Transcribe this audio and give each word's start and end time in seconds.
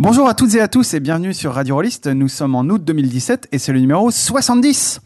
Bonjour 0.00 0.28
à 0.28 0.34
toutes 0.34 0.54
et 0.54 0.60
à 0.60 0.68
tous 0.68 0.94
et 0.94 1.00
bienvenue 1.00 1.34
sur 1.34 1.54
Radio 1.54 1.74
Rollist. 1.74 2.06
Nous 2.06 2.28
sommes 2.28 2.54
en 2.54 2.60
août 2.60 2.84
2017 2.84 3.48
et 3.50 3.58
c'est 3.58 3.72
le 3.72 3.80
numéro 3.80 4.12
70. 4.12 5.00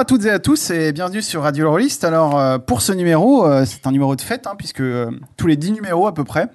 À 0.00 0.04
toutes 0.06 0.24
et 0.24 0.30
à 0.30 0.38
tous 0.38 0.70
et 0.70 0.92
bienvenue 0.92 1.20
sur 1.20 1.42
Radio 1.42 1.70
Rollist. 1.70 2.04
Alors 2.04 2.38
euh, 2.38 2.56
pour 2.56 2.80
ce 2.80 2.90
numéro, 2.90 3.46
euh, 3.46 3.66
c'est 3.66 3.86
un 3.86 3.92
numéro 3.92 4.16
de 4.16 4.22
fête 4.22 4.46
hein, 4.46 4.54
puisque 4.56 4.80
euh, 4.80 5.10
tous 5.36 5.46
les 5.46 5.56
10 5.56 5.72
numéros 5.72 6.06
à 6.06 6.14
peu 6.14 6.24
près, 6.24 6.48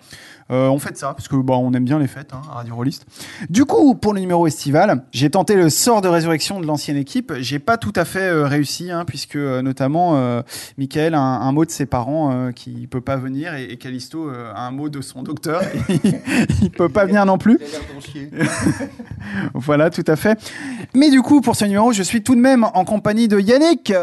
euh, 0.52 0.68
on 0.68 0.78
fait 0.78 0.96
ça 0.96 1.14
parce 1.14 1.28
que 1.28 1.36
bah, 1.36 1.56
on 1.56 1.74
aime 1.74 1.86
bien 1.86 1.98
les 1.98 2.08
fêtes 2.08 2.32
hein, 2.34 2.42
à 2.52 2.56
Radio 2.56 2.76
Rollist. 2.76 3.06
Du 3.50 3.66
coup, 3.66 3.96
pour 3.96 4.14
le 4.14 4.20
numéro 4.20 4.46
estival, 4.46 5.04
j'ai 5.12 5.32
tenté 5.32 5.56
le 5.56 5.72
sort 5.72 6.02
de 6.02 6.08
résurrection 6.08 6.60
de 6.60 6.68
l'ancienne 6.68 6.98
équipe. 6.98 7.34
J'ai 7.40 7.58
pas 7.58 7.78
tout 7.78 7.94
à 7.96 8.06
fait 8.06 8.28
euh, 8.28 8.46
réussi 8.46 8.92
hein, 8.92 9.06
puisque 9.06 9.38
euh, 9.38 9.64
notamment 9.64 10.16
euh, 10.16 10.44
Michael 10.78 11.16
a 11.16 11.20
un, 11.20 11.42
un, 11.42 11.52
mot 11.52 11.66
de 11.66 11.72
ses 11.72 11.88
parents 11.88 12.32
euh, 12.32 12.52
qui 12.52 12.86
peut 12.86 13.02
pas 13.02 13.16
venir 13.16 13.56
et, 13.56 13.64
et 13.64 13.78
Callisto 13.78 14.30
euh, 14.30 14.52
a 14.54 14.68
un 14.68 14.72
mot 14.72 14.88
de 14.90 15.02
son 15.02 15.24
docteur. 15.24 15.64
il 16.62 16.70
peut 16.70 16.90
pas 16.90 17.06
venir 17.06 17.26
non 17.26 17.40
plus. 17.40 17.60
voilà, 19.56 19.90
tout 19.90 20.06
à 20.06 20.16
fait. 20.16 20.40
Mais 20.94 21.10
du 21.10 21.24
coup, 21.24 21.42
pour 21.42 21.56
ce 21.56 21.66
numéro, 21.66 21.92
je 21.92 22.04
suis 22.04 22.22
tout 22.22 22.36
de 22.36 22.42
même 22.42 22.66
en 22.76 22.86
compagnie 22.86 23.28
de 23.28 23.40
Yannick. 23.40 23.94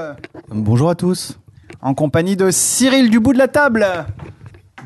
Bonjour 0.48 0.90
à 0.90 0.96
tous. 0.96 1.38
En 1.80 1.94
compagnie 1.94 2.34
de 2.34 2.50
Cyril 2.50 3.10
du 3.10 3.20
bout 3.20 3.32
de 3.32 3.38
la 3.38 3.48
table. 3.48 3.86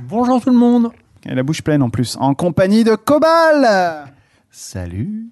Bonjour 0.06 0.42
tout 0.42 0.50
le 0.50 0.56
monde. 0.56 0.90
Et 1.28 1.34
la 1.34 1.42
bouche 1.42 1.62
pleine 1.62 1.82
en 1.82 1.90
plus. 1.90 2.16
En 2.20 2.34
compagnie 2.34 2.84
de 2.84 2.94
Cobal. 2.94 4.06
Salut. 4.50 5.28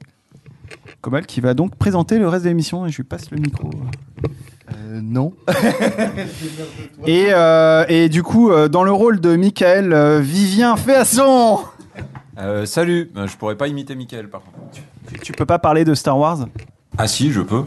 Cobal 1.00 1.26
qui 1.26 1.40
va 1.40 1.54
donc 1.54 1.76
présenter 1.76 2.18
le 2.18 2.28
reste 2.28 2.44
de 2.44 2.48
l'émission 2.48 2.86
et 2.86 2.90
je 2.90 2.96
lui 2.96 3.04
passe 3.04 3.30
le 3.30 3.38
micro. 3.38 3.70
Euh, 4.72 5.00
non. 5.02 5.34
et, 7.06 7.26
euh, 7.30 7.84
et 7.88 8.08
du 8.08 8.22
coup, 8.22 8.50
euh, 8.50 8.68
dans 8.68 8.82
le 8.82 8.92
rôle 8.92 9.20
de 9.20 9.36
Michael, 9.36 10.20
Vivien 10.20 10.76
Féasson. 10.76 11.60
Euh, 12.38 12.66
salut, 12.66 13.12
je 13.14 13.36
pourrais 13.36 13.56
pas 13.56 13.68
imiter 13.68 13.94
Michael 13.94 14.28
par 14.28 14.42
contre. 14.42 14.56
Tu, 15.12 15.18
tu 15.20 15.32
peux 15.32 15.46
pas 15.46 15.60
parler 15.60 15.84
de 15.84 15.94
Star 15.94 16.18
Wars? 16.18 16.46
Ah 16.96 17.06
si, 17.06 17.30
je 17.32 17.40
peux. 17.40 17.64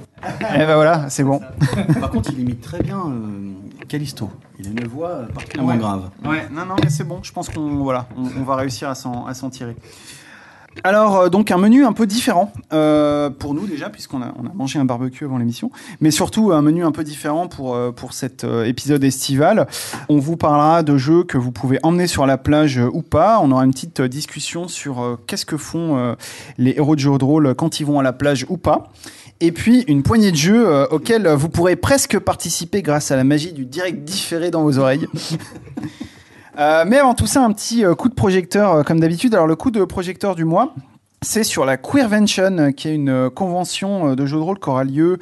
Eh 0.54 0.58
ben 0.60 0.76
voilà, 0.76 1.10
c'est 1.10 1.24
bon. 1.24 1.42
Par 2.00 2.10
contre, 2.12 2.32
il 2.32 2.40
imite 2.40 2.62
très 2.62 2.82
bien 2.82 2.98
euh, 2.98 3.52
Callisto. 3.88 4.30
Il 4.60 4.68
a 4.68 4.70
une 4.70 4.88
voix 4.88 5.10
euh, 5.10 5.26
particulièrement 5.28 5.72
Ouais. 5.74 5.78
grave. 5.78 6.10
Ouais, 6.26 6.48
non, 6.52 6.66
non, 6.66 6.76
mais 6.84 6.90
c'est 6.90 7.04
bon. 7.04 7.20
Je 7.24 7.32
pense 7.32 7.50
qu'on 7.50 7.78
voilà, 7.78 8.08
on, 8.18 8.24
on 8.40 8.44
va 8.44 8.56
réussir 8.56 8.90
à 8.90 8.96
s'en, 8.96 9.50
tirer. 9.50 9.76
Alors, 10.84 11.16
euh, 11.16 11.30
donc 11.30 11.50
un 11.50 11.58
menu 11.58 11.86
un 11.86 11.94
peu 11.94 12.06
différent 12.06 12.54
euh, 12.72 13.32
pour 13.32 13.56
nous 13.56 13.66
déjà, 13.66 13.90
puisqu'on 13.90 14.22
a, 14.22 14.32
on 14.38 14.46
a 14.46 14.54
mangé 14.54 14.78
un 14.78 14.86
barbecue 14.86 15.26
avant 15.26 15.40
l'émission, 15.40 15.72
mais 16.02 16.12
surtout 16.12 16.52
un 16.52 16.62
menu 16.62 16.86
un 16.86 16.92
peu 16.92 17.04
différent 17.04 17.48
pour, 17.48 17.74
euh, 17.76 17.92
pour 17.92 18.14
cet 18.14 18.44
épisode 18.44 19.04
estival. 19.04 19.68
On 20.08 20.20
vous 20.20 20.38
parlera 20.38 20.84
de 20.84 20.96
jeux 20.98 21.24
que 21.24 21.38
vous 21.40 21.52
pouvez 21.52 21.80
emmener 21.82 22.06
sur 22.06 22.28
la 22.28 22.38
plage 22.38 22.80
ou 22.94 23.02
pas. 23.02 23.40
On 23.42 23.52
aura 23.52 23.66
une 23.66 23.72
petite 23.72 24.02
discussion 24.04 24.68
sur 24.68 25.18
qu'est-ce 25.26 25.46
que 25.48 25.58
font 25.58 26.16
les 26.60 26.76
héros 26.78 26.96
de 26.96 27.00
jeux 27.00 27.18
de 27.18 27.26
rôle 27.26 27.56
quand 27.56 27.80
ils 27.80 27.86
vont 27.86 28.00
à 28.00 28.04
la 28.04 28.14
plage 28.14 28.46
ou 28.50 28.58
pas. 28.58 28.92
Et 29.40 29.52
puis 29.52 29.84
une 29.88 30.04
poignée 30.04 30.32
de 30.32 30.38
jeux 30.38 30.68
euh, 30.68 30.88
auxquels 30.88 31.28
vous 31.28 31.50
pourrez 31.50 31.76
presque 31.76 32.18
participer 32.20 32.82
grâce 32.82 33.12
à 33.12 33.16
la 33.16 33.24
magie 33.24 33.54
du 33.54 33.66
direct 33.66 34.04
différé 34.04 34.52
dans 34.52 34.64
vos 34.64 34.78
oreilles. 34.78 35.08
Euh, 36.60 36.86
mais 36.88 36.98
avant 36.98 37.14
tout 37.14 37.28
ça, 37.28 37.44
un 37.44 37.52
petit 37.52 37.86
euh, 37.86 37.94
coup 37.94 38.10
de 38.10 38.16
projecteur 38.16 38.74
euh, 38.74 38.82
comme 38.82 39.00
d'habitude. 39.00 39.36
Alors 39.36 39.46
le 39.46 39.56
coup 39.56 39.70
de 39.70 39.86
projecteur 39.86 40.34
du 40.34 40.44
mois, 40.44 40.74
c'est 41.22 41.44
sur 41.44 41.66
la 41.66 41.78
Queervention, 41.78 42.58
euh, 42.58 42.72
qui 42.72 42.88
est 42.88 42.96
une 42.96 43.10
euh, 43.10 43.30
convention 43.30 44.10
euh, 44.10 44.16
de 44.16 44.26
jeux 44.26 44.38
de 44.38 44.42
rôle 44.42 44.60
qui 44.60 44.70
aura 44.70 44.84
lieu 44.84 45.18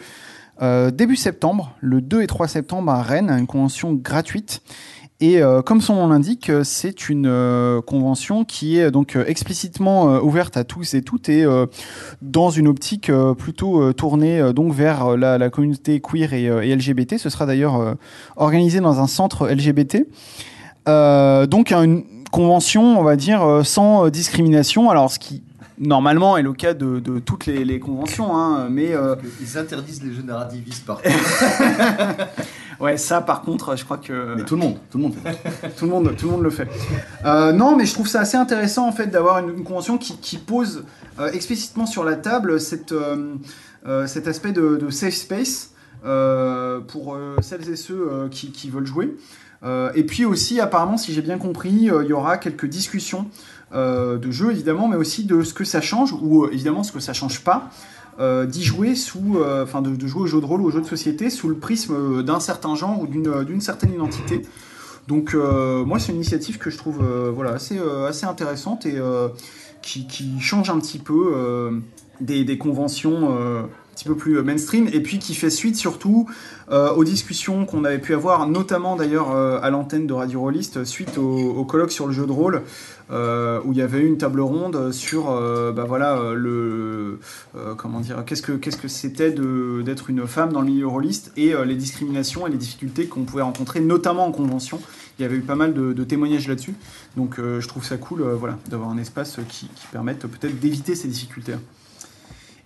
euh, 0.62 0.92
début 0.92 1.16
septembre, 1.16 1.74
le 1.82 2.02
2 2.02 2.22
et 2.22 2.28
3 2.28 2.47
septembre 2.47 2.92
à 2.92 3.02
Rennes, 3.02 3.30
une 3.30 3.47
convention 3.47 3.94
gratuite. 3.94 4.62
Et 5.25 5.41
euh, 5.41 5.63
comme 5.63 5.81
son 5.81 5.96
nom 5.96 6.08
l'indique, 6.09 6.52
euh, 6.52 6.63
c'est 6.63 7.09
une 7.09 7.25
euh, 7.25 7.81
convention 7.81 8.46
qui 8.46 8.78
est 8.78 8.91
donc 8.91 9.18
explicitement 9.25 10.19
ouverte 10.19 10.56
à 10.56 10.63
tous 10.63 10.94
et 10.94 11.02
toutes 11.02 11.30
et 11.30 11.44
dans 12.22 12.52
une 12.52 12.68
optique 12.68 13.12
plutôt 13.38 13.91
tournée 13.94 14.53
donc 14.53 14.72
vers 14.74 15.18
la, 15.18 15.40
la 15.40 15.50
communauté 15.50 16.00
queer 16.00 16.34
et, 16.34 16.44
et 16.44 16.75
LGBT. 16.75 17.18
Ce 17.18 17.30
sera 17.30 17.47
d'ailleurs 17.47 17.96
organisé 18.35 18.81
dans 18.81 19.00
un 19.00 19.08
centre 19.08 19.47
LGBT. 19.47 20.06
Donc 20.85 21.72
une 21.72 22.03
convention, 22.31 23.00
on 23.00 23.03
va 23.03 23.16
dire, 23.16 23.62
sans 23.64 24.09
discrimination. 24.09 24.90
Alors 24.90 25.09
ce 25.09 25.18
qui 25.18 25.41
normalement 25.78 26.38
est 26.38 26.41
le 26.41 26.53
cas 26.53 26.74
de, 26.74 27.00
de 27.00 27.19
toutes 27.19 27.46
les, 27.46 27.66
les 27.66 27.80
conventions, 27.80 28.35
hein, 28.35 28.68
mais 28.69 28.94
euh, 28.94 29.16
Ils 29.41 29.58
interdisent 29.58 30.03
les 30.03 30.14
jeux 30.14 30.24
narrativistes 30.24 30.85
partout. 30.85 31.09
ouais, 32.80 32.97
ça 32.97 33.22
par 33.22 33.41
contre, 33.41 33.75
je 33.75 33.84
crois 33.84 33.97
que 33.97 34.36
Mais 34.36 34.44
tout 34.44 34.56
le 34.56 34.62
monde, 34.62 34.78
tout 34.90 34.97
le 34.97 35.03
monde. 35.03 35.16
fait. 35.16 35.69
tout 35.78 35.86
le 35.86 35.91
monde, 35.91 36.16
tout 36.18 36.25
le 36.25 36.31
monde 36.31 36.44
le 36.44 36.50
fait. 36.50 36.68
Euh, 37.25 37.52
non, 37.52 37.75
mais 37.75 37.86
je 37.86 37.94
trouve 37.94 38.08
ça 38.08 38.22
assez 38.22 38.38
intéressant 38.38 38.88
en 38.88 38.91
fait 38.91 39.08
d'avoir 39.08 39.40
une, 39.40 39.58
une 39.58 39.63
convention 39.63 39.97
qui, 39.97 40.18
qui 40.18 40.38
pose 40.38 40.84
euh, 41.19 41.31
explicitement 41.31 41.85
sur 41.85 42.03
la 42.03 42.16
table 42.16 42.59
cette, 42.59 42.91
euh, 42.91 44.08
cet 44.08 44.28
aspect 44.28 44.52
de, 44.52 44.78
de 44.78 44.90
safe 44.90 45.16
space 45.16 45.72
pour 46.88 47.18
celles 47.41 47.68
et 47.68 47.75
ceux 47.75 48.28
qui, 48.30 48.52
qui 48.52 48.69
veulent 48.69 48.85
jouer. 48.85 49.18
Et 49.96 50.03
puis 50.03 50.24
aussi, 50.24 50.59
apparemment, 50.59 50.97
si 50.97 51.14
j'ai 51.14 51.24
bien 51.24 51.40
compris, 51.40 51.72
il 51.72 52.08
y 52.08 52.14
aura 52.14 52.38
quelques 52.38 52.68
discussions 52.68 53.25
de 53.74 54.31
jeux 54.31 54.52
évidemment, 54.52 54.88
mais 54.88 54.97
aussi 54.97 55.24
de 55.25 55.41
ce 55.41 55.56
que 55.56 55.64
ça 55.64 55.81
change 55.81 56.14
ou 56.14 56.47
évidemment 56.52 56.84
ce 56.84 56.91
que 56.91 57.00
ça 57.00 57.14
change 57.14 57.44
pas. 57.44 57.72
Euh, 58.20 58.46
d'y 58.46 58.64
jouer 58.64 58.96
sous, 58.96 59.38
euh, 59.38 59.64
enfin 59.64 59.81
de, 59.81 60.08
jouer 60.08 60.24
aux 60.24 60.28
jeux 60.28 60.42
de 60.42 60.46
rôle 60.46 60.62
ou 60.62 60.66
aux 60.66 60.72
jeux 60.72 60.81
de 60.81 60.88
société 60.88 61.30
sous 61.30 61.50
le 61.50 61.56
prisme 61.56 61.94
euh, 61.94 62.24
d'un 62.24 62.40
certain 62.40 62.76
genre 62.76 63.02
ou 63.02 63.08
d'une 63.08 63.44
d'une 63.44 63.62
certaine 63.62 63.94
identité. 63.94 64.42
Donc 65.08 65.34
euh, 65.34 65.86
moi 65.86 66.00
c'est 66.00 66.12
une 66.12 66.18
initiative 66.18 66.58
que 66.58 66.70
je 66.70 66.78
trouve 66.78 67.02
euh, 67.03 67.53
assez 67.53 67.78
euh, 67.78 68.12
intéressante 68.24 68.86
et 68.86 68.98
euh, 68.98 69.30
qui, 69.81 70.40
change 70.40 70.70
un 70.70 70.80
petit 70.80 70.98
peu 70.98 71.31
euh, 71.36 71.80
des, 72.20 72.58
conventions 72.58 73.38
euh, 73.38 73.64
petit 73.95 74.06
peu 74.06 74.16
plus 74.16 74.38
euh, 74.38 74.44
mainstream 74.44 74.89
et 74.91 75.00
puis 75.01 75.19
qui 75.19 75.33
fait 75.33 75.50
suite 75.50 75.78
surtout 75.78 76.29
euh, 76.69 76.91
aux 76.91 77.03
discussions 77.03 77.66
qu'on 77.66 77.85
avait 77.85 78.00
pu 78.00 78.13
avoir 78.13 78.47
notamment 78.47 78.95
d'ailleurs 78.95 79.31
euh, 79.31 79.59
à 79.61 79.69
l'antenne 79.69 80.06
de 80.06 80.13
Radio 80.13 80.41
Rollist 80.41 80.83
suite 80.83 81.17
au, 81.17 81.63
colloque 81.63 81.91
sur 81.91 82.05
le 82.05 82.13
jeu 82.13 82.25
de 82.28 82.31
rôle 82.31 82.61
où 83.09 83.72
il 83.72 83.78
y 83.78 83.81
avait 83.81 84.00
eu 84.00 84.07
une 84.07 84.17
table 84.17 84.41
ronde 84.41 84.91
sur 84.91 85.25
bah 85.25 85.85
voilà 85.88 86.34
le 86.34 87.19
comment 87.78 88.00
dire 88.00 88.23
qu'est-ce 88.25 88.41
que 88.41 88.53
qu'est-ce 88.53 88.78
que 88.78 88.88
c'était 88.88 89.31
d'être 89.31 90.09
une 90.09 90.25
femme 90.25 90.51
dans 90.51 90.61
le 90.61 90.67
milieu 90.67 90.88
rôliste 90.88 91.31
et 91.38 91.53
les 91.66 91.75
discriminations 91.75 92.47
et 92.47 92.50
les 92.50 92.57
difficultés 92.57 93.05
qu'on 93.05 93.23
pouvait 93.23 93.44
rencontrer 93.44 93.79
notamment 93.79 94.25
en 94.25 94.31
convention. 94.31 94.81
Il 95.17 95.22
y 95.22 95.25
avait 95.25 95.38
eu 95.38 95.41
pas 95.41 95.55
mal 95.55 95.73
de, 95.73 96.03
témoignages 96.03 96.47
là-dessus. 96.47 96.73
Donc 97.16 97.35
je 97.38 97.67
trouve 97.67 97.85
ça 97.85 97.97
cool 97.97 98.23
voilà 98.23 98.57
d'avoir 98.69 98.89
un 98.89 98.97
espace 98.97 99.39
qui, 99.50 99.67
qui 99.67 99.88
permette 99.91 100.25
peut-être 100.25 100.59
d'éviter 100.59 100.95
ces 100.95 101.07
difficultés 101.07 101.53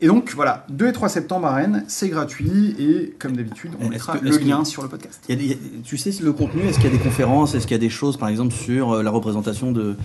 et 0.01 0.07
donc 0.07 0.31
voilà 0.35 0.65
2 0.69 0.87
et 0.87 0.91
3 0.93 1.09
septembre 1.09 1.47
à 1.47 1.53
Rennes 1.55 1.83
c'est 1.87 2.09
gratuit 2.09 2.75
et 2.79 3.13
comme 3.19 3.35
d'habitude 3.35 3.71
on 3.81 3.89
que- 3.89 3.93
le 4.23 4.37
que- 4.37 4.43
lien 4.45 4.63
sur 4.65 4.81
le 4.83 4.89
podcast. 4.89 5.21
Il 5.27 5.35
y 5.35 5.37
a 5.37 5.37
des- 5.39 5.45
il 5.45 5.51
y 5.51 5.53
a- 5.53 5.81
tu 5.83 5.97
sais 5.97 6.11
le 6.21 6.31
contenu, 6.33 6.61
est-ce 6.63 6.79
qu'il 6.79 6.89
y 6.91 6.93
a 6.93 6.97
des 6.97 7.03
conférences, 7.03 7.55
est-ce 7.55 7.67
qu'il 7.67 7.75
y 7.75 7.79
a 7.79 7.81
des 7.81 7.89
choses 7.89 8.17
par 8.17 8.29
exemple 8.29 8.53
sur 8.53 8.93
euh, 8.93 9.03
la 9.03 9.11
représentation 9.11 9.71
de, 9.71 9.95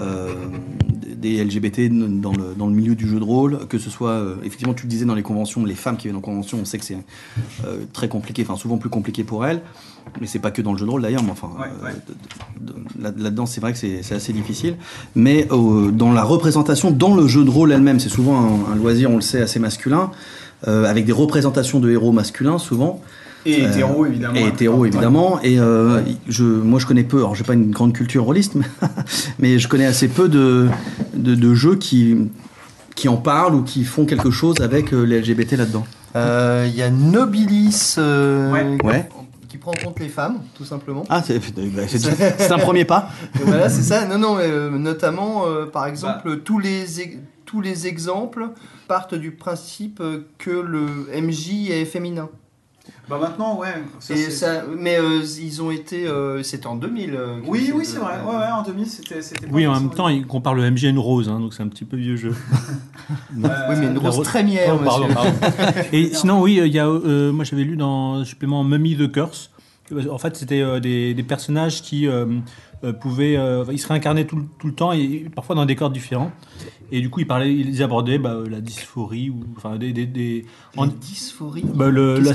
euh, 0.00 0.34
des 1.16 1.36
LGBT 1.44 1.88
dans 1.90 2.32
le, 2.32 2.54
dans 2.56 2.66
le 2.66 2.72
milieu 2.74 2.94
du 2.94 3.06
jeu 3.08 3.18
de 3.18 3.24
rôle, 3.24 3.66
que 3.68 3.76
ce 3.78 3.90
soit, 3.90 4.10
euh, 4.12 4.36
effectivement 4.44 4.74
tu 4.74 4.84
le 4.84 4.88
disais 4.88 5.04
dans 5.04 5.14
les 5.14 5.22
conventions, 5.22 5.64
les 5.64 5.74
femmes 5.74 5.96
qui 5.96 6.04
viennent 6.08 6.16
en 6.16 6.20
convention, 6.22 6.58
on 6.60 6.64
sait 6.64 6.78
que 6.78 6.84
c'est 6.84 6.96
euh, 7.66 7.80
très 7.92 8.08
compliqué, 8.08 8.42
enfin 8.42 8.56
souvent 8.56 8.78
plus 8.78 8.88
compliqué 8.88 9.24
pour 9.24 9.44
elles, 9.44 9.60
mais 10.20 10.26
c'est 10.26 10.38
pas 10.38 10.50
que 10.50 10.62
dans 10.62 10.72
le 10.72 10.78
jeu 10.78 10.86
de 10.86 10.90
rôle 10.90 11.02
d'ailleurs, 11.02 11.22
mais 11.22 11.30
enfin 11.30 11.48
Ouais, 11.58 11.66
euh, 11.82 11.86
ouais. 11.86 11.92
de- 12.60 12.72
de- 12.72 13.02
là- 13.02 13.12
là-dedans 13.16 13.46
c'est 13.46 13.60
vrai 13.60 13.72
que 13.72 13.78
c'est 13.78 14.00
c'est 14.02 14.14
assez 14.14 14.32
difficile, 14.32 14.76
mais 15.14 15.46
euh, 15.52 15.90
dans 15.90 16.12
la 16.12 16.22
représentation, 16.22 16.90
dans 16.90 17.14
le 17.14 17.26
jeu 17.26 17.44
de 17.44 17.50
rôle 17.50 17.72
elle-même, 17.72 18.00
c'est 18.00 18.08
souvent 18.08 18.38
un, 18.40 18.72
un 18.72 18.76
loisir, 18.76 19.10
on 19.10 19.16
le 19.16 19.20
sait, 19.22 19.40
assez 19.42 19.58
masculin, 19.58 20.10
euh, 20.68 20.84
avec 20.84 21.04
des 21.04 21.12
représentations 21.12 21.80
de 21.80 21.90
héros 21.90 22.12
masculins 22.12 22.58
souvent. 22.58 23.00
et 23.46 23.62
Euh, 23.64 23.68
hétéro 23.70 24.04
évidemment 24.06 24.34
Et 24.36 24.46
hétéro, 24.48 24.84
évidemment. 24.84 25.40
Et 25.42 25.58
euh, 25.58 26.02
je, 26.28 26.44
moi, 26.44 26.78
je 26.78 26.84
connais 26.86 27.04
peu. 27.04 27.18
Alors, 27.18 27.34
j'ai 27.34 27.44
pas 27.44 27.54
une 27.54 27.70
grande 27.70 27.94
culture 27.94 28.24
rôliste, 28.24 28.54
mais, 28.56 28.66
mais 29.38 29.58
je 29.58 29.66
connais 29.68 29.86
assez 29.86 30.08
peu 30.08 30.28
de, 30.28 30.68
de, 31.14 31.34
de 31.34 31.54
jeux 31.54 31.76
qui, 31.76 32.16
qui 32.94 33.08
en 33.08 33.16
parlent 33.16 33.54
ou 33.54 33.62
qui 33.62 33.84
font 33.84 34.04
quelque 34.04 34.30
chose 34.30 34.56
avec 34.60 34.92
euh, 34.92 35.04
les 35.04 35.20
LGBT 35.22 35.52
là-dedans. 35.56 35.86
Euh, 36.16 36.66
Il 36.68 36.76
y 36.76 36.82
a 36.82 36.90
Nobilis 36.90 37.94
euh, 37.96 38.76
Ouais. 38.84 39.08
Prend 39.60 39.72
en 39.72 39.84
compte 39.84 40.00
les 40.00 40.08
femmes, 40.08 40.40
tout 40.54 40.64
simplement. 40.64 41.04
Ah, 41.08 41.22
c'est 41.24 41.38
bah, 41.38 41.82
c'est- 41.86 42.52
un 42.52 42.58
premier 42.58 42.84
pas. 42.84 43.10
Voilà, 43.34 43.68
c'est 43.68 43.82
ça. 43.82 44.06
Non, 44.06 44.18
non, 44.18 44.34
mais, 44.36 44.44
euh, 44.44 44.70
notamment, 44.70 45.46
euh, 45.46 45.66
par 45.66 45.86
exemple, 45.86 46.38
tous, 46.40 46.58
les 46.58 46.84
tous 47.44 47.60
les 47.60 47.86
exemples 47.86 48.48
partent 48.88 49.14
du 49.14 49.32
principe 49.32 50.00
euh, 50.00 50.26
que 50.38 50.50
le 50.50 51.08
MJ 51.14 51.70
est 51.70 51.84
féminin. 51.84 52.28
Bah 53.08 53.18
maintenant, 53.20 53.58
ouais. 53.58 53.74
ça, 53.98 54.14
Et 54.14 54.16
c'est- 54.18 54.30
ça, 54.30 54.62
mais 54.78 54.98
euh, 54.98 55.20
ils 55.40 55.60
ont 55.62 55.70
été. 55.70 56.06
euh, 56.06 56.42
C'était 56.44 56.66
en 56.68 56.76
2000. 56.76 57.14
euh, 57.14 57.38
Oui, 57.46 57.72
oui, 57.74 57.84
c'est 57.84 57.98
vrai. 57.98 58.14
Ouais, 58.24 58.36
ouais, 58.36 58.50
en 58.52 58.62
2000, 58.62 58.86
c'était. 58.86 59.16
Oui, 59.50 59.66
en 59.66 59.72
même 59.80 59.90
temps, 59.90 60.08
il 60.08 60.26
compare 60.26 60.54
le 60.54 60.62
MG 60.70 60.84
à 60.86 60.88
une 60.90 60.98
rose, 60.98 61.28
hein, 61.28 61.40
donc 61.40 61.52
c'est 61.54 61.62
un 61.62 61.68
petit 61.68 61.84
peu 61.84 61.96
vieux 61.96 62.16
jeu. 62.16 62.34
Euh, 63.10 63.48
Oui, 63.68 63.74
mais 63.80 63.86
une 63.86 63.98
rose 63.98 64.16
rose- 64.18 64.26
trémière, 64.26 64.76
Oh, 64.80 64.84
pardon, 64.84 65.08
pardon. 65.12 65.32
Et 65.92 66.14
sinon, 66.14 66.40
oui, 66.40 66.60
il 66.64 66.72
y 66.72 66.78
a, 66.78 66.86
euh, 66.86 67.32
moi 67.32 67.44
j'avais 67.44 67.64
lu 67.64 67.76
dans 67.76 68.18
le 68.18 68.24
supplément 68.24 68.62
Mummy 68.62 68.96
the 68.96 69.10
Curse. 69.10 69.50
que, 69.88 70.08
En 70.08 70.18
fait, 70.18 70.36
c'était 70.36 70.60
euh, 70.60 70.78
des, 70.78 71.12
des 71.14 71.22
personnages 71.24 71.82
qui 71.82 72.06
euh, 72.84 72.88
euh, 72.88 72.92
pouvaient. 72.92 73.36
euh, 73.36 73.64
ils 73.70 73.78
se 73.78 73.88
réincarnaient 73.88 74.24
tout, 74.26 74.36
le- 74.36 74.44
tout 74.58 74.66
le 74.66 74.72
temps 74.74 74.92
et 74.92 75.26
parfois 75.34 75.54
dans 75.56 75.66
des 75.66 75.76
corps 75.76 75.90
différents. 75.90 76.30
Et 76.92 77.00
du 77.00 77.08
coup, 77.08 77.20
ils, 77.20 77.26
parlaient, 77.26 77.54
ils 77.54 77.82
abordaient 77.84 78.18
bah, 78.18 78.38
la 78.50 78.60
dysphorie 78.60 79.30
ou 79.30 79.44
enfin 79.56 79.76
des. 79.76 79.92
des, 79.92 80.06
des- 80.06 80.44
en- 80.76 80.86
dysphorie. 80.86 81.64
bah, 81.74 81.88
le- 81.88 82.18
la, 82.18 82.32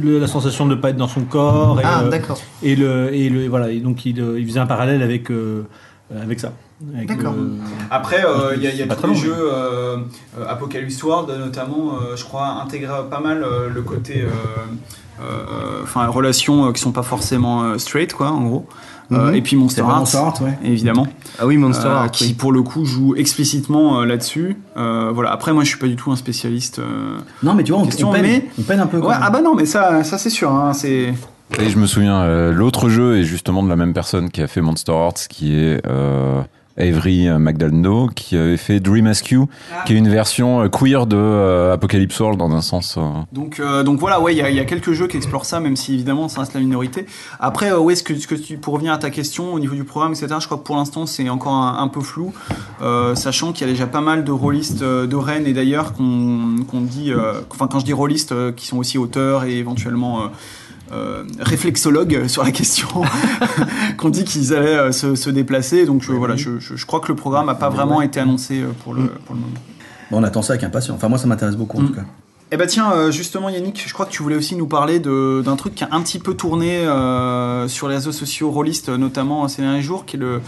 le- 0.00 0.26
sensation 0.26 0.66
de 0.66 0.74
ne 0.74 0.80
pas 0.80 0.90
être 0.90 0.96
dans 0.96 1.06
son 1.08 1.22
corps. 1.22 1.78
Et, 1.80 1.84
Ah, 1.86 2.02
euh, 2.02 2.08
d'accord. 2.10 2.40
et 2.62 2.74
le 2.74 3.14
et 3.14 3.28
le 3.28 3.46
voilà. 3.48 3.70
Et 3.70 3.78
donc 3.80 4.04
il, 4.04 4.20
euh, 4.20 4.40
il 4.40 4.46
faisait 4.46 4.60
un 4.60 4.66
parallèle 4.66 5.02
avec 5.02 5.30
euh, 5.30 5.62
avec 6.20 6.40
ça. 6.40 6.52
D'accord. 6.80 7.34
le- 7.34 7.52
Après, 7.92 8.24
euh, 8.26 8.54
il 8.56 8.62
y 8.62 8.66
a, 8.66 8.72
il 8.72 8.76
y 8.78 8.82
a 8.82 8.88
tous 8.88 9.02
les 9.06 9.08
long, 9.12 9.14
jeux 9.14 9.36
euh, 9.38 9.98
euh, 10.36 10.46
Apocalypse 10.48 11.00
World, 11.04 11.30
notamment, 11.38 11.92
euh, 12.02 12.16
je 12.16 12.24
crois, 12.24 12.60
intègrent 12.60 13.06
pas 13.08 13.20
mal 13.20 13.44
euh, 13.44 13.68
le 13.72 13.82
côté. 13.82 14.22
euh, 14.22 14.26
euh, 15.20 15.82
Enfin, 15.84 16.06
relations 16.08 16.66
euh, 16.68 16.72
qui 16.72 16.80
sont 16.80 16.90
pas 16.92 17.02
forcément 17.04 17.62
euh, 17.62 17.78
straight, 17.78 18.12
quoi, 18.14 18.30
en 18.30 18.42
gros. 18.42 18.66
Euh, 19.12 19.28
Mhm. 19.30 19.34
et 19.34 19.42
puis 19.42 19.56
Monster 19.56 19.82
Hearts, 19.82 19.98
Monster 19.98 20.18
Hearts, 20.18 20.40
ouais. 20.42 20.58
évidemment. 20.64 21.06
Ah 21.38 21.46
oui, 21.46 21.56
Monster 21.56 21.86
euh, 21.88 21.94
Heart, 22.04 22.14
qui 22.14 22.24
oui. 22.28 22.32
pour 22.34 22.52
le 22.52 22.62
coup 22.62 22.84
joue 22.84 23.14
explicitement 23.16 24.00
euh, 24.00 24.04
là-dessus. 24.06 24.56
Euh, 24.76 25.10
voilà. 25.12 25.30
Après, 25.32 25.52
moi, 25.52 25.64
je 25.64 25.68
suis 25.68 25.78
pas 25.78 25.86
du 25.88 25.96
tout 25.96 26.10
un 26.12 26.16
spécialiste. 26.16 26.78
euh, 26.78 27.18
Non, 27.42 27.54
mais 27.54 27.64
tu 27.64 27.72
vois, 27.72 27.80
on, 27.80 27.84
Question, 27.84 28.10
on 28.10 28.12
peine, 28.12 28.22
mais- 28.22 28.48
on 28.58 28.62
peine 28.62 28.80
un 28.80 28.86
peu. 28.86 28.98
Ouais, 28.98 29.14
ah 29.20 29.30
bah 29.30 29.40
non, 29.42 29.54
mais 29.54 29.66
ça, 29.66 30.02
ça 30.04 30.18
c'est 30.18 30.30
sûr. 30.30 30.50
Hein, 30.52 30.72
c'est. 30.72 31.12
Et 31.60 31.68
je 31.68 31.78
me 31.78 31.86
souviens, 31.86 32.22
euh, 32.22 32.52
l'autre 32.52 32.88
jeu 32.88 33.18
est 33.18 33.24
justement 33.24 33.62
de 33.62 33.68
la 33.68 33.76
même 33.76 33.92
personne 33.92 34.30
qui 34.30 34.40
a 34.40 34.46
fait 34.46 34.62
Monster 34.62 34.92
Hearts, 34.92 35.26
qui 35.28 35.54
est 35.54 35.80
euh, 35.86 36.40
Avery 36.78 37.28
Magdaleno, 37.38 38.08
qui 38.14 38.36
avait 38.36 38.56
fait 38.56 38.80
Dream 38.80 39.06
Askew, 39.06 39.46
qui 39.86 39.92
est 39.94 39.96
une 39.96 40.08
version 40.08 40.62
euh, 40.62 40.68
queer 40.68 41.06
de 41.06 41.16
euh, 41.16 41.72
Apocalypse 41.74 42.18
World 42.20 42.38
dans 42.38 42.50
un 42.52 42.60
sens. 42.62 42.96
euh, 42.98 43.02
Donc, 43.32 43.60
euh, 43.60 43.82
donc 43.82 43.98
voilà, 43.98 44.20
ouais, 44.20 44.34
il 44.34 44.38
y, 44.38 44.42
a- 44.42 44.50
il 44.50 44.56
y 44.56 44.60
a 44.60 44.64
quelques 44.64 44.92
jeux 44.92 45.06
qui 45.06 45.16
explorent 45.16 45.44
ça, 45.44 45.60
même 45.60 45.76
si 45.76 45.94
évidemment 45.94 46.28
ça 46.28 46.40
reste 46.40 46.54
la 46.54 46.60
minorité. 46.60 47.06
Après, 47.40 47.70
euh, 47.72 47.78
ouais, 47.78 47.94
ce 47.94 48.02
que, 48.02 48.14
ce 48.18 48.26
que 48.26 48.34
tu, 48.34 48.56
pour 48.56 48.74
revenir 48.74 48.92
à 48.92 48.98
ta 48.98 49.10
question 49.10 49.52
au 49.52 49.58
niveau 49.58 49.74
du 49.74 49.84
programme, 49.84 50.12
etc., 50.12 50.28
je 50.40 50.46
crois 50.46 50.58
que 50.58 50.62
pour 50.64 50.76
l'instant 50.76 51.06
c'est 51.06 51.28
encore 51.28 51.52
un, 51.54 51.78
un 51.78 51.88
peu 51.88 52.00
flou, 52.00 52.32
euh, 52.80 53.14
sachant 53.14 53.52
qu'il 53.52 53.66
y 53.66 53.70
a 53.70 53.72
déjà 53.72 53.86
pas 53.86 54.00
mal 54.00 54.24
de 54.24 54.32
rôlistes 54.32 54.82
euh, 54.82 55.06
de 55.06 55.16
Rennes 55.16 55.46
et 55.46 55.52
d'ailleurs 55.52 55.92
qu'on 55.92 56.56
qu'on 56.70 56.80
dit, 56.80 57.12
euh, 57.12 57.40
enfin 57.50 57.66
quand 57.68 57.80
je 57.80 57.84
dis 57.84 57.92
rôlistes, 57.92 58.32
euh, 58.32 58.52
qui 58.52 58.66
sont 58.66 58.78
aussi 58.78 58.98
auteurs 58.98 59.44
et 59.44 59.58
éventuellement 59.58 60.20
euh, 60.92 61.22
euh, 61.22 61.24
réflexologues 61.40 62.26
sur 62.28 62.44
la 62.44 62.50
question, 62.52 62.88
qu'on 63.96 64.10
dit 64.10 64.24
qu'ils 64.24 64.54
allaient 64.54 64.76
euh, 64.76 64.92
se, 64.92 65.14
se 65.14 65.30
déplacer. 65.30 65.86
Donc 65.86 66.02
je, 66.02 66.12
voilà, 66.12 66.36
je, 66.36 66.58
je, 66.58 66.76
je 66.76 66.86
crois 66.86 67.00
que 67.00 67.08
le 67.08 67.16
programme 67.16 67.46
n'a 67.46 67.54
pas 67.54 67.70
vraiment 67.70 68.02
été 68.02 68.20
annoncé 68.20 68.60
euh, 68.60 68.68
pour 68.84 68.94
le, 68.94 69.06
pour 69.06 69.34
le 69.34 69.40
moment. 69.40 69.52
Bon, 70.10 70.20
on 70.20 70.22
attend 70.24 70.42
ça 70.42 70.52
avec 70.52 70.64
impatience. 70.64 70.96
Enfin, 70.96 71.08
moi, 71.08 71.18
ça 71.18 71.26
m'intéresse 71.26 71.56
beaucoup, 71.56 71.78
en 71.78 71.82
Mm. 71.82 71.86
tout 71.88 71.94
cas. 71.94 72.04
Eh 72.54 72.58
ben 72.58 72.66
tiens, 72.66 72.92
euh, 72.92 73.10
justement 73.10 73.48
Yannick, 73.48 73.82
je 73.88 73.94
crois 73.94 74.04
que 74.04 74.10
tu 74.10 74.22
voulais 74.22 74.36
aussi 74.36 74.54
nous 74.56 74.66
parler 74.66 75.00
d'un 75.00 75.56
truc 75.56 75.74
qui 75.74 75.84
a 75.84 75.88
un 75.92 76.02
petit 76.02 76.18
peu 76.18 76.34
tourné 76.34 76.80
euh, 76.86 77.66
sur 77.66 77.88
les 77.88 77.94
réseaux 77.94 78.12
sociaux 78.12 78.50
rôlistes, 78.50 78.90
notamment 78.90 79.48
ces 79.48 79.62
derniers 79.62 79.80
jours, 79.80 80.04
qui 80.04 80.16
est 80.16 80.18
le, 80.18 80.42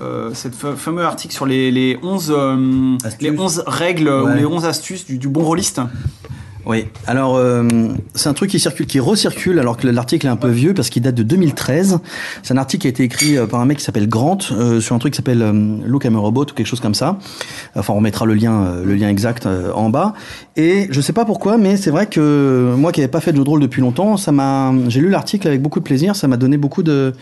euh, 0.00 0.30
cette 0.32 0.54
fa- 0.54 0.74
fameux 0.74 1.04
article 1.04 1.34
sur 1.34 1.44
les, 1.44 1.70
les 1.70 1.98
11, 2.02 2.32
euh, 2.34 2.96
Astuces. 3.04 3.20
les 3.30 3.38
11 3.38 3.62
règles 3.66 4.08
Ouais. 4.08 4.32
ou 4.32 4.34
les 4.36 4.46
11 4.46 4.64
astuces 4.64 5.04
du, 5.04 5.18
du 5.18 5.28
bon 5.28 5.42
rôliste. 5.44 5.82
Oui, 6.66 6.86
alors 7.06 7.36
euh, 7.36 7.66
c'est 8.14 8.28
un 8.28 8.34
truc 8.34 8.50
qui 8.50 8.60
circule, 8.60 8.86
qui 8.86 9.00
recircule 9.00 9.58
alors 9.58 9.76
que 9.76 9.86
l'article 9.86 10.26
est 10.26 10.30
un 10.30 10.36
peu 10.36 10.50
vieux 10.50 10.74
parce 10.74 10.90
qu'il 10.90 11.02
date 11.02 11.14
de 11.14 11.22
2013. 11.22 11.98
C'est 12.42 12.52
un 12.52 12.58
article 12.58 12.82
qui 12.82 12.86
a 12.86 12.90
été 12.90 13.02
écrit 13.02 13.36
euh, 13.38 13.46
par 13.46 13.60
un 13.60 13.64
mec 13.64 13.78
qui 13.78 13.84
s'appelle 13.84 14.08
Grant 14.08 14.38
euh, 14.52 14.80
sur 14.80 14.94
un 14.94 14.98
truc 14.98 15.14
qui 15.14 15.16
s'appelle 15.16 15.42
euh, 15.42 15.76
Look 15.86 16.04
I'm 16.04 16.16
a 16.16 16.18
Robot 16.18 16.42
ou 16.42 16.54
quelque 16.54 16.66
chose 16.66 16.80
comme 16.80 16.94
ça. 16.94 17.18
Enfin, 17.74 17.94
on 17.94 18.00
mettra 18.00 18.26
le 18.26 18.34
lien, 18.34 18.62
euh, 18.62 18.84
le 18.84 18.94
lien 18.94 19.08
exact 19.08 19.46
euh, 19.46 19.72
en 19.72 19.88
bas. 19.88 20.14
Et 20.56 20.88
je 20.90 21.00
sais 21.00 21.14
pas 21.14 21.24
pourquoi, 21.24 21.56
mais 21.56 21.76
c'est 21.76 21.90
vrai 21.90 22.06
que 22.06 22.74
moi 22.76 22.92
qui 22.92 23.00
n'avais 23.00 23.10
pas 23.10 23.20
fait 23.20 23.32
de 23.32 23.38
jeu 23.38 23.44
de 23.44 23.58
depuis 23.60 23.80
longtemps, 23.80 24.16
ça 24.16 24.32
m'a, 24.32 24.72
j'ai 24.88 25.00
lu 25.00 25.08
l'article 25.08 25.48
avec 25.48 25.62
beaucoup 25.62 25.80
de 25.80 25.84
plaisir. 25.84 26.14
Ça 26.14 26.28
m'a 26.28 26.36
donné 26.36 26.56
beaucoup 26.56 26.82
de 26.82 27.14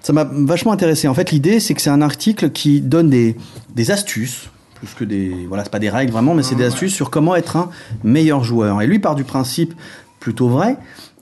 ça 0.00 0.12
m'a 0.12 0.28
vachement 0.30 0.72
intéressé. 0.72 1.08
En 1.08 1.14
fait, 1.14 1.32
l'idée, 1.32 1.60
c'est 1.60 1.72
que 1.72 1.80
c'est 1.80 1.90
un 1.90 2.02
article 2.02 2.50
qui 2.50 2.82
donne 2.82 3.08
des, 3.08 3.36
des 3.74 3.90
astuces, 3.90 4.50
plus 4.84 4.94
que 4.94 5.04
des. 5.04 5.46
Voilà, 5.48 5.64
c'est 5.64 5.72
pas 5.72 5.78
des 5.78 5.90
règles 5.90 6.12
vraiment, 6.12 6.34
mais 6.34 6.42
c'est 6.42 6.54
des 6.54 6.64
astuces 6.64 6.94
sur 6.94 7.10
comment 7.10 7.34
être 7.36 7.56
un 7.56 7.70
meilleur 8.02 8.44
joueur. 8.44 8.82
Et 8.82 8.86
lui 8.86 8.98
part 8.98 9.14
du 9.14 9.24
principe 9.24 9.74
plutôt 10.20 10.48
vrai 10.48 10.76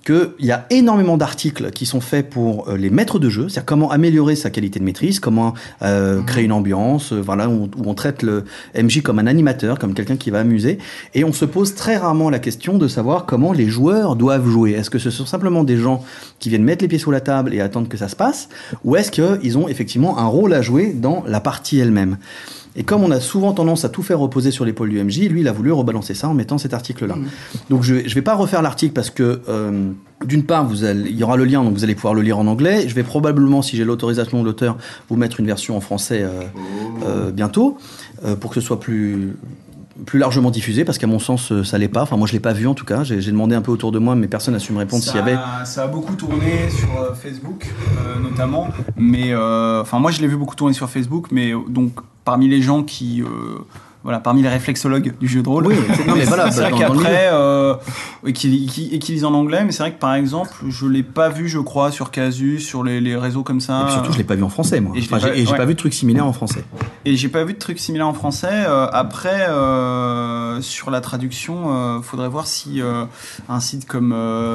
qu'il 0.04 0.32
y 0.40 0.50
a 0.50 0.66
énormément 0.70 1.16
d'articles 1.16 1.70
qui 1.70 1.86
sont 1.86 2.00
faits 2.00 2.28
pour 2.28 2.68
euh, 2.68 2.76
les 2.76 2.90
maîtres 2.90 3.18
de 3.18 3.28
jeu, 3.28 3.48
c'est-à-dire 3.48 3.66
comment 3.66 3.90
améliorer 3.90 4.34
sa 4.34 4.50
qualité 4.50 4.80
de 4.80 4.84
maîtrise, 4.84 5.20
comment 5.20 5.54
euh, 5.82 6.22
créer 6.22 6.44
une 6.44 6.52
ambiance, 6.52 7.12
euh, 7.12 7.20
voilà, 7.20 7.48
où, 7.48 7.64
où 7.64 7.82
on 7.86 7.94
traite 7.94 8.22
le 8.22 8.44
MJ 8.76 9.02
comme 9.02 9.18
un 9.18 9.26
animateur, 9.26 9.78
comme 9.78 9.94
quelqu'un 9.94 10.16
qui 10.16 10.30
va 10.30 10.40
amuser, 10.40 10.78
et 11.14 11.24
on 11.24 11.32
se 11.32 11.44
pose 11.44 11.74
très 11.74 11.96
rarement 11.96 12.30
la 12.30 12.38
question 12.38 12.78
de 12.78 12.88
savoir 12.88 13.26
comment 13.26 13.52
les 13.52 13.68
joueurs 13.68 14.16
doivent 14.16 14.48
jouer. 14.48 14.72
Est-ce 14.72 14.90
que 14.90 14.98
ce 14.98 15.10
sont 15.10 15.26
simplement 15.26 15.62
des 15.62 15.76
gens 15.76 16.04
qui 16.40 16.48
viennent 16.48 16.64
mettre 16.64 16.82
les 16.82 16.88
pieds 16.88 16.98
sous 16.98 17.12
la 17.12 17.20
table 17.20 17.54
et 17.54 17.60
attendre 17.60 17.88
que 17.88 17.96
ça 17.96 18.08
se 18.08 18.16
passe, 18.16 18.48
ou 18.84 18.96
est-ce 18.96 19.10
qu'ils 19.12 19.58
ont 19.58 19.68
effectivement 19.68 20.18
un 20.18 20.26
rôle 20.26 20.52
à 20.52 20.62
jouer 20.62 20.92
dans 20.92 21.22
la 21.26 21.40
partie 21.40 21.78
elle-même? 21.78 22.16
Et 22.74 22.84
comme 22.84 23.02
on 23.02 23.10
a 23.10 23.20
souvent 23.20 23.52
tendance 23.52 23.84
à 23.84 23.88
tout 23.88 24.02
faire 24.02 24.18
reposer 24.18 24.50
sur 24.50 24.64
l'épaule 24.64 24.88
du 24.88 25.02
MJ, 25.02 25.28
lui, 25.28 25.40
il 25.40 25.48
a 25.48 25.52
voulu 25.52 25.72
rebalancer 25.72 26.14
ça 26.14 26.28
en 26.28 26.34
mettant 26.34 26.56
cet 26.56 26.72
article-là. 26.72 27.16
Donc 27.68 27.82
je 27.82 27.94
vais, 27.94 28.08
je 28.08 28.14
vais 28.14 28.22
pas 28.22 28.34
refaire 28.34 28.62
l'article 28.62 28.94
parce 28.94 29.10
que 29.10 29.42
euh, 29.48 29.90
d'une 30.24 30.44
part, 30.44 30.66
vous 30.66 30.84
allez, 30.84 31.10
il 31.10 31.16
y 31.16 31.22
aura 31.22 31.36
le 31.36 31.44
lien, 31.44 31.62
donc 31.64 31.74
vous 31.74 31.84
allez 31.84 31.94
pouvoir 31.94 32.14
le 32.14 32.22
lire 32.22 32.38
en 32.38 32.46
anglais. 32.46 32.88
Je 32.88 32.94
vais 32.94 33.02
probablement, 33.02 33.60
si 33.60 33.76
j'ai 33.76 33.84
l'autorisation 33.84 34.40
de 34.40 34.46
l'auteur, 34.46 34.78
vous 35.10 35.16
mettre 35.16 35.40
une 35.40 35.46
version 35.46 35.76
en 35.76 35.80
français 35.80 36.22
euh, 36.22 36.42
euh, 37.06 37.30
bientôt 37.30 37.76
pour 38.40 38.50
que 38.50 38.60
ce 38.60 38.64
soit 38.64 38.78
plus 38.78 39.34
plus 40.06 40.18
largement 40.18 40.50
diffusé 40.50 40.84
parce 40.84 40.98
qu'à 40.98 41.06
mon 41.06 41.18
sens 41.18 41.52
euh, 41.52 41.64
ça 41.64 41.78
l'est 41.78 41.88
pas. 41.88 42.02
Enfin 42.02 42.16
moi 42.16 42.26
je 42.26 42.32
l'ai 42.32 42.40
pas 42.40 42.52
vu 42.52 42.66
en 42.66 42.74
tout 42.74 42.84
cas. 42.84 43.04
J'ai 43.04 43.20
demandé 43.20 43.54
un 43.54 43.62
peu 43.62 43.70
autour 43.70 43.92
de 43.92 43.98
moi 43.98 44.14
mais 44.14 44.26
personne 44.26 44.54
n'a 44.54 44.60
su 44.60 44.72
me 44.72 44.78
répondre 44.78 45.02
s'il 45.02 45.16
y 45.16 45.18
avait. 45.18 45.36
ça 45.64 45.84
a 45.84 45.86
beaucoup 45.86 46.14
tourné 46.14 46.70
sur 46.70 47.00
euh, 47.00 47.14
Facebook, 47.14 47.66
euh, 47.98 48.18
notamment. 48.20 48.68
Mais 48.96 49.32
euh, 49.32 49.82
enfin, 49.82 49.98
moi, 49.98 50.10
je 50.10 50.20
l'ai 50.20 50.28
vu 50.28 50.36
beaucoup 50.36 50.54
tourner 50.54 50.74
sur 50.74 50.88
Facebook, 50.88 51.28
mais 51.30 51.52
donc 51.68 51.92
parmi 52.24 52.48
les 52.48 52.62
gens 52.62 52.82
qui, 52.82 53.22
voilà, 54.04 54.18
parmi 54.20 54.42
les 54.42 54.48
réflexologues 54.48 55.14
du 55.20 55.28
jeu 55.28 55.42
de 55.42 55.48
rôle. 55.48 55.66
Oui, 55.66 55.76
c'est- 55.94 56.06
non, 56.06 56.16
mais 56.16 56.24
voilà, 56.24 56.50
c'est 56.50 56.60
vrai 56.62 56.72
qu'après, 56.78 57.28
euh, 57.32 57.74
et 58.26 58.32
qui, 58.32 58.66
qui, 58.66 58.88
et 58.92 58.98
qui 58.98 59.12
lisent 59.12 59.24
en 59.24 59.34
anglais, 59.34 59.62
mais 59.64 59.72
c'est 59.72 59.82
vrai 59.82 59.92
que 59.92 59.98
par 60.00 60.14
exemple, 60.14 60.52
je 60.68 60.86
l'ai 60.86 61.02
pas 61.02 61.28
vu, 61.28 61.48
je 61.48 61.58
crois, 61.58 61.90
sur 61.92 62.10
Casus, 62.10 62.64
sur 62.66 62.82
les, 62.84 63.00
les 63.00 63.16
réseaux 63.16 63.42
comme 63.42 63.60
ça. 63.60 63.80
et 63.80 63.84
puis 63.84 63.92
surtout 63.94 64.12
je 64.12 64.18
l'ai 64.18 64.24
pas 64.24 64.34
vu 64.34 64.42
en 64.42 64.48
français 64.48 64.80
moi 64.80 64.92
Et 64.96 65.00
Enfin, 65.00 65.18
j'ai 65.18 65.44
pas- 65.44 65.58
ouais. 65.58 65.66
vu 65.66 65.74
de 65.74 65.78
trucs 65.78 65.94
similaires 65.94 66.26
en 66.26 66.32
français 66.32 66.64
Et 67.04 67.16
j'ai 67.16 67.28
pas 67.28 67.44
vu 67.44 67.52
de 67.54 67.58
trucs 67.58 67.78
similaires 67.78 68.08
en 68.08 68.12
français. 68.14 68.48
Euh, 68.52 68.86
après, 68.92 69.46
euh, 69.48 70.60
sur 70.60 70.90
la 70.90 71.00
traduction, 71.00 72.00
faudrait 72.02 72.28
voir 72.28 72.46
si 72.46 72.80
un 73.48 73.60
site 73.60 73.86
comme 73.86 74.14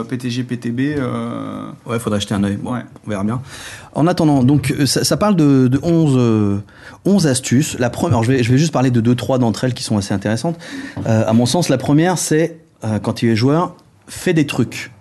PTG, 0.09 0.43
PTB. 0.43 0.95
Ouais, 1.85 1.99
faudrait 1.99 2.19
jeter 2.19 2.33
un 2.35 2.43
œil. 2.43 2.57
Bon, 2.57 2.73
Ouais. 2.73 2.85
on 3.05 3.09
verra 3.09 3.23
bien. 3.23 3.41
En 3.97 4.05
attendant, 4.05 4.43
donc 4.43 4.69
euh, 4.69 4.85
ça, 4.85 5.03
ça 5.03 5.17
parle 5.17 5.35
de, 5.35 5.67
de 5.67 5.79
11, 5.81 6.13
euh, 6.17 6.59
11 7.05 7.25
astuces. 7.25 7.79
La 7.79 7.89
première, 7.89 8.19
alors, 8.19 8.23
je 8.23 8.31
vais, 8.31 8.43
je 8.43 8.51
vais 8.51 8.59
juste 8.59 8.71
parler 8.71 8.91
de 8.91 9.01
deux, 9.01 9.15
trois 9.15 9.39
d'entre 9.39 9.63
elles 9.63 9.73
qui 9.73 9.81
sont 9.81 9.97
assez 9.97 10.13
intéressantes. 10.13 10.55
Euh, 11.07 11.23
à 11.25 11.33
mon 11.33 11.47
sens, 11.47 11.67
la 11.67 11.79
première, 11.79 12.19
c'est 12.19 12.59
euh, 12.83 12.99
quand 12.99 13.13
tu 13.13 13.31
es 13.31 13.35
joueur, 13.35 13.75
fais 14.07 14.33
des 14.33 14.45
trucs. 14.45 14.91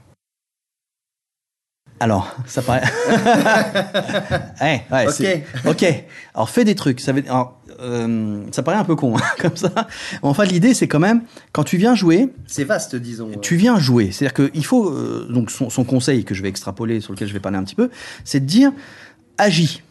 Alors, 2.00 2.34
ça 2.46 2.62
paraît. 2.62 2.84
Ouais, 4.62 4.82
ouais, 4.90 5.06
Ok. 5.08 5.42
Ok. 5.66 6.04
Alors, 6.34 6.48
fais 6.48 6.64
des 6.64 6.74
trucs. 6.74 7.00
Ça, 7.00 7.12
veut... 7.12 7.22
alors, 7.26 7.55
euh, 7.80 8.42
ça 8.52 8.62
paraît 8.62 8.78
un 8.78 8.84
peu 8.84 8.96
con, 8.96 9.16
hein, 9.16 9.22
comme 9.40 9.56
ça. 9.56 9.72
Mais 9.76 10.18
enfin, 10.22 10.44
l'idée, 10.44 10.74
c'est 10.74 10.88
quand 10.88 10.98
même, 10.98 11.22
quand 11.52 11.64
tu 11.64 11.76
viens 11.76 11.94
jouer, 11.94 12.28
C'est 12.46 12.64
vaste, 12.64 12.96
disons. 12.96 13.30
tu 13.42 13.56
viens 13.56 13.78
jouer. 13.78 14.10
C'est-à-dire 14.12 14.50
qu'il 14.52 14.64
faut. 14.64 14.88
euh, 14.90 15.26
donc, 15.30 15.50
son, 15.50 15.70
son 15.70 15.84
conseil 15.84 16.24
que 16.24 16.34
je 16.34 16.42
vais 16.42 16.48
extrapoler, 16.48 17.00
sur 17.00 17.12
lequel 17.12 17.28
je 17.28 17.32
vais 17.32 17.40
parler 17.40 17.58
un 17.58 17.64
petit 17.64 17.74
peu, 17.74 17.90
c'est 18.24 18.40
de 18.40 18.46
dire 18.46 18.72
agis. 19.38 19.82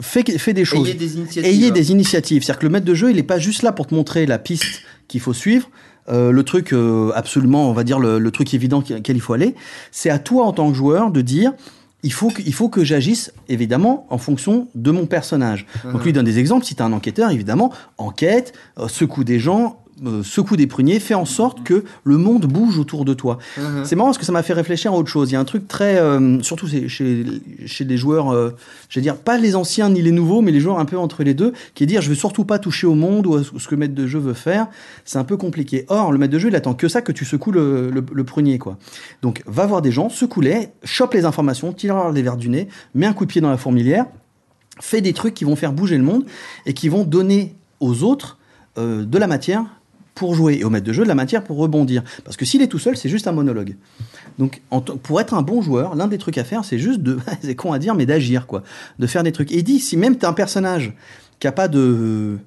Fais, 0.00 0.24
fais 0.38 0.52
des 0.52 0.64
choses. 0.64 0.88
Ayez 0.88 0.98
des 0.98 1.16
initiatives. 1.16 1.44
Ayez 1.44 1.70
des 1.70 1.90
initiatives. 1.92 2.42
C'est-à-dire 2.42 2.58
que 2.60 2.66
le 2.66 2.72
maître 2.72 2.86
de 2.86 2.94
jeu, 2.94 3.10
il 3.10 3.16
n'est 3.16 3.22
pas 3.22 3.38
juste 3.38 3.62
là 3.62 3.70
pour 3.72 3.86
te 3.86 3.94
montrer 3.94 4.26
la 4.26 4.38
piste 4.38 4.82
qu'il 5.06 5.20
faut 5.20 5.32
suivre, 5.34 5.70
euh, 6.08 6.32
le 6.32 6.42
truc 6.42 6.74
absolument, 7.14 7.70
on 7.70 7.72
va 7.72 7.84
dire, 7.84 8.00
le, 8.00 8.18
le 8.18 8.30
truc 8.32 8.52
évident 8.54 8.80
qu'il 8.82 9.00
qu'il 9.02 9.20
faut 9.20 9.34
aller. 9.34 9.54
C'est 9.92 10.10
à 10.10 10.18
toi, 10.18 10.46
en 10.46 10.52
tant 10.52 10.68
que 10.70 10.76
joueur, 10.76 11.10
de 11.12 11.20
dire. 11.20 11.52
Il 12.04 12.12
faut, 12.12 12.30
que, 12.30 12.42
il 12.44 12.52
faut 12.52 12.68
que 12.68 12.82
j'agisse, 12.82 13.32
évidemment, 13.48 14.06
en 14.10 14.18
fonction 14.18 14.68
de 14.74 14.90
mon 14.90 15.06
personnage. 15.06 15.66
Donc, 15.84 16.02
lui 16.02 16.10
il 16.10 16.12
donne 16.12 16.24
des 16.24 16.38
exemples. 16.38 16.64
Si 16.64 16.74
tu 16.74 16.82
un 16.82 16.92
enquêteur, 16.92 17.30
évidemment, 17.30 17.72
enquête, 17.96 18.52
euh, 18.78 18.88
secoue 18.88 19.22
des 19.22 19.38
gens, 19.38 19.81
euh, 20.04 20.22
secoue 20.22 20.56
des 20.56 20.66
pruniers, 20.66 20.98
fais 21.00 21.14
en 21.14 21.24
sorte 21.24 21.62
que 21.62 21.84
le 22.04 22.16
monde 22.16 22.46
bouge 22.46 22.78
autour 22.78 23.04
de 23.04 23.14
toi. 23.14 23.38
Mhm. 23.58 23.84
C'est 23.84 23.94
marrant 23.94 24.08
parce 24.08 24.18
que 24.18 24.24
ça 24.24 24.32
m'a 24.32 24.42
fait 24.42 24.52
réfléchir 24.52 24.92
à 24.92 24.96
autre 24.96 25.10
chose. 25.10 25.30
Il 25.30 25.34
y 25.34 25.36
a 25.36 25.40
un 25.40 25.44
truc 25.44 25.68
très, 25.68 25.98
euh, 25.98 26.42
surtout 26.42 26.66
chez, 26.66 26.88
chez 26.88 27.84
des 27.84 27.96
joueurs, 27.96 28.30
euh, 28.30 28.50
je 28.88 28.98
vais 28.98 29.02
dire 29.02 29.16
pas 29.16 29.38
les 29.38 29.54
anciens 29.54 29.90
ni 29.90 30.02
les 30.02 30.10
nouveaux, 30.10 30.40
mais 30.40 30.50
les 30.50 30.60
joueurs 30.60 30.78
un 30.78 30.84
peu 30.84 30.98
entre 30.98 31.22
les 31.22 31.34
deux, 31.34 31.52
qui 31.74 31.84
est 31.84 31.86
dire 31.86 32.00
je 32.00 32.08
veux 32.08 32.14
surtout 32.14 32.44
pas 32.44 32.58
toucher 32.58 32.86
au 32.86 32.94
monde 32.94 33.26
ou 33.26 33.34
à 33.36 33.42
ce 33.44 33.68
que 33.68 33.74
le 33.74 33.76
maître 33.76 33.94
de 33.94 34.06
jeu 34.06 34.18
veut 34.18 34.34
faire. 34.34 34.66
C'est 35.04 35.18
un 35.18 35.24
peu 35.24 35.36
compliqué. 35.36 35.84
Or, 35.88 36.10
le 36.10 36.18
maître 36.18 36.32
de 36.32 36.38
jeu, 36.38 36.48
il 36.48 36.56
attend 36.56 36.74
que 36.74 36.88
ça, 36.88 37.02
que 37.02 37.12
tu 37.12 37.24
secoues 37.24 37.52
le, 37.52 37.90
le, 37.90 38.04
le 38.10 38.24
prunier, 38.24 38.58
quoi. 38.58 38.78
Donc, 39.20 39.42
va 39.46 39.66
voir 39.66 39.82
des 39.82 39.92
gens, 39.92 40.08
secoue-les, 40.08 40.68
chope 40.84 41.14
les 41.14 41.24
informations, 41.24 41.72
tire 41.72 42.10
les 42.10 42.22
verres 42.22 42.36
du 42.36 42.48
nez, 42.48 42.68
mets 42.94 43.06
un 43.06 43.12
coup 43.12 43.26
de 43.26 43.30
pied 43.30 43.40
dans 43.40 43.50
la 43.50 43.56
fourmilière, 43.56 44.06
fais 44.80 45.00
des 45.00 45.12
trucs 45.12 45.34
qui 45.34 45.44
vont 45.44 45.56
faire 45.56 45.72
bouger 45.72 45.98
le 45.98 46.04
monde 46.04 46.24
et 46.66 46.72
qui 46.72 46.88
vont 46.88 47.04
donner 47.04 47.54
aux 47.80 48.02
autres 48.02 48.38
euh, 48.78 49.04
de 49.04 49.18
la 49.18 49.26
matière 49.26 49.64
pour 50.14 50.34
jouer 50.34 50.58
et 50.60 50.64
au 50.64 50.70
maître 50.70 50.86
de 50.86 50.92
jeu 50.92 51.02
de 51.04 51.08
la 51.08 51.14
matière 51.14 51.42
pour 51.42 51.56
rebondir. 51.56 52.02
Parce 52.24 52.36
que 52.36 52.44
s'il 52.44 52.60
est 52.62 52.66
tout 52.66 52.78
seul, 52.78 52.96
c'est 52.96 53.08
juste 53.08 53.26
un 53.26 53.32
monologue. 53.32 53.76
Donc, 54.38 54.60
en 54.70 54.80
pour 54.80 55.20
être 55.20 55.34
un 55.34 55.42
bon 55.42 55.62
joueur, 55.62 55.94
l'un 55.94 56.06
des 56.06 56.18
trucs 56.18 56.38
à 56.38 56.44
faire, 56.44 56.64
c'est 56.64 56.78
juste 56.78 57.00
de, 57.00 57.18
c'est 57.42 57.54
con 57.54 57.72
à 57.72 57.78
dire, 57.78 57.94
mais 57.94 58.06
d'agir, 58.06 58.46
quoi. 58.46 58.62
De 58.98 59.06
faire 59.06 59.22
des 59.22 59.32
trucs. 59.32 59.52
Et 59.52 59.62
dit, 59.62 59.80
si 59.80 59.96
même 59.96 60.16
t'as 60.16 60.28
un 60.28 60.32
personnage 60.34 60.92
qui 61.40 61.46
a 61.46 61.52
pas 61.52 61.68
de, 61.68 62.38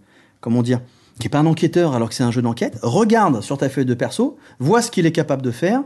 comment 0.41 0.62
dire, 0.63 0.79
qui 1.19 1.27
est 1.27 1.29
pas 1.29 1.39
un 1.39 1.45
enquêteur 1.45 1.93
alors 1.95 2.10
que 2.10 2.15
c'est 2.15 2.24
un 2.24 2.31
jeu 2.31 2.41
d'enquête, 2.41 2.77
regarde 2.81 3.41
sur 3.41 3.57
ta 3.57 3.69
feuille 3.69 3.86
de 3.86 3.93
perso, 3.93 4.38
vois 4.60 4.81
ce 4.81 4.91
qu'il 4.91 5.05
est 5.05 5.12
capable 5.12 5.41
de 5.41 5.51
faire 5.51 5.81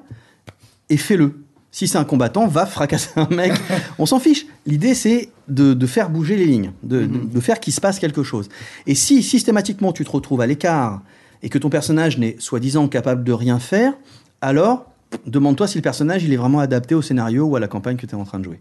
et 0.89 0.97
fais-le. 0.97 1.43
Si 1.71 1.87
c'est 1.87 1.99
un 1.99 2.03
combattant, 2.03 2.47
va 2.47 2.65
fracasser 2.65 3.11
un 3.15 3.27
mec. 3.29 3.53
On 3.99 4.07
s'en 4.07 4.19
fiche. 4.19 4.47
L'idée, 4.65 4.95
c'est 4.95 5.29
de, 5.47 5.75
de 5.75 5.85
faire 5.85 6.09
bouger 6.09 6.35
les 6.35 6.45
lignes, 6.45 6.71
de, 6.81 7.05
de- 7.05 7.25
de 7.31 7.39
faire 7.39 7.59
qu'il 7.59 7.71
se 7.73 7.79
passe 7.79 7.99
quelque 7.99 8.23
chose. 8.23 8.49
Et 8.87 8.95
si 8.95 9.21
systématiquement 9.21 9.93
tu 9.93 10.03
te 10.03 10.09
retrouves 10.09 10.41
à 10.41 10.47
l'écart 10.47 11.01
et 11.43 11.49
que 11.49 11.57
ton 11.57 11.69
personnage 11.69 12.17
n'est 12.17 12.35
soi-disant 12.39 12.87
capable 12.87 13.23
de 13.23 13.31
rien 13.33 13.59
faire, 13.59 13.93
alors 14.41 14.85
demande-toi 15.25 15.67
si 15.67 15.77
le 15.77 15.81
personnage 15.81 16.23
il 16.23 16.33
est 16.33 16.37
vraiment 16.37 16.59
adapté 16.59 16.95
au 16.95 17.01
scénario 17.01 17.45
ou 17.45 17.55
à 17.55 17.59
la 17.59 17.67
campagne 17.67 17.97
que 17.97 18.05
tu 18.05 18.15
es 18.15 18.17
en 18.19 18.25
train 18.25 18.39
de 18.39 18.45
jouer. 18.45 18.59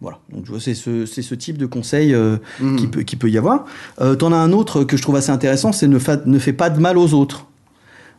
Voilà, 0.00 0.18
donc 0.32 0.46
c'est 0.60 0.72
ce, 0.74 1.04
c'est 1.04 1.20
ce 1.20 1.34
type 1.34 1.58
de 1.58 1.66
conseil 1.66 2.14
euh, 2.14 2.38
Mhm. 2.58 2.76
qui, 2.76 2.86
peut, 2.86 3.02
qui 3.02 3.16
peut 3.16 3.28
y 3.28 3.36
avoir. 3.36 3.66
Euh, 4.00 4.14
T'en 4.14 4.32
as 4.32 4.36
un 4.36 4.52
autre 4.52 4.82
que 4.84 4.96
je 4.96 5.02
trouve 5.02 5.16
assez 5.16 5.30
intéressant, 5.30 5.72
c'est 5.72 5.88
ne, 5.88 5.98
ne 6.24 6.38
fais 6.38 6.54
pas 6.54 6.70
de 6.70 6.80
mal 6.80 6.96
aux 6.96 7.12
autres. 7.12 7.46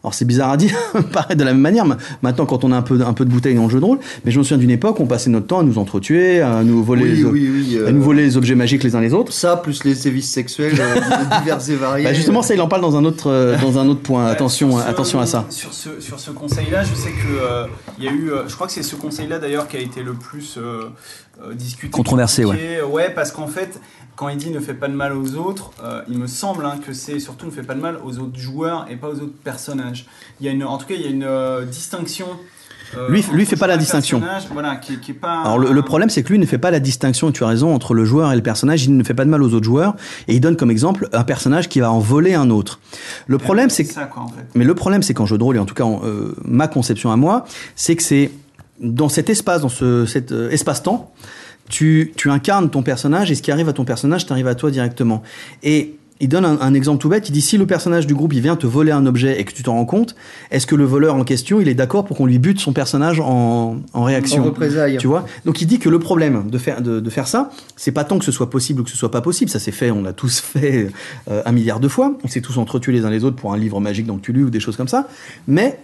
Alors 0.03 0.13
c'est 0.15 0.25
bizarre 0.25 0.49
à 0.49 0.57
dire, 0.57 0.71
pareil 1.13 1.37
de 1.37 1.43
la 1.43 1.51
même 1.53 1.61
manière, 1.61 1.85
ma- 1.85 1.97
maintenant 2.23 2.45
quand 2.47 2.63
on 2.63 2.71
a 2.71 2.77
un 2.77 2.81
peu, 2.81 2.99
un 3.05 3.13
peu 3.13 3.23
de 3.23 3.29
bouteille 3.29 3.53
dans 3.55 3.65
le 3.65 3.69
jeu 3.69 3.79
de 3.79 3.85
rôle, 3.85 3.99
mais 4.25 4.31
je 4.31 4.39
me 4.39 4.43
souviens 4.43 4.57
d'une 4.57 4.71
époque 4.71 4.99
où 4.99 5.03
on 5.03 5.07
passait 5.07 5.29
notre 5.29 5.45
temps 5.45 5.59
à 5.59 5.63
nous 5.63 5.77
entretuer, 5.77 6.41
à 6.41 6.63
nous 6.63 6.83
voler, 6.83 7.03
Oui, 7.03 7.11
les, 7.17 7.23
oui, 7.25 7.49
oui. 7.53 7.77
euh, 7.77 7.87
à 7.89 7.91
nous 7.91 8.01
voler 8.01 8.23
les 8.23 8.35
objets 8.35 8.55
magiques 8.55 8.83
les 8.83 8.95
uns 8.95 8.99
les 9.01 9.13
autres. 9.13 9.31
Ça, 9.31 9.57
plus 9.57 9.83
les 9.83 9.93
sévices 9.93 10.31
sexuels 10.31 10.73
euh, 10.79 10.95
divers 11.39 11.69
et 11.69 11.75
variés. 11.75 12.03
Bah 12.05 12.13
justement, 12.13 12.41
ça, 12.41 12.55
il 12.55 12.61
en 12.61 12.67
parle 12.67 12.81
dans 12.81 12.95
un 12.95 13.05
autre, 13.05 13.27
euh, 13.29 13.55
dans 13.61 13.77
un 13.77 13.87
autre 13.87 14.01
point. 14.01 14.25
Attention, 14.25 14.77
ce- 14.79 14.83
attention 14.87 15.19
à 15.19 15.25
ça. 15.27 15.45
Sur 15.51 15.71
ce, 15.73 15.89
sur 15.99 16.19
ce 16.19 16.31
conseil-là, 16.31 16.83
je 16.83 16.95
sais 16.95 17.11
que 17.11 17.39
euh, 17.39 17.65
il 17.99 18.03
y 18.03 18.07
a 18.07 18.11
eu, 18.11 18.31
euh, 18.31 18.47
je 18.47 18.55
crois 18.55 18.65
que 18.67 18.73
c'est 18.73 18.81
ce 18.83 18.95
conseil-là 18.95 19.37
d'ailleurs 19.37 19.67
qui 19.67 19.77
a 19.77 19.81
été 19.81 20.01
le 20.01 20.13
plus 20.13 20.55
euh, 20.57 20.85
discuté, 21.53 21.91
Controversé, 21.91 22.43
critiqué. 22.43 22.81
ouais. 22.83 23.09
parce 23.13 23.31
qu'en 23.31 23.47
fait, 23.47 23.79
quand 24.15 24.29
il 24.29 24.37
dit 24.37 24.49
ne 24.51 24.59
fais 24.59 24.73
pas 24.73 24.87
de 24.87 24.93
mal 24.93 25.13
aux 25.13 25.35
autres, 25.35 25.71
euh, 25.83 26.01
il 26.09 26.17
me 26.17 26.27
semble 26.27 26.65
hein, 26.65 26.75
que 26.85 26.93
c'est 26.93 27.19
surtout 27.19 27.45
ne 27.45 27.51
fais 27.51 27.63
pas 27.63 27.73
de 27.75 27.81
mal 27.81 27.97
aux 28.05 28.19
autres 28.19 28.37
joueurs 28.39 28.85
et 28.89 28.95
pas 28.95 29.07
aux 29.09 29.15
autres 29.19 29.33
personnages. 29.43 30.05
Il 30.39 30.45
y 30.45 30.49
a 30.49 30.51
une, 30.51 30.63
en 30.63 30.77
tout 30.77 30.85
cas, 30.85 30.95
il 30.95 31.01
y 31.01 31.05
a 31.07 31.09
une 31.09 31.23
euh, 31.23 31.65
distinction. 31.65 32.27
euh, 32.97 33.09
Lui- 33.09 33.25
lui 33.31 33.45
fait 33.45 33.55
pas 33.55 33.67
la 33.67 33.77
distinction. 33.77 34.21
Voilà, 34.51 34.75
qui, 34.75 34.99
qui 34.99 35.11
est 35.11 35.15
pas. 35.15 35.41
Alors 35.41 35.57
le, 35.57 35.71
le 35.71 35.81
problème, 35.81 36.09
c'est 36.09 36.23
que 36.23 36.29
lui 36.29 36.39
ne 36.39 36.45
fait 36.45 36.57
pas 36.57 36.71
la 36.71 36.79
distinction, 36.81 37.31
tu 37.31 37.43
as 37.43 37.47
raison, 37.47 37.73
entre 37.73 37.93
le 37.93 38.03
joueur 38.05 38.31
et 38.31 38.35
le 38.35 38.43
personnage. 38.43 38.83
Il 38.85 38.95
ne 38.97 39.03
fait 39.03 39.13
pas 39.13 39.25
de 39.25 39.29
mal 39.29 39.41
aux 39.41 39.53
autres 39.53 39.65
joueurs, 39.65 39.95
et 40.27 40.35
il 40.35 40.41
donne 40.41 40.57
comme 40.57 40.69
exemple 40.71 41.07
un 41.13 41.23
personnage 41.23 41.69
qui 41.69 41.79
va 41.79 41.91
en 41.91 41.99
voler 41.99 42.33
un 42.33 42.49
autre. 42.49 42.79
Le 43.27 43.37
problème, 43.37 43.69
c'est 43.69 43.85
que 43.85 43.93
ça, 43.93 44.03
quoi, 44.03 44.23
en 44.23 44.27
fait. 44.27 44.45
Mais 44.55 44.65
le 44.65 44.75
problème, 44.75 45.01
c'est 45.03 45.13
qu'en 45.13 45.25
jeu 45.25 45.37
de 45.37 45.43
rôle, 45.43 45.55
et 45.55 45.59
en 45.59 45.65
tout 45.65 45.73
cas 45.75 45.85
en, 45.85 46.01
euh, 46.03 46.35
ma 46.45 46.67
conception 46.67 47.11
à 47.11 47.15
moi, 47.15 47.45
c'est 47.75 47.95
que 47.95 48.03
c'est 48.03 48.29
dans 48.81 49.09
cet 49.09 49.29
espace, 49.29 49.61
dans 49.61 49.69
ce, 49.69 50.05
cet 50.05 50.31
euh, 50.31 50.49
espace-temps, 50.49 51.11
tu, 51.69 52.13
tu 52.17 52.29
incarnes 52.29 52.69
ton 52.69 52.83
personnage 52.83 53.31
et 53.31 53.35
ce 53.35 53.41
qui 53.41 53.51
arrive 53.51 53.69
à 53.69 53.73
ton 53.73 53.85
personnage 53.85 54.25
t'arrive 54.25 54.47
à 54.47 54.55
toi 54.55 54.71
directement. 54.71 55.21
Et 55.63 55.95
il 56.21 56.29
donne 56.29 56.45
un, 56.45 56.61
un 56.61 56.73
exemple 56.73 57.01
tout 57.01 57.09
bête, 57.09 57.27
il 57.29 57.31
dit 57.31 57.41
si 57.41 57.57
le 57.57 57.65
personnage 57.65 58.05
du 58.05 58.13
groupe 58.13 58.33
il 58.33 58.41
vient 58.41 58.55
te 58.55 58.67
voler 58.67 58.91
un 58.91 59.05
objet 59.07 59.41
et 59.41 59.43
que 59.43 59.51
tu 59.51 59.63
t'en 59.63 59.73
rends 59.73 59.85
compte, 59.85 60.15
est-ce 60.51 60.67
que 60.67 60.75
le 60.75 60.83
voleur 60.83 61.15
en 61.15 61.23
question 61.23 61.59
il 61.59 61.67
est 61.67 61.73
d'accord 61.73 62.05
pour 62.05 62.15
qu'on 62.15 62.27
lui 62.27 62.37
bute 62.37 62.59
son 62.59 62.73
personnage 62.73 63.19
en, 63.19 63.25
en 63.25 63.81
en 63.93 64.03
réaction 64.03 64.43
représailles. 64.43 64.97
tu 64.97 65.07
vois? 65.07 65.25
Donc 65.45 65.61
il 65.61 65.65
dit 65.65 65.79
que 65.79 65.89
le 65.89 65.97
problème 65.97 66.49
de 66.49 66.57
faire, 66.59 66.81
de, 66.81 66.99
de 66.99 67.09
faire 67.09 67.27
ça, 67.27 67.49
c'est 67.75 67.91
pas 67.91 68.03
tant 68.03 68.19
que 68.19 68.25
ce 68.25 68.31
soit 68.31 68.51
possible 68.51 68.81
ou 68.81 68.83
que 68.83 68.91
ce 68.91 68.97
soit 68.97 69.11
pas 69.11 69.21
possible. 69.21 69.49
Ça 69.49 69.59
s'est 69.59 69.71
fait, 69.71 69.89
on 69.89 70.03
l'a 70.03 70.13
tous 70.13 70.39
fait 70.45 70.89
euh, 71.29 71.41
un 71.45 71.51
milliard 71.51 71.79
de 71.79 71.87
fois. 71.87 72.15
On 72.23 72.27
s'est 72.27 72.41
tous 72.41 72.59
entretués 72.59 72.91
les 72.91 73.03
uns 73.03 73.09
les 73.09 73.23
autres 73.23 73.35
pour 73.35 73.53
un 73.53 73.57
livre 73.57 73.79
magique 73.79 74.05
dans 74.05 74.17
Cthulhu 74.17 74.43
ou 74.43 74.49
des 74.51 74.59
choses 74.59 74.77
comme 74.77 74.87
ça. 74.87 75.07
Mais 75.47 75.79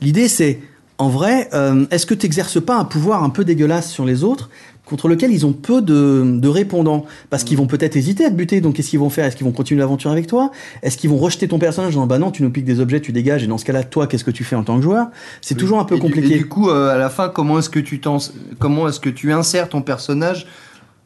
l'idée 0.00 0.28
c'est, 0.28 0.60
en 0.98 1.08
vrai, 1.08 1.48
euh, 1.52 1.84
est-ce 1.90 2.06
que 2.06 2.14
tu 2.14 2.26
n'exerces 2.26 2.60
pas 2.60 2.76
un 2.76 2.84
pouvoir 2.84 3.22
un 3.22 3.30
peu 3.30 3.44
dégueulasse 3.44 3.90
sur 3.90 4.04
les 4.04 4.24
autres 4.24 4.48
contre 4.86 5.08
lequel 5.08 5.32
ils 5.32 5.44
ont 5.44 5.52
peu 5.52 5.82
de, 5.82 6.38
de 6.38 6.48
répondants? 6.48 7.04
Parce 7.28 7.44
qu'ils 7.44 7.58
vont 7.58 7.66
peut-être 7.66 7.96
hésiter 7.96 8.24
à 8.24 8.30
te 8.30 8.34
buter 8.34 8.60
donc 8.60 8.76
qu'est-ce 8.76 8.88
qu'ils 8.90 8.98
vont 9.00 9.10
faire? 9.10 9.24
Est-ce 9.26 9.36
qu'ils 9.36 9.44
vont 9.46 9.52
continuer 9.52 9.80
l'aventure 9.80 10.10
avec 10.10 10.26
toi? 10.26 10.50
Est-ce 10.82 10.96
qu'ils 10.96 11.10
vont 11.10 11.18
rejeter 11.18 11.48
ton 11.48 11.58
personnage 11.58 11.88
en 11.88 12.00
disant 12.00 12.06
bah 12.06 12.18
non 12.18 12.30
tu 12.30 12.42
nous 12.42 12.50
piques 12.50 12.64
des 12.64 12.80
objets 12.80 13.00
tu 13.00 13.12
dégages 13.12 13.42
et 13.42 13.46
dans 13.46 13.58
ce 13.58 13.64
cas-là 13.64 13.84
toi 13.84 14.06
qu'est-ce 14.06 14.24
que 14.24 14.30
tu 14.30 14.44
fais 14.44 14.56
en 14.56 14.62
tant 14.64 14.76
que 14.76 14.82
joueur? 14.82 15.08
C'est 15.42 15.56
toujours 15.56 15.80
un 15.80 15.84
peu 15.84 15.96
Et 15.96 15.98
du- 15.98 16.02
compliqué. 16.06 16.34
Et 16.34 16.38
du 16.38 16.48
coup, 16.48 16.70
euh, 16.70 16.94
à 16.94 16.96
la 16.96 17.10
fin, 17.10 17.28
comment 17.28 17.58
est-ce 17.58 17.68
que 17.70 17.80
tu 17.80 18.00
comment 18.58 18.88
est-ce 18.88 19.00
que 19.00 19.10
tu 19.10 19.32
insères 19.32 19.68
ton 19.68 19.82
personnage 19.82 20.46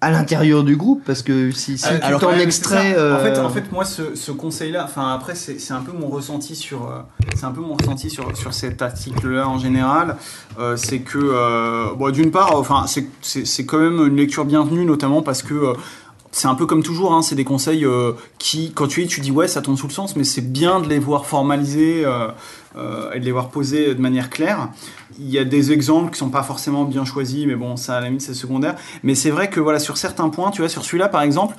à 0.01 0.11
l'intérieur 0.11 0.65
du 0.65 0.77
groupe 0.77 1.03
Parce 1.05 1.23
que 1.23 1.51
si, 1.51 1.77
si 1.77 1.87
tu 1.87 1.95
alors, 2.03 2.33
extrais, 2.35 2.93
c'est 2.93 2.95
ça. 2.95 3.15
En 3.15 3.19
fait, 3.19 3.39
euh, 3.39 3.45
en 3.45 3.51
fait, 3.51 3.73
moi, 3.73 3.85
ce, 3.85 4.15
ce 4.15 4.33
conseil-là, 4.33 4.85
enfin 4.85 5.13
après, 5.13 5.35
c'est 5.35 5.61
c'est 5.61 5.75
un 5.75 5.83
peu 5.83 5.93
mon 5.93 6.09
ressenti 6.09 6.57
sur, 6.57 6.89
euh, 6.89 7.01
c'est 7.35 7.45
un 7.45 7.53
peu 7.53 7.61
mon 7.61 7.75
ressenti 7.75 8.09
sur 8.09 8.37
sur 8.37 8.55
cet 8.55 8.81
article-là 8.81 9.49
en 9.49 9.59
général. 9.59 10.17
Euh, 10.59 10.77
c'est 10.77 11.01
que, 11.01 11.19
euh, 11.19 11.95
bon, 11.97 12.11
d'une 12.11 12.31
part, 12.31 12.57
enfin, 12.57 12.87
c'est 12.87 13.07
c'est 13.21 13.47
c'est 13.47 13.67
quand 13.67 13.79
même 13.79 14.07
une 14.07 14.17
lecture 14.17 14.45
bienvenue, 14.45 14.85
notamment 14.85 15.23
parce 15.23 15.43
que. 15.43 15.75
C'est 16.33 16.47
un 16.47 16.55
peu 16.55 16.67
comme 16.67 16.83
toujours, 16.83 17.13
hein, 17.13 17.23
c'est 17.23 17.35
des 17.35 17.45
conseils 17.45 17.85
euh, 17.85 18.13
qui, 18.39 18.73
quand 18.73 18.87
tu 18.87 19.01
lis, 19.01 19.07
tu 19.09 19.21
dis 19.21 19.33
ouais, 19.33 19.49
ça 19.49 19.63
tombe 19.63 19.77
sous 19.77 19.89
le 19.89 19.93
sens, 19.93 20.15
mais 20.17 20.25
c'est 20.25 20.41
bien 20.53 20.81
de 20.81 20.89
les 20.89 20.99
voir 21.01 21.27
formalisés 21.27 22.05
euh, 22.05 22.29
euh, 22.77 23.11
et 23.13 23.19
de 23.21 23.25
les 23.25 23.33
voir 23.33 23.49
posés 23.49 23.95
de 23.95 24.01
manière 24.01 24.31
claire. 24.31 24.69
Il 25.19 25.29
y 25.29 25.39
a 25.39 25.45
des 25.45 25.73
exemples 25.73 26.13
qui 26.13 26.19
sont 26.19 26.31
pas 26.31 26.45
forcément 26.45 26.85
bien 26.85 27.05
choisis, 27.05 27.47
mais 27.47 27.57
bon, 27.57 27.77
ça 27.77 27.97
à 27.97 28.01
la 28.01 28.07
limite 28.07 28.23
c'est 28.23 28.35
secondaire. 28.35 28.77
Mais 29.03 29.15
c'est 29.17 29.31
vrai 29.31 29.51
que 29.51 29.59
voilà, 29.59 29.81
sur 29.81 29.97
certains 29.97 30.29
points, 30.29 30.51
tu 30.53 30.63
vois, 30.63 30.69
sur 30.69 30.85
celui-là 30.85 31.09
par 31.09 31.23
exemple, 31.23 31.57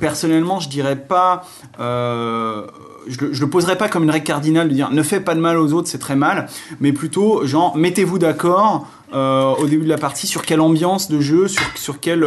personnellement, 0.00 0.58
je 0.58 0.68
dirais 0.68 0.96
pas, 0.96 1.44
je, 1.78 3.18
le- 3.20 3.30
le 3.32 3.50
poserais 3.50 3.76
pas 3.78 3.88
comme 3.88 4.04
une 4.04 4.10
règle 4.10 4.24
cardinale 4.26 4.68
de 4.68 4.74
dire 4.74 4.90
ne 4.90 5.02
fais 5.02 5.20
pas 5.20 5.34
de 5.34 5.40
mal 5.40 5.58
aux 5.58 5.72
autres, 5.72 5.88
c'est 5.88 5.98
très 5.98 6.16
mal, 6.16 6.48
mais 6.80 6.92
plutôt 6.92 7.46
genre 7.46 7.76
mettez-vous 7.76 8.18
d'accord 8.18 8.86
au 9.12 9.66
début 9.66 9.84
de 9.84 9.88
la 9.88 9.98
partie 9.98 10.26
sur 10.26 10.42
quelle 10.42 10.60
ambiance 10.60 11.08
de 11.10 11.20
jeu, 11.20 11.46
sur 11.48 11.62
sur 11.76 12.00
quelle 12.00 12.24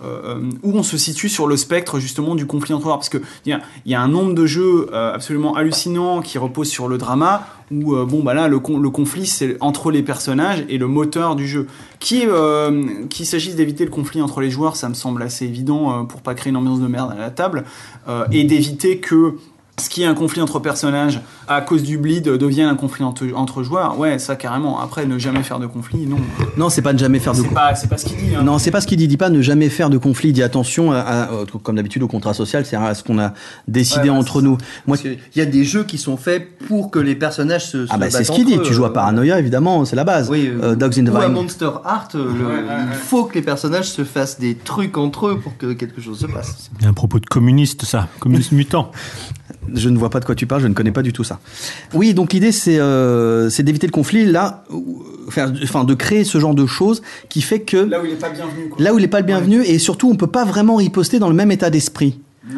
euh, 0.00 0.36
euh, 0.36 0.50
où 0.62 0.78
on 0.78 0.84
se 0.84 0.96
situe 0.96 1.28
sur 1.28 1.48
le 1.48 1.56
spectre 1.56 1.98
justement 1.98 2.36
du 2.36 2.46
conflit 2.46 2.72
entre 2.72 2.84
joueurs 2.84 2.98
parce 2.98 3.08
que 3.08 3.18
il 3.44 3.50
y 3.50 3.52
a, 3.52 3.60
y 3.84 3.96
a 3.96 4.00
un 4.00 4.06
nombre 4.06 4.32
de 4.32 4.46
jeux 4.46 4.88
euh, 4.92 5.12
absolument 5.12 5.56
hallucinants 5.56 6.20
qui 6.20 6.38
reposent 6.38 6.68
sur 6.68 6.86
le 6.86 6.98
drama 6.98 7.48
où 7.72 7.96
bon 8.06 8.22
bah 8.22 8.32
là 8.32 8.46
le, 8.46 8.60
le 8.80 8.90
conflit 8.90 9.26
c'est 9.26 9.56
entre 9.60 9.90
les 9.90 10.02
personnages 10.02 10.64
et 10.68 10.78
le 10.78 10.86
moteur 10.86 11.34
du 11.34 11.48
jeu. 11.48 11.66
Qui 11.98 12.22
qu'il 13.10 13.26
s'agisse 13.26 13.56
d'éviter 13.56 13.84
le 13.84 13.90
conflit 13.90 14.22
entre 14.22 14.40
les 14.40 14.50
joueurs 14.50 14.76
ça 14.76 14.88
me 14.88 14.94
semble 14.94 15.20
assez 15.20 15.44
évident 15.44 16.06
pour 16.06 16.22
pas 16.22 16.34
créer 16.34 16.50
une 16.50 16.56
ambiance 16.56 16.80
de 16.80 16.86
merde 16.86 17.10
à 17.10 17.18
la 17.18 17.30
table 17.30 17.64
et 18.30 18.44
d'éviter 18.44 18.98
que 18.98 19.34
ce 19.78 19.88
qui 19.88 20.02
est 20.02 20.06
un 20.06 20.14
conflit 20.14 20.40
entre 20.40 20.58
personnages 20.58 21.20
à 21.46 21.60
cause 21.60 21.82
du 21.82 21.98
bleed 21.98 22.24
devienne 22.24 22.68
un 22.68 22.74
conflit 22.76 23.04
entre, 23.04 23.26
entre 23.34 23.62
joueurs 23.62 23.98
ouais 23.98 24.18
ça 24.18 24.36
carrément 24.36 24.80
après 24.80 25.06
ne 25.06 25.18
jamais 25.18 25.42
faire 25.42 25.58
de 25.58 25.66
conflit 25.66 26.06
non 26.06 26.18
non 26.56 26.68
c'est 26.68 26.82
pas 26.82 26.92
ne 26.92 26.98
jamais 26.98 27.18
faire 27.18 27.32
de 27.34 27.42
c'est 27.42 27.54
pas 27.54 27.74
c'est 27.74 27.88
pas 27.88 27.96
ce 27.96 28.04
qu'il 28.04 28.16
dit 28.16 28.34
hein. 28.34 28.42
Non, 28.42 28.58
c'est 28.58 28.70
pas 28.70 28.80
ce 28.80 28.86
qu'il 28.86 28.96
dit. 28.98 29.04
Il 29.04 29.08
dit 29.08 29.16
pas 29.16 29.30
ne 29.30 29.40
jamais 29.42 29.68
faire 29.68 29.90
de 29.90 29.98
conflit. 29.98 30.30
Il 30.30 30.32
dit 30.32 30.42
attention, 30.42 30.92
à, 30.92 31.28
comme 31.62 31.76
d'habitude, 31.76 32.02
au 32.02 32.08
contrat 32.08 32.34
social, 32.34 32.64
c'est 32.66 32.76
à 32.76 32.94
ce 32.94 33.02
qu'on 33.02 33.18
a 33.18 33.32
décidé 33.66 34.02
Ouais, 34.04 34.10
ouais, 34.10 34.16
entre 34.16 34.42
nous. 34.42 34.58
Moi, 34.86 34.96
qu'il 34.96 35.18
y 35.36 35.40
a 35.40 35.46
des 35.46 35.64
jeux 35.64 35.84
qui 35.84 35.98
sont 35.98 36.16
faits 36.16 36.58
pour 36.66 36.90
que 36.90 36.98
les 36.98 37.14
personnages 37.14 37.66
se. 37.68 37.86
ah 37.90 37.96
bah 37.98 38.10
c'est 38.10 38.24
ce 38.24 38.32
qu'il 38.32 38.44
dit. 38.44 38.58
Tu 38.62 38.72
joues 38.74 38.84
à 38.84 38.92
Paranoia, 38.92 39.38
évidemment, 39.38 39.84
c'est 39.84 39.96
la 39.96 40.04
base. 40.04 40.28
Oui, 40.30 40.50
Euh, 40.62 40.74
Dogs 40.74 40.98
in 40.98 41.04
the 41.04 41.08
ou 41.14 41.16
à. 41.16 41.28
Monster 41.28 41.70
Art, 41.84 42.08
euh, 42.14 42.18
le- 42.32 42.44
Ouais, 42.46 42.52
ouais, 42.54 42.62
il 42.90 42.94
faut 42.96 43.24
que 43.24 43.34
les 43.34 43.42
personnages 43.42 43.90
se 43.90 44.04
fassent 44.04 44.38
des 44.40 44.54
trucs 44.56 44.96
entre 44.98 45.28
eux 45.28 45.38
pour 45.38 45.56
que 45.56 45.72
quelque 45.72 46.00
chose 46.00 46.18
se 46.18 46.26
passe. 46.26 46.70
Il 46.78 46.84
y 46.84 46.86
a 46.86 46.90
un 46.90 46.94
propos 46.94 47.18
de 47.20 47.26
communiste, 47.26 47.84
ça. 47.84 48.08
Communiste 48.20 48.52
mutant. 48.52 48.90
Je 49.74 49.88
ne 49.88 49.98
vois 49.98 50.10
pas 50.10 50.20
de 50.20 50.24
quoi 50.24 50.34
tu 50.34 50.46
parles. 50.46 50.62
Je 50.62 50.66
ne 50.68 50.74
connais 50.74 50.92
pas 50.92 51.02
du 51.02 51.12
tout 51.12 51.24
ça. 51.24 51.40
Oui, 51.94 52.14
donc 52.14 52.32
l'idée 52.32 52.52
c'est 52.52 52.78
euh, 52.78 53.50
d'éviter 53.58 53.86
le 53.86 53.92
conflit 53.92 54.24
là, 54.26 54.64
enfin 55.26 55.84
de 55.84 55.94
créer 55.94 56.24
ce 56.24 56.38
genre 56.38 56.54
de 56.54 56.66
choses 56.66 57.02
qui 57.28 57.42
fait 57.42 57.60
que 57.60 57.76
là 57.76 58.00
où 58.00 58.04
il 58.06 58.12
est 58.12 58.16
pas 58.16 58.30
bienvenu 58.30 58.68
quoi. 58.68 58.82
là 58.82 58.94
où 58.94 58.98
il 58.98 59.04
est 59.04 59.08
pas 59.08 59.20
le 59.20 59.26
bienvenu 59.26 59.62
et 59.62 59.78
surtout 59.78 60.08
on 60.10 60.16
peut 60.16 60.26
pas 60.26 60.44
vraiment 60.44 60.76
riposter 60.76 61.18
dans 61.18 61.28
le 61.28 61.34
même 61.34 61.50
état 61.50 61.70
d'esprit. 61.70 62.18
ouais 62.48 62.54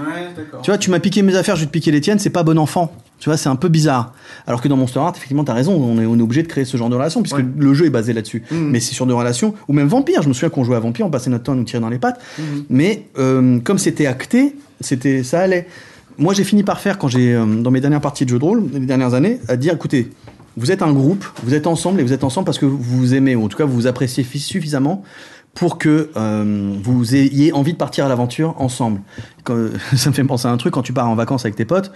Tu 0.62 0.70
vois, 0.70 0.78
tu 0.78 0.90
m'as 0.90 1.00
piqué 1.00 1.22
mes 1.22 1.34
affaires, 1.36 1.56
je 1.56 1.60
vais 1.62 1.66
te 1.66 1.72
piquer 1.72 1.90
les 1.90 2.00
tiennes, 2.00 2.18
c'est 2.18 2.30
pas 2.30 2.42
bon 2.42 2.58
enfant. 2.58 2.92
Tu 3.18 3.28
vois, 3.28 3.36
c'est 3.36 3.50
un 3.50 3.56
peu 3.56 3.68
bizarre. 3.68 4.14
Alors 4.46 4.62
que 4.62 4.68
dans 4.68 4.78
Monster 4.78 4.98
Art, 5.00 5.12
effectivement, 5.14 5.44
t'as 5.44 5.52
raison, 5.52 5.74
on 5.74 6.00
est, 6.00 6.06
on 6.06 6.18
est 6.18 6.22
obligé 6.22 6.42
de 6.42 6.48
créer 6.48 6.64
ce 6.64 6.78
genre 6.78 6.88
de 6.88 6.94
relation, 6.94 7.20
puisque 7.20 7.36
Ouais. 7.36 7.44
le 7.58 7.74
jeu 7.74 7.84
est 7.84 7.90
basé 7.90 8.14
là-dessus. 8.14 8.42
Mhm. 8.50 8.70
Mais 8.70 8.80
c'est 8.80 8.94
sur 8.94 9.04
des 9.04 9.12
relations, 9.12 9.52
ou 9.68 9.74
même 9.74 9.88
Vampire, 9.88 10.22
je 10.22 10.28
me 10.28 10.32
souviens 10.32 10.48
qu'on 10.48 10.64
jouait 10.64 10.76
à 10.76 10.80
Vampire, 10.80 11.04
on 11.04 11.10
passait 11.10 11.28
notre 11.28 11.44
temps 11.44 11.52
à 11.52 11.56
nous 11.56 11.64
tirer 11.64 11.80
dans 11.80 11.90
les 11.90 11.98
pattes. 11.98 12.18
Mhm. 12.38 12.64
Mais 12.70 13.04
euh, 13.18 13.58
comme 13.60 13.76
c'était 13.76 14.06
acté, 14.06 14.54
c'était, 14.80 15.22
ça 15.22 15.40
allait. 15.40 15.66
Moi 16.20 16.34
j'ai 16.34 16.44
fini 16.44 16.62
par 16.62 16.78
faire, 16.80 16.98
quand 16.98 17.08
j'ai, 17.08 17.34
euh, 17.34 17.44
dans 17.44 17.70
mes 17.72 17.80
dernières 17.80 18.00
parties 18.00 18.24
de 18.24 18.30
jeux 18.30 18.38
de 18.38 18.44
rôle, 18.44 18.64
les 18.72 18.80
dernières 18.86 19.14
années, 19.14 19.40
à 19.48 19.56
dire 19.56 19.74
écoutez, 19.74 20.10
vous 20.56 20.70
êtes 20.70 20.82
un 20.82 20.92
groupe, 20.92 21.24
vous 21.42 21.54
êtes 21.54 21.66
ensemble 21.66 22.00
et 22.00 22.04
vous 22.04 22.12
êtes 22.12 22.24
ensemble 22.24 22.44
parce 22.44 22.58
que 22.58 22.66
vous 22.66 22.78
vous 22.78 23.14
aimez, 23.14 23.34
ou 23.34 23.44
en 23.44 23.48
tout 23.48 23.56
cas 23.56 23.64
vous 23.64 23.74
vous 23.74 23.86
appréciez 23.86 24.22
fi- 24.22 24.38
suffisamment 24.38 25.02
pour 25.54 25.78
que 25.78 26.10
euh, 26.16 26.74
vous 26.80 27.16
ayez 27.16 27.52
envie 27.52 27.72
de 27.72 27.78
partir 27.78 28.04
à 28.06 28.08
l'aventure 28.08 28.54
ensemble. 28.58 29.00
Ça 29.96 30.10
me 30.10 30.14
fait 30.14 30.22
penser 30.22 30.46
à 30.46 30.50
un 30.52 30.56
truc, 30.56 30.74
quand 30.74 30.82
tu 30.82 30.92
pars 30.92 31.08
en 31.08 31.16
vacances 31.16 31.44
avec 31.44 31.56
tes 31.56 31.64
potes, 31.64 31.90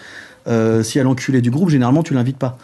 euh, 0.49 0.83
si 0.83 0.99
à 0.99 1.05
l'enculé 1.05 1.41
du 1.41 1.51
groupe, 1.51 1.69
généralement 1.71 2.03
tu 2.03 2.15
l'invites 2.15 2.39
pas. 2.39 2.59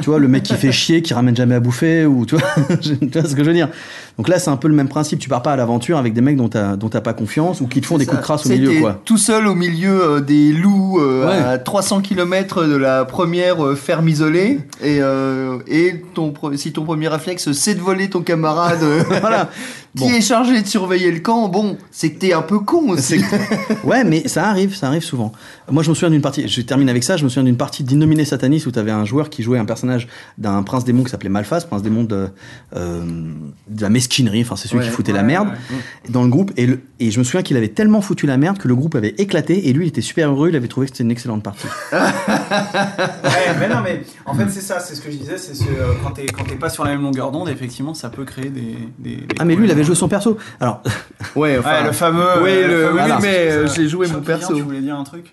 Tu 0.00 0.06
vois, 0.08 0.18
le 0.18 0.28
mec 0.28 0.42
qui 0.42 0.54
fait 0.54 0.72
chier, 0.72 1.02
qui 1.02 1.12
ramène 1.12 1.36
jamais 1.36 1.54
à 1.54 1.60
bouffer, 1.60 2.06
ou 2.06 2.24
tu 2.24 2.36
vois, 2.36 2.48
tu 2.80 2.94
vois 3.12 3.24
ce 3.28 3.34
que 3.36 3.42
je 3.42 3.48
veux 3.48 3.52
dire. 3.54 3.68
Donc 4.18 4.28
là, 4.28 4.38
c'est 4.38 4.50
un 4.50 4.56
peu 4.56 4.68
le 4.68 4.74
même 4.74 4.88
principe. 4.88 5.18
Tu 5.18 5.28
pars 5.28 5.42
pas 5.42 5.52
à 5.52 5.56
l'aventure 5.56 5.98
avec 5.98 6.12
des 6.14 6.20
mecs 6.20 6.36
dont 6.36 6.48
t'as 6.48 6.76
dont 6.76 6.88
t'as 6.88 7.00
pas 7.00 7.12
confiance 7.12 7.60
ou 7.60 7.66
qui 7.66 7.80
te 7.80 7.86
font 7.86 7.98
des 7.98 8.06
coups 8.06 8.18
de 8.18 8.22
crasse 8.24 8.46
au 8.46 8.48
milieu, 8.50 8.80
quoi. 8.80 9.00
Tout 9.04 9.18
seul 9.18 9.46
au 9.46 9.54
milieu 9.54 10.02
euh, 10.02 10.20
des 10.20 10.52
loups 10.52 10.98
euh, 11.00 11.26
Ouais. 11.26 11.32
à 11.52 11.58
300 11.58 12.00
km 12.00 12.64
de 12.64 12.76
la 12.76 13.04
première 13.04 13.64
euh, 13.64 13.74
ferme 13.74 14.08
isolée 14.08 14.60
et, 14.82 14.98
euh, 15.00 15.58
et 15.66 16.02
ton, 16.14 16.32
si 16.56 16.72
ton 16.72 16.84
premier 16.84 17.08
réflexe 17.08 17.52
c'est 17.52 17.74
de 17.74 17.80
voler 17.80 18.08
ton 18.10 18.22
camarade 18.22 18.80
Voilà. 19.20 19.50
qui 19.96 20.04
Bon. 20.04 20.08
est 20.08 20.22
chargé 20.22 20.62
de 20.62 20.66
surveiller 20.66 21.10
le 21.12 21.20
camp, 21.20 21.48
bon, 21.48 21.76
c'est 21.90 22.12
que 22.12 22.18
t'es 22.18 22.32
un 22.32 22.40
peu 22.40 22.58
con 22.60 22.88
aussi. 22.88 23.20
Ouais, 23.84 24.04
mais 24.04 24.26
ça 24.26 24.46
arrive, 24.48 24.74
ça 24.74 24.86
arrive 24.86 25.02
souvent. 25.02 25.32
Moi, 25.70 25.82
je 25.82 25.90
me 25.90 25.94
souviens 25.94 26.08
d'une 26.08 26.22
partie, 26.22 26.48
je 26.48 26.62
termine 26.62 26.88
avec 26.88 27.04
ça, 27.04 27.18
je 27.18 27.24
me 27.24 27.28
souviens 27.28 27.42
d'une 27.44 27.58
partie 27.58 27.84
d'Innominé 27.84 28.24
Satanis 28.24 28.64
où 28.66 28.70
tu 28.70 28.78
avais 28.78 28.90
un 28.90 29.04
joueur 29.04 29.28
qui 29.28 29.42
jouait 29.42 29.58
un 29.58 29.66
personnage 29.66 29.81
d'un 30.38 30.62
prince 30.62 30.84
démon 30.84 31.04
qui 31.04 31.10
s'appelait 31.10 31.28
Malphas, 31.28 31.62
prince 31.62 31.82
démon 31.82 32.04
de, 32.04 32.28
euh, 32.76 33.02
de 33.68 33.82
la 33.82 33.88
mesquinerie, 33.90 34.42
enfin, 34.42 34.56
c'est 34.56 34.68
celui 34.68 34.82
qui 34.82 34.88
Ouais, 34.88 34.94
foutait 34.94 35.12
la 35.12 35.22
merde 35.22 35.48
ouais. 35.48 35.78
dans 36.10 36.22
le 36.22 36.28
groupe. 36.28 36.52
Et, 36.56 36.66
le- 36.66 36.80
et 37.00 37.10
je 37.10 37.18
me 37.18 37.24
souviens 37.24 37.42
qu'il 37.42 37.56
avait 37.56 37.68
tellement 37.68 38.00
foutu 38.00 38.26
la 38.26 38.36
merde 38.36 38.58
que 38.58 38.68
le 38.68 38.74
groupe 38.74 38.94
avait 38.94 39.14
éclaté 39.18 39.68
et 39.68 39.72
lui, 39.72 39.86
il 39.86 39.88
était 39.88 40.00
super 40.00 40.30
heureux, 40.30 40.48
il 40.50 40.56
avait 40.56 40.68
trouvé 40.68 40.86
que 40.86 40.92
c'était 40.92 41.04
une 41.04 41.10
excellente 41.10 41.42
partie. 41.42 41.66
Ouais, 41.92 43.56
mais 43.58 43.68
non, 43.68 43.80
mais 43.82 44.02
en 44.26 44.34
fait, 44.34 44.48
c'est 44.50 44.60
ça, 44.60 44.80
c'est 44.80 44.94
ce 44.94 45.00
que 45.00 45.10
je 45.10 45.16
disais, 45.16 45.38
c'est 45.38 45.54
ce, 45.54 45.64
euh, 45.64 45.94
quand 46.02 46.10
t'es 46.10 46.26
quand 46.26 46.44
t'es 46.44 46.56
pas 46.56 46.68
sur 46.70 46.84
la 46.84 46.90
même 46.90 47.02
longueur 47.02 47.30
d'onde, 47.32 47.48
effectivement, 47.48 47.94
ça 47.94 48.08
peut 48.10 48.24
créer 48.24 48.50
des. 48.50 48.76
des- 48.98 49.16
des 49.16 49.26
Ah, 49.38 49.44
mais 49.44 49.54
lui, 49.56 49.66
il 49.66 49.70
avait 49.70 49.84
joué 49.84 49.94
son 49.94 50.08
perso. 50.08 50.36
Alors, 50.60 50.82
Ouais, 51.36 51.58
Ouais, 51.58 51.84
le 51.84 51.92
fameux. 51.92 52.42
Oui, 52.42 52.50
euh, 52.50 52.68
le- 52.68 52.98
fameux 52.98 53.12
oui, 53.14 53.18
mais, 53.22 53.50
euh, 53.50 53.66
j'ai 53.68 53.88
joué 53.88 54.06
mon 54.08 54.20
perso. 54.20 54.54
Tu 54.54 54.62
voulais 54.62 54.80
dire 54.80 54.96
un 54.96 55.04
truc? 55.04 55.32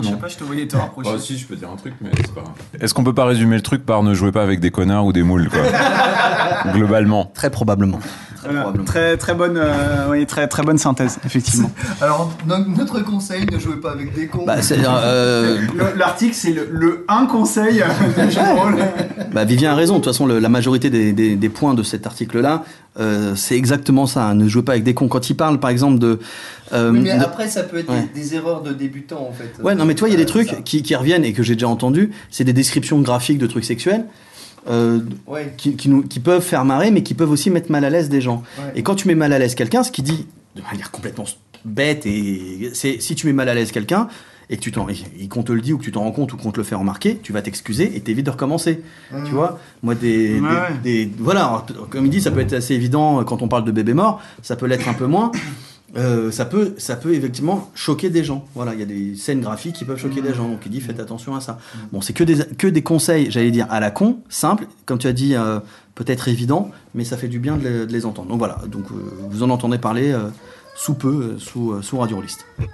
Je 0.00 0.04
sais 0.06 0.10
Non. 0.12 0.16
pas, 0.16 0.28
je 0.28 0.36
te 0.38 0.44
voyais 0.44 0.66
te 0.66 0.74
rapprocher. 0.76 1.10
Bah, 1.12 1.18
si, 1.18 1.36
je 1.36 1.46
peux 1.46 1.54
dire 1.54 1.68
un 1.70 1.76
truc, 1.76 1.92
mais 2.00 2.08
c'est 2.16 2.34
pas 2.34 2.40
grave. 2.40 2.54
Est-ce 2.80 2.94
qu'on 2.94 3.04
peut 3.04 3.12
pas 3.14 3.26
résumer 3.26 3.56
le 3.56 3.62
truc 3.62 3.84
par 3.84 4.02
ne 4.02 4.14
jouer 4.14 4.32
pas 4.32 4.42
avec 4.42 4.58
des 4.58 4.70
connards 4.70 5.04
ou 5.04 5.12
des 5.12 5.22
moules, 5.22 5.50
quoi 5.50 5.60
Globalement. 6.72 7.30
très 7.34 7.50
probablement. 7.50 7.98
Très 8.42 8.48
Voilà. 8.50 8.60
probablement. 8.62 8.84
Très 8.84 9.16
très 9.16 9.34
bonne, 9.34 9.56
euh, 9.56 10.06
oui, 10.10 10.26
très 10.26 10.48
très 10.48 10.62
bonne 10.64 10.78
synthèse, 10.78 11.18
effectivement. 11.24 11.70
Alors, 12.00 12.32
no- 12.46 12.58
notre 12.76 13.00
conseil, 13.04 13.46
ne 13.52 13.58
jouez 13.58 13.76
pas 13.76 13.92
avec 13.92 14.12
des 14.14 14.26
cons. 14.26 14.44
Bah, 14.44 14.56
euh, 14.72 15.58
Le- 15.76 15.96
L'article, 15.98 16.34
c'est 16.34 16.50
le, 16.52 16.66
le 16.70 17.04
un 17.08 17.26
conseil 17.26 17.76
de 17.76 18.30
jeu 18.30 18.40
de 18.40 18.60
rôle. 18.60 18.76
Bah, 19.32 19.44
Vivien 19.44 19.72
a 19.72 19.74
raison. 19.76 19.94
De 19.94 19.98
toute 20.00 20.12
façon, 20.12 20.26
le- 20.26 20.40
la 20.40 20.48
majorité 20.48 20.90
des, 20.90 21.12
des- 21.12 21.36
des 21.36 21.48
points 21.48 21.74
de 21.74 21.82
cet 21.84 22.04
article-là, 22.06 22.64
euh, 22.98 23.34
c'est 23.36 23.56
exactement 23.56 24.06
ça. 24.06 24.24
hein. 24.26 24.34
Ne 24.34 24.48
jouez 24.48 24.62
pas 24.62 24.72
avec 24.72 24.84
des 24.84 24.94
cons. 24.94 25.06
Quand 25.08 25.30
il 25.30 25.34
parle, 25.34 25.60
par 25.60 25.70
exemple, 25.70 25.98
de. 26.00 26.18
euh, 26.72 26.90
Oui, 26.90 27.00
mais 27.00 27.16
de- 27.16 27.22
après, 27.22 27.46
ça 27.48 27.62
peut 27.62 27.78
être 27.78 27.90
Ouais. 27.90 28.08
des, 28.12 28.20
des 28.20 28.34
erreurs 28.34 28.62
de 28.62 28.72
débutants 28.72 29.26
en 29.28 29.32
fait. 29.32 29.62
Ouais, 29.62 29.74
non, 29.76 29.84
mais 29.84 29.94
toi, 29.94 30.08
il 30.08 30.12
y 30.12 30.14
a 30.14 30.18
des 30.18 30.26
trucs 30.26 30.64
qui, 30.64 30.82
qui 30.82 30.94
reviennent 30.96 31.24
et 31.24 31.32
que 31.32 31.42
j'ai 31.44 31.54
déjà 31.54 31.68
entendu. 31.68 32.10
C'est 32.30 32.44
des 32.44 32.52
descriptions 32.52 32.98
graphiques 33.00 33.38
de 33.38 33.46
trucs 33.46 33.64
sexuels. 33.64 34.04
Euh, 34.68 35.00
Ouais. 35.26 35.54
qui, 35.56 35.76
qui 35.76 35.88
nous, 35.88 36.02
qui 36.02 36.20
peuvent 36.20 36.42
faire 36.42 36.64
marrer, 36.64 36.90
mais 36.90 37.02
qui 37.02 37.14
peuvent 37.14 37.30
aussi 37.30 37.50
mettre 37.50 37.70
mal 37.70 37.84
à 37.84 37.90
l'aise 37.90 38.08
des 38.08 38.20
gens. 38.20 38.42
Ouais. 38.58 38.72
Et 38.76 38.82
quand 38.82 38.94
tu 38.94 39.08
mets 39.08 39.14
mal 39.14 39.32
à 39.32 39.38
l'aise 39.38 39.54
quelqu'un, 39.54 39.82
ce 39.82 39.90
qui 39.92 40.02
dit 40.02 40.26
de 40.56 40.62
manière 40.62 40.90
complètement 40.90 41.24
bête, 41.64 42.04
et 42.06 42.70
c'est 42.74 43.00
si 43.00 43.14
tu 43.14 43.26
mets 43.26 43.32
mal 43.32 43.48
à 43.48 43.54
l'aise 43.54 43.72
quelqu'un, 43.72 44.08
et 44.50 44.56
que 44.56 44.60
tu 44.60 44.72
t'en, 44.72 44.86
et 44.88 45.28
qu'on 45.28 45.42
te 45.44 45.52
le 45.52 45.60
dit 45.62 45.72
ou 45.72 45.78
que 45.78 45.84
tu 45.84 45.92
t'en 45.92 46.02
rends 46.02 46.10
compte 46.12 46.32
ou 46.34 46.36
qu'on 46.36 46.50
te 46.52 46.58
le 46.58 46.64
fait 46.64 46.74
remarquer, 46.74 47.18
tu 47.22 47.32
vas 47.32 47.40
t'excuser 47.40 47.96
et 47.96 48.00
t'évites 48.00 48.26
de 48.26 48.30
recommencer. 48.30 48.82
Mmh. 49.10 49.24
Tu 49.24 49.30
vois 49.30 49.58
Moi, 49.82 49.94
des, 49.94 50.40
Ouais, 50.40 50.48
des- 50.82 51.06
des- 51.06 51.12
Voilà, 51.18 51.64
comme 51.88 52.04
il 52.04 52.10
dit, 52.10 52.20
ça 52.20 52.30
peut 52.30 52.40
être 52.40 52.52
assez 52.52 52.74
évident 52.74 53.22
quand 53.24 53.40
on 53.40 53.48
parle 53.48 53.64
de 53.64 53.70
bébé 53.72 53.94
mort, 53.94 54.20
ça 54.42 54.56
peut 54.56 54.66
l'être 54.66 54.88
un 54.88 54.94
peu 54.94 55.06
moins. 55.06 55.30
Euh, 55.96 56.30
ça, 56.30 56.46
peut, 56.46 56.74
ça 56.78 56.96
peut 56.96 57.12
effectivement 57.14 57.70
choquer 57.74 58.08
des 58.08 58.24
gens. 58.24 58.46
Voilà, 58.54 58.72
il 58.72 58.80
y 58.80 58.82
a 58.82 58.86
des 58.86 59.14
scènes 59.14 59.40
graphiques 59.42 59.74
qui 59.74 59.84
peuvent 59.84 59.98
choquer 59.98 60.22
des 60.22 60.32
gens. 60.32 60.48
Donc 60.48 60.60
il 60.64 60.70
dit 60.72 60.80
faites 60.80 61.00
attention 61.00 61.34
à 61.36 61.40
ça. 61.40 61.58
Bon, 61.92 62.00
c'est 62.00 62.14
que 62.14 62.24
des, 62.24 62.36
que 62.56 62.66
des 62.66 62.82
conseils, 62.82 63.30
j'allais 63.30 63.50
dire, 63.50 63.66
à 63.70 63.78
la 63.78 63.90
con, 63.90 64.18
simple, 64.30 64.66
comme 64.86 64.98
tu 64.98 65.06
as 65.06 65.12
dit, 65.12 65.34
euh, 65.34 65.60
peut-être 65.94 66.28
évident, 66.28 66.70
mais 66.94 67.04
ça 67.04 67.16
fait 67.18 67.28
du 67.28 67.38
bien 67.38 67.56
de 67.58 67.62
les, 67.68 67.86
de 67.86 67.92
les 67.92 68.06
entendre. 68.06 68.28
Donc 68.30 68.38
voilà, 68.38 68.58
donc, 68.68 68.84
euh, 68.90 68.94
vous 69.30 69.42
en 69.42 69.50
entendez 69.50 69.76
parler 69.78 70.16
sous 70.74 70.94
peu, 70.94 71.34
sous, 71.38 71.74
sous 71.82 71.98
Radio 71.98 72.16
Rollist. 72.16 72.46
De 72.58 72.64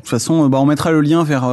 toute 0.00 0.08
façon, 0.10 0.48
bah, 0.48 0.58
on 0.60 0.66
mettra 0.66 0.92
le 0.92 1.00
lien 1.00 1.24
vers, 1.24 1.48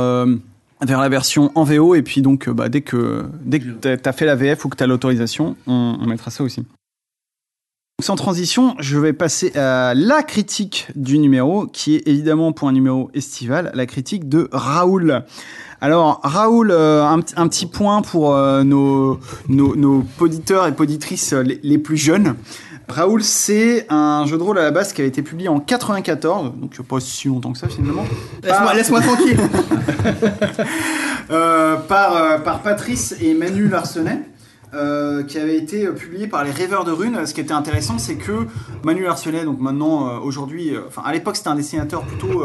vers 0.81 0.99
la 0.99 1.09
version 1.09 1.51
en 1.55 1.63
VO 1.63 1.95
et 1.95 2.01
puis 2.01 2.21
donc 2.21 2.49
bah, 2.49 2.69
dès 2.69 2.81
que, 2.81 3.23
dès 3.43 3.59
que 3.59 3.69
t'as- 3.71 3.97
t'as 3.97 4.11
fait 4.11 4.25
la 4.25 4.35
VF 4.35 4.65
ou 4.65 4.69
que 4.69 4.75
tu 4.77 4.83
as 4.83 4.87
l'autorisation, 4.87 5.55
on, 5.65 5.97
on 5.99 6.05
mettra 6.05 6.29
ça 6.29 6.43
aussi. 6.43 6.65
Donc, 7.99 8.05
Sans 8.07 8.15
transition, 8.15 8.75
je 8.79 8.97
vais 8.97 9.13
passer 9.13 9.55
à 9.55 9.93
la 9.93 10.23
critique 10.23 10.87
du 10.95 11.19
numéro, 11.19 11.67
qui 11.67 11.95
est 11.95 12.07
évidemment 12.07 12.51
pour 12.51 12.67
un 12.67 12.71
numéro 12.71 13.11
estival, 13.13 13.69
la 13.75 13.85
critique 13.85 14.27
de 14.27 14.49
Raoul. 14.51 15.23
Alors 15.79 16.19
Raoul, 16.23 16.71
euh, 16.71 17.05
un, 17.05 17.19
petit 17.21 17.67
point 17.67 18.01
pour 18.01 18.33
euh, 18.33 18.63
nos, 18.63 19.19
nos, 19.47 19.75
nos 19.75 19.99
poditeurs 20.17 20.65
et 20.65 20.71
poditrices 20.71 21.33
euh, 21.33 21.43
les, 21.43 21.59
les 21.61 21.77
plus 21.77 21.97
jeunes. 21.97 22.33
Raoul, 22.87 23.21
c'est 23.21 23.85
un 23.89 24.25
jeu 24.25 24.39
de 24.39 24.43
rôle 24.43 24.57
à 24.57 24.63
la 24.63 24.71
base 24.71 24.91
qui 24.91 25.03
a 25.03 25.05
été 25.05 25.21
publié 25.21 25.47
en 25.47 25.59
94, 25.59 26.53
donc 26.55 26.81
pas 26.81 26.99
si 26.99 27.27
longtemps 27.27 27.53
que 27.53 27.59
ça 27.59 27.69
finalement. 27.69 28.05
Laisse-moi 28.73 29.01
Ah. 29.03 29.05
tranquille. 29.05 29.37
Euh, 31.31 31.77
par, 31.77 32.43
par 32.43 32.61
Patrice 32.61 33.15
et 33.21 33.33
Manu 33.33 33.69
Larsenet. 33.69 34.19
Euh, 34.75 35.21
qui 35.21 35.37
avait 35.37 35.55
été 35.55 35.85
euh, 35.85 35.91
publié 35.91 36.25
par 36.25 36.43
les 36.43 36.49
Rêveurs 36.49 36.83
de 36.83 36.91
Runes. 36.91 37.27
Ce 37.27 37.33
qui 37.35 37.41
était 37.41 37.53
intéressant, 37.53 37.99
c'est 37.99 38.15
que 38.15 38.47
Manu 38.83 39.03
Larsenet, 39.03 39.45
donc 39.45 39.59
maintenant, 39.59 40.07
euh, 40.07 40.19
aujourd'hui, 40.19 40.71
enfin 40.87 41.03
à 41.05 41.13
l'époque 41.13 41.35
c'était 41.35 41.49
un 41.49 41.55
dessinateur 41.55 42.01
plutôt 42.01 42.43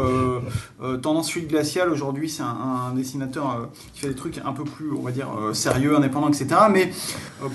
tendance 1.01 1.31
fluide 1.31 1.47
glaciale. 1.47 1.89
Aujourd'hui, 1.89 2.29
c'est 2.29 2.43
un, 2.43 2.93
dessinateur 2.95 3.69
qui 3.93 4.01
fait 4.01 4.09
des 4.09 4.15
trucs 4.15 4.39
un 4.45 4.53
peu 4.53 4.63
plus, 4.63 4.91
on 4.91 5.01
va 5.01 5.11
dire, 5.11 5.27
sérieux, 5.53 5.95
indépendants, 5.95 6.27
etc. 6.29 6.47
Mais 6.71 6.91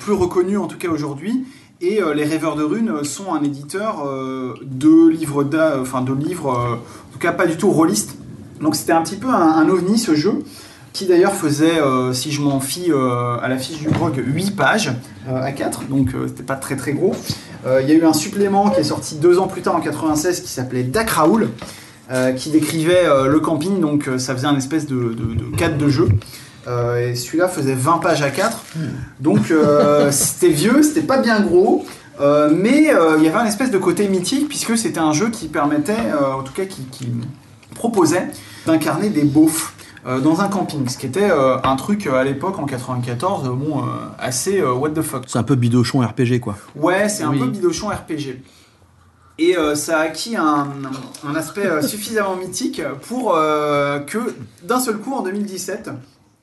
plus 0.00 0.12
reconnu 0.12 0.56
en 0.56 0.66
tout 0.66 0.78
cas 0.78 0.88
aujourd'hui. 0.88 1.44
Et 1.80 2.00
les 2.14 2.24
Rêveurs 2.24 2.56
de 2.56 2.64
Runes 2.64 3.04
sont 3.04 3.32
un 3.32 3.42
éditeur 3.42 4.04
de 4.62 5.08
livres, 5.08 5.44
enfin 5.80 6.02
de 6.02 6.12
livres, 6.12 6.50
en 6.50 7.12
tout 7.12 7.18
cas 7.18 7.32
pas 7.32 7.46
du 7.46 7.56
tout 7.56 7.70
rôlistes. 7.70 8.16
Donc 8.60 8.74
c'était 8.74 8.92
un 8.92 9.02
petit 9.02 9.16
peu 9.16 9.28
un 9.28 9.68
ovni 9.68 9.98
ce 9.98 10.14
jeu, 10.14 10.42
qui 10.94 11.04
d'ailleurs 11.06 11.34
faisait, 11.34 11.78
euh, 11.80 12.14
si 12.14 12.32
je 12.32 12.40
m'en 12.40 12.60
fie 12.60 12.90
euh, 12.90 13.36
à 13.42 13.48
la 13.48 13.58
fiche 13.58 13.80
du 13.80 13.88
blog, 13.88 14.14
8 14.16 14.56
pages 14.56 14.92
euh, 15.28 15.42
à 15.42 15.52
4, 15.52 15.88
donc 15.88 16.10
c'était 16.28 16.42
pas 16.44 16.54
très 16.54 16.76
très 16.76 16.94
gros. 16.94 17.14
Il 17.66 17.88
y 17.88 17.92
a 17.92 17.94
eu 17.94 18.04
un 18.04 18.12
supplément 18.12 18.68
qui 18.70 18.80
est 18.80 18.84
sorti 18.84 19.16
deux 19.16 19.38
ans 19.38 19.46
plus 19.46 19.62
tard 19.62 19.74
en 19.74 19.80
96 19.80 20.40
qui 20.40 20.48
s'appelait 20.48 20.82
Dak 20.82 21.08
Raoul, 21.10 21.48
euh, 22.12 22.32
qui 22.32 22.50
décrivait 22.50 23.04
le 23.26 23.40
camping, 23.40 23.80
donc 23.80 24.08
ça 24.18 24.34
faisait 24.34 24.46
un 24.46 24.56
espèce 24.56 24.86
de, 24.86 25.14
de, 25.14 25.34
de 25.34 25.56
cadre 25.56 25.78
de 25.78 25.88
jeu. 25.88 26.08
Et 26.66 27.14
celui-là 27.14 27.48
faisait 27.48 27.74
20 27.74 27.98
pages 27.98 28.22
à 28.22 28.30
4. 28.30 28.64
Donc 29.20 29.50
c'était 30.10 30.50
vieux, 30.50 30.82
c'était 30.82 31.06
pas 31.06 31.18
bien 31.18 31.40
gros. 31.40 31.86
euh, 32.20 32.50
mais 32.54 32.94
euh, 32.94 33.16
il 33.18 33.24
y 33.24 33.28
avait 33.28 33.38
un 33.38 33.46
espèce 33.46 33.70
de 33.70 33.78
côté 33.78 34.08
mythique 34.08 34.48
puisque 34.48 34.78
c'était 34.78 35.00
un 35.00 35.12
jeu 35.12 35.30
qui 35.30 35.48
permettait, 35.48 35.92
euh, 35.92 36.34
en 36.34 36.42
tout 36.42 36.52
cas 36.52 36.64
qui, 36.64 36.82
qui 36.84 37.08
proposait 37.74 38.28
d'incarner 38.66 39.10
des 39.10 39.24
beaufs 39.24 39.73
dans 40.20 40.40
un 40.40 40.48
camping, 40.48 40.88
ce 40.88 40.98
qui 40.98 41.06
était 41.06 41.30
euh, 41.30 41.56
un 41.62 41.76
truc 41.76 42.06
euh, 42.06 42.14
à 42.14 42.24
l'époque 42.24 42.58
en 42.58 42.66
94, 42.66 43.46
euh, 43.46 43.52
bon, 43.52 43.80
euh, 43.80 43.86
assez 44.18 44.60
euh, 44.60 44.72
what 44.72 44.90
the 44.90 45.02
fuck. 45.02 45.24
C'est 45.26 45.38
un 45.38 45.42
peu 45.42 45.54
bidochon 45.54 46.00
RPG, 46.00 46.40
quoi. 46.40 46.56
Ouais, 46.76 47.08
c'est 47.08 47.22
un 47.24 47.32
peu 47.32 47.46
bidochon 47.46 47.88
RPG. 47.88 48.40
Et 49.38 49.56
euh, 49.58 49.74
ça 49.74 49.98
a 49.98 50.02
acquis 50.02 50.36
un, 50.36 50.68
un 51.26 51.34
aspect 51.34 51.66
euh, 51.66 51.82
suffisamment 51.82 52.36
mythique 52.36 52.80
pour 53.08 53.34
euh, 53.34 53.98
que 53.98 54.18
d'un 54.62 54.78
seul 54.78 54.98
coup 54.98 55.12
en 55.12 55.22
2017, 55.22 55.90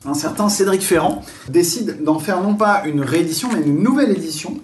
un 0.05 0.13
certain 0.13 0.49
Cédric 0.49 0.81
Ferrand 0.81 1.23
décide 1.47 2.03
d'en 2.03 2.19
faire 2.19 2.41
non 2.41 2.55
pas 2.55 2.83
une 2.85 3.01
réédition 3.01 3.49
mais 3.53 3.61
une 3.61 3.81
nouvelle 3.81 4.11
édition. 4.11 4.57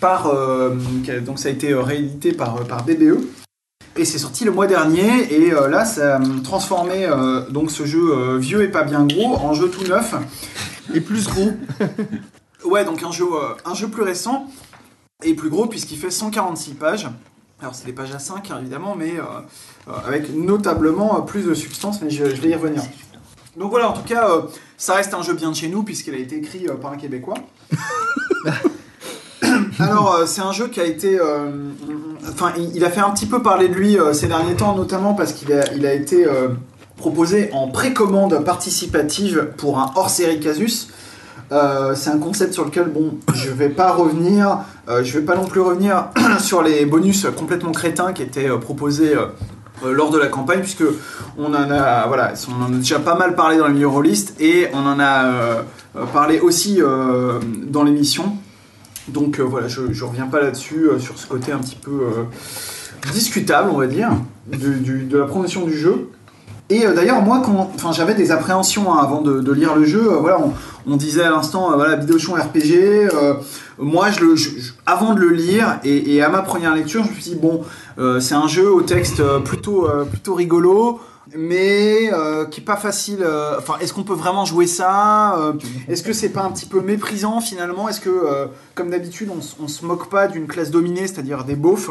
Par, 0.00 0.28
euh, 0.28 0.74
donc 1.24 1.38
ça 1.38 1.48
a 1.48 1.52
été 1.52 1.72
euh, 1.72 1.82
réédité 1.82 2.32
par, 2.32 2.56
euh, 2.56 2.64
par 2.64 2.84
BBE. 2.84 3.18
Et 3.94 4.06
c'est 4.06 4.18
sorti 4.18 4.44
le 4.44 4.52
mois 4.52 4.66
dernier 4.66 5.32
et 5.34 5.52
euh, 5.52 5.68
là 5.68 5.84
ça 5.84 6.16
a 6.16 6.20
transformé 6.42 7.04
euh, 7.04 7.48
donc 7.50 7.70
ce 7.70 7.84
jeu 7.84 8.10
euh, 8.10 8.38
vieux 8.38 8.62
et 8.62 8.68
pas 8.68 8.84
bien 8.84 9.04
gros 9.04 9.36
en 9.36 9.52
jeu 9.52 9.68
tout 9.68 9.84
neuf. 9.84 10.14
Et 10.94 11.00
plus 11.00 11.26
gros. 11.26 11.52
Ouais, 12.64 12.84
donc 12.84 13.02
un 13.02 13.10
jeu, 13.10 13.26
un 13.64 13.74
jeu 13.74 13.88
plus 13.88 14.04
récent 14.04 14.46
et 15.24 15.34
plus 15.34 15.50
gros 15.50 15.66
puisqu'il 15.66 15.98
fait 15.98 16.12
146 16.12 16.74
pages. 16.74 17.08
Alors 17.60 17.74
c'est 17.74 17.86
des 17.86 17.92
pages 17.92 18.12
à 18.12 18.20
5 18.20 18.52
hein, 18.52 18.58
évidemment, 18.60 18.94
mais 18.94 19.14
avec 20.06 20.32
notablement 20.32 21.22
plus 21.22 21.42
de 21.42 21.54
substance, 21.54 22.00
mais 22.02 22.10
je, 22.10 22.24
je 22.24 22.40
vais 22.40 22.50
y 22.50 22.54
revenir. 22.54 22.84
Donc 23.56 23.70
voilà, 23.70 23.90
en 23.90 23.94
tout 23.94 24.04
cas, 24.04 24.28
ça 24.76 24.94
reste 24.94 25.12
un 25.12 25.22
jeu 25.22 25.34
bien 25.34 25.50
de 25.50 25.56
chez 25.56 25.68
nous 25.68 25.82
puisqu'il 25.82 26.14
a 26.14 26.18
été 26.18 26.36
écrit 26.36 26.66
par 26.80 26.92
un 26.92 26.96
Québécois. 26.96 27.34
Alors 29.78 30.14
euh, 30.14 30.26
c'est 30.26 30.42
un 30.42 30.52
jeu 30.52 30.68
qui 30.68 30.80
a 30.80 30.84
été, 30.84 31.18
euh, 31.18 31.50
enfin 32.28 32.52
il, 32.74 32.84
a 32.84 32.90
fait 32.90 33.00
un 33.00 33.10
petit 33.10 33.26
peu 33.26 33.42
parler 33.42 33.68
de 33.68 33.74
lui 33.74 33.98
euh, 33.98 34.12
ces 34.12 34.26
derniers 34.26 34.54
temps, 34.54 34.74
notamment 34.74 35.14
parce 35.14 35.32
qu'il 35.32 35.52
a, 35.52 35.92
été 35.94 36.26
proposé 36.96 37.50
en 37.52 37.68
précommande 37.68 38.44
participative 38.44 39.48
pour 39.56 39.78
un 39.78 39.92
hors-série 39.96 40.40
Casus. 40.40 40.88
Euh, 41.50 41.94
c'est 41.94 42.10
un 42.10 42.18
concept 42.18 42.54
sur 42.54 42.64
lequel, 42.64 42.84
bon, 42.84 43.18
je 43.34 43.50
vais 43.50 43.68
pas 43.68 43.92
revenir, 43.92 44.60
euh, 44.88 45.04
je 45.04 45.18
vais 45.18 45.24
pas 45.24 45.36
non 45.36 45.44
plus 45.44 45.60
revenir 45.60 46.06
sur 46.38 46.62
les 46.62 46.86
bonus 46.86 47.26
complètement 47.36 47.72
crétins 47.72 48.12
qui 48.12 48.22
étaient 48.22 48.48
proposés 48.58 49.14
lors 49.84 50.10
de 50.10 50.18
la 50.18 50.28
campagne, 50.28 50.60
puisque 50.60 50.84
on 51.36 51.52
en 51.52 51.70
a, 51.70 52.06
voilà, 52.06 52.32
on 52.48 52.64
en 52.64 52.68
déjà 52.70 53.00
pas 53.00 53.16
mal 53.16 53.34
parlé 53.34 53.58
dans 53.58 53.66
le 53.66 53.74
milieu 53.74 53.88
rôliste 53.88 54.34
et 54.40 54.68
on 54.72 54.86
en 54.86 54.98
a 55.00 55.64
parlé 56.12 56.40
aussi 56.40 56.80
dans 57.66 57.82
l'émission. 57.82 58.36
Donc 59.08 59.40
euh, 59.40 59.42
voilà, 59.42 59.68
je, 59.68 59.92
je 59.92 60.04
reviens 60.04 60.26
pas 60.26 60.40
là-dessus, 60.40 60.88
euh, 60.88 60.98
sur 60.98 61.18
ce 61.18 61.26
côté 61.26 61.52
un 61.52 61.58
petit 61.58 61.76
peu 61.76 61.90
euh, 61.90 63.10
discutable, 63.12 63.70
on 63.72 63.78
va 63.78 63.86
dire, 63.86 64.10
de 64.46 65.18
la 65.18 65.26
promotion 65.26 65.64
du 65.64 65.76
jeu. 65.76 66.08
Et 66.70 66.84
d'ailleurs, 66.84 67.20
moi, 67.20 67.42
quand, 67.44 67.92
j'avais 67.92 68.14
des 68.14 68.30
appréhensions 68.30 68.94
hein, 68.94 69.00
avant 69.02 69.20
de, 69.20 69.52
lire 69.52 69.74
le 69.76 69.84
jeu. 69.84 70.08
Voilà, 70.20 70.38
on, 70.86 70.96
disait 70.96 71.22
à 71.22 71.30
l'instant, 71.30 71.72
voilà, 71.74 71.96
Bidochon 71.96 72.34
RPG. 72.34 73.10
moi, 73.78 74.10
je 74.10 74.20
le, 74.20 74.34
avant 74.86 75.12
de 75.12 75.20
le 75.20 75.30
lire 75.30 75.80
et, 75.84 76.22
à 76.22 76.30
ma 76.30 76.40
première 76.40 76.74
lecture, 76.74 77.04
je 77.04 77.10
me 77.10 77.14
suis 77.14 77.32
dit 77.32 77.38
bon, 77.38 77.62
c'est 78.20 78.34
un 78.34 78.46
jeu 78.46 78.72
au 78.72 78.80
texte 78.80 79.22
plutôt 79.44 79.84
rigolo, 80.34 80.98
mais 81.36 82.12
euh, 82.12 82.44
qui 82.46 82.60
est 82.60 82.64
pas 82.64 82.76
facile. 82.76 83.18
euh, 83.22 83.56
Enfin, 83.58 83.74
est-ce 83.80 83.92
qu'on 83.92 84.04
peut 84.04 84.14
vraiment 84.14 84.44
jouer 84.44 84.66
ça 84.66 85.36
Euh, 85.38 85.52
Est-ce 85.88 86.02
que 86.02 86.12
c'est 86.12 86.30
pas 86.30 86.42
un 86.42 86.50
petit 86.50 86.66
peu 86.66 86.80
méprisant 86.80 87.40
finalement? 87.40 87.88
Est-ce 87.88 88.00
que, 88.00 88.10
euh, 88.10 88.46
comme 88.74 88.90
d'habitude, 88.90 89.30
on, 89.30 89.64
on 89.64 89.68
se 89.68 89.84
moque 89.84 90.08
pas 90.08 90.28
d'une 90.28 90.46
classe 90.46 90.70
dominée, 90.70 91.06
c'est-à-dire 91.06 91.44
des 91.44 91.56
beaufs? 91.56 91.90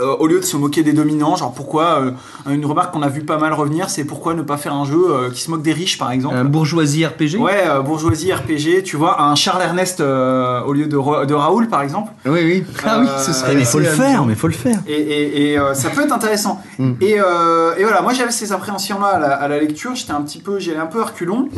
Euh, 0.00 0.14
au 0.18 0.26
lieu 0.26 0.40
de 0.40 0.44
se 0.44 0.56
moquer 0.58 0.82
des 0.82 0.92
dominants, 0.92 1.36
genre 1.36 1.54
pourquoi 1.54 2.00
euh, 2.46 2.52
une 2.52 2.66
remarque 2.66 2.92
qu'on 2.92 3.02
a 3.02 3.08
vu 3.08 3.22
pas 3.22 3.38
mal 3.38 3.52
revenir, 3.54 3.88
c'est 3.88 4.04
pourquoi 4.04 4.34
ne 4.34 4.42
pas 4.42 4.58
faire 4.58 4.74
un 4.74 4.84
jeu 4.84 4.98
euh, 5.08 5.30
qui 5.30 5.40
se 5.40 5.50
moque 5.50 5.62
des 5.62 5.72
riches 5.72 5.96
par 5.98 6.10
exemple. 6.10 6.36
Un 6.36 6.44
bourgeoisie 6.44 7.06
RPG 7.06 7.36
Ouais, 7.38 7.64
euh, 7.66 7.80
bourgeoisie 7.80 8.32
RPG, 8.32 8.82
tu 8.84 8.96
vois, 8.96 9.22
un 9.22 9.34
Charles 9.34 9.62
Ernest 9.62 10.00
euh, 10.00 10.60
au 10.64 10.74
lieu 10.74 10.86
de, 10.86 10.96
Ra- 10.98 11.24
de 11.24 11.32
Raoul 11.32 11.68
par 11.68 11.80
exemple. 11.82 12.12
Oui, 12.26 12.40
oui. 12.44 12.64
Ah 12.84 12.98
oui, 13.00 13.06
ce 13.24 13.32
serait 13.32 13.54
mais 13.54 13.64
faut 13.64 13.78
le 13.78 13.86
faire, 13.86 14.24
mais 14.26 14.34
faut 14.34 14.48
le 14.48 14.52
faire. 14.52 14.80
Et, 14.86 14.92
et- 15.00 15.52
et, 15.52 15.58
euh, 15.58 15.72
ça 15.74 15.88
peut 15.90 16.02
être 16.02 16.12
intéressant. 16.12 16.60
Mm. 16.78 16.92
Et, 17.00 17.16
euh, 17.18 17.74
et 17.78 17.84
voilà, 17.84 18.02
moi 18.02 18.12
j'avais 18.12 18.30
ces 18.30 18.52
appréhensions-là 18.52 19.06
à 19.06 19.18
la, 19.18 19.28
à 19.34 19.48
la 19.48 19.58
lecture, 19.58 19.94
j'étais 19.94 20.12
un 20.12 20.20
petit 20.20 20.40
peu, 20.40 20.58
j'y 20.58 20.72
allais 20.72 20.78
un 20.80 20.84
peu 20.86 21.00
à 21.00 21.04
reculons. 21.06 21.48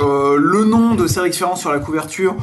Euh, 0.00 0.36
le 0.38 0.64
nom 0.64 0.94
de 0.94 1.08
Cédric 1.08 1.34
Ferrand 1.34 1.56
sur 1.56 1.72
la 1.72 1.80
couverture 1.80 2.36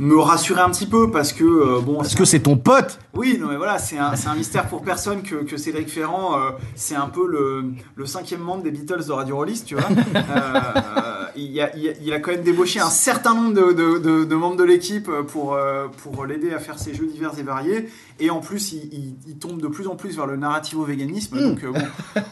me 0.00 0.18
rassurait 0.18 0.62
un 0.62 0.70
petit 0.70 0.86
peu 0.86 1.10
parce 1.10 1.32
que 1.32 1.44
euh, 1.44 1.80
bon 1.80 1.98
Parce 1.98 2.14
que 2.14 2.24
c'est 2.24 2.40
ton 2.40 2.56
pote 2.56 2.98
oui, 3.12 3.38
non 3.40 3.48
mais 3.48 3.56
voilà, 3.56 3.78
c'est 3.78 3.98
un, 3.98 4.12
un 4.26 4.34
mystère 4.36 4.68
pour 4.68 4.82
personne 4.82 5.22
que, 5.22 5.34
que 5.44 5.56
Cédric 5.56 5.88
Ferrand, 5.90 6.38
euh, 6.38 6.50
c'est 6.76 6.94
un 6.94 7.08
peu 7.08 7.26
le, 7.26 7.64
le 7.96 8.06
cinquième 8.06 8.40
membre 8.40 8.62
des 8.62 8.70
Beatles 8.70 9.04
de 9.04 9.12
Radio 9.12 9.34
Rollist, 9.36 9.66
tu 9.66 9.74
vois. 9.74 9.84
Euh, 10.14 11.24
il, 11.36 11.60
a, 11.60 11.74
il, 11.76 11.88
a, 11.88 11.92
il 12.02 12.12
a 12.12 12.18
quand 12.20 12.32
même 12.32 12.42
débauché 12.42 12.80
un 12.80 12.90
certain 12.90 13.34
nombre 13.34 13.54
de, 13.54 13.72
de- 13.72 13.98
de- 13.98 14.24
de 14.24 14.34
membres 14.34 14.56
de 14.56 14.64
l'équipe 14.64 15.10
pour, 15.28 15.54
euh, 15.54 15.86
pour 16.02 16.24
l'aider 16.26 16.52
à 16.52 16.58
faire 16.58 16.78
ses 16.78 16.94
jeux 16.94 17.06
divers 17.06 17.32
et 17.38 17.42
variés. 17.42 17.88
Et 18.18 18.30
en 18.30 18.40
plus, 18.40 18.72
il, 18.72 19.14
il- 19.26 19.38
tombe 19.38 19.60
de 19.62 19.68
plus 19.68 19.86
en 19.86 19.96
plus 19.96 20.16
vers 20.16 20.26
le 20.26 20.36
narrativo-véganisme. 20.36 21.40
Donc 21.40 21.64
euh, 21.64 21.70
bon, 21.72 21.80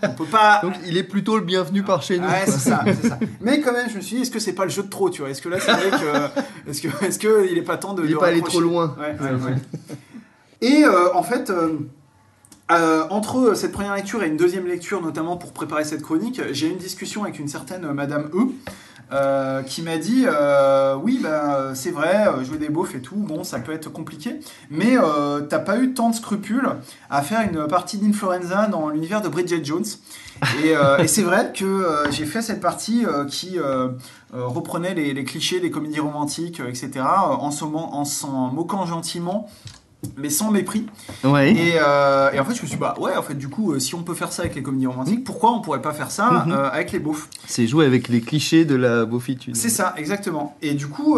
on 0.02 0.08
peut 0.10 0.24
pas... 0.24 0.60
Donc 0.62 0.74
il 0.86 0.96
est 0.96 1.02
plutôt 1.04 1.38
le 1.38 1.44
bienvenu 1.44 1.82
par 1.82 2.02
chez 2.02 2.18
nous. 2.18 2.26
Ouais, 2.26 2.44
c'est 2.46 2.58
ça. 2.70 2.84
Mais 3.40 3.60
quand 3.60 3.72
même, 3.72 3.88
je 3.90 3.96
me 3.96 4.00
suis 4.00 4.16
dit, 4.16 4.22
est-ce 4.22 4.30
que 4.30 4.40
c'est 4.40 4.52
pas 4.52 4.64
le 4.64 4.70
jeu 4.70 4.82
de 4.82 4.88
trop, 4.90 5.10
tu 5.10 5.22
vois? 5.22 5.30
Est-ce 5.30 5.42
que 5.42 5.48
là, 5.48 5.58
c'est 5.60 5.72
vrai 5.72 5.90
que... 5.90 6.70
Est-ce 6.70 6.82
que, 6.82 7.04
est-ce 7.04 7.18
que 7.18 7.48
il 7.50 7.57
est 7.58 7.62
pas 7.62 7.76
temps 7.76 7.94
de... 7.94 8.04
Il 8.04 8.10
est 8.10 8.14
de 8.14 8.18
pas 8.18 8.28
allé 8.28 8.42
trop 8.42 8.60
loin. 8.60 8.96
Ouais, 8.98 9.16
ouais, 9.20 9.32
ouais. 9.32 9.56
Et 10.60 10.84
euh, 10.84 11.14
en 11.14 11.22
fait, 11.22 11.50
euh, 11.50 11.78
euh, 12.70 13.04
entre 13.10 13.54
cette 13.54 13.72
première 13.72 13.94
lecture 13.94 14.22
et 14.22 14.28
une 14.28 14.36
deuxième 14.36 14.66
lecture, 14.66 15.00
notamment 15.00 15.36
pour 15.36 15.52
préparer 15.52 15.84
cette 15.84 16.02
chronique, 16.02 16.40
j'ai 16.52 16.66
eu 16.66 16.70
une 16.70 16.78
discussion 16.78 17.24
avec 17.24 17.38
une 17.38 17.48
certaine 17.48 17.90
Madame 17.92 18.30
E. 18.34 18.48
euh, 19.12 19.62
qui 19.62 19.82
m'a 19.82 19.96
dit 19.96 20.24
euh, 20.26 20.94
oui 20.96 21.20
bah, 21.22 21.70
c'est 21.74 21.90
vrai 21.90 22.28
euh, 22.28 22.44
jouer 22.44 22.58
des 22.58 22.68
beaufs 22.68 22.94
et 22.94 23.00
tout 23.00 23.16
bon 23.16 23.42
ça 23.42 23.58
peut 23.58 23.72
être 23.72 23.90
compliqué 23.90 24.40
mais 24.70 24.98
euh, 24.98 25.40
t'as 25.40 25.58
pas 25.58 25.78
eu 25.78 25.94
tant 25.94 26.10
de 26.10 26.14
scrupules 26.14 26.68
à 27.08 27.22
faire 27.22 27.40
une 27.40 27.66
partie 27.66 27.98
d'Influenza 27.98 28.66
dans 28.66 28.88
l'univers 28.88 29.22
de 29.22 29.28
Bridget 29.28 29.64
Jones 29.64 29.84
et, 30.62 30.76
euh, 30.76 31.06
c'est 31.06 31.22
vrai 31.22 31.52
que 31.52 31.64
euh, 31.64 32.10
j'ai 32.10 32.24
fait 32.24 32.42
cette 32.42 32.60
partie 32.60 33.04
euh, 33.04 33.24
qui 33.24 33.58
euh, 33.58 33.88
euh, 34.34 34.46
reprenait 34.46 34.94
les, 34.94 35.24
clichés 35.24 35.60
des 35.60 35.70
comédies 35.70 36.00
romantiques, 36.00 36.60
euh, 36.60 36.68
etc., 36.68 36.90
euh, 36.96 37.00
en 37.02 37.50
en 37.50 38.04
s'en 38.04 38.48
moquant 38.48 38.86
gentiment, 38.86 39.48
mais 40.16 40.30
sans 40.30 40.50
mépris. 40.50 40.86
Ouais. 41.24 41.52
Et, 41.52 41.72
euh, 41.80 42.30
et 42.32 42.38
en 42.40 42.44
fait, 42.44 42.54
je 42.54 42.62
me 42.62 42.66
suis 42.66 42.76
dit, 42.76 42.80
bah 42.80 42.94
ouais, 43.00 43.16
en 43.16 43.22
fait, 43.22 43.34
du 43.34 43.48
coup, 43.48 43.72
euh, 43.72 43.78
si 43.78 43.94
on 43.94 44.02
peut 44.02 44.14
faire 44.14 44.32
ça 44.32 44.42
avec 44.42 44.54
les 44.54 44.62
comédies 44.62 44.86
romantiques, 44.86 45.24
pourquoi 45.24 45.52
on 45.52 45.60
pourrait 45.60 45.82
pas 45.82 45.92
faire 45.92 46.10
ça 46.10 46.44
Mhm. 46.46 46.52
euh, 46.52 46.70
avec 46.70 46.92
les 46.92 46.98
beaufs? 46.98 47.28
C'est 47.46 47.66
jouer 47.66 47.84
avec 47.86 48.08
les 48.08 48.20
clichés 48.20 48.64
de 48.64 48.76
la 48.76 49.04
beaufitude. 49.04 49.56
C'est 49.56 49.68
ça, 49.70 49.94
exactement. 49.96 50.56
Et 50.62 50.74
du 50.74 50.86
coup, 50.86 51.16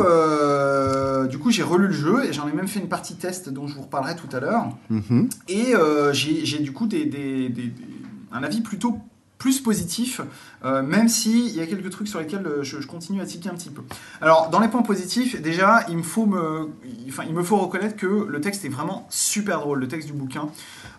du 1.28 1.38
coup 1.38 1.50
j'ai 1.50 1.62
relu 1.62 1.88
le 1.88 1.92
jeu 1.92 2.24
et 2.24 2.32
j'en 2.32 2.48
ai 2.48 2.52
même 2.52 2.68
fait 2.68 2.80
une 2.80 2.88
partie 2.88 3.14
test 3.16 3.48
dont 3.50 3.66
je 3.66 3.74
vous 3.74 3.82
reparlerai 3.82 4.16
tout 4.16 4.34
à 4.34 4.40
l'heure. 4.40 4.68
Mhm. 4.88 5.28
Et 5.48 5.74
j'ai 6.12 6.58
du 6.58 6.72
coup 6.72 6.86
des, 6.86 7.04
des- 7.04 7.48
des- 7.48 7.64
des- 7.68 7.72
un 8.32 8.42
avis 8.42 8.60
plutôt 8.60 8.98
plus 9.40 9.60
positif, 9.60 10.20
euh, 10.64 10.82
même 10.82 11.08
s'il 11.08 11.48
y 11.48 11.60
a 11.60 11.66
quelques 11.66 11.90
trucs 11.90 12.08
sur 12.08 12.20
lesquels 12.20 12.46
euh, 12.46 12.62
je, 12.62 12.76
continue 12.86 13.22
à 13.22 13.24
tiquer 13.24 13.48
un 13.48 13.54
petit 13.54 13.70
peu. 13.70 13.80
Alors, 14.20 14.50
dans 14.50 14.60
les 14.60 14.68
points 14.68 14.82
positifs, 14.82 15.40
déjà, 15.40 15.86
il 15.88 16.04
faut, 16.04 16.26
me, 16.26 16.68
enfin, 17.08 17.24
il 17.26 17.34
me 17.34 17.42
faut 17.42 17.56
reconnaître 17.56 17.96
que 17.96 18.06
le 18.06 18.40
texte 18.42 18.66
est 18.66 18.68
vraiment 18.68 19.08
super 19.08 19.60
drôle, 19.60 19.80
le 19.80 19.88
texte 19.88 20.08
du 20.08 20.12
bouquin. 20.12 20.50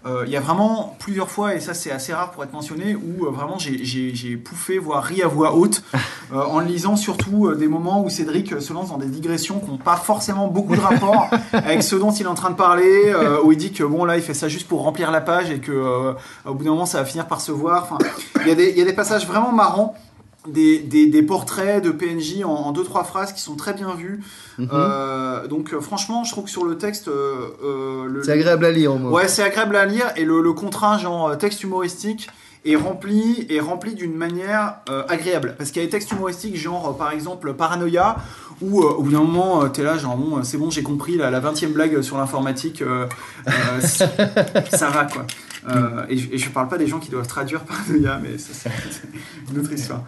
Euh, 0.05 0.23
Il 0.25 0.31
y 0.31 0.37
a 0.37 0.39
vraiment 0.39 0.95
plusieurs 0.99 1.29
fois, 1.29 1.53
et 1.53 1.59
ça 1.59 1.73
c'est 1.75 1.91
assez 1.91 2.11
rare 2.13 2.31
pour 2.31 2.43
être 2.43 2.53
mentionné, 2.53 2.95
où 2.95 3.25
euh, 3.25 3.29
vraiment 3.29 3.57
j'ai- 3.59 4.37
pouffé, 4.37 4.79
voire 4.79 5.03
ri 5.03 5.21
à 5.21 5.27
voix 5.27 5.53
haute, 5.55 5.83
euh, 6.33 6.41
en 6.43 6.59
lisant 6.59 6.95
surtout 6.95 7.53
des 7.55 7.67
moments 7.67 8.03
où 8.03 8.09
Cédric 8.09 8.59
se 8.61 8.73
lance 8.73 8.89
dans 8.89 8.97
des 8.97 9.05
digressions 9.07 9.59
qui 9.59 9.69
n'ont 9.69 9.77
pas 9.77 9.95
forcément 9.97 10.47
beaucoup 10.47 10.75
de 10.75 10.81
rapport 10.81 11.29
avec 11.53 11.83
ce 11.83 11.95
dont 11.95 12.11
il 12.11 12.23
est 12.23 12.27
en 12.29 12.33
train 12.33 12.49
de 12.49 12.55
parler, 12.55 13.13
où 13.43 13.51
il 13.51 13.57
dit 13.57 13.71
que 13.71 13.83
bon 13.83 14.05
là 14.05 14.17
il 14.17 14.23
fait 14.23 14.33
ça 14.33 14.47
juste 14.47 14.67
pour 14.67 14.81
remplir 14.83 15.11
la 15.11 15.21
page 15.21 15.51
et 15.51 15.59
que 15.59 16.15
au 16.45 16.53
bout 16.55 16.63
d'un 16.63 16.71
moment 16.71 16.85
ça 16.87 16.97
va 16.99 17.05
finir 17.05 17.27
par 17.27 17.39
se 17.41 17.51
voir. 17.51 17.83
Enfin, 17.83 17.97
il 18.41 18.47
y, 18.47 18.51
a 18.51 18.55
des- 18.55 18.69
il 18.71 18.77
y 18.77 18.81
a 18.81 18.85
des 18.85 18.93
passages 18.93 19.27
vraiment 19.27 19.51
marrants. 19.51 19.95
Des, 20.47 20.79
des- 20.79 21.05
des 21.05 21.21
portraits 21.21 21.83
de 21.83 21.91
PNJ 21.91 22.43
en, 22.43 22.49
en 22.49 22.71
deux 22.71 22.83
trois 22.83 23.03
phrases 23.03 23.31
qui 23.31 23.41
sont 23.41 23.55
très 23.55 23.73
bien 23.73 23.93
vus. 23.93 24.21
Mhm. 24.57 24.69
Euh, 24.73 25.47
donc 25.47 25.71
euh, 25.71 25.79
franchement, 25.81 26.23
je 26.23 26.31
trouve 26.31 26.45
que 26.45 26.49
sur 26.49 26.65
le 26.65 26.79
texte, 26.79 27.09
euh, 27.09 27.49
euh, 27.63 28.05
le, 28.07 28.23
C'est 28.23 28.31
agréable 28.31 28.65
à 28.65 28.71
lire, 28.71 28.95
moi. 28.95 29.11
Ouais, 29.11 29.27
c'est 29.27 29.43
agréable 29.43 29.75
à 29.75 29.85
lire 29.85 30.11
et 30.15 30.25
le, 30.25 30.41
le 30.41 30.53
contrat 30.53 30.97
genre 30.97 31.27
euh, 31.29 31.35
texte 31.35 31.61
humoristique 31.63 32.27
est 32.65 32.75
rempli 32.75 33.45
est 33.51 33.59
rempli 33.59 33.93
d'une 33.93 34.15
manière 34.15 34.77
euh, 34.89 35.03
agréable 35.09 35.53
parce 35.59 35.69
qu'il 35.69 35.81
y 35.81 35.85
a 35.85 35.87
des 35.87 35.91
textes 35.91 36.11
humoristiques 36.11 36.55
genre 36.55 36.95
par 36.97 37.11
exemple 37.11 37.53
Paranoia 37.53 38.17
où 38.61 38.81
euh, 38.83 38.85
au 38.93 39.01
bout 39.03 39.11
d'un 39.11 39.19
moment 39.21 39.67
t'es 39.69 39.81
là 39.83 39.97
genre 39.97 40.15
bon 40.15 40.43
c'est 40.43 40.57
bon 40.57 40.69
j'ai 40.71 40.83
compris 40.83 41.17
la, 41.17 41.31
la 41.31 41.39
20 41.39 41.63
e 41.63 41.67
blague 41.67 42.01
sur 42.03 42.17
l'informatique 42.19 42.83
euh, 42.83 43.07
euh, 43.47 43.81
ça 43.81 44.89
va 44.89 45.05
quoi 45.05 45.25
Euh, 45.69 46.05
et, 46.09 46.17
je- 46.17 46.31
et 46.33 46.37
je 46.39 46.49
parle 46.49 46.67
pas 46.67 46.77
des 46.79 46.87
gens 46.87 46.97
qui 46.99 47.09
doivent 47.11 47.27
traduire 47.27 47.61
Paranoia 47.61 48.17
mais 48.21 48.37
ça 48.39 48.49
c'est 48.53 49.51
une 49.51 49.59
autre 49.59 49.71
histoire 49.73 50.01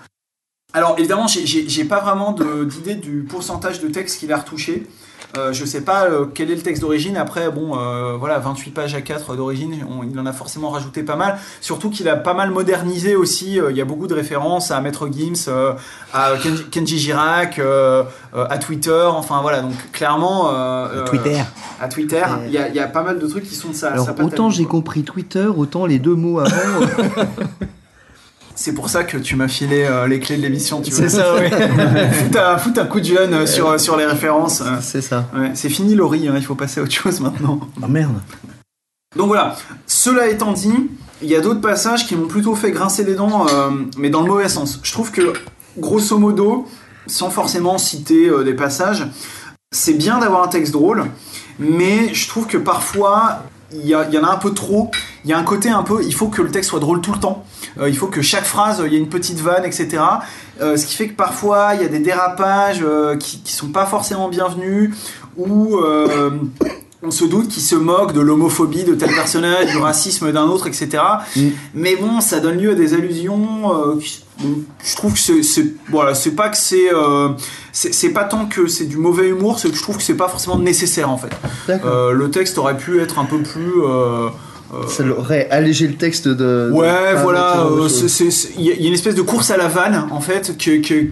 alors 0.73 0.95
évidemment, 0.97 1.27
j'ai- 1.27 1.83
pas 1.85 1.99
vraiment 2.01 2.31
d'idée 2.65 2.95
du 2.95 3.25
pourcentage 3.29 3.79
de 3.81 3.87
texte 3.87 4.19
qu'il 4.19 4.31
a 4.33 4.37
retouché. 4.37 4.87
Euh, 5.35 5.51
je 5.51 5.65
sais 5.65 5.81
pas 5.81 6.03
euh, 6.05 6.25
quel 6.31 6.51
est 6.51 6.55
le 6.55 6.61
texte 6.61 6.81
d'origine. 6.83 7.17
Après, 7.17 7.49
bon, 7.49 7.75
euh, 7.75 8.15
voilà, 8.19 8.37
28 8.37 8.69
pages 8.69 8.93
à 8.93 9.01
4 9.01 9.35
d'origine, 9.35 9.73
il 10.11 10.19
en 10.19 10.27
a 10.27 10.31
forcément 10.33 10.69
rajouté 10.69 11.01
pas 11.01 11.15
mal. 11.15 11.39
Surtout 11.59 11.89
qu'il 11.89 12.07
a 12.07 12.15
pas 12.15 12.35
mal 12.35 12.51
modernisé 12.51 13.15
aussi. 13.15 13.59
Euh, 13.59 13.71
Il 13.71 13.77
y 13.77 13.81
a 13.81 13.85
beaucoup 13.85 14.05
de 14.05 14.13
références 14.13 14.69
à 14.69 14.79
Maître 14.79 15.09
Gims, 15.11 15.49
à 16.13 16.33
Kenji, 16.37 16.65
Kenji 16.69 16.99
Girac, 16.99 17.59
à 17.59 18.57
Twitter. 18.59 19.05
Enfin 19.09 19.41
voilà, 19.41 19.61
donc 19.61 19.73
clairement. 19.91 20.51
euh, 20.53 21.03
À 21.81 21.87
Twitter, 21.87 22.21
il 22.45 22.51
y, 22.53 22.57
a- 22.59 22.67
il 22.69 22.75
y 22.75 22.79
a 22.79 22.87
pas 22.87 23.01
mal 23.01 23.17
de 23.17 23.25
trucs 23.25 23.45
qui 23.49 23.55
sont 23.55 23.69
de 23.69 23.75
sa. 23.75 23.89
Alors, 23.93 24.05
sa 24.05 24.13
patte 24.13 24.21
à 24.21 24.27
autant 24.27 24.49
j'ai 24.51 24.65
compris 24.65 25.01
Twitter, 25.03 25.45
autant 25.47 25.87
les 25.87 25.97
deux 25.97 26.15
mots 26.15 26.39
avant. 26.41 26.51
C'est 28.55 28.73
pour 28.73 28.89
ça 28.89 29.03
que 29.03 29.17
tu 29.17 29.35
m'as 29.35 29.47
filé 29.47 29.83
euh, 29.83 30.07
les 30.07 30.19
clés 30.19 30.37
de 30.37 30.41
l'émission. 30.41 30.81
tu 30.81 30.91
c'est 30.91 31.09
ça, 31.09 31.35
oui. 31.35 31.49
Foute 32.59 32.77
un, 32.77 32.85
coup 32.85 32.99
de 32.99 33.05
jeune 33.05 33.33
euh, 33.33 33.45
sur, 33.45 33.79
sur 33.79 33.97
les 33.97 34.05
références. 34.05 34.61
euh. 34.61 34.77
c'est 34.81 35.01
ça. 35.01 35.27
Ouais, 35.35 35.51
c'est 35.55 35.69
fini 35.69 35.95
Laurie, 35.95 36.27
hein, 36.27 36.35
il 36.35 36.43
faut 36.43 36.55
passer 36.55 36.79
à 36.79 36.83
autre 36.83 36.93
chose 36.93 37.19
maintenant. 37.19 37.59
Ah 37.81 37.87
merde. 37.87 38.13
Donc 39.15 39.27
voilà, 39.27 39.55
cela 39.87 40.27
étant 40.27 40.53
dit, 40.53 40.73
il 41.21 41.29
y 41.29 41.35
a 41.35 41.41
d'autres 41.41 41.61
passages 41.61 42.07
qui 42.07 42.15
m'ont 42.15 42.27
plutôt 42.27 42.55
fait 42.55 42.71
grincer 42.71 43.03
les 43.03 43.15
dents, 43.15 43.47
euh, 43.47 43.69
mais 43.97 44.09
dans 44.09 44.21
le 44.21 44.27
mauvais 44.27 44.49
sens. 44.49 44.79
Je 44.83 44.91
trouve 44.91 45.11
que, 45.11 45.33
grosso 45.77 46.17
modo, 46.17 46.67
sans 47.07 47.29
forcément 47.29 47.77
citer 47.77 48.31
des 48.43 48.53
passages, 48.53 49.05
c'est 49.71 49.93
bien 49.93 50.19
d'avoir 50.19 50.43
un 50.43 50.47
texte 50.47 50.73
drôle, 50.73 51.05
mais 51.59 52.13
je 52.13 52.27
trouve 52.27 52.47
que 52.47 52.57
parfois, 52.57 53.43
il 53.75 53.87
y, 53.87 53.93
a- 53.93 54.07
il 54.07 54.13
y 54.13 54.17
en 54.17 54.23
a 54.23 54.31
un 54.31 54.37
peu 54.37 54.53
trop. 54.53 54.91
Il 55.25 55.29
y 55.29 55.33
a 55.33 55.37
un 55.37 55.43
côté 55.43 55.69
un 55.69 55.83
peu, 55.83 56.03
il 56.03 56.13
faut 56.13 56.27
que 56.27 56.41
le 56.41 56.49
texte 56.51 56.69
soit 56.71 56.79
drôle 56.79 57.01
tout 57.01 57.11
le 57.13 57.19
temps. 57.19 57.43
Euh, 57.79 57.89
il 57.89 57.97
faut 57.97 58.07
que 58.07 58.21
chaque 58.21 58.45
phrase, 58.45 58.81
euh, 58.81 58.87
il 58.87 58.93
y 58.93 58.95
ait 58.95 58.99
une 58.99 59.09
petite 59.09 59.39
vanne, 59.39 59.65
etc. 59.65 60.03
Euh, 60.61 60.77
ce 60.77 60.85
qui 60.85 60.95
fait 60.95 61.07
que 61.07 61.15
parfois, 61.15 61.71
il 61.75 61.81
y 61.81 61.85
a 61.85 61.87
des 61.87 61.99
dérapages 61.99 62.85
qui, 63.19 63.41
qui 63.41 63.51
sont 63.53 63.69
pas 63.69 63.85
forcément 63.85 64.29
bienvenus, 64.29 64.91
ou 65.37 65.77
on 67.05 67.11
se 67.11 67.25
doute 67.25 67.49
qu'il 67.49 67.61
se 67.63 67.75
moque 67.75 68.13
de 68.13 68.21
l'homophobie 68.21 68.83
de 68.85 68.95
tel 68.95 69.09
personnage, 69.13 69.71
du 69.71 69.77
racisme 69.77 70.31
d'un 70.31 70.45
autre, 70.45 70.67
etc. 70.67 71.03
Mm. 71.35 71.41
Mais 71.73 71.95
bon, 71.97 72.21
ça 72.21 72.39
donne 72.39 72.57
lieu 72.57 72.71
à 72.71 72.75
des 72.75 72.93
allusions 72.93 73.97
qui, 73.99 74.22
Donc, 74.41 74.57
je 74.83 74.95
trouve 74.95 75.13
que 75.13 75.19
c'est, 75.43 75.65
voilà, 75.89 76.15
c'est 76.15 76.31
pas 76.31 76.49
que 76.49 76.57
c'est, 76.57 76.91
euh, 76.93 77.29
c'est, 77.71 77.93
c'est 77.93 78.09
pas 78.09 78.23
tant 78.23 78.45
que 78.45 78.67
c'est 78.67 78.85
du 78.85 78.97
mauvais 78.97 79.29
humour, 79.29 79.59
c'est 79.59 79.69
que 79.69 79.75
je 79.77 79.81
trouve 79.81 79.97
que 79.97 80.03
c'est 80.03 80.15
pas 80.15 80.27
forcément 80.27 80.57
nécessaire 80.57 81.09
en 81.09 81.17
fait. 81.17 81.29
Euh, 81.85 82.11
le 82.11 82.31
texte 82.31 82.57
aurait 82.57 82.77
pu 82.77 82.99
être 82.99 83.19
un 83.19 83.25
peu 83.25 83.39
plus. 83.39 83.81
euh, 83.83 84.29
Ça 84.87 85.03
aurait 85.05 85.47
allégé 85.51 85.87
le 85.87 85.93
texte 85.95 86.27
de. 86.27 86.71
Ouais, 86.73 87.13
voilà, 87.21 87.57
de 87.83 87.87
c'est- 88.07 88.49
il 88.57 88.65
y, 88.65 88.71
a- 88.71 88.73
il 88.73 88.81
y 88.81 88.85
a 88.85 88.87
une 88.87 88.93
espèce 88.95 89.13
de 89.15 89.21
course 89.21 89.51
à 89.51 89.57
la 89.57 89.67
vanne 89.67 90.07
en 90.09 90.19
fait, 90.19 90.57
que, 90.57 90.81
que- 90.81 91.09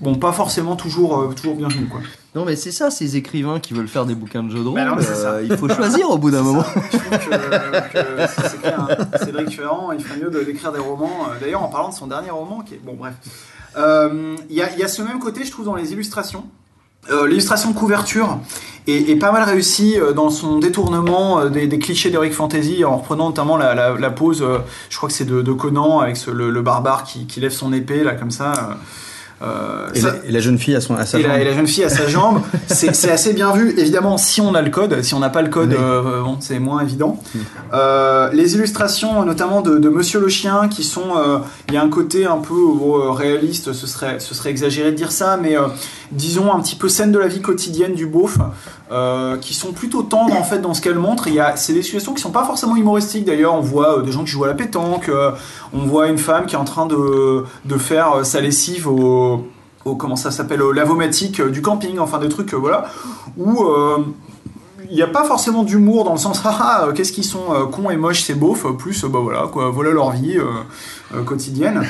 bon, 0.00 0.16
pas 0.16 0.32
forcément 0.32 0.74
toujours, 0.74 1.32
toujours 1.36 1.54
bienvenue 1.54 1.86
quoi. 1.86 2.00
Non, 2.34 2.44
mais 2.44 2.56
c'est 2.56 2.72
ça, 2.72 2.90
ces 2.90 3.16
écrivains 3.16 3.60
qui 3.60 3.74
veulent 3.74 3.86
faire 3.88 4.06
des 4.06 4.14
bouquins 4.16 4.42
de 4.42 4.50
jeux 4.50 4.58
de 4.62 4.68
rôle. 4.68 4.74
Bah 4.74 4.84
non, 4.86 5.00
ça. 5.00 5.12
euh, 5.34 5.46
il 5.48 5.56
faut 5.56 5.68
choisir 5.68 6.10
au 6.10 6.18
bout 6.18 6.30
d'un 6.32 6.42
moment. 6.48 6.64
Je 6.92 6.98
trouve 6.98 7.10
que, 7.18 7.92
que 7.92 8.48
c'est- 8.48 8.60
clair, 8.60 8.80
hein. 8.90 9.18
Cédric 9.24 9.50
Ferrand, 9.56 9.92
il 9.92 10.02
ferait 10.04 10.18
mieux 10.20 10.30
de- 10.30 10.42
d'écrire 10.42 10.72
des 10.72 10.80
romans. 10.80 11.26
Euh, 11.30 11.38
D'ailleurs, 11.40 11.62
en 11.62 11.68
parlant 11.68 11.90
de 11.90 11.94
son 11.94 12.06
dernier 12.08 12.30
roman, 12.30 12.62
qui 12.66 12.74
est 12.74 12.80
bon, 12.84 12.94
bref, 12.98 13.14
Euh, 13.76 14.36
il 14.50 14.56
y, 14.56 14.62
a, 14.62 14.72
il 14.72 14.78
y 14.78 14.82
a 14.84 14.88
ce 14.88 15.02
même 15.02 15.18
côté, 15.18 15.44
je 15.44 15.50
trouve, 15.50 15.64
dans 15.64 15.74
les 15.74 15.92
illustrations. 15.92 16.44
Euh, 17.10 17.26
L'illustration 17.26 17.70
de 17.70 17.76
couverture 17.76 18.38
est, 18.86 19.10
est 19.10 19.16
pas 19.16 19.30
mal 19.32 19.42
réussie 19.42 19.96
dans 20.16 20.30
son 20.30 20.58
détournement 20.58 21.44
des, 21.46 21.66
des 21.66 21.78
clichés 21.78 22.08
d'Heroic 22.10 22.30
Fantasy, 22.30 22.84
en 22.84 22.96
reprenant 22.98 23.26
notamment 23.28 23.56
la, 23.56 23.74
la- 23.74 23.94
la 23.98 24.10
pose, 24.10 24.44
je 24.90 24.96
crois 24.96 25.08
que 25.08 25.14
c'est 25.14 25.24
de, 25.26 25.42
de 25.42 25.52
Conan, 25.52 25.98
avec 26.00 26.16
ce- 26.16 26.30
le, 26.30 26.50
le 26.50 26.62
barbare 26.62 27.04
qui, 27.04 27.26
qui 27.26 27.40
lève 27.40 27.50
son 27.52 27.72
épée, 27.72 28.02
là, 28.04 28.14
comme 28.14 28.30
ça. 28.30 28.78
Euh, 29.42 29.88
Et, 29.94 30.00
ça- 30.00 30.08
la, 30.12 30.28
et 30.28 30.32
la 30.32 30.40
jeune 30.40 30.58
fille 30.58 30.74
à, 30.76 30.80
son, 30.80 30.94
à 30.94 31.04
sa 31.04 31.18
et 31.18 31.22
la, 31.22 31.28
jambe. 31.30 31.38
et 31.40 31.44
la 31.44 31.52
jeune 31.54 31.66
fille 31.66 31.84
à 31.84 31.88
sa 31.88 32.06
jambe, 32.06 32.40
c'est 32.66 33.10
assez 33.10 33.32
bien 33.32 33.52
vu. 33.52 33.74
Évidemment, 33.78 34.16
si 34.16 34.40
on 34.40 34.54
a 34.54 34.62
le 34.62 34.70
code, 34.70 35.02
si 35.02 35.14
on 35.14 35.18
n'a 35.20 35.30
pas 35.30 35.42
le 35.42 35.48
code, 35.50 35.70
Oui. 35.70 35.76
euh, 35.78 36.22
bon, 36.22 36.36
c'est 36.40 36.58
moins 36.58 36.80
évident. 36.82 37.20
Euh, 37.72 38.30
les 38.32 38.54
illustrations, 38.54 39.24
notamment 39.24 39.60
de, 39.60 39.78
de 39.78 39.88
Monsieur 39.88 40.20
le 40.20 40.28
Chien, 40.28 40.68
qui 40.68 40.84
sont, 40.84 41.12
il 41.68 41.74
y 41.74 41.76
a 41.76 41.82
un 41.82 41.88
côté 41.90 42.26
un 42.26 42.38
peu 42.38 42.54
réaliste. 43.10 43.72
Ce 43.72 43.86
serait, 43.86 44.20
ce 44.20 44.34
serait 44.34 44.50
exagéré 44.50 44.92
de 44.92 44.96
dire 44.96 45.12
ça, 45.12 45.36
mais 45.40 45.56
disons 46.12 46.52
un 46.54 46.60
petit 46.60 46.76
peu 46.76 46.88
scène 46.88 47.12
de 47.12 47.18
la 47.18 47.26
vie 47.28 47.40
quotidienne 47.42 47.94
du 47.94 48.06
beauf, 48.06 48.38
qui 49.40 49.54
sont 49.54 49.72
plutôt 49.72 50.02
tendres 50.02 50.36
en 50.36 50.44
fait 50.44 50.60
dans 50.60 50.74
ce 50.74 50.80
qu'elle 50.80 50.98
montre. 50.98 51.26
Il 51.28 51.34
y 51.34 51.40
a, 51.40 51.56
c'est 51.56 51.72
des 51.72 51.82
situations 51.82 52.14
qui 52.14 52.22
sont 52.22 52.30
pas 52.30 52.44
forcément 52.44 52.76
humoristiques. 52.76 53.24
D'ailleurs, 53.24 53.54
on 53.54 53.60
voit 53.60 54.02
des 54.02 54.12
gens 54.12 54.22
qui 54.24 54.30
jouent 54.30 54.44
à 54.44 54.48
la 54.48 54.54
pétanque, 54.54 55.10
on 55.74 55.86
voit 55.86 56.08
une 56.08 56.18
femme 56.18 56.46
qui 56.46 56.54
est 56.54 56.58
en 56.58 56.64
train 56.64 56.86
de, 56.86 57.44
de 57.64 57.78
faire 57.78 58.12
euh, 58.12 58.24
sa 58.24 58.40
lessive 58.40 58.88
au 58.88 59.44
comment 59.98 60.16
ça 60.16 60.30
s'appelle 60.30 60.62
au 60.62 60.72
lavomatique 60.72 61.40
euh, 61.40 61.50
du 61.50 61.60
camping 61.60 61.98
enfin 61.98 62.18
des 62.18 62.30
trucs 62.30 62.54
euh, 62.54 62.56
voilà. 62.56 62.86
Où 63.36 63.66
il 64.90 64.94
n'y 64.94 65.02
a 65.02 65.06
pas 65.06 65.24
forcément 65.24 65.62
d'humour 65.62 66.04
dans 66.04 66.12
le 66.12 66.18
sens 66.18 66.40
ah 66.44 66.58
ah 66.60 66.88
qu'est-ce 66.94 67.12
qu'ils 67.12 67.24
sont 67.24 67.68
cons 67.72 67.90
et 67.90 67.96
moches 67.96 68.22
c'est 68.22 68.34
beauf 68.34 68.66
plus 68.76 69.04
bah 69.04 69.18
voilà 69.22 69.48
quoi 69.52 69.70
voilà 69.70 69.90
leur 69.90 70.12
vie 70.12 70.38
quotidienne 71.26 71.84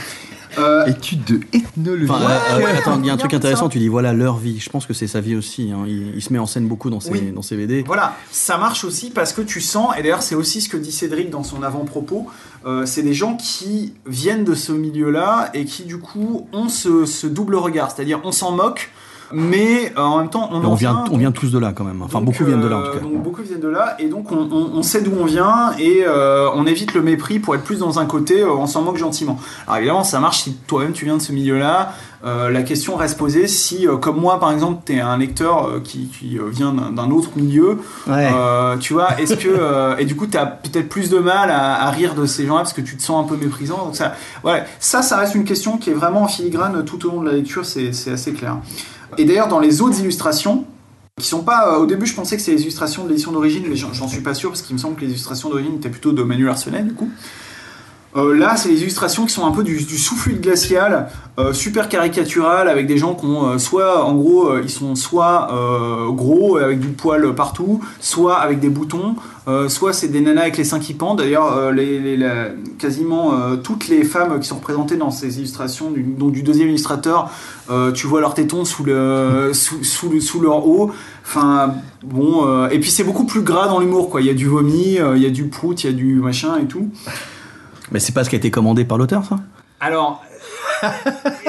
Euh, 0.59 0.87
Étude 0.87 1.25
de 1.25 1.41
ethnologie. 1.53 2.11
Enfin, 2.11 2.23
euh, 2.23 2.59
ouais, 2.59 2.65
euh, 2.65 2.79
attends, 2.79 2.99
il 3.01 3.07
y 3.07 3.11
a 3.11 3.13
un 3.13 3.17
truc 3.17 3.31
ça. 3.33 3.37
intéressant, 3.39 3.69
tu 3.69 3.79
dis 3.79 3.89
voilà 3.89 4.13
leur 4.13 4.37
vie. 4.37 4.59
Je 4.61 4.71
pense 4.71 4.87
que 4.87 4.95
c'est 4.95 5.07
sa 5.07 5.21
vie 5.21 5.35
aussi. 5.37 5.71
hein. 5.73 5.85
Il, 5.87 6.15
il 6.15 6.23
se 6.23 6.33
met 6.33 6.39
en 6.39 6.47
scène 6.47 6.67
beaucoup 6.69 6.91
dans 6.91 7.01
ses, 7.01 7.11
Oui. 7.11 7.33
dans 7.33 7.43
ses 7.43 7.57
BD. 7.57 7.83
Voilà, 7.87 8.15
ça 8.31 8.59
marche 8.59 8.85
aussi 8.85 9.11
parce 9.11 9.33
que 9.33 9.43
tu 9.43 9.61
sens, 9.61 9.95
et 9.99 10.03
d'ailleurs 10.03 10.23
c'est 10.23 10.35
aussi 10.35 10.61
ce 10.61 10.69
que 10.69 10.77
dit 10.77 10.93
Cédric 10.93 11.31
dans 11.31 11.43
son 11.43 11.63
avant-propos, 11.63 12.27
euh, 12.67 12.87
c'est 12.87 13.03
des 13.03 13.15
gens 13.15 13.37
qui 13.37 13.95
viennent 14.07 14.45
de 14.45 14.55
ce 14.55 14.73
milieu-là 14.73 15.51
et 15.55 15.65
qui 15.65 15.85
du 15.85 15.99
coup 15.99 16.47
ont 16.53 16.69
ce, 16.69 17.05
ce 17.07 17.27
double 17.27 17.57
regard, 17.57 17.91
c'est-à-dire 17.91 18.21
on 18.25 18.33
s'en 18.33 18.53
moque, 18.53 18.91
mais 19.35 19.93
euh, 19.97 20.01
en 20.01 20.19
même 20.19 20.31
temps 20.31 20.49
on 20.53 20.65
on, 20.65 20.75
vient, 20.75 21.05
on 21.11 21.17
vient 21.19 21.33
tous 21.33 21.51
de 21.53 21.59
là 21.59 21.73
quand 21.75 21.85
même. 21.85 22.01
Enfin, 22.03 22.19
Donc, 22.19 22.27
beaucoup 22.27 22.45
viennent 22.45 22.61
de 22.63 22.69
là 22.69 22.77
en 22.77 22.81
euh, 22.81 22.87
tout 22.93 22.99
cas. 22.99 23.05
Donc 23.05 23.23
beaucoup 23.23 23.43
viennent 23.43 23.61
de 23.61 23.69
là, 23.69 23.97
et 23.99 24.09
donc 24.09 24.31
on, 24.33 24.49
on- 24.51 24.71
on 24.75 24.83
sait 24.83 25.03
d'où 25.03 25.13
on 25.21 25.25
vient, 25.25 25.73
et 25.79 26.05
euh, 26.07 26.49
on 26.55 26.67
évite 26.67 26.95
le 26.95 27.03
mépris 27.03 27.39
pour 27.41 27.55
être 27.55 27.65
plus 27.65 27.79
dans 27.81 27.99
un 27.99 28.07
côté, 28.07 28.43
euh, 28.43 28.51
on 28.53 28.67
s'en 28.67 28.83
moque 28.83 28.97
gentiment. 28.97 29.39
Alors 29.67 29.79
évidemment, 29.79 30.05
ça 30.05 30.21
marche 30.21 30.43
si 30.43 30.55
toi-même 30.67 30.93
tu 30.93 31.05
viens 31.05 31.17
de 31.17 31.23
ce 31.23 31.33
milieu-là. 31.33 31.93
Euh, 32.27 32.49
la 32.51 32.63
question 32.63 32.97
reste 32.97 33.19
posée 33.19 33.47
si, 33.47 33.87
euh, 33.87 33.97
comme 33.99 34.19
moi 34.19 34.41
par 34.41 34.51
exemple, 34.51 34.81
tu 34.87 34.95
es 34.95 35.01
un 35.01 35.19
lecteur 35.19 35.67
euh, 35.67 35.81
qui, 35.85 36.07
qui, 36.09 36.39
euh, 36.39 36.45
vient 36.49 36.73
d'un 36.73 37.11
autre 37.11 37.29
milieu, 37.37 37.77
Ouais. 38.07 38.31
euh, 38.35 38.79
tu 38.79 38.95
vois, 38.95 39.21
est-ce 39.21 39.35
que. 39.35 39.49
euh, 39.49 39.97
et 39.99 40.07
du 40.07 40.17
coup, 40.17 40.27
tu 40.27 40.39
as 40.39 40.47
peut-être 40.47 40.89
plus 40.89 41.11
de 41.11 41.19
mal 41.19 41.51
à, 41.51 41.83
à 41.85 41.91
rire 41.91 42.15
de 42.15 42.25
ces 42.25 42.47
gens-là 42.47 42.61
parce 42.63 42.73
que 42.73 42.81
tu 42.81 42.97
te 42.97 43.03
sens 43.03 43.23
un 43.23 43.29
peu 43.29 43.37
méprisant. 43.37 43.77
Donc 43.85 43.95
ça, 43.97 44.15
ouais, 44.43 44.65
ça, 44.81 45.03
ça 45.03 45.19
reste 45.19 45.35
une 45.35 45.45
question 45.45 45.77
qui 45.77 45.91
est 45.91 45.95
vraiment 45.95 46.23
en 46.23 46.29
filigrane 46.29 46.83
tout 46.87 47.05
au 47.07 47.11
long 47.11 47.21
de 47.21 47.27
la 47.29 47.35
lecture, 47.37 47.67
c'est 47.67 47.91
assez 48.11 48.33
clair. 48.33 48.57
Et 49.19 49.25
d'ailleurs, 49.25 49.49
dans 49.49 49.61
les 49.61 49.81
autres 49.81 50.01
illustrations, 50.01 50.65
qui 51.21 51.27
sont 51.27 51.43
pas. 51.43 51.75
euh, 51.75 51.79
au 51.79 51.87
début, 51.87 52.07
je 52.07 52.15
pensais 52.15 52.37
que 52.37 52.43
c'était 52.43 52.57
les 52.57 52.63
illustrations 52.63 53.05
de 53.05 53.09
l'édition 53.09 53.33
d'origine, 53.33 53.65
mais 53.69 53.77
j'en 53.77 54.09
suis 54.09 54.21
pas 54.21 54.35
sûr 54.35 54.51
parce 54.51 54.63
qu'il 54.63 54.75
me 54.75 54.81
semble 54.81 54.97
que 54.97 55.03
les 55.03 55.09
illustrations 55.11 55.49
d'origine 55.49 55.77
étaient 55.77 55.91
plutôt 55.91 56.13
de 56.13 56.23
Manuel 56.23 56.49
Arsenet, 56.49 56.83
du 56.83 56.95
coup. 56.95 57.09
Euh, 58.17 58.37
là, 58.37 58.57
c'est 58.57 58.69
les 58.69 58.83
illustrations 58.83 59.27
qui 59.27 59.33
sont 59.33 59.45
un 59.45 59.51
peu 59.51 59.65
du, 59.65 59.77
du 59.77 59.99
sous-fluide 59.99 60.41
glacial, 60.41 61.09
euh, 61.39 61.53
super 61.53 61.89
caricatural, 61.89 62.69
avec 62.69 62.87
des 62.87 62.97
gens 62.97 63.15
qui 63.15 63.27
ont 63.27 63.49
euh, 63.49 63.59
soit, 63.59 64.05
en 64.05 64.15
gros, 64.15 64.57
ils 64.59 64.71
sont 64.71 64.95
soit 64.95 65.49
gros, 66.11 66.57
avec 66.57 66.79
du 66.79 66.89
poil 66.89 67.35
partout, 67.35 67.81
soit 68.01 68.37
avec 68.37 68.61
des 68.61 68.69
boutons, 68.69 69.17
soit 69.69 69.93
c'est 69.93 70.09
des 70.09 70.21
nanas 70.21 70.43
avec 70.43 70.57
les 70.57 70.65
seins 70.65 70.79
qui 70.79 70.95
pendent. 70.95 71.19
D'ailleurs, 71.19 71.73
quasiment 72.79 73.57
toutes 73.63 73.89
les 73.89 74.05
femmes 74.05 74.39
qui 74.41 74.49
sont 74.49 74.57
représentées 74.57 74.97
dans 74.97 75.11
ces 75.11 75.39
illustrations, 75.39 75.91
du, 75.91 76.03
donc 76.03 76.33
du 76.33 76.43
deuxième 76.43 76.69
illustrateur, 76.69 77.31
tu 77.95 78.07
vois 78.07 78.21
leurs 78.21 78.35
tétons 78.35 78.65
sous, 78.65 78.85
sous, 79.53 79.85
sous, 79.85 80.09
le, 80.11 80.21
sous 80.21 80.41
leur 80.41 80.67
haut. 80.67 80.93
Enfin, 81.25 81.75
bon, 82.03 82.69
et 82.69 82.79
puis 82.79 82.91
c'est 82.91 83.05
beaucoup 83.05 83.27
plus 83.27 83.43
gras 83.43 83.69
dans 83.69 83.81
l'humour, 83.81 84.11
quoi. 84.11 84.21
Il 84.21 84.27
y 84.27 84.31
a 84.31 84.35
du 84.35 84.47
vomi, 84.47 84.99
il 84.99 85.23
y 85.23 85.27
a 85.27 85.31
du 85.31 85.45
prout, 85.49 85.83
il 85.85 85.91
y 85.91 85.91
a 85.91 85.97
du 85.97 86.17
machin 86.17 86.59
et 86.63 86.67
tout. 86.67 86.89
Mais 87.93 88.01
c'est 88.01 88.13
pas 88.13 88.25
ce 88.25 88.31
qui 88.31 88.37
a 88.37 88.39
été 88.39 88.51
commandé 88.51 88.85
par 88.85 88.99
l'auteur, 88.99 89.25
ça? 89.25 89.39
Alors. 89.81 90.23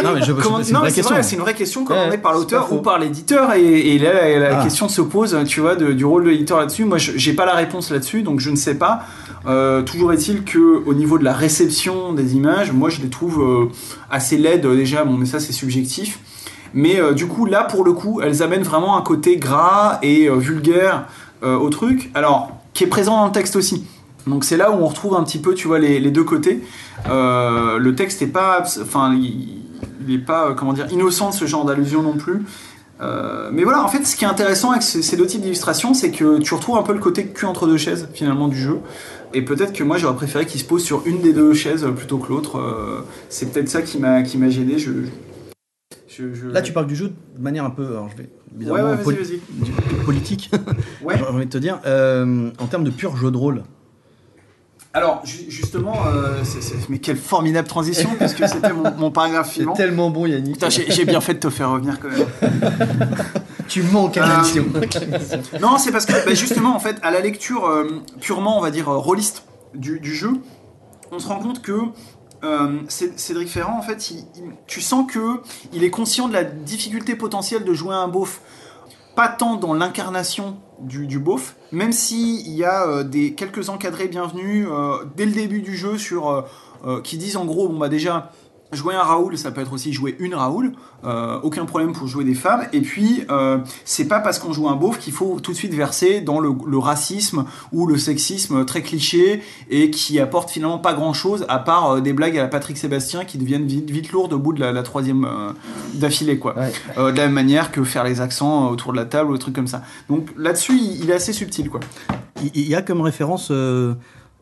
Non, 0.04 0.12
mais 0.14 0.22
je- 0.24 0.32
Comment- 0.32 0.60
c'est 0.64 0.70
une 0.72 0.78
vraie 0.78 0.92
question. 0.92 1.16
c'est 1.22 1.36
une 1.36 1.42
vraie 1.42 1.54
question 1.56 1.84
commandée 1.84 2.12
Ouais, 2.12 2.18
par 2.18 2.34
l'auteur 2.34 2.72
ou 2.72 2.78
par 2.78 3.00
l'éditeur 3.00 3.54
et, 3.54 3.96
et 3.96 4.00
là 4.00 4.40
la, 4.40 4.60
Ah. 4.60 4.64
question 4.64 4.88
se 4.88 5.02
pose, 5.02 5.38
tu 5.48 5.60
vois, 5.62 5.76
de- 5.76 5.92
du 5.92 6.06
rôle 6.06 6.24
de 6.26 6.30
l'éditeur 6.30 6.60
là-dessus. 6.60 6.86
Moi, 6.86 6.98
j'ai 7.00 7.34
pas 7.34 7.46
la 7.46 7.56
réponse 7.56 7.92
là-dessus, 7.92 8.22
donc 8.22 8.40
je 8.40 8.50
ne 8.50 8.56
sais 8.56 8.76
pas. 8.76 9.02
Euh, 9.48 9.82
toujours 9.82 10.14
est-il 10.14 10.44
que 10.44 10.84
au 10.86 10.94
niveau 10.94 11.18
de 11.18 11.24
la 11.24 11.34
réception 11.34 12.14
des 12.14 12.36
images, 12.36 12.72
moi 12.72 12.90
je 12.90 13.02
les 13.02 13.10
trouve 13.10 13.42
euh, 13.42 13.66
assez 14.10 14.38
laides 14.38 14.66
euh, 14.66 14.76
déjà. 14.76 15.04
Bon, 15.04 15.18
mais 15.18 15.26
ça 15.26 15.40
c'est 15.40 15.54
subjectif. 15.54 16.20
Mais 16.74 17.00
euh, 17.02 17.14
du 17.14 17.28
coup, 17.28 17.46
là 17.46 17.64
pour 17.64 17.84
le 17.84 17.94
coup, 17.94 18.22
elles 18.22 18.42
amènent 18.44 18.64
vraiment 18.64 18.98
un 18.98 19.02
côté 19.02 19.38
gras 19.38 19.98
et 20.02 20.30
vulgaire 20.30 21.06
au 21.44 21.70
truc. 21.70 22.10
Alors, 22.16 22.52
qui 22.74 22.86
est 22.86 22.88
présent 22.88 23.18
dans 23.20 23.26
le 23.26 23.32
texte 23.32 23.56
aussi. 23.56 23.86
Donc 24.28 24.44
c'est 24.44 24.58
là 24.58 24.72
où 24.72 24.76
on 24.76 24.88
retrouve 24.88 25.16
un 25.16 25.24
petit 25.24 25.38
peu, 25.40 25.54
tu 25.54 25.68
vois, 25.68 25.80
les, 25.80 26.00
les 26.00 26.12
deux 26.12 26.24
côtés. 26.24 26.62
Euh, 27.10 27.78
le 27.78 27.96
texte 27.96 28.22
est 28.22 28.28
pas, 28.28 28.64
enfin, 28.82 29.14
il, 29.16 29.60
il 30.08 30.16
est 30.16 30.20
pas, 30.20 30.50
euh, 30.50 30.54
comment 30.54 30.74
dire, 30.74 30.88
innocent 30.92 31.30
de 31.30 31.36
ce 31.36 31.46
genre 31.46 31.66
d'allusion 31.66 32.02
non 32.02 32.14
plus. 32.14 32.42
Euh, 33.02 33.50
mais 33.52 33.64
voilà, 33.64 33.84
en 33.84 33.88
fait, 33.88 34.04
ce 34.06 34.16
qui 34.16 34.24
est 34.24 34.28
intéressant 34.28 34.72
avec 34.72 34.82
ce- 34.82 35.02
ces 35.02 35.18
deux 35.18 35.26
types 35.28 35.42
d'illustrations, 35.42 35.94
c'est 35.94 36.12
que 36.12 36.40
tu 36.40 36.54
retrouves 36.54 36.78
un 36.78 36.82
peu 36.84 36.94
le 36.94 37.00
côté 37.00 37.28
cul 37.28 37.46
entre 37.46 37.68
deux 37.68 37.78
chaises 37.78 38.08
finalement 38.14 38.48
du 38.48 38.58
jeu. 38.58 38.80
Et 39.34 39.42
peut-être 39.44 39.74
que 39.74 39.84
moi 39.84 39.98
j'aurais 39.98 40.16
préféré 40.16 40.46
qu'il 40.46 40.62
se 40.62 40.66
pose 40.66 40.82
sur 40.82 41.02
une 41.06 41.20
des 41.22 41.34
deux 41.34 41.54
chaises 41.54 41.86
plutôt 41.96 42.18
que 42.20 42.30
l'autre. 42.30 42.58
Euh, 42.58 43.02
c'est 43.30 43.52
peut-être 43.52 43.68
ça 43.68 43.82
qui 43.82 44.00
m'a 44.00 44.22
qui 44.22 44.38
m'a 44.38 44.50
gêné. 44.50 44.78
Je, 44.80 44.92
je- 46.08 46.34
je- 46.34 46.48
Là, 46.48 46.62
tu 46.62 46.72
parles 46.72 46.88
du 46.88 46.96
jeu 46.96 47.12
de 47.38 47.44
manière 47.44 47.66
un 47.66 47.70
peu. 47.70 47.86
Alors, 47.86 48.08
je 48.10 48.16
vais 48.16 48.24
Ouais, 48.24 48.60
bizarrement 48.60 48.84
ouais, 48.92 48.96
vas-y, 48.96 49.04
poli- 49.04 49.18
vas-y. 49.18 49.40
du- 49.66 49.72
politique. 50.06 50.52
Ouais. 51.04 51.16
J'ai 51.18 51.26
envie 51.26 51.46
de 51.46 51.50
te 51.52 51.58
dire. 51.58 51.80
euh, 51.86 52.50
en 52.60 52.68
termes 52.68 52.86
de 52.86 52.92
pur 52.92 53.18
jeu 53.18 53.30
de 53.30 53.36
rôle, 53.38 53.64
Alors, 54.96 55.22
ju- 55.26 55.46
justement, 55.50 55.94
euh, 56.08 56.44
c'est- 56.46 56.62
c'est- 56.62 56.88
mais 56.90 57.00
quelle 57.00 57.18
formidable 57.18 57.68
transition, 57.68 58.10
puisque 58.18 58.48
c'était 58.48 58.72
mon, 58.72 58.90
mon 58.98 59.12
paragraphe 59.12 59.48
C'est 59.50 59.56
suivant. 59.56 59.74
tellement 59.74 60.10
bon, 60.10 60.26
Yannick. 60.26 60.54
Putain, 60.54 60.70
j'ai 60.70 61.04
bien 61.06 61.20
fait 61.20 61.34
de 61.36 61.40
te 61.40 61.50
faire 61.50 61.70
revenir 61.72 62.00
quand 62.00 62.08
même. 62.10 62.26
Tu 63.68 63.82
manques 63.84 64.16
à 64.18 64.24
Euh, 64.26 64.34
l'émission. 64.36 64.66
Non, 65.62 65.78
c'est 65.78 65.92
parce 65.92 66.06
que 66.06 66.14
bah, 66.26 66.34
justement, 66.34 66.76
en 66.76 66.80
fait, 66.80 66.96
à 67.02 67.12
la 67.12 67.20
lecture 67.20 67.66
euh, 67.66 67.88
purement, 68.22 68.58
on 68.58 68.62
va 68.62 68.72
dire, 68.72 68.88
euh, 68.90 68.98
rôliste 68.98 69.44
du, 69.74 70.00
du 70.00 70.16
jeu, 70.16 70.32
on 71.12 71.20
se 71.20 71.28
rend 71.28 71.40
compte 71.40 71.62
que 71.62 71.74
euh, 72.44 72.78
Cé- 72.88 73.12
Cédric 73.18 73.50
Ferrand, 73.50 73.78
en 73.78 73.82
fait, 73.82 74.12
il- 74.12 74.18
il- 74.38 74.52
tu 74.68 74.80
sens 74.82 75.12
que 75.12 75.42
il 75.74 75.84
est 75.84 75.90
conscient 75.90 76.28
de 76.30 76.34
la 76.34 76.44
difficulté 76.44 77.16
potentielle 77.16 77.64
de 77.66 77.74
jouer 77.74 77.96
un 77.96 78.08
beauf. 78.08 78.40
Pas 79.16 79.30
tant 79.30 79.56
dans 79.56 79.74
l'incarnation 79.74 80.58
du, 80.80 81.20
beauf, 81.20 81.56
même 81.72 81.94
s'il 81.94 82.50
y 82.50 82.66
a 82.66 82.86
euh, 82.86 83.04
des, 83.04 83.34
quelques 83.34 83.70
encadrés 83.70 84.10
bienvenus 84.10 84.68
euh, 84.70 85.06
dès 85.16 85.26
le 85.26 85.32
début 85.32 85.62
du 85.62 85.78
jeu 85.78 85.98
sur, 85.98 86.46
euh, 86.86 87.02
qui 87.02 87.18
disent 87.18 87.38
en 87.38 87.46
gros, 87.46 87.70
bon 87.70 87.78
bah 87.78 87.88
déjà, 87.88 88.34
jouer 88.76 88.96
un 88.96 89.02
Raoul, 89.02 89.38
ça 89.38 89.52
peut 89.52 89.62
être 89.62 89.74
aussi 89.74 89.94
jouer 89.94 90.16
une 90.20 90.36
Raoul, 90.36 90.74
euh, 91.04 91.40
aucun 91.44 91.66
problème 91.66 91.94
pour 91.94 92.08
jouer 92.08 92.24
des 92.24 92.34
femmes, 92.34 92.66
et 92.74 92.82
puis 92.82 93.24
euh, 93.30 93.60
c'est 93.86 94.08
pas 94.08 94.20
parce 94.20 94.40
qu'on 94.40 94.54
joue 94.54 94.68
un 94.70 94.76
beauf 94.76 95.00
qu'il 95.00 95.14
faut 95.14 95.40
tout 95.40 95.52
de 95.52 95.58
suite 95.58 95.74
verser 95.74 96.22
dans 96.22 96.40
le, 96.40 96.52
le 96.68 96.78
racisme 96.78 97.46
ou 97.72 97.88
le 97.88 97.98
sexisme 97.98 98.66
très 98.66 98.82
cliché 98.82 99.42
et 99.70 99.90
qui 99.90 100.20
apporte 100.20 100.50
finalement 100.50 100.80
pas 100.80 100.94
grand 100.94 101.14
chose 101.14 101.46
à 101.48 101.60
part 101.60 101.92
euh, 101.92 102.02
des 102.02 102.14
blagues 102.14 102.38
à 102.38 102.44
la 102.44 102.48
Patrick 102.48 102.78
Sébastien 102.78 103.26
qui 103.26 103.38
deviennent 103.38 103.66
vite, 103.66 103.90
vite 103.90 104.12
lourdes 104.12 104.34
au 104.34 104.40
bout 104.40 104.54
de 104.54 104.60
la, 104.60 104.72
la 104.72 104.84
troisième 104.84 105.26
euh, 105.26 105.52
d'affilée 105.94 106.38
quoi. 106.38 106.56
Ouais. 106.58 107.12
De 107.12 107.18
la 107.18 107.26
même 107.26 107.34
manière 107.34 107.72
que 107.72 107.84
faire 107.84 108.04
les 108.04 108.22
accents 108.22 108.70
autour 108.70 108.92
de 108.92 108.98
la 108.98 109.06
table 109.06 109.32
ou 109.32 109.34
des 109.34 109.40
trucs 109.40 109.56
comme 109.56 109.68
ça. 109.68 109.82
Donc 110.10 110.30
là-dessus 110.38 110.74
il, 110.74 111.04
il 111.04 111.10
est 111.10 111.16
assez 111.16 111.34
subtil 111.34 111.70
quoi. 111.70 111.80
il 112.54 112.68
y 112.68 112.76
a 112.76 112.82
comme 112.82 113.02
référence 113.02 113.52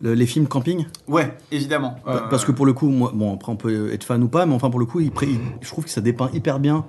le- 0.03 0.13
les 0.13 0.25
films 0.27 0.47
camping. 0.47 0.85
Ouais, 1.07 1.33
évidemment. 1.51 1.95
Euh, 2.07 2.19
Parce 2.29 2.45
que 2.45 2.51
pour 2.51 2.65
le 2.67 2.73
coup, 2.73 2.89
moi, 2.89 3.11
bon, 3.15 3.33
après 3.33 3.51
on 3.51 3.55
peut 3.55 3.91
être 3.93 4.03
fan 4.03 4.21
ou 4.21 4.27
pas, 4.27 4.45
mais 4.45 4.53
enfin 4.53 4.69
pour 4.69 4.79
le 4.79 4.85
coup, 4.85 4.99
il 4.99 5.11
je 5.61 5.67
trouve 5.69 5.85
que 5.85 5.89
ça 5.89 6.01
dépeint 6.01 6.29
hyper 6.33 6.59
bien 6.59 6.85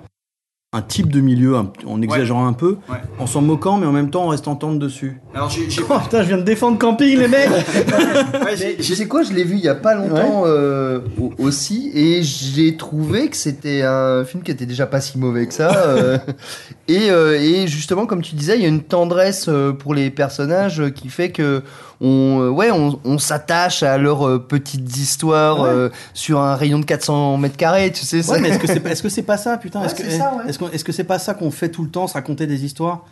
un 0.73 0.81
type 0.81 1.09
de 1.09 1.21
milieu, 1.21 1.55
un- 1.55 1.71
en 1.87 2.01
exagérant 2.01 2.45
un 2.47 2.51
peu, 2.51 2.75
Ouais. 2.89 2.97
en 3.17 3.27
s'en 3.27 3.41
moquant, 3.41 3.77
mais 3.77 3.85
en 3.87 3.93
même 3.93 4.09
temps 4.09 4.25
en 4.25 4.27
restant 4.27 4.57
tendre 4.57 4.77
dessus. 4.77 5.21
Alors 5.33 5.49
j'ai, 5.49 5.61
Oh 5.89 5.99
putain, 6.03 6.21
je 6.23 6.27
viens 6.27 6.37
de 6.37 6.43
défendre 6.43 6.77
camping, 6.77 7.17
les 7.17 7.29
mecs 7.29 7.49
ouais, 8.43 8.75
tu 8.75 8.95
sais 8.95 9.07
quoi, 9.07 9.23
je 9.23 9.31
l'ai 9.31 9.45
vu 9.45 9.55
il 9.55 9.63
y 9.63 9.69
a 9.69 9.75
pas 9.75 9.95
longtemps 9.95 10.43
euh, 10.45 10.99
au- 11.17 11.31
aussi 11.37 11.91
et 11.93 12.23
j'ai 12.23 12.75
trouvé 12.75 13.29
que 13.29 13.37
c'était 13.37 13.83
un 13.83 14.25
film 14.25 14.43
qui 14.43 14.51
était 14.51 14.65
déjà 14.65 14.85
pas 14.85 14.99
si 14.99 15.17
mauvais 15.17 15.47
que 15.47 15.53
ça. 15.53 15.71
euh, 15.87 16.17
et, 16.89 17.09
euh, 17.09 17.39
et 17.39 17.67
justement, 17.67 18.05
comme 18.05 18.21
tu 18.21 18.35
disais, 18.35 18.57
il 18.57 18.61
y 18.61 18.65
a 18.65 18.69
une 18.69 18.83
tendresse 18.83 19.49
pour 19.79 19.93
les 19.93 20.09
personnages 20.09 20.83
qui 20.93 21.07
fait 21.07 21.29
que 21.31 21.63
on, 22.01 22.39
euh, 22.41 22.49
ouais, 22.49 22.71
on, 22.71 22.99
on 23.05 23.17
s'attache 23.17 23.83
à 23.83 23.97
leurs 23.97 24.27
euh, 24.27 24.39
petites 24.39 24.97
histoires 24.97 25.61
Ouais. 25.61 25.69
euh, 25.69 25.89
sur 26.13 26.39
un 26.41 26.55
rayon 26.55 26.79
de 26.79 26.85
400 26.85 27.37
mètres 27.37 27.57
carrés, 27.57 27.91
tu 27.91 28.05
sais. 28.05 28.17
Ouais, 28.17 28.23
ça- 28.23 28.39
mais 28.39 28.49
est-ce 28.49 29.01
que 29.03 29.09
c'est 29.09 29.21
pas 29.23 29.37
ça, 29.37 29.57
putain? 29.57 29.81
Que 29.87 29.89
c'est 30.03 30.19
est-ce 30.73 30.83
que 30.83 30.91
c'est 30.91 31.03
pas 31.03 31.19
ça 31.19 31.33
qu'on 31.33 31.51
fait 31.51 31.69
tout 31.69 31.83
le 31.83 31.89
temps, 31.89 32.07
se 32.07 32.13
raconter 32.13 32.47
des 32.47 32.65
histoires? 32.65 33.05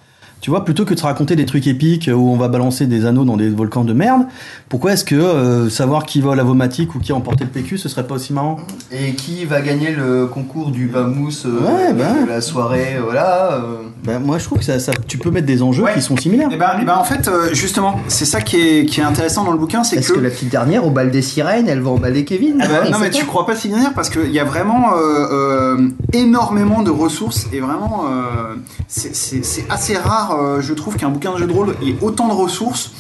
Tu 0.44 0.50
vois, 0.50 0.66
plutôt 0.66 0.84
que 0.84 0.94
de 0.94 1.00
se 1.00 1.06
raconter 1.06 1.38
des 1.38 1.46
trucs 1.46 1.68
épiques 1.68 2.10
où 2.14 2.20
on 2.30 2.36
va 2.36 2.50
balancer 2.50 2.86
des 2.86 3.06
anneaux 3.06 3.24
dans 3.24 3.38
des 3.38 3.48
volcans 3.50 3.86
de 3.86 3.94
merde, 3.94 4.24
pourquoi 4.68 4.92
est-ce 4.92 5.06
que 5.06 5.16
euh, 5.16 5.70
savoir 5.70 6.06
qui 6.06 6.20
vole 6.20 6.38
à 6.38 6.44
Vomatic 6.44 6.94
ou 6.96 7.00
qui 7.00 7.14
a 7.14 7.16
emporté 7.16 7.46
le 7.46 7.50
PQ, 7.50 7.78
ce 7.78 7.88
serait 7.88 8.06
pas 8.06 8.16
aussi 8.16 8.34
marrant? 8.34 8.58
Et 8.92 9.14
qui 9.14 9.46
va 9.46 9.62
gagner 9.62 9.92
le 9.92 10.26
concours 10.28 10.72
du 10.72 10.88
bamousse 10.88 11.46
euh, 11.46 11.62
Ouais, 11.62 11.94
bah. 11.94 12.24
de 12.26 12.28
la 12.30 12.42
soirée, 12.42 12.96
euh, 12.98 13.04
voilà. 13.06 13.54
euh. 13.54 13.62
Ben, 14.04 14.20
Moi, 14.20 14.38
je 14.38 14.44
trouve 14.44 14.58
que 14.58 14.66
ça, 14.66 14.80
ça- 14.80 14.92
tu 15.08 15.18
peux 15.18 15.32
mettre 15.32 15.48
des 15.48 15.64
enjeux 15.64 15.84
Ouais. 15.84 15.94
qui 15.94 16.02
sont 16.02 16.18
similaires. 16.18 16.50
Et 16.52 16.58
ben, 16.58 16.72
eh 16.82 16.84
ben, 16.84 16.96
en 16.98 17.06
fait, 17.06 17.30
euh, 17.30 17.54
justement, 17.54 18.02
c'est 18.10 18.26
ça 18.26 18.42
qui 18.42 18.58
est, 18.58 18.86
qui 18.86 19.00
est 19.00 19.04
intéressant 19.06 19.46
dans 19.46 19.54
le 19.54 19.58
bouquin, 19.58 19.86
c'est 19.86 19.96
Est-ce 19.96 20.10
que. 20.10 20.18
que 20.18 20.20
la 20.24 20.30
petite 20.30 20.50
dernière, 20.50 20.86
au 20.86 20.90
bal 20.90 21.10
des 21.10 21.22
sirènes, 21.22 21.70
elle 21.70 21.80
va 21.80 21.92
emballer 21.92 22.26
Kevin 22.26 22.58
Ah 22.62 22.68
bah, 22.68 22.74
Ouais, 22.84 22.90
non 22.90 22.98
on 22.98 23.00
mais 23.00 23.12
tu 23.12 23.24
crois 23.26 23.46
pas 23.46 23.56
si 23.56 23.70
dire 23.70 23.94
parce 23.96 24.10
qu'il 24.10 24.32
y 24.32 24.40
a 24.42 24.44
vraiment 24.44 24.92
euh, 24.94 24.98
euh, 25.32 25.88
énormément 26.12 26.82
de 26.82 26.92
ressources 26.92 27.48
et 27.54 27.62
vraiment 27.62 28.04
euh, 28.10 28.56
c'est 28.90 29.66
assez 29.70 29.96
rare 29.96 30.32
euh, 30.42 30.62
je 30.62 30.74
trouve 30.74 30.96
qu'un 30.98 31.10
bouquin 31.10 31.34
de 31.34 31.38
jeu 31.38 31.48
de 31.48 31.54
rôle 31.54 31.76
ait 31.86 31.96
autant 32.02 32.28
de 32.28 32.34
ressources 32.34 32.92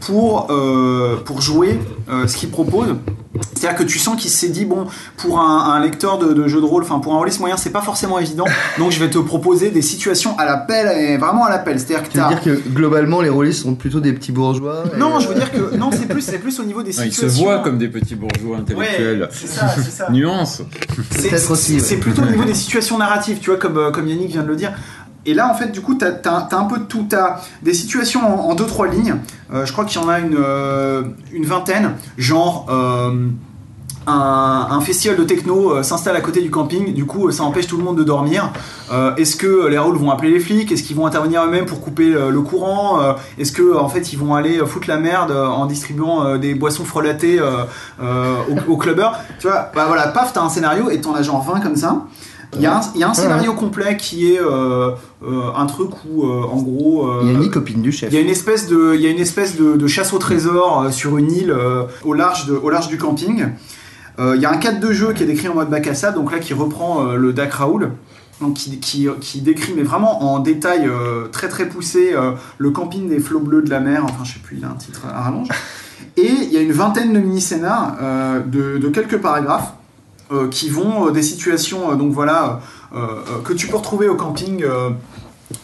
pour, 0.00 0.48
euh, 0.50 1.16
pour 1.24 1.40
jouer 1.40 1.78
euh, 2.10 2.26
ce 2.26 2.36
qu'il 2.36 2.50
propose. 2.50 2.88
C'est-à-dire 3.54 3.78
que 3.78 3.84
tu 3.84 3.98
sens 3.98 4.20
qu'il 4.20 4.30
s'est 4.30 4.48
dit, 4.48 4.64
bon, 4.64 4.86
pour 5.16 5.38
un, 5.40 5.72
un 5.72 5.80
lecteur 5.80 6.18
de, 6.18 6.32
de 6.34 6.48
jeu 6.48 6.60
de 6.60 6.66
rôle, 6.66 6.82
enfin 6.82 6.98
pour 6.98 7.14
un 7.14 7.18
rôliste 7.18 7.38
moyen, 7.40 7.56
c'est 7.56 7.70
pas 7.70 7.80
forcément 7.80 8.18
évident, 8.18 8.44
donc 8.78 8.90
je 8.90 8.98
vais 8.98 9.08
te 9.08 9.18
proposer 9.18 9.70
des 9.70 9.80
situations 9.80 10.36
à 10.38 10.44
l'appel, 10.44 10.88
et 10.98 11.16
vraiment 11.16 11.44
à 11.44 11.50
l'appel. 11.50 11.78
C'est-à-dire 11.80 12.02
que 12.02 12.12
Tu 12.12 12.18
veux 12.18 12.28
dire 12.28 12.42
que 12.42 12.68
globalement 12.68 13.20
les 13.22 13.28
rôlistes 13.30 13.62
sont 13.62 13.74
plutôt 13.74 14.00
des 14.00 14.12
petits 14.12 14.32
bourgeois 14.32 14.84
et, 14.94 14.98
Non, 14.98 15.18
je 15.20 15.28
veux 15.28 15.34
dire 15.34 15.50
que 15.50 15.76
non, 15.76 15.90
c'est 15.92 16.06
plus, 16.08 16.20
c'est 16.20 16.38
plus 16.38 16.58
au 16.60 16.64
niveau 16.64 16.82
des 16.82 16.90
Ouais, 16.98 17.06
Ils 17.06 17.12
se 17.12 17.20
situations. 17.28 17.44
voient 17.44 17.58
comme 17.60 17.78
des 17.78 17.88
petits 17.88 18.16
bourgeois 18.16 18.58
intellectuels. 18.58 19.22
Ouais, 19.22 19.28
c'est 19.30 19.46
ça, 19.48 19.68
c'est 19.76 19.90
ça. 19.90 20.08
Nuance. 20.10 20.62
C'est- 21.12 21.28
Peut-être 21.30 21.50
aussi, 21.52 21.80
C'est 21.80 21.94
ouais. 21.94 22.00
plutôt 22.00 22.22
au 22.22 22.26
niveau 22.26 22.44
des 22.52 22.54
situations 22.54 22.98
narratives, 22.98 23.38
tu 23.40 23.50
vois, 23.50 23.58
comme, 23.58 23.92
comme 23.92 24.08
Yannick 24.08 24.32
vient 24.32 24.42
de 24.42 24.48
le 24.48 24.56
dire. 24.56 24.72
Et 25.24 25.34
là, 25.34 25.48
en 25.48 25.54
fait, 25.54 25.70
du 25.70 25.80
coup, 25.80 25.94
t'as 25.94 26.12
as, 26.24 26.56
un 26.56 26.64
peu 26.64 26.78
de 26.78 26.84
tout. 26.84 27.06
T'as 27.08 27.40
des 27.62 27.74
situations 27.74 28.20
en, 28.26 28.50
en 28.50 28.54
deux, 28.54 28.66
trois 28.66 28.88
lignes. 28.88 29.16
Euh, 29.52 29.64
je 29.64 29.72
crois 29.72 29.84
qu'il 29.84 30.00
y 30.00 30.04
en 30.04 30.08
a 30.08 30.18
une, 30.18 30.36
euh, 30.36 31.02
une 31.32 31.44
vingtaine. 31.44 31.92
Genre, 32.18 32.66
euh, 32.70 33.28
un, 34.06 34.80
festival 34.80 35.16
de 35.16 35.22
techno 35.22 35.80
s'installe 35.84 36.16
à 36.16 36.20
côté 36.20 36.40
du 36.40 36.50
camping. 36.50 36.92
Du 36.92 37.04
coup, 37.04 37.30
ça 37.30 37.44
empêche 37.44 37.68
tout 37.68 37.76
le 37.76 37.84
monde 37.84 37.96
de 37.96 38.02
dormir. 38.02 38.52
Est-ce 39.16 39.36
que 39.36 39.68
les 39.68 39.78
rôles 39.78 39.96
vont 39.96 40.10
appeler 40.10 40.32
les 40.32 40.40
flics? 40.40 40.72
Est-ce 40.72 40.82
qu'ils 40.82 40.96
vont 40.96 41.06
intervenir 41.06 41.44
eux-mêmes 41.44 41.66
pour 41.66 41.80
couper 41.80 42.10
le 42.10 42.40
courant? 42.40 42.98
Est-ce 43.38 43.52
que, 43.52 43.76
en 43.76 43.88
fait, 43.88 44.12
ils 44.12 44.18
vont 44.18 44.34
aller 44.34 44.58
foutre 44.66 44.88
la 44.88 44.96
merde 44.96 45.30
en 45.30 45.66
distribuant 45.66 46.36
des 46.36 46.56
boissons 46.56 46.84
frelatées 46.84 47.38
euh, 47.38 47.64
euh, 48.02 48.36
au, 48.66 48.72
au 48.72 48.76
clubbers 48.76 49.18
Tu 49.38 49.46
vois, 49.46 49.70
bah 49.74 49.84
voilà, 49.86 50.08
paf, 50.08 50.32
t'as 50.32 50.42
un 50.42 50.48
scénario 50.48 50.90
et 50.90 51.00
t'en 51.00 51.14
as 51.14 51.22
genre 51.22 51.42
20 51.42 51.60
comme 51.60 51.76
ça. 51.76 52.02
Il 52.54 52.60
y, 52.60 52.66
a 52.66 52.76
un- 52.76 52.80
il 52.94 53.00
y 53.00 53.04
a 53.04 53.08
un 53.08 53.14
scénario 53.14 53.54
complet 53.54 53.96
qui 53.96 54.32
est 54.32 54.38
euh, 54.40 54.90
euh, 55.24 55.40
un 55.56 55.64
truc 55.66 55.90
où, 56.06 56.24
euh, 56.24 56.42
en 56.42 56.60
gros, 56.60 57.08
Il 57.22 57.28
y 57.28 57.30
a 57.30 57.38
une 57.38 57.50
copine 57.50 57.80
du 57.80 57.92
chef. 57.92 58.10
il 58.12 58.14
y 58.14 58.18
a 58.18 58.20
une 58.20 58.28
espèce 58.28 58.68
de, 58.68 58.92
il 58.94 59.00
y 59.00 59.06
a 59.06 59.10
une 59.10 59.18
espèce 59.18 59.56
de, 59.56 59.76
de 59.76 59.86
chasse 59.86 60.12
au 60.12 60.18
trésor 60.18 60.88
sur 60.92 61.16
une 61.16 61.32
île 61.32 61.56
au, 62.04 62.12
large 62.12 62.46
de, 62.46 62.52
au 62.54 62.68
large 62.68 62.88
du 62.88 62.98
camping. 62.98 63.46
Il 64.18 64.40
y 64.40 64.44
a 64.44 64.50
un 64.52 64.58
cadre 64.58 64.80
de 64.80 64.92
jeu 64.92 65.12
qui 65.14 65.22
est 65.22 65.26
décrit 65.26 65.48
en 65.48 65.54
mode 65.54 65.70
bac 65.70 65.86
à 65.86 65.94
sable, 65.94 66.16
donc 66.16 66.30
là 66.30 66.38
qui 66.40 66.52
reprend 66.52 67.02
le 67.14 67.32
Dak 67.32 67.52
Raoul. 67.54 67.90
Donc 68.40 68.54
qui, 68.54 68.78
qui, 68.80 69.06
qui 69.20 69.40
décrit 69.40 69.72
mais 69.76 69.84
vraiment 69.84 70.34
en 70.34 70.40
détail 70.40 70.86
euh, 70.88 71.28
très 71.30 71.48
très 71.48 71.68
poussé 71.68 72.12
euh, 72.12 72.32
le 72.58 72.70
camping 72.70 73.08
des 73.08 73.20
flots 73.20 73.38
bleus 73.38 73.62
de 73.62 73.70
la 73.70 73.78
mer, 73.78 74.02
enfin 74.04 74.24
je 74.24 74.32
sais 74.32 74.40
plus, 74.42 74.56
il 74.58 74.64
a 74.64 74.68
un 74.68 74.74
titre 74.74 75.02
à 75.08 75.20
rallonge. 75.22 75.46
Et 76.16 76.26
il 76.28 76.52
y 76.52 76.56
a 76.56 76.60
une 76.60 76.72
vingtaine 76.72 77.12
de 77.12 77.20
mini-scénars 77.20 77.94
euh, 78.02 78.40
de, 78.40 78.78
de 78.78 78.88
quelques 78.88 79.18
paragraphes 79.18 79.72
qui 80.50 80.70
vont 80.70 81.08
euh, 81.08 81.10
des 81.10 81.22
situations 81.22 81.92
euh, 81.92 81.94
donc 81.94 82.12
voilà 82.12 82.60
euh, 82.94 82.98
euh, 82.98 83.42
que 83.42 83.52
tu 83.52 83.66
peux 83.68 83.76
retrouver 83.76 84.08
au 84.08 84.16
camping 84.16 84.62
euh, 84.64 84.90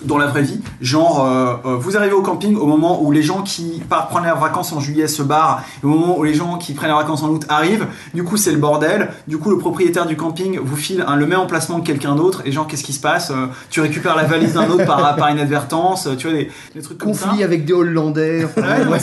dans 0.02 0.16
la 0.18 0.26
vraie 0.26 0.42
vie. 0.42 0.61
Genre, 0.80 1.24
euh, 1.24 1.54
euh, 1.64 1.76
vous 1.76 1.96
arrivez 1.96 2.12
au 2.14 2.22
camping 2.22 2.56
au 2.56 2.66
moment 2.66 3.02
où 3.02 3.11
les 3.11 3.22
gens 3.22 3.42
qui 3.42 3.82
partent 3.88 4.11
prendre 4.11 4.26
leurs 4.26 4.38
vacances 4.38 4.72
en 4.72 4.80
juillet 4.80 5.08
se 5.08 5.22
barrent, 5.22 5.62
au 5.82 5.88
moment 5.88 6.18
où 6.18 6.22
les 6.24 6.34
gens 6.34 6.56
qui 6.56 6.72
prennent 6.74 6.90
leurs 6.90 7.00
vacances 7.00 7.22
en 7.22 7.28
août 7.30 7.44
arrivent. 7.48 7.87
Du 8.14 8.22
coup, 8.24 8.37
c'est 8.37 8.52
le 8.52 8.58
bordel. 8.58 9.11
Du 9.26 9.38
coup, 9.38 9.50
le 9.50 9.58
propriétaire 9.58 10.06
du 10.06 10.16
camping 10.16 10.58
vous 10.62 10.76
file 10.76 11.04
un, 11.06 11.16
le 11.16 11.26
même 11.26 11.40
emplacement 11.40 11.80
que 11.80 11.87
quelqu'un 11.87 12.14
d'autre. 12.14 12.42
Et 12.44 12.52
genre, 12.52 12.66
qu'est-ce 12.66 12.84
qui 12.84 12.92
se 12.92 13.00
passe 13.00 13.30
Euh, 13.30 13.46
Tu 13.70 13.80
récupères 13.80 14.14
la 14.16 14.24
valise 14.24 14.54
d'un 14.54 14.68
autre 14.70 14.84
par, 14.87 15.16
par 15.16 15.30
inadvertance. 15.30 16.08
Tu 16.18 16.28
vois, 16.28 16.37
des, 16.38 16.50
des 16.74 16.82
trucs 16.82 16.98
comme 16.98 17.14
ça. 17.14 17.26
Conflit 17.28 17.42
avec 17.42 17.64
des 17.64 17.72
Hollandais. 17.72 18.44
enfin, 18.44 18.62
Ouais, 18.62 18.87
ouais, 18.87 18.98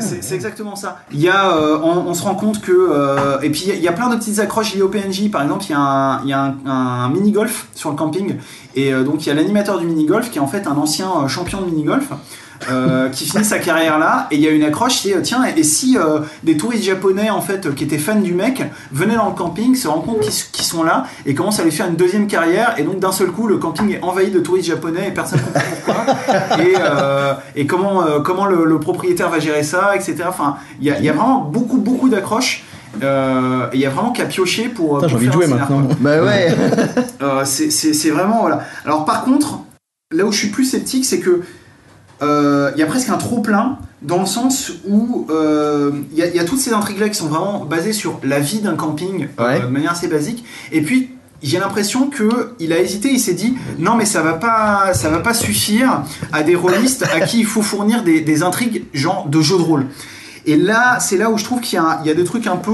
c'est 0.00 0.34
exactement 0.34 0.76
ça. 0.76 0.98
Il 1.12 1.20
y 1.20 1.28
a, 1.28 1.56
euh, 1.56 1.78
on, 1.82 2.06
on 2.08 2.14
se 2.14 2.22
rend 2.22 2.34
compte 2.34 2.60
que, 2.60 3.42
et 3.42 3.50
puis 3.50 3.62
il 3.64 3.68
y 3.68 3.72
a- 3.72 3.74
il 3.74 3.82
y, 3.82 3.88
a 3.88 3.92
plein 3.92 4.10
de 4.10 4.16
petites 4.16 4.38
accroches 4.38 4.74
liées 4.74 4.82
au 4.82 4.88
PNJ. 4.88 5.30
Par 5.30 5.42
exemple, 5.42 5.64
il 5.68 5.70
y 5.70 5.74
a 5.74 5.78
un, 5.80 6.16
un, 6.26 6.54
un 6.66 7.08
mini 7.08 7.32
golf 7.32 7.68
sur 7.74 7.90
le 7.90 7.96
camping, 7.96 8.36
et 8.74 8.92
donc 8.92 9.24
il 9.24 9.28
y 9.28 9.32
a 9.32 9.34
l'animateur 9.34 9.78
du 9.78 9.86
mini 9.86 10.01
golf 10.06 10.30
qui 10.30 10.38
est 10.38 10.40
en 10.42 10.46
fait 10.46 10.66
un 10.66 10.72
ancien 10.76 11.08
euh, 11.24 11.28
champion 11.28 11.60
de 11.60 11.66
mini 11.66 11.84
golf. 11.84 12.08
euh, 12.70 13.08
qui 13.14 13.24
finit 13.24 13.44
sa 13.44 13.58
carrière 13.58 13.98
là 13.98 14.28
et 14.30 14.36
il 14.36 14.40
y 14.40 14.46
a 14.46 14.50
une 14.50 14.62
accroche 14.62 15.00
c'est 15.02 15.16
euh, 15.16 15.20
tiens 15.20 15.42
et 15.44 15.62
si 15.64 15.98
euh, 15.98 16.20
des 16.44 16.56
touristes 16.56 16.84
japonais 16.84 17.28
en 17.28 17.40
fait 17.40 17.66
euh, 17.66 17.72
qui 17.72 17.82
étaient 17.82 17.98
fans 17.98 18.20
du 18.20 18.34
mec 18.34 18.62
venaient 18.92 19.16
dans 19.16 19.26
le 19.30 19.34
camping 19.34 19.74
se 19.74 19.88
rendent 19.88 20.04
compte 20.04 20.20
qu'ils 20.20 20.64
sont 20.64 20.84
là 20.84 21.06
et 21.26 21.34
commencent 21.34 21.58
à 21.58 21.64
lui 21.64 21.72
faire 21.72 21.88
une 21.88 21.96
deuxième 21.96 22.28
carrière 22.28 22.74
et 22.78 22.84
donc 22.84 23.00
d'un 23.00 23.10
seul 23.10 23.32
coup 23.32 23.48
le 23.48 23.56
camping 23.58 23.90
est 23.94 24.02
envahi 24.02 24.30
de 24.30 24.38
touristes 24.38 24.68
japonais 24.68 25.08
et 25.08 25.10
personne 25.10 25.40
ne 25.40 25.44
comprend 25.44 25.62
pourquoi 25.74 26.58
et, 26.64 26.74
euh, 26.78 27.34
et 27.56 27.66
comment, 27.66 28.04
euh, 28.04 28.20
comment 28.20 28.46
le, 28.46 28.64
le 28.64 28.78
propriétaire 28.78 29.28
va 29.28 29.40
gérer 29.40 29.64
ça, 29.64 29.96
etc. 29.96 30.18
Enfin, 30.28 30.56
il 30.80 30.86
y 30.86 30.90
a, 30.92 30.98
il 30.98 31.04
y 31.04 31.08
a 31.08 31.12
vraiment 31.12 31.40
beaucoup, 31.40 31.78
beaucoup 31.78 32.08
d'accroches. 32.08 32.64
Euh, 33.02 33.66
et 33.72 33.76
il 33.76 33.80
y 33.80 33.86
a 33.86 33.90
vraiment 33.90 34.12
qu'à 34.12 34.26
piocher 34.26 34.68
pour. 34.68 35.06
J'ai 35.08 35.14
envie 35.16 35.26
de 35.28 35.32
jouer 35.32 35.46
maintenant. 35.46 35.82
Bah 36.00 36.22
ouais. 36.22 36.54
Euh, 37.22 37.44
c'est 37.44 38.10
vraiment. 38.10 38.40
Voilà. 38.42 38.62
Alors, 38.84 39.04
par 39.04 39.22
contre, 39.24 39.60
là 40.12 40.24
où 40.26 40.32
je 40.32 40.38
suis 40.38 40.48
plus 40.48 40.64
sceptique, 40.64 41.04
c'est 41.04 41.20
que. 41.20 41.40
euh, 42.22 42.70
Il 42.74 42.80
y 42.80 42.82
a 42.82 42.86
presque 42.86 43.08
un 43.08 43.18
trop 43.18 43.40
plein 43.40 43.78
dans 44.02 44.20
le 44.20 44.26
sens 44.26 44.72
où 44.88 45.26
euh, 45.30 45.90
il 46.12 46.18
y, 46.18 46.22
a- 46.22 46.26
il 46.28 46.34
y 46.34 46.38
a 46.40 46.44
toutes 46.44 46.58
ces 46.60 46.72
intrigues 46.72 46.98
là 46.98 47.08
qui 47.08 47.14
sont 47.16 47.26
vraiment 47.28 47.64
basées 47.64 47.92
sur 47.92 48.18
la 48.24 48.40
vie 48.40 48.60
d'un 48.60 48.74
camping 48.74 49.28
euh, 49.40 49.44
Ouais. 49.46 49.60
de 49.60 49.66
manière 49.66 49.92
assez 49.92 50.08
basique 50.08 50.44
et 50.72 50.82
puis 50.82 51.10
j'ai 51.42 51.58
l'impression 51.60 52.08
que 52.08 52.52
il 52.60 52.72
a 52.72 52.80
hésité, 52.80 53.10
il 53.12 53.20
s'est 53.20 53.34
dit 53.34 53.54
non 53.78 53.94
mais 53.96 54.04
ça 54.04 54.22
va 54.22 54.32
pas, 54.34 54.92
ça 54.94 55.08
va 55.08 55.18
pas 55.18 55.34
suffire 55.34 56.02
à 56.32 56.42
des 56.42 56.54
rôlistes 56.56 57.04
à 57.14 57.20
qui 57.20 57.38
il 57.40 57.46
faut 57.46 57.62
fournir 57.62 58.02
des, 58.04 58.20
des 58.20 58.42
intrigues 58.42 58.84
genre 58.92 59.26
de 59.28 59.40
jeu 59.40 59.56
de 59.56 59.62
rôle. 59.62 59.86
Et 60.46 60.56
là, 60.56 60.98
c'est 60.98 61.16
là 61.16 61.30
où 61.30 61.38
je 61.38 61.44
trouve 61.44 61.60
qu'il 61.60 61.76
y, 61.76 61.80
a- 61.80 62.00
il 62.04 62.08
y 62.08 62.10
a 62.10 62.14
des 62.14 62.24
trucs 62.24 62.48
un 62.48 62.56
peu 62.56 62.72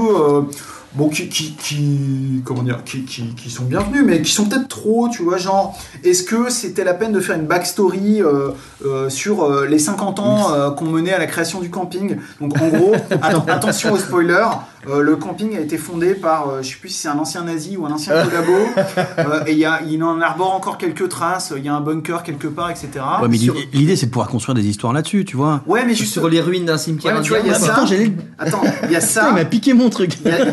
bon 0.93 1.09
qui, 1.09 1.29
qui, 1.29 1.53
qui- 1.55 2.41
comment 2.43 2.63
dire 2.63 2.83
qui, 2.83 3.03
qui, 3.05 3.33
qui 3.35 3.49
sont 3.49 3.63
bienvenus, 3.65 4.03
mais 4.05 4.21
qui 4.21 4.31
sont 4.31 4.45
peut-être 4.45 4.67
trop, 4.67 5.07
tu 5.09 5.23
vois, 5.23 5.37
genre 5.37 5.77
est-ce 6.03 6.23
que 6.23 6.49
c'était 6.49 6.83
la 6.83 6.93
peine 6.93 7.11
de 7.11 7.19
faire 7.19 7.35
une 7.35 7.45
backstory 7.45 8.21
euh, 8.21 8.49
euh, 8.85 9.09
sur 9.09 9.43
euh, 9.43 9.65
les 9.67 9.79
50 9.79 10.19
ans 10.19 10.71
qu'on 10.75 10.85
menait 10.85 11.13
à 11.13 11.19
la 11.19 11.27
création 11.27 11.59
du 11.59 11.69
camping? 11.69 12.17
Donc 12.41 12.59
en 12.61 12.67
gros, 12.69 12.93
att- 13.21 13.47
attention 13.49 13.93
au 13.93 13.97
spoiler. 13.97 14.45
Euh, 14.87 15.01
le 15.01 15.15
camping 15.17 15.57
a 15.57 15.59
été 15.59 15.77
fondé 15.77 16.15
par, 16.15 16.49
euh, 16.49 16.61
je 16.61 16.69
sais 16.69 16.75
plus 16.79 16.89
si 16.89 16.99
c'est 16.99 17.07
un 17.09 17.17
ancien 17.17 17.43
nazi 17.43 17.75
ou 17.75 17.85
un 17.85 17.91
ancien 17.91 18.13
collabo, 18.23 18.53
euh, 19.19 19.43
et 19.45 19.51
il 19.53 19.57
y 19.59 19.65
a, 19.65 19.81
il 19.87 20.01
en 20.03 20.21
arbore 20.21 20.53
encore 20.53 20.77
quelques 20.77 21.09
traces. 21.09 21.53
Il 21.55 21.65
y 21.65 21.69
a 21.69 21.73
un 21.75 21.81
bunker 21.81 22.23
quelque 22.23 22.47
part, 22.47 22.69
etc. 22.69 22.89
Ouais, 23.21 23.27
mais 23.27 23.37
Sur- 23.37 23.55
l'idée- 23.73 23.95
c'est 23.95 24.05
de 24.05 24.11
pouvoir 24.11 24.29
construire 24.29 24.55
des 24.55 24.65
histoires 24.67 24.93
là-dessus, 24.93 25.25
tu 25.25 25.35
vois. 25.35 25.61
Ouais, 25.67 25.83
mais 25.85 25.93
juste 25.95 26.13
Sur 26.13 26.29
les 26.29 26.39
ruines 26.41 26.65
d'un 26.65 26.77
cimetière 26.77 27.15
Ouais, 27.15 27.21
tu 27.21 27.29
vois, 27.29 27.39
il 27.39 27.47
y 27.47 27.49
a 27.49 27.53
ça. 27.55 27.81
Putain, 27.83 28.13
Attends, 28.37 28.61
il 28.85 28.91
y 28.91 28.95
a 28.95 29.01
ça. 29.01 29.27
Il 29.29 29.35
m'a 29.35 29.45
piqué 29.45 29.73
mon 29.73 29.89
truc. 29.89 30.17
Il 30.23 30.31
y, 30.31 30.33
a, 30.33 30.45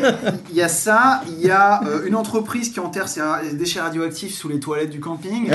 il 0.50 0.56
y 0.56 0.62
a 0.62 0.68
ça, 0.68 1.22
il 1.28 1.46
y 1.46 1.50
a 1.50 1.82
euh, 1.84 2.06
une 2.06 2.14
entreprise 2.16 2.70
qui 2.72 2.80
enterre 2.80 3.08
ses 3.08 3.20
déchets 3.52 3.80
radioactifs 3.80 4.34
sous 4.34 4.48
les 4.48 4.58
toilettes 4.60 4.90
du 4.90 5.00
camping. 5.00 5.50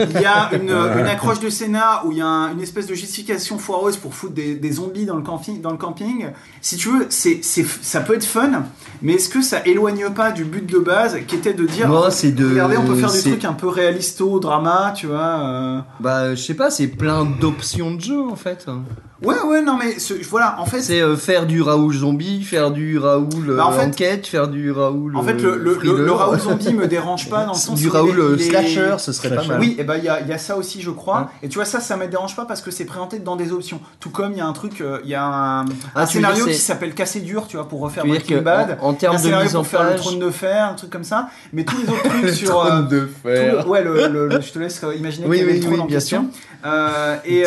Il 0.00 0.20
y 0.20 0.24
a 0.24 0.50
une, 0.54 0.70
une 0.70 1.06
accroche 1.06 1.40
de 1.40 1.50
Sénat 1.50 2.02
où 2.06 2.12
il 2.12 2.18
y 2.18 2.20
a 2.22 2.26
un- 2.26 2.52
une 2.52 2.60
espèce 2.62 2.86
de 2.86 2.94
justification 2.94 3.58
foireuse 3.58 3.96
pour 3.96 4.14
foutre 4.14 4.34
des, 4.34 4.54
des 4.54 4.72
zombies 4.72 5.04
dans 5.04 5.16
le, 5.16 5.22
camping, 5.22 5.60
dans 5.60 5.70
le 5.72 5.76
camping. 5.76 6.26
Si 6.60 6.76
tu 6.76 6.88
veux, 6.88 7.06
c'est, 7.10 7.40
c'est, 7.42 7.66
ça 7.82 7.97
peut 8.00 8.14
être 8.14 8.24
fun, 8.24 8.64
mais 9.02 9.14
est-ce 9.14 9.28
que 9.28 9.42
ça 9.42 9.60
éloigne 9.66 10.10
pas 10.10 10.30
du 10.32 10.44
but 10.44 10.66
de 10.66 10.78
base 10.78 11.16
qui 11.26 11.36
était 11.36 11.54
de 11.54 11.64
dire 11.66 11.88
Non, 11.88 12.10
c'est 12.10 12.32
de- 12.32 12.48
regardez, 12.48 12.76
on 12.76 12.84
peut 12.84 12.94
faire 12.94 13.10
des 13.12 13.20
trucs 13.30 13.44
un 13.44 13.52
peu 13.52 13.68
réalisto, 13.68 14.38
drama, 14.40 14.92
tu 14.96 15.06
vois. 15.06 15.40
euh. 15.40 15.78
Bah 16.00 16.34
je 16.34 16.42
sais 16.42 16.54
pas, 16.54 16.70
c'est 16.70 16.88
plein 16.88 17.24
d'options 17.24 17.94
de 17.94 18.00
jeu 18.00 18.20
en 18.20 18.36
fait. 18.36 18.66
Ouais, 19.20 19.34
ouais, 19.44 19.62
non, 19.62 19.76
mais 19.76 19.98
ce- 19.98 20.14
voilà, 20.30 20.60
en 20.60 20.64
fait, 20.64 20.80
C'est 20.80 21.00
euh, 21.00 21.16
faire 21.16 21.44
du 21.46 21.60
Raoul 21.60 21.92
zombie, 21.92 22.44
faire 22.44 22.70
du 22.70 22.98
Raoul 22.98 23.26
euh, 23.50 23.56
Bah, 23.56 23.66
en 23.66 23.72
fait- 23.72 23.86
enquête, 23.86 24.28
faire 24.28 24.46
du 24.46 24.70
Raoul. 24.70 25.16
en 25.16 25.22
fait, 25.24 25.32
le, 25.34 25.48
euh, 25.50 25.56
le, 25.56 25.64
le, 25.64 25.74
thriller. 25.74 25.96
le 25.96 26.12
Raoul 26.12 26.38
zombie 26.38 26.72
me 26.72 26.86
dérange 26.86 27.28
pas 27.28 27.44
dans 27.44 27.52
le 27.54 27.58
sens 27.58 27.76
du 27.80 27.88
Raoul 27.88 28.38
slasher, 28.40 28.94
ce 28.98 29.10
serait 29.10 29.34
pas 29.34 29.42
mal. 29.44 29.58
Oui, 29.58 29.74
et 29.76 29.82
ben 29.82 29.96
il 29.96 30.04
y 30.04 30.08
a, 30.08 30.20
il 30.20 30.28
y 30.28 30.32
a 30.32 30.38
ça 30.38 30.56
aussi, 30.56 30.82
je 30.82 30.90
crois. 30.90 31.18
Hein 31.18 31.28
et 31.42 31.48
tu 31.48 31.56
vois, 31.56 31.64
ça, 31.64 31.80
ça 31.80 31.96
me 31.96 32.06
dérange 32.06 32.36
pas 32.36 32.44
parce 32.44 32.60
que 32.62 32.70
c'est 32.70 32.84
présenté 32.84 33.18
dans 33.18 33.34
des 33.34 33.50
options. 33.50 33.80
Tout 33.98 34.10
comme 34.10 34.30
il 34.32 34.38
y 34.38 34.40
a 34.40 34.46
un 34.46 34.52
truc, 34.52 34.80
euh, 34.80 35.00
il 35.02 35.10
y 35.10 35.16
a 35.16 35.24
un, 35.24 35.64
Ah, 35.96 36.02
un 36.02 36.06
scénario 36.06 36.44
qui 36.46 36.54
s'appelle 36.54 36.94
Casser 36.94 37.18
dur, 37.18 37.48
tu 37.48 37.56
vois, 37.56 37.66
pour 37.66 37.80
refaire 37.80 38.04
Tu 38.04 38.10
Breaking 38.10 38.42
Bad. 38.42 38.78
en, 38.80 38.94
termes 38.94 39.16
de 39.16 39.20
scénario 39.22 39.46
mise 39.46 39.56
en 39.56 39.62
pour 39.62 39.66
faire 39.68 39.90
le 39.90 39.96
trône 39.96 40.20
de 40.20 40.30
fer, 40.30 40.68
un 40.70 40.74
truc 40.74 40.90
comme 40.90 41.02
ça. 41.02 41.28
Mais 41.52 41.64
tous 41.64 41.76
les 41.76 41.88
autres 41.92 42.02
trucs 42.08 42.28
sur. 42.30 42.62
de 42.88 43.08
le- 43.24 43.66
ouais, 43.66 43.82
le, 43.82 44.06
le- 44.06 44.28
le- 44.28 44.40
je 44.40 44.52
te 44.52 44.60
laisse 44.60 44.80
imaginer 44.96 45.26
Oui, 45.26 45.42
oui, 45.44 45.54
le 45.54 45.60
trône 45.60 45.74
oui, 45.74 45.80
en 45.80 45.86
bien 45.86 45.96
question. 45.96 46.28
Et 47.24 47.44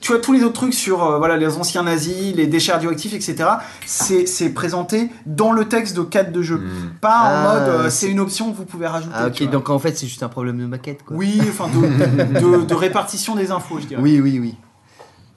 tu 0.00 0.10
vois 0.12 0.20
tous 0.20 0.32
les 0.32 0.42
autres 0.42 0.54
trucs 0.54 0.74
sur 0.74 0.87
euh, 0.92 1.18
voilà 1.18 1.36
les 1.36 1.56
anciens 1.56 1.82
nazis, 1.82 2.34
les 2.34 2.46
déchets 2.46 2.72
radioactifs, 2.72 3.12
etc. 3.14 3.48
C'est 3.86 4.50
présenté 4.50 5.10
dans 5.26 5.52
le 5.52 5.66
texte 5.66 5.96
de 5.96 6.02
cadre 6.02 6.32
de 6.32 6.42
jeu, 6.42 6.60
pas 7.00 7.08
en 7.20 7.24
Ah, 7.24 7.42
mode 7.54 7.68
euh, 7.68 7.90
c'est- 7.90 8.08
une 8.08 8.20
option 8.20 8.50
que 8.52 8.56
vous 8.56 8.64
pouvez 8.64 8.86
rajouter. 8.86 9.14
Ah 9.16 9.26
ok, 9.26 9.50
donc 9.50 9.68
en 9.70 9.78
fait 9.78 9.96
c'est 9.98 10.06
juste 10.06 10.22
un 10.22 10.28
problème 10.28 10.58
de 10.58 10.66
maquette 10.66 11.02
quoi. 11.04 11.16
Oui, 11.16 11.40
enfin 11.48 11.66
de, 11.68 12.40
de- 12.40 12.64
de 12.64 12.74
répartition 12.74 13.34
des 13.36 13.50
infos, 13.50 13.78
je 13.80 13.86
dirais. 13.86 14.02
oui, 14.02 14.20
oui. 14.20 14.38
oui. 14.40 14.54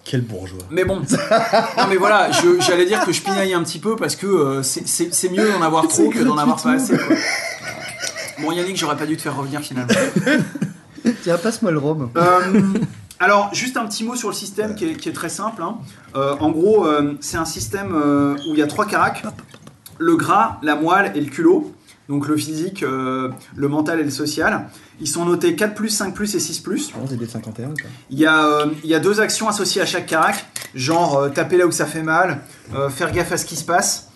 Quel 0.03 0.21
bourgeois. 0.21 0.63
Mais 0.71 0.83
bon, 0.83 0.99
non 1.01 1.83
mais 1.87 1.95
voilà, 1.95 2.29
j'allais 2.59 2.87
dire 2.87 3.05
que 3.05 3.11
je 3.13 3.21
pinaille 3.21 3.53
un 3.53 3.61
petit 3.63 3.77
peu 3.77 3.95
parce 3.95 4.15
que 4.15 4.25
euh, 4.25 4.63
c'est- 4.63 5.29
mieux 5.31 5.51
d'en 5.51 5.61
avoir 5.61 5.87
trop 5.87 6.09
que 6.09 6.19
d'en 6.23 6.37
avoir 6.37 6.61
pas 6.61 6.71
assez. 6.71 6.97
quoi. 6.97 7.15
Bon 8.41 8.51
Yannick, 8.51 8.77
j'aurais 8.77 8.97
pas 8.97 9.05
dû 9.05 9.15
te 9.15 9.21
faire 9.21 9.35
revenir 9.37 9.61
finalement. 9.61 9.93
Tiens, 11.23 11.37
passe-moi 11.37 11.71
le 11.71 11.77
rhum. 11.77 12.09
Euh, 12.17 12.39
alors, 13.21 13.53
juste 13.53 13.77
un 13.77 13.85
petit 13.85 14.03
mot 14.03 14.15
sur 14.15 14.27
le 14.29 14.33
système 14.33 14.75
qui 14.75 14.85
est, 14.85 14.93
qui 14.95 15.07
est 15.09 15.13
très 15.13 15.29
simple. 15.29 15.61
hein. 15.61 15.77
Euh, 16.15 16.35
en 16.39 16.49
gros, 16.51 16.85
euh, 16.85 17.13
c'est 17.21 17.37
un 17.37 17.45
système 17.45 17.93
euh, 17.95 18.35
où 18.49 18.53
il 18.53 18.57
y 18.59 18.61
a 18.61 18.67
trois 18.67 18.85
caracs 18.85 19.23
le 19.99 20.15
gras, 20.15 20.57
la 20.63 20.75
moelle 20.75 21.11
et 21.15 21.21
le 21.21 21.29
culot. 21.29 21.71
Donc 22.09 22.27
le 22.27 22.35
physique, 22.35 22.81
le 22.81 23.31
mental 23.69 23.99
et 24.01 24.03
le 24.03 24.09
social. 24.09 24.67
Ils 24.99 25.07
sont 25.07 25.23
notés 25.23 25.55
4, 25.55 25.87
5 25.87 26.19
et 26.21 26.25
6. 26.39 26.63
C'est 27.07 27.15
des 27.17 27.25
51 27.27 27.67
quoi. 27.67 27.75
Il 28.09 28.19
y, 28.19 28.25
a, 28.25 28.65
il 28.83 28.89
y 28.89 28.95
a 28.95 28.99
deux 28.99 29.21
actions 29.21 29.47
associées 29.47 29.81
à 29.81 29.85
chaque 29.85 30.07
carac, 30.07 30.45
genre 30.75 31.31
taper 31.31 31.55
là 31.57 31.67
où 31.67 31.71
ça 31.71 31.85
fait 31.85 32.01
mal, 32.03 32.41
faire 32.89 33.11
gaffe 33.13 33.31
à 33.31 33.37
ce 33.37 33.45
qui 33.45 33.55
se 33.55 33.63
passe, 33.63 34.09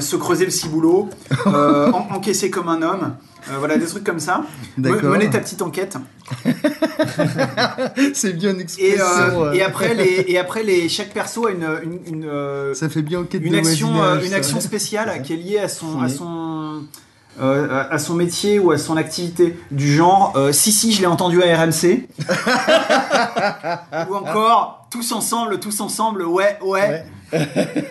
se 0.00 0.16
creuser 0.16 0.46
le 0.46 0.50
ciboulot, 0.50 1.10
en- 1.44 2.06
encaisser 2.14 2.48
comme 2.48 2.68
un 2.68 2.80
homme. 2.80 3.16
Euh, 3.50 3.58
voilà, 3.58 3.76
des 3.76 3.86
trucs 3.86 4.04
comme 4.04 4.20
ça. 4.20 4.44
Me- 4.76 4.82
D'accord. 4.92 5.10
Mener 5.10 5.28
ta 5.30 5.40
petite 5.40 5.62
enquête. 5.62 5.96
C'est 8.14 8.32
bien 8.34 8.50
une 8.52 8.60
Et, 8.60 8.62
expression. 8.62 9.04
euh, 9.06 9.48
euh, 9.48 9.52
et 9.52 9.62
après, 9.62 9.94
les, 9.94 10.24
et 10.28 10.38
après 10.38 10.62
les, 10.62 10.88
chaque 10.88 11.10
perso 11.12 11.46
a 11.46 11.50
une, 11.50 11.66
une, 11.82 12.00
une, 12.14 12.24
euh, 12.26 12.74
Ça 12.74 12.88
fait 12.88 13.02
bien 13.02 13.20
enquête 13.20 13.42
une 13.44 13.52
de 13.52 13.58
action, 13.58 14.02
euh, 14.02 14.20
une 14.22 14.34
action 14.34 14.60
spéciale 14.60 15.22
qui 15.24 15.32
est 15.32 15.36
liée 15.36 15.58
à 15.58 15.68
son, 15.68 16.00
à 16.00 16.08
son, 16.08 16.82
euh, 17.40 17.84
à- 17.90 17.98
son 17.98 18.14
métier 18.14 18.58
ou 18.58 18.70
à 18.70 18.78
son 18.78 18.96
activité. 18.96 19.56
Du 19.70 19.92
genre, 19.92 20.32
euh, 20.36 20.52
si, 20.52 20.70
si, 20.72 20.92
je 20.92 21.00
l'ai 21.00 21.06
entendu 21.06 21.42
à 21.42 21.56
RMC. 21.64 22.06
ou 24.08 24.14
encore, 24.14 24.86
tous 24.90 25.12
ensemble, 25.12 25.58
tous 25.60 25.80
ensemble, 25.80 26.22
ouais, 26.24 26.58
ouais. 26.62 27.04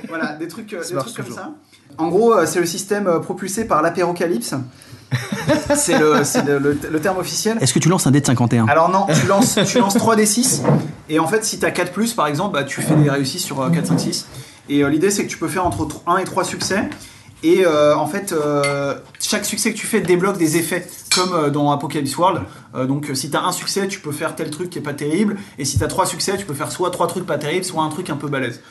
voilà, 0.08 0.34
des 0.34 0.48
trucs, 0.48 0.74
euh, 0.74 0.82
des 0.88 0.96
trucs 0.96 1.16
comme 1.16 1.26
toujours. 1.26 1.40
ça. 1.40 1.52
En 1.98 2.08
gros, 2.08 2.34
euh, 2.34 2.46
c'est 2.46 2.60
le 2.62 2.66
système 2.66 3.08
euh, 3.08 3.20
propulsé 3.20 3.66
par 3.66 3.82
l'apérocalypse. 3.82 4.56
c'est 5.76 5.98
le, 6.00 6.24
c'est 6.24 6.44
le- 6.46 6.60
le- 6.60 6.78
le 6.90 7.00
terme 7.02 7.18
officiel. 7.18 7.58
Est-ce 7.62 7.74
que 7.74 7.80
tu 7.80 7.90
lances 7.90 8.08
un 8.08 8.12
dé 8.12 8.22
de 8.22 8.26
51 8.26 8.66
Alors 8.68 8.90
non, 8.90 9.06
tu 9.14 9.28
lances, 9.28 9.58
tu 9.68 9.80
lances 9.80 9.96
3d6 9.98 10.62
et 11.10 11.20
en 11.20 11.28
fait 11.28 11.44
si 11.44 11.60
tu 11.60 11.66
as 11.66 11.72
4 11.72 11.92
plus 11.92 12.14
par 12.14 12.28
exemple, 12.28 12.54
bah, 12.54 12.64
tu 12.64 12.82
fais 12.82 12.96
des 12.96 13.10
réussites 13.10 13.42
sur 13.42 13.62
euh, 13.62 13.70
4, 13.70 13.88
5, 13.88 14.00
6. 14.00 14.28
Et 14.70 14.84
euh, 14.84 14.90
l'idée 14.90 15.12
c'est 15.12 15.26
que 15.26 15.30
tu 15.30 15.38
peux 15.38 15.48
faire 15.50 15.66
entre 15.66 15.88
1 16.08 16.18
et 16.18 16.24
3 16.24 16.44
succès. 16.44 16.90
Et 17.44 17.66
euh, 17.66 17.96
en 17.98 18.06
fait, 18.06 18.34
euh, 18.34 18.94
chaque 19.20 19.46
succès 19.46 19.74
que 19.74 19.78
tu 19.78 19.88
fais 19.88 20.00
débloque 20.00 20.38
des 20.38 20.58
effets, 20.58 20.88
comme 21.16 21.34
euh, 21.34 21.50
dans 21.50 21.72
Apocalypse 21.72 22.16
World. 22.16 22.44
Donc 22.88 23.10
si 23.16 23.32
tu 23.32 23.36
as 23.36 23.42
un 23.44 23.52
succès, 23.52 23.88
tu 23.88 24.00
peux 24.00 24.12
faire 24.12 24.36
tel 24.36 24.52
truc 24.52 24.70
qui 24.70 24.78
est 24.78 24.82
pas 24.84 24.94
terrible. 24.94 25.38
Et 25.58 25.66
si 25.66 25.80
tu 25.80 25.84
as 25.84 25.88
3 25.88 26.06
succès, 26.06 26.38
tu 26.38 26.46
peux 26.46 26.54
faire 26.54 26.72
soit 26.72 26.92
3 26.92 27.08
trucs 27.08 27.26
pas 27.26 27.40
terribles, 27.40 27.66
soit 27.66 27.82
un 27.84 27.90
truc 27.90 28.12
un 28.12 28.16
peu 28.16 28.28
balèze. 28.28 28.62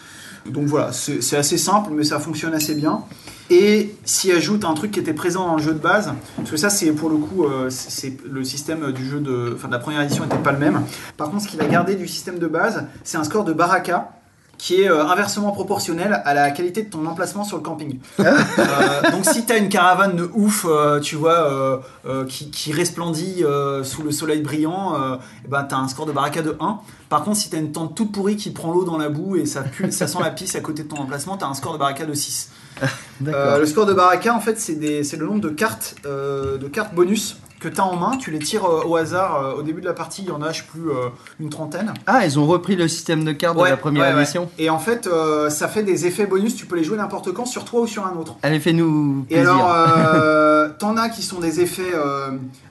Donc 0.50 0.66
voilà, 0.66 0.92
c'est 0.92 1.36
assez 1.36 1.58
simple, 1.58 1.90
mais 1.92 2.04
ça 2.04 2.18
fonctionne 2.18 2.54
assez 2.54 2.74
bien. 2.74 3.02
Et 3.50 3.94
s'y 4.04 4.30
ajoute 4.30 4.64
un 4.64 4.74
truc 4.74 4.92
qui 4.92 5.00
était 5.00 5.12
présent 5.12 5.44
dans 5.46 5.56
le 5.56 5.62
jeu 5.62 5.72
de 5.72 5.80
base, 5.80 6.12
parce 6.36 6.50
que 6.50 6.56
ça 6.56 6.70
c'est 6.70 6.92
pour 6.92 7.10
le 7.10 7.16
coup, 7.16 7.44
euh, 7.44 7.68
le 8.30 8.44
système 8.44 8.92
du 8.92 9.04
jeu 9.04 9.18
de, 9.18 9.54
enfin, 9.56 9.66
de 9.66 9.72
la 9.72 9.80
première 9.80 10.02
édition 10.02 10.22
n'était 10.22 10.38
pas 10.38 10.52
le 10.52 10.58
même. 10.58 10.82
Par 11.16 11.30
contre, 11.30 11.42
ce 11.42 11.48
qu'il 11.48 11.60
a 11.60 11.66
gardé 11.66 11.96
du 11.96 12.06
système 12.06 12.38
de 12.38 12.46
base, 12.46 12.86
c'est 13.02 13.18
un 13.18 13.24
score 13.24 13.42
de 13.42 13.52
Baraka 13.52 14.19
qui 14.60 14.82
est 14.82 14.90
euh, 14.90 15.06
inversement 15.06 15.52
proportionnel 15.52 16.20
à 16.26 16.34
la 16.34 16.50
qualité 16.50 16.82
de 16.82 16.90
ton 16.90 17.06
emplacement 17.06 17.44
sur 17.44 17.56
le 17.56 17.62
camping. 17.62 17.98
Euh, 18.20 19.10
donc 19.10 19.24
si 19.24 19.46
tu 19.46 19.52
as 19.52 19.56
une 19.56 19.68
caravane 19.68 20.16
de 20.16 20.28
ouf, 20.34 20.66
euh, 20.68 21.00
tu 21.00 21.16
vois, 21.16 21.82
qui, 22.28 22.50
qui 22.50 22.72
resplendit 22.72 23.42
sous 23.82 24.02
le 24.02 24.12
soleil 24.12 24.42
brillant, 24.42 24.94
euh, 24.94 25.16
eh 25.44 25.48
ben, 25.48 25.64
tu 25.64 25.74
as 25.74 25.78
un 25.78 25.88
score 25.88 26.06
de 26.06 26.12
Baraka 26.12 26.42
de 26.42 26.56
1. 26.60 26.80
Par 27.08 27.24
contre, 27.24 27.38
si 27.38 27.48
tu 27.48 27.56
as 27.56 27.58
une 27.58 27.72
tente 27.72 27.94
toute 27.94 28.12
pourrie 28.12 28.36
qui 28.36 28.50
prend 28.50 28.72
l'eau 28.72 28.84
dans 28.84 28.98
la 28.98 29.08
boue 29.08 29.36
et 29.36 29.46
ça, 29.46 29.62
pue, 29.62 29.90
ça 29.90 30.06
sent 30.06 30.18
la 30.22 30.30
pisse 30.30 30.54
à 30.54 30.60
côté 30.60 30.82
de 30.82 30.88
ton 30.88 30.98
emplacement, 30.98 31.36
tu 31.36 31.44
as 31.44 31.48
un 31.48 31.54
score 31.54 31.72
de 31.72 31.78
Baraka 31.78 32.04
de 32.04 32.14
6. 32.14 32.50
D'accord. 33.20 33.40
Euh, 33.40 33.58
le 33.58 33.66
score 33.66 33.86
de 33.86 33.94
Baraka, 33.94 34.34
en 34.34 34.40
fait, 34.40 34.58
c'est 34.60 35.16
le 35.16 35.26
nombre 35.26 35.40
de 35.40 35.50
cartes, 35.50 35.96
de 36.04 36.68
cartes 36.68 36.94
bonus 36.94 37.36
que 37.60 37.68
tu 37.68 37.80
as 37.80 37.84
en 37.84 37.94
main. 37.96 38.16
Tu 38.16 38.30
les 38.30 38.38
tires 38.40 38.64
euh, 38.64 38.82
au 38.86 38.96
hasard. 38.96 39.36
euh, 39.44 39.52
au 39.54 39.62
début 39.62 39.80
de 39.80 39.86
la 39.86 39.92
partie, 39.92 40.22
il 40.22 40.28
y 40.28 40.30
en 40.32 40.42
a, 40.42 40.50
je 40.52 40.58
sais 40.62 40.66
plus, 40.70 40.88
euh, 40.90 41.08
une 41.38 41.50
trentaine. 41.50 41.92
Ah, 42.06 42.24
ils 42.26 42.38
ont 42.38 42.46
repris 42.46 42.74
le 42.74 42.88
système 42.88 43.24
de 43.24 43.32
cartes 43.32 43.58
de 43.58 43.64
la 43.64 43.76
première 43.76 44.16
ouais. 44.16 44.24
Et 44.58 44.70
en 44.70 44.78
fait, 44.78 45.06
euh, 45.06 45.50
ça 45.50 45.68
fait 45.68 45.82
des 45.82 46.06
effets 46.06 46.26
bonus. 46.26 46.56
Tu 46.56 46.66
peux 46.66 46.76
les 46.76 46.84
jouer 46.84 46.96
n'importe 46.96 47.32
quand, 47.32 47.44
sur 47.46 47.64
toi 47.64 47.82
ou 47.82 47.86
sur 47.86 48.06
un 48.06 48.16
autre. 48.16 48.36
Allez, 48.42 48.58
fais-nous 48.60 49.24
Et 49.30 49.34
plaisir. 49.36 49.52
alors, 49.52 49.72
euh, 49.74 50.68
t'en 50.78 50.96
as 50.96 51.08
qui 51.10 51.22
sont 51.22 51.38
des 51.40 51.60
effets, 51.60 51.92
euh, 51.94 52.30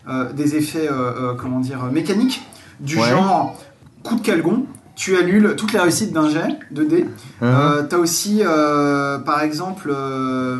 euh, 0.09 0.31
des 0.33 0.55
effets, 0.55 0.89
euh, 0.89 0.93
euh, 1.31 1.33
comment 1.35 1.59
dire, 1.59 1.83
euh, 1.85 1.91
mécaniques, 1.91 2.41
du 2.79 2.97
Ouais. 2.99 3.09
genre 3.09 3.55
coup 4.03 4.15
de 4.15 4.21
calgon. 4.21 4.65
Tu 4.95 5.15
annules 5.17 5.53
toutes 5.55 5.71
les 5.71 5.79
réussites 5.79 6.11
d'un 6.11 6.29
jet 6.29 6.59
de 6.71 6.83
dés. 6.83 7.05
Hein 7.41 7.45
Euh, 7.77 7.83
T'as 7.83 7.97
aussi, 7.97 8.41
euh, 8.43 9.17
par 9.19 9.41
exemple, 9.43 9.93
euh, 9.95 10.57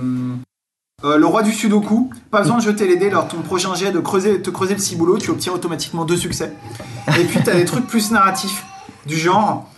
euh, 1.04 1.18
le 1.18 1.26
roi 1.26 1.44
du 1.44 1.52
sudoku. 1.52 2.10
Pas 2.32 2.42
besoin 2.42 2.58
de 2.58 2.64
jeter 2.64 2.88
les 2.88 2.98
dés 2.98 3.10
lors 3.10 3.28
ton 3.28 3.42
prochain 3.42 3.74
jet 3.76 3.92
de 3.92 4.00
creuser, 4.00 4.42
te 4.42 4.50
creuser 4.50 4.74
le 4.74 4.80
ciboulot. 4.80 5.18
Tu 5.18 5.32
obtiens 5.32 5.54
automatiquement 5.54 6.06
deux 6.06 6.18
succès. 6.18 6.54
Et 7.20 7.24
puis 7.26 7.40
t'as 7.44 7.56
des 7.56 7.66
trucs 7.66 7.88
plus 7.88 8.12
narratifs, 8.12 8.66
du 9.06 9.16
genre. 9.16 9.70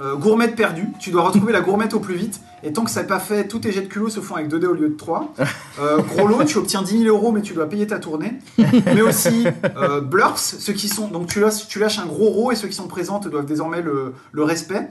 Euh, 0.00 0.16
gourmette 0.16 0.56
perdue, 0.56 0.88
tu 0.98 1.10
dois 1.10 1.24
retrouver 1.24 1.52
la 1.52 1.60
gourmette 1.60 1.92
au 1.92 2.00
plus 2.00 2.14
vite, 2.14 2.40
et 2.62 2.72
tant 2.72 2.84
que 2.84 2.90
ça 2.90 3.02
n'est 3.02 3.06
pas 3.06 3.18
fait, 3.20 3.46
tous 3.48 3.58
tes 3.60 3.72
jets 3.72 3.82
de 3.82 3.86
culot 3.88 4.08
se 4.08 4.20
font 4.20 4.36
avec 4.36 4.48
2 4.48 4.58
dés 4.58 4.66
au 4.66 4.74
lieu 4.74 4.88
de 4.88 4.96
3. 4.96 5.34
Euh, 5.80 5.98
gros 5.98 6.26
lot, 6.28 6.44
tu 6.44 6.58
obtiens 6.58 6.82
10 6.82 7.02
000 7.04 7.14
euros, 7.16 7.32
mais 7.32 7.40
tu 7.42 7.52
dois 7.54 7.68
payer 7.68 7.86
ta 7.86 7.98
tournée. 7.98 8.34
Mais 8.58 9.02
aussi 9.02 9.46
euh, 9.76 10.00
blurs, 10.00 10.38
ceux 10.38 10.72
qui 10.72 10.88
sont. 10.88 11.08
Donc 11.08 11.26
tu 11.26 11.40
lâches, 11.40 11.66
tu 11.68 11.78
lâches 11.78 11.98
un 11.98 12.06
gros 12.06 12.28
ro, 12.28 12.52
et 12.52 12.54
ceux 12.56 12.68
qui 12.68 12.74
sont 12.74 12.86
présents 12.88 13.18
te 13.20 13.28
doivent 13.28 13.46
désormais 13.46 13.80
le, 13.82 14.12
le 14.32 14.42
respect. 14.44 14.88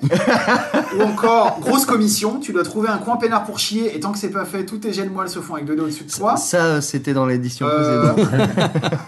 Ou 0.98 1.02
encore, 1.04 1.60
grosse 1.62 1.86
commission, 1.86 2.40
tu 2.40 2.52
dois 2.54 2.64
trouver 2.64 2.90
un 2.90 2.98
coin 2.98 3.18
peinard 3.18 3.44
pour 3.46 3.60
chier, 3.60 3.96
et 3.96 4.00
tant 4.00 4.12
que 4.12 4.18
c'est 4.18 4.30
pas 4.30 4.46
fait, 4.46 4.66
tous 4.66 4.78
tes 4.78 4.94
jets 4.94 5.06
de 5.06 5.10
moelle 5.14 5.30
se 5.30 5.40
font 5.40 5.54
avec 5.56 5.66
2 5.66 5.76
dés 5.76 5.82
au-dessus 5.82 6.04
de 6.06 6.10
3. 6.12 6.38
Ça, 6.38 6.82
c'était 6.82 7.14
dans 7.14 7.26
l'édition 7.26 7.68
Euh. 7.70 8.14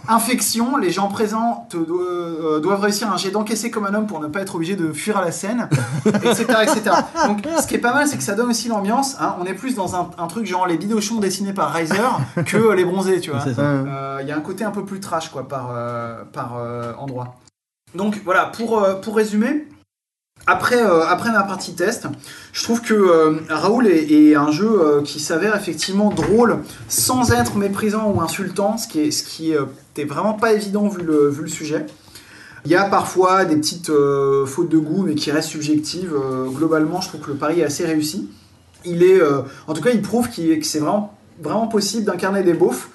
Infection, 0.07 0.77
les 0.77 0.91
gens 0.91 1.07
présents 1.07 1.67
te 1.69 1.77
do- 1.77 2.01
euh, 2.01 2.59
doivent 2.59 2.81
réussir 2.81 3.11
un 3.11 3.17
jet 3.17 3.31
d'encaisser 3.31 3.71
comme 3.71 3.85
un 3.85 3.93
homme 3.93 4.07
pour 4.07 4.19
ne 4.19 4.27
pas 4.27 4.41
être 4.41 4.55
obligé 4.55 4.75
de 4.75 4.91
fuir 4.91 5.17
à 5.17 5.21
la 5.25 5.31
scène, 5.31 5.69
etc. 6.05 6.45
etc. 6.63 6.81
Donc 7.27 7.39
ce 7.61 7.67
qui 7.67 7.75
est 7.75 7.79
pas 7.79 7.93
mal, 7.93 8.07
c'est 8.07 8.17
que 8.17 8.23
ça 8.23 8.33
donne 8.33 8.49
aussi 8.51 8.67
l'ambiance. 8.67 9.15
hein. 9.19 9.35
On 9.41 9.45
est 9.45 9.53
plus 9.53 9.75
dans 9.75 9.95
un, 9.95 10.09
un 10.17 10.27
truc 10.27 10.45
genre 10.45 10.67
les 10.67 10.77
bidochons 10.77 11.19
dessinés 11.19 11.53
par 11.53 11.73
Riser 11.73 11.95
que 12.45 12.57
euh, 12.57 12.75
les 12.75 12.85
bronzés, 12.85 13.19
tu 13.19 13.31
vois. 13.31 13.39
C'est 13.41 13.55
ça. 13.55 13.61
Euh, 13.61 14.19
Il 14.21 14.27
y 14.27 14.31
a 14.31 14.37
un 14.37 14.41
côté 14.41 14.63
un 14.63 14.71
peu 14.71 14.85
plus 14.85 14.99
trash 14.99 15.29
quoi 15.29 15.47
par, 15.47 15.71
euh, 15.75 16.23
par 16.31 16.57
euh, 16.57 16.93
endroit. 16.99 17.35
Donc 17.95 18.21
voilà, 18.23 18.45
pour, 18.45 18.81
euh, 18.81 18.93
pour 18.95 19.15
résumer, 19.17 19.67
après, 20.47 20.81
euh, 20.81 21.05
après 21.05 21.31
ma 21.31 21.43
partie 21.43 21.75
test, 21.75 22.07
je 22.53 22.63
trouve 22.63 22.81
que 22.81 22.93
euh, 22.93 23.39
Raoul 23.49 23.87
est, 23.87 24.11
est 24.11 24.35
un 24.35 24.49
jeu 24.51 24.69
euh, 24.81 25.01
qui 25.01 25.19
s'avère 25.19 25.55
effectivement 25.55 26.09
drôle 26.09 26.59
sans 26.87 27.31
être 27.31 27.57
méprisant 27.57 28.09
ou 28.09 28.21
insultant, 28.21 28.77
ce 28.77 28.87
qui 28.87 29.01
est, 29.01 29.11
ce 29.11 29.23
qui 29.23 29.55
euh, 29.55 29.65
était 29.93 30.05
vraiment 30.05 30.33
pas 30.33 30.53
évident 30.53 30.87
vu 30.87 31.03
le, 31.03 31.29
vu 31.29 31.43
le 31.43 31.47
sujet. 31.49 31.85
Il 32.65 32.71
y 32.71 32.75
a 32.75 32.83
parfois 32.83 33.45
des 33.45 33.55
petites 33.55 33.89
euh, 33.89 34.45
fautes 34.45 34.69
de 34.69 34.77
goût, 34.77 35.03
mais 35.03 35.15
qui 35.15 35.31
restent 35.31 35.49
subjectives. 35.49 36.13
Euh, 36.13 36.47
globalement, 36.47 37.01
je 37.01 37.09
trouve 37.09 37.21
que 37.21 37.31
le 37.31 37.37
pari 37.37 37.61
est 37.61 37.63
assez 37.63 37.85
réussi. 37.85 38.29
Il 38.85 39.03
est, 39.03 39.19
euh, 39.19 39.41
en 39.67 39.73
tout 39.73 39.81
cas, 39.81 39.91
il 39.91 40.01
prouve 40.01 40.29
que 40.29 40.63
c'est 40.63 40.79
vraiment, 40.79 41.17
vraiment 41.41 41.67
possible 41.67 42.05
d'incarner 42.05 42.43
des 42.43 42.53
beaufs 42.53 42.89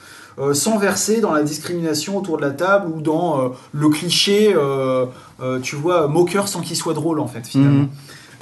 sans 0.53 0.77
verser 0.77 1.23
dans 1.23 1.33
la 1.33 1.43
discrimination 1.43 2.19
autour 2.19 2.37
de 2.37 2.43
la 2.43 2.51
table 2.51 2.93
ou 2.95 3.01
dans 3.01 3.55
le 3.73 3.89
cliché, 3.89 4.55
tu 5.63 5.77
vois, 5.77 6.09
moqueur 6.09 6.47
sans 6.47 6.61
qu'il 6.61 6.77
soit 6.77 6.93
drôle 6.93 7.21
en 7.21 7.27
fait 7.27 7.47
finalement. 7.47 7.85
Mhm. 7.85 7.89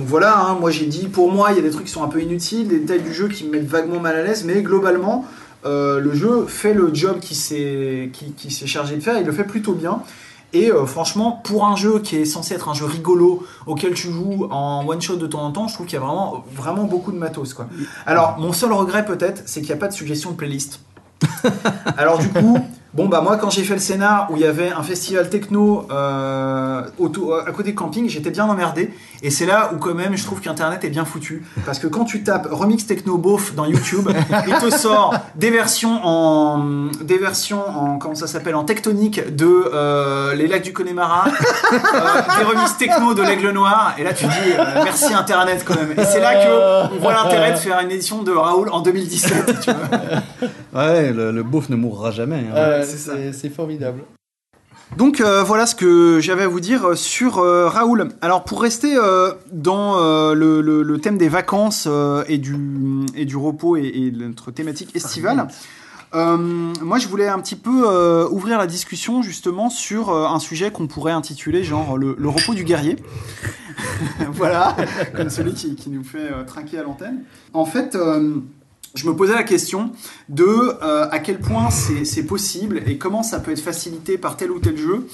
Donc 0.00 0.08
voilà, 0.08 0.36
hein, 0.36 0.56
moi 0.58 0.72
j'ai 0.72 0.86
dit, 0.86 1.06
pour 1.06 1.30
moi 1.30 1.52
il 1.52 1.56
y 1.56 1.60
a 1.60 1.62
des 1.62 1.70
trucs 1.70 1.84
qui 1.84 1.92
sont 1.92 2.02
un 2.02 2.08
peu 2.08 2.20
inutiles, 2.20 2.66
des 2.66 2.80
détails 2.80 3.02
du 3.02 3.14
jeu 3.14 3.28
qui 3.28 3.44
me 3.44 3.52
mettent 3.52 3.68
vaguement 3.68 4.00
mal 4.00 4.16
à 4.16 4.24
l'aise, 4.24 4.42
mais 4.44 4.60
globalement 4.60 5.24
euh, 5.64 5.98
le 5.98 6.12
jeu 6.12 6.44
fait 6.46 6.74
le 6.74 6.90
job 6.92 7.20
qui 7.20 7.34
s'est 7.34 8.10
qui, 8.12 8.32
qui 8.32 8.50
s'est 8.50 8.66
chargé 8.66 8.96
de 8.96 9.00
faire, 9.00 9.18
il 9.18 9.24
le 9.24 9.32
fait 9.32 9.44
plutôt 9.44 9.72
bien. 9.72 10.02
Et 10.54 10.70
euh, 10.70 10.86
franchement, 10.86 11.40
pour 11.44 11.66
un 11.66 11.76
jeu 11.76 11.98
qui 11.98 12.16
est 12.16 12.24
censé 12.24 12.54
être 12.54 12.68
un 12.68 12.74
jeu 12.74 12.86
rigolo, 12.86 13.44
auquel 13.66 13.92
tu 13.94 14.10
joues 14.10 14.46
en 14.50 14.86
one 14.86 15.02
shot 15.02 15.16
de 15.16 15.26
temps 15.26 15.42
en 15.44 15.50
temps, 15.50 15.68
je 15.68 15.74
trouve 15.74 15.86
qu'il 15.86 15.98
y 15.98 16.02
a 16.02 16.06
vraiment, 16.54 16.84
beaucoup 16.84 17.12
de 17.12 17.18
matos. 17.18 17.52
Quoi. 17.54 17.66
Alors, 18.06 18.36
mon 18.38 18.52
seul 18.52 18.72
regret 18.72 19.04
peut-être, 19.04 19.42
c'est 19.46 19.60
qu'il 19.60 19.70
n'y 19.70 19.74
a 19.74 19.78
pas 19.78 19.88
de 19.88 19.92
suggestion 19.92 20.30
de 20.30 20.36
playlist. 20.36 20.80
Alors 21.96 22.18
du 22.18 22.28
coup, 22.28 22.58
bon 22.92 23.08
bah 23.08 23.20
moi 23.22 23.36
quand 23.38 23.48
j'ai 23.48 23.62
fait 23.62 23.74
le 23.74 23.80
scénar 23.80 24.30
où 24.30 24.36
il 24.36 24.42
y 24.42 24.46
avait 24.46 24.70
un 24.70 24.82
festival 24.82 25.30
techno 25.30 25.86
euh, 25.90 26.82
auto- 26.98 27.32
à 27.34 27.50
côté 27.52 27.70
de 27.72 27.76
camping, 27.76 28.08
j'étais 28.08 28.30
bien 28.30 28.44
emmerdé. 28.46 28.92
Et 29.24 29.30
c'est 29.30 29.46
là 29.46 29.70
où 29.74 29.78
quand 29.78 29.94
même 29.94 30.16
je 30.16 30.22
trouve 30.24 30.40
qu'Internet 30.40 30.84
est 30.84 30.90
bien 30.90 31.04
foutu. 31.04 31.44
Parce 31.66 31.78
que 31.78 31.86
quand 31.86 32.04
tu 32.04 32.22
tapes 32.22 32.46
remix 32.50 32.86
techno 32.86 33.16
beauf 33.18 33.54
dans 33.54 33.64
YouTube, 33.64 34.08
il 34.46 34.54
te 34.56 34.70
sort 34.70 35.14
des 35.34 35.50
versions 35.50 35.98
en 36.04 36.88
des 37.00 37.18
versions 37.18 37.66
en 37.66 37.98
comment 37.98 38.14
ça 38.14 38.26
s'appelle 38.26 38.54
en 38.54 38.64
tectonique 38.64 39.34
de 39.34 39.46
euh, 39.72 40.34
les 40.34 40.46
lacs 40.46 40.62
du 40.62 40.72
Connemara, 40.72 41.24
euh, 41.72 41.78
des 42.38 42.44
remix 42.44 42.76
techno 42.76 43.14
de 43.14 43.22
l'Aigle 43.22 43.50
Noir. 43.50 43.94
Et 43.98 44.04
là 44.04 44.12
tu 44.12 44.26
dis 44.26 44.32
euh, 44.58 44.82
merci 44.84 45.12
Internet 45.14 45.64
quand 45.66 45.74
même. 45.74 45.92
Et 45.98 46.04
c'est 46.04 46.20
là 46.20 46.34
que 46.44 46.94
on 46.94 46.98
voit 47.00 47.14
l'intérêt 47.14 47.52
de 47.52 47.56
faire 47.56 47.80
une 47.80 47.90
édition 47.90 48.22
de 48.22 48.30
Raoul 48.32 48.68
en 48.70 48.80
2017. 48.80 49.60
Tu 49.62 49.70
vois. 49.70 50.82
Ouais, 50.82 51.12
le, 51.12 51.30
le 51.32 51.42
beauf 51.42 51.68
ne 51.70 51.76
mourra 51.76 52.10
jamais. 52.10 52.44
hein. 52.52 52.56
Euh, 52.56 52.84
c'est 53.32 53.48
formidable. 53.48 54.00
Donc 54.96 55.20
euh, 55.20 55.42
voilà 55.42 55.66
ce 55.66 55.74
que 55.74 56.20
j'avais 56.20 56.44
à 56.44 56.48
vous 56.48 56.60
dire 56.60 56.84
euh, 56.90 56.94
sur 56.94 57.38
euh, 57.38 57.68
Raoul. 57.68 58.08
Alors 58.20 58.44
pour 58.44 58.62
rester 58.62 58.94
euh, 58.96 59.32
dans 59.52 59.98
le, 60.34 60.60
le- 60.60 60.82
le 60.82 60.98
thème 60.98 61.18
des 61.18 61.28
vacances 61.28 61.88
et, 62.28 62.38
du, 62.38 62.56
et 63.16 63.24
du 63.24 63.36
repos 63.36 63.76
et, 63.76 64.12
notre 64.14 64.50
thématique 64.50 64.94
estivale, 64.94 65.48
moi 66.12 66.98
je 66.98 67.08
voulais 67.08 67.28
un 67.28 67.40
petit 67.40 67.56
peu 67.56 68.26
ouvrir 68.30 68.58
la 68.58 68.66
discussion 68.66 69.22
justement 69.22 69.68
sur 69.70 70.10
un 70.14 70.38
sujet 70.38 70.70
qu'on 70.70 70.86
pourrait 70.86 71.12
intituler 71.12 71.64
genre 71.64 71.96
le, 71.98 72.14
le 72.18 72.28
repos 72.28 72.54
du 72.54 72.64
guerrier. 72.64 72.96
voilà, 74.32 74.76
comme 75.16 75.30
celui 75.30 75.52
qui, 75.54 75.74
qui 75.74 75.90
nous 75.90 76.04
fait 76.04 76.30
trinquer 76.46 76.78
à 76.78 76.82
l'antenne. 76.84 77.24
En 77.52 77.64
fait... 77.66 77.96
je 78.94 79.08
me 79.08 79.14
posais 79.14 79.34
la 79.34 79.42
question 79.42 79.90
de 80.28 80.44
euh, 80.44 81.08
à 81.10 81.18
quel 81.18 81.40
point 81.40 81.70
c'est 81.70 82.26
possible 82.26 82.82
et 82.86 82.96
comment 82.96 83.22
ça 83.22 83.40
peut 83.40 83.50
être 83.50 83.60
facilité 83.60 84.18
par 84.18 84.36
tel 84.36 84.50
ou 84.50 84.60
tel 84.60 84.76
jeu 84.76 85.06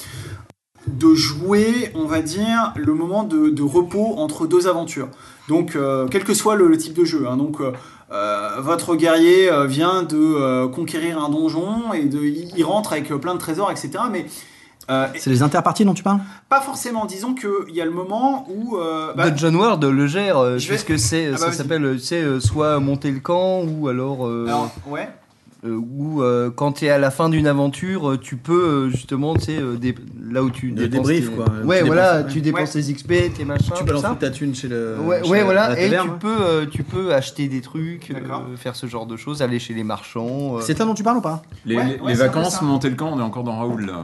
de 0.86 1.14
jouer, 1.14 1.90
on 1.94 2.06
va 2.06 2.20
dire, 2.20 2.72
le 2.76 2.94
moment 2.94 3.22
de, 3.22 3.62
repos 3.62 4.14
entre 4.16 4.46
deux 4.46 4.66
aventures. 4.66 5.08
Donc, 5.48 5.76
euh, 5.76 6.08
quel 6.10 6.24
que 6.24 6.34
soit 6.34 6.56
le, 6.56 6.76
type 6.76 6.94
de 6.94 7.04
jeu. 7.04 7.26
hein. 7.28 7.36
donc, 7.36 7.58
euh, 7.60 8.48
votre 8.60 8.96
guerrier 8.96 9.50
vient 9.66 10.02
de 10.02 10.66
conquérir 10.66 11.22
un 11.22 11.28
donjon 11.28 11.92
et 11.92 12.04
de, 12.04 12.20
il 12.22 12.64
rentre 12.64 12.92
avec 12.92 13.08
plein 13.08 13.34
de 13.34 13.38
trésors, 13.38 13.70
etc. 13.70 13.90
Mais 14.10 14.26
euh, 14.90 15.06
C'est 15.16 15.30
les 15.30 15.42
interparties 15.42 15.84
dont 15.84 15.94
tu 15.94 16.02
parles 16.02 16.20
pas 16.48 16.60
forcément. 16.60 17.04
Disons 17.06 17.34
qu'il 17.34 17.74
y 17.74 17.80
a 17.80 17.84
le 17.84 17.90
moment 17.90 18.46
où. 18.48 18.76
euh, 18.76 19.12
bah, 19.14 19.30
Dungeon 19.30 19.54
World 19.54 19.84
le 19.84 20.06
gère, 20.06 20.38
euh, 20.38 20.54
Je 20.54 20.58
je 20.58 20.66
sais 20.66 20.72
vais- 20.72 20.78
ce 20.78 20.84
que 20.84 20.96
c'est, 20.96 21.26
Ah 21.28 21.30
bah 21.32 21.36
ça 21.38 21.46
vas-y. 21.46 21.56
s'appelle, 21.56 21.92
tu 21.94 21.98
sais, 22.00 22.22
euh, 22.22 22.40
soit 22.40 22.78
monter 22.80 23.10
le 23.10 23.20
camp 23.20 23.62
ou 23.62 23.88
alors, 23.88 24.26
euh, 24.26 24.46
alors, 24.48 24.70
ouais. 24.88 25.08
Euh, 25.64 25.74
ou 25.76 26.22
euh, 26.22 26.50
quand 26.50 26.72
tu 26.72 26.86
es 26.86 26.88
à 26.90 26.98
la 26.98 27.10
fin 27.10 27.28
d'une 27.28 27.46
aventure, 27.46 28.12
euh, 28.12 28.18
tu 28.18 28.36
peux 28.36 28.64
euh, 28.86 28.88
justement, 28.90 29.34
tu 29.34 29.42
sais, 29.46 29.58
euh, 29.58 29.76
dé- 29.76 29.94
là 30.30 30.42
où 30.42 30.50
tu 30.50 30.68
Le 30.68 30.88
dépenses 30.88 31.06
débrief, 31.08 31.28
tes- 31.30 31.36
quoi. 31.36 31.44
Ouais, 31.64 31.80
Tu 31.80 31.86
voilà, 31.86 32.16
dépenses, 32.18 32.32
tu 32.32 32.38
ouais. 32.38 32.42
dépenses 32.44 32.70
tes 32.72 32.80
XP, 32.94 33.32
tes 33.36 33.44
machins, 33.44 33.72
Tu 33.76 33.84
balances 33.84 34.02
ça. 34.02 34.08
toute 34.08 34.18
ta 34.20 34.30
thune 34.30 34.54
chez 34.54 34.68
le. 34.68 34.96
Ouais, 35.00 35.22
chez 35.22 35.30
ouais, 35.30 35.38
la- 35.38 35.44
voilà, 35.44 35.80
et 35.80 35.90
tu 35.90 36.08
peux, 36.18 36.36
euh, 36.40 36.66
tu 36.66 36.82
peux 36.82 37.12
acheter 37.12 37.48
des 37.48 37.60
trucs, 37.60 38.10
euh, 38.10 38.56
faire 38.56 38.74
ce 38.74 38.86
genre 38.86 39.04
de 39.06 39.16
choses, 39.18 39.42
aller 39.42 39.58
chez 39.58 39.74
les 39.74 39.84
marchands. 39.84 40.56
euh. 40.56 40.60
C'est 40.62 40.78
là 40.78 40.84
dont 40.86 40.94
tu 40.94 41.02
parles 41.02 41.18
ou 41.18 41.22
pas? 41.22 41.42
Les, 41.66 41.76
Ouais, 41.76 41.84
les- 41.84 41.90
ouais, 42.00 42.10
les 42.12 42.14
c'est 42.16 42.22
un 42.22 42.28
peu 42.28 42.38
vacances, 42.38 42.54
ça. 42.60 42.64
monter 42.64 42.88
le 42.88 42.96
camp, 42.96 43.10
on 43.12 43.18
est 43.18 43.22
encore 43.22 43.44
dans 43.44 43.58
Raoul 43.58 43.84
là. 43.86 44.02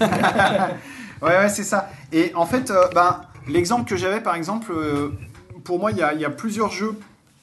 Ouais, 1.22 1.36
ouais, 1.36 1.48
c'est 1.50 1.64
ça. 1.64 1.90
Et 2.12 2.32
en 2.34 2.46
fait, 2.46 2.70
euh, 2.70 2.88
ben, 2.94 3.20
l'exemple 3.46 3.86
que 3.88 3.94
j'avais, 3.96 4.20
par 4.22 4.34
exemple, 4.36 4.72
euh, 4.72 5.08
pour 5.64 5.78
moi, 5.78 5.90
il 5.90 5.98
y 5.98 6.02
a, 6.02 6.14
il 6.14 6.20
y 6.20 6.24
a 6.24 6.30
plusieurs 6.30 6.70
jeux 6.70 6.94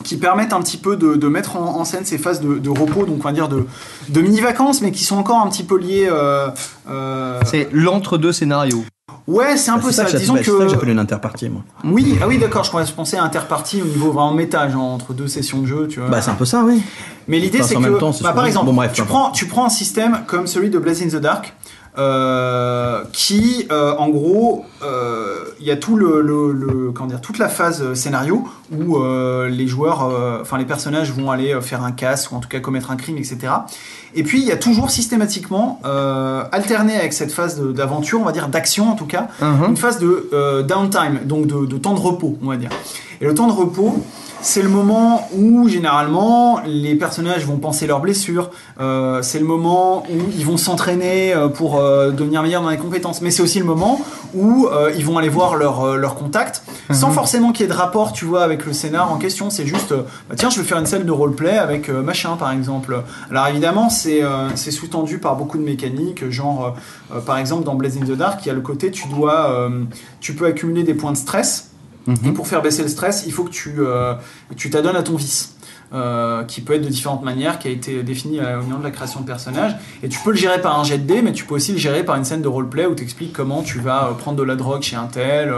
qui 0.04 0.18
permettent 0.18 0.54
un 0.54 0.62
petit 0.62 0.78
peu 0.78 0.95
de, 0.95 1.16
de 1.16 1.28
mettre 1.28 1.58
en, 1.58 1.80
en 1.80 1.86
scène 1.86 2.06
ces 2.06 2.18
phases 2.18 2.39
de, 2.41 2.60
de 2.60 2.70
repos, 2.70 3.06
donc 3.06 3.18
on 3.20 3.24
va 3.28 3.32
dire 3.34 3.50
de, 3.50 3.66
de 4.10 4.22
mini-vacances, 4.22 4.82
mais 4.82 4.91
qui 4.91 5.04
sont 5.04 5.18
encore 5.18 5.39
un 5.41 5.50
petit 5.50 5.64
peu 5.64 5.78
liées. 5.78 6.08
euh, 6.10 6.50
euh, 6.89 7.39
C'est 7.45 7.68
l'entre-deux 7.72 8.32
scénario. 8.32 8.84
Ouais, 9.26 9.58
c'est 9.58 9.72
un 9.72 9.76
Bah, 9.78 9.82
peu 9.84 9.91
ça. 9.91 10.06
que 10.06 10.16
Disons 10.16 10.36
c'est 10.38 10.43
ça 10.45 10.52
que 10.52 10.58
que. 10.60 10.68
j'appelle 10.70 10.89
une 10.89 11.00
interpartie, 11.00 11.50
moi. 11.50 11.62
Oui, 11.84 12.18
ah 12.22 12.28
oui, 12.28 12.38
d'accord, 12.38 12.64
je, 12.64 12.93
pensais 12.93 13.18
à 13.18 13.24
interpartie 13.24 13.82
au 13.82 13.86
niveau 13.86 14.12
vraiment 14.12 14.34
méta, 14.34 14.70
genre 14.70 14.84
entre 14.84 15.14
deux 15.14 15.28
sessions 15.28 15.60
de 15.60 15.66
jeu, 15.66 15.88
tu 15.89 16.00
vois. 16.00 16.08
Bah, 16.10 16.22
c'est 16.22 16.32
un 16.32 16.36
peu 16.36 16.45
ça, 16.45 16.64
oui. 16.64 16.82
Mais 17.28 17.39
l'idée, 17.39 17.58
Enfin, 17.60 17.68
c'est 17.68 17.76
que, 17.76 17.80
même 17.82 17.98
temps, 17.98 18.14
c'est 18.14 18.24
bah, 18.24 18.32
par 18.32 18.45
exemple, 18.45 18.68
Bon, 18.68 18.74
bref, 18.74 18.93
tu, 18.93 19.04
prends, 19.04 19.32
tu 19.32 19.48
prends 19.48 19.66
un 19.66 19.70
système 19.70 20.20
comme 20.28 20.48
celui 20.48 20.70
de 20.70 20.80
Blaze 20.80 21.02
in 21.02 21.08
the 21.10 21.22
Dark, 21.22 21.54
euh, 21.98 23.04
qui, 23.12 23.68
euh, 23.72 23.93
en 23.98 24.10
gros, 24.10 24.66
euh, 24.84 25.36
il 25.60 25.66
y 25.66 25.72
a 25.72 25.78
tout 25.78 25.95
le, 25.95 26.22
le- 26.22 26.52
le- 26.52 26.91
comment 26.91 27.10
dire, 27.10 27.22
toute 27.22 27.38
la 27.39 27.50
phase 27.50 27.93
scénario 27.93 28.48
où 28.72 28.98
les 29.50 29.68
joueurs, 29.68 30.10
enfin 30.41 30.58
les 30.58 30.66
personnages 30.66 31.12
vont 31.12 31.32
aller 31.32 31.56
faire 31.62 31.84
un 31.84 31.91
casse 31.93 32.30
ou 32.32 32.36
en 32.36 32.39
tout 32.39 32.50
cas 32.50 32.60
commettre 32.60 32.91
un 32.91 32.95
crime, 32.98 33.18
etc. 33.18 33.38
Et 34.14 34.24
puis 34.24 34.39
il 34.41 34.45
y 34.45 34.52
a 34.52 34.58
toujours 34.58 34.89
systématiquement 34.91 35.80
alterné 36.52 36.95
avec 36.98 37.14
cette 37.14 37.32
phase 37.32 37.62
d'aventure, 37.62 38.20
on 38.22 38.26
va 38.26 38.32
dire 38.34 38.50
d'action 38.50 38.91
en 38.91 38.95
tout 38.95 39.06
cas, 39.06 39.28
Mhm. 39.41 39.70
une 39.70 39.78
phase 39.78 40.00
de 40.00 40.64
downtime, 40.68 41.20
donc 41.26 41.48
de, 41.48 41.66
de 41.66 41.78
temps 41.78 41.93
de 41.93 42.00
repos, 42.00 42.38
on 42.43 42.48
va 42.48 42.58
dire. 42.58 42.70
Et 43.22 43.26
le 43.26 43.34
temps 43.34 43.48
de 43.48 43.54
repos, 43.54 44.04
c'est 44.42 44.62
le 44.62 44.70
moment 44.70 45.28
où 45.36 45.68
généralement 45.68 46.60
les 46.66 46.96
personnages 46.96 47.46
vont 47.46 47.58
penser 47.58 47.88
leurs 47.88 48.00
blessures, 48.00 48.52
euh, 48.80 49.22
c'est 49.22 49.40
le 49.40 49.46
moment 49.46 50.04
où 50.04 50.18
ils 50.38 50.46
vont 50.46 50.58
s'entraîner 50.58 51.34
euh, 51.34 51.48
pour 51.48 51.78
euh, 51.78 52.12
devenir 52.12 52.44
meilleurs 52.44 52.62
dans 52.62 52.70
les 52.70 52.78
compétences, 52.78 53.22
mais 53.22 53.32
c'est 53.32 53.42
aussi 53.42 53.60
le 53.60 53.66
moment 53.66 54.00
où 54.34 54.68
euh, 54.68 54.92
ils 54.98 55.06
vont 55.06 55.18
aller 55.18 55.30
voir 55.30 55.56
leur, 55.56 55.84
euh, 55.84 55.96
leur 55.98 56.16
contact, 56.16 56.64
sans 56.92 57.12
forcément 57.12 57.52
qu'il 57.52 57.66
y 57.66 57.70
ait 57.70 57.72
de 57.72 57.78
rapport, 57.78 58.14
tu 58.14 58.26
vois, 58.26 58.44
avec 58.44 58.66
le 58.66 58.74
scénar 58.74 59.12
en 59.12 59.18
question, 59.18 59.50
c'est 59.50 59.66
juste, 59.66 59.92
euh, 59.92 60.04
bah, 60.30 60.36
tiens, 60.38 60.50
je 60.50 60.60
vais 60.60 60.66
faire 60.66 60.78
une 60.78 60.86
scène 60.86 61.04
de 61.04 61.12
roleplay 61.12 61.58
avec 61.58 61.90
euh, 61.90 62.02
machin, 62.02 62.36
par 62.38 62.52
exemple. 62.52 63.04
Alors 63.32 63.48
évidemment, 63.48 63.90
c'est 63.90 64.24
euh, 64.24 64.50
c'est 64.56 64.72
sous-tendu 64.72 65.20
par 65.20 65.36
beaucoup 65.36 65.58
de 65.58 65.64
mécaniques, 65.64 66.30
genre, 66.30 66.76
par 67.26 67.38
exemple, 67.38 67.64
dans 67.64 67.76
Blaze 67.76 67.98
in 67.98 68.06
the 68.06 68.18
Dark, 68.18 68.46
il 68.46 68.50
y 68.50 68.52
a 68.52 68.54
le 68.54 68.62
côté, 68.62 68.92
tu 68.92 69.08
dois, 69.08 69.52
euh, 69.52 69.84
tu 70.20 70.34
peux 70.34 70.46
accumuler 70.46 70.84
des 70.84 70.94
points 70.94 71.12
de 71.12 71.18
stress, 71.18 71.66
et 72.26 72.32
pour 72.32 72.47
faire 72.47 72.62
baisser 72.62 72.84
le 72.84 72.89
stress, 72.89 73.24
il 73.28 73.34
faut 73.34 73.43
que 73.43 73.51
tu 73.51 73.76
euh, 73.80 74.14
tu 74.55 74.70
t'adonnes 74.70 74.95
à 74.95 75.03
ton 75.03 75.16
vice. 75.16 75.53
euh, 75.93 76.43
qui 76.43 76.60
peut 76.60 76.74
être 76.74 76.82
de 76.84 76.89
différentes 76.89 77.24
manières, 77.24 77.60
qui 77.60 77.70
a 77.70 77.72
été 77.72 78.03
défini 78.03 78.41
au 78.41 78.62
moment 78.62 78.80
de 78.80 78.84
la 78.84 78.91
création 78.91 79.22
de 79.22 79.26
personnage. 79.26 79.74
Et 80.03 80.10
tu 80.10 80.20
peux 80.20 80.32
le 80.32 80.36
gérer 80.36 80.60
par 80.60 80.78
un 80.78 80.84
jet 80.84 80.97
de 80.97 81.08
dés, 81.08 81.22
mais 81.22 81.32
tu 81.32 81.45
peux 81.45 81.55
aussi 81.55 81.72
le 81.72 81.78
gérer 81.78 82.03
par 82.03 82.18
une 82.18 82.26
scène 82.26 82.41
de 82.41 82.47
roleplay 82.49 82.86
où 82.86 82.93
tu 82.93 83.03
expliques 83.03 83.32
comment 83.32 83.62
tu 83.64 83.80
vas 83.80 84.08
euh, 84.10 84.12
prendre 84.14 84.38
de 84.38 84.43
la 84.43 84.55
drogue 84.58 84.82
chez 84.82 84.97
un 84.97 85.05
tel, 85.05 85.53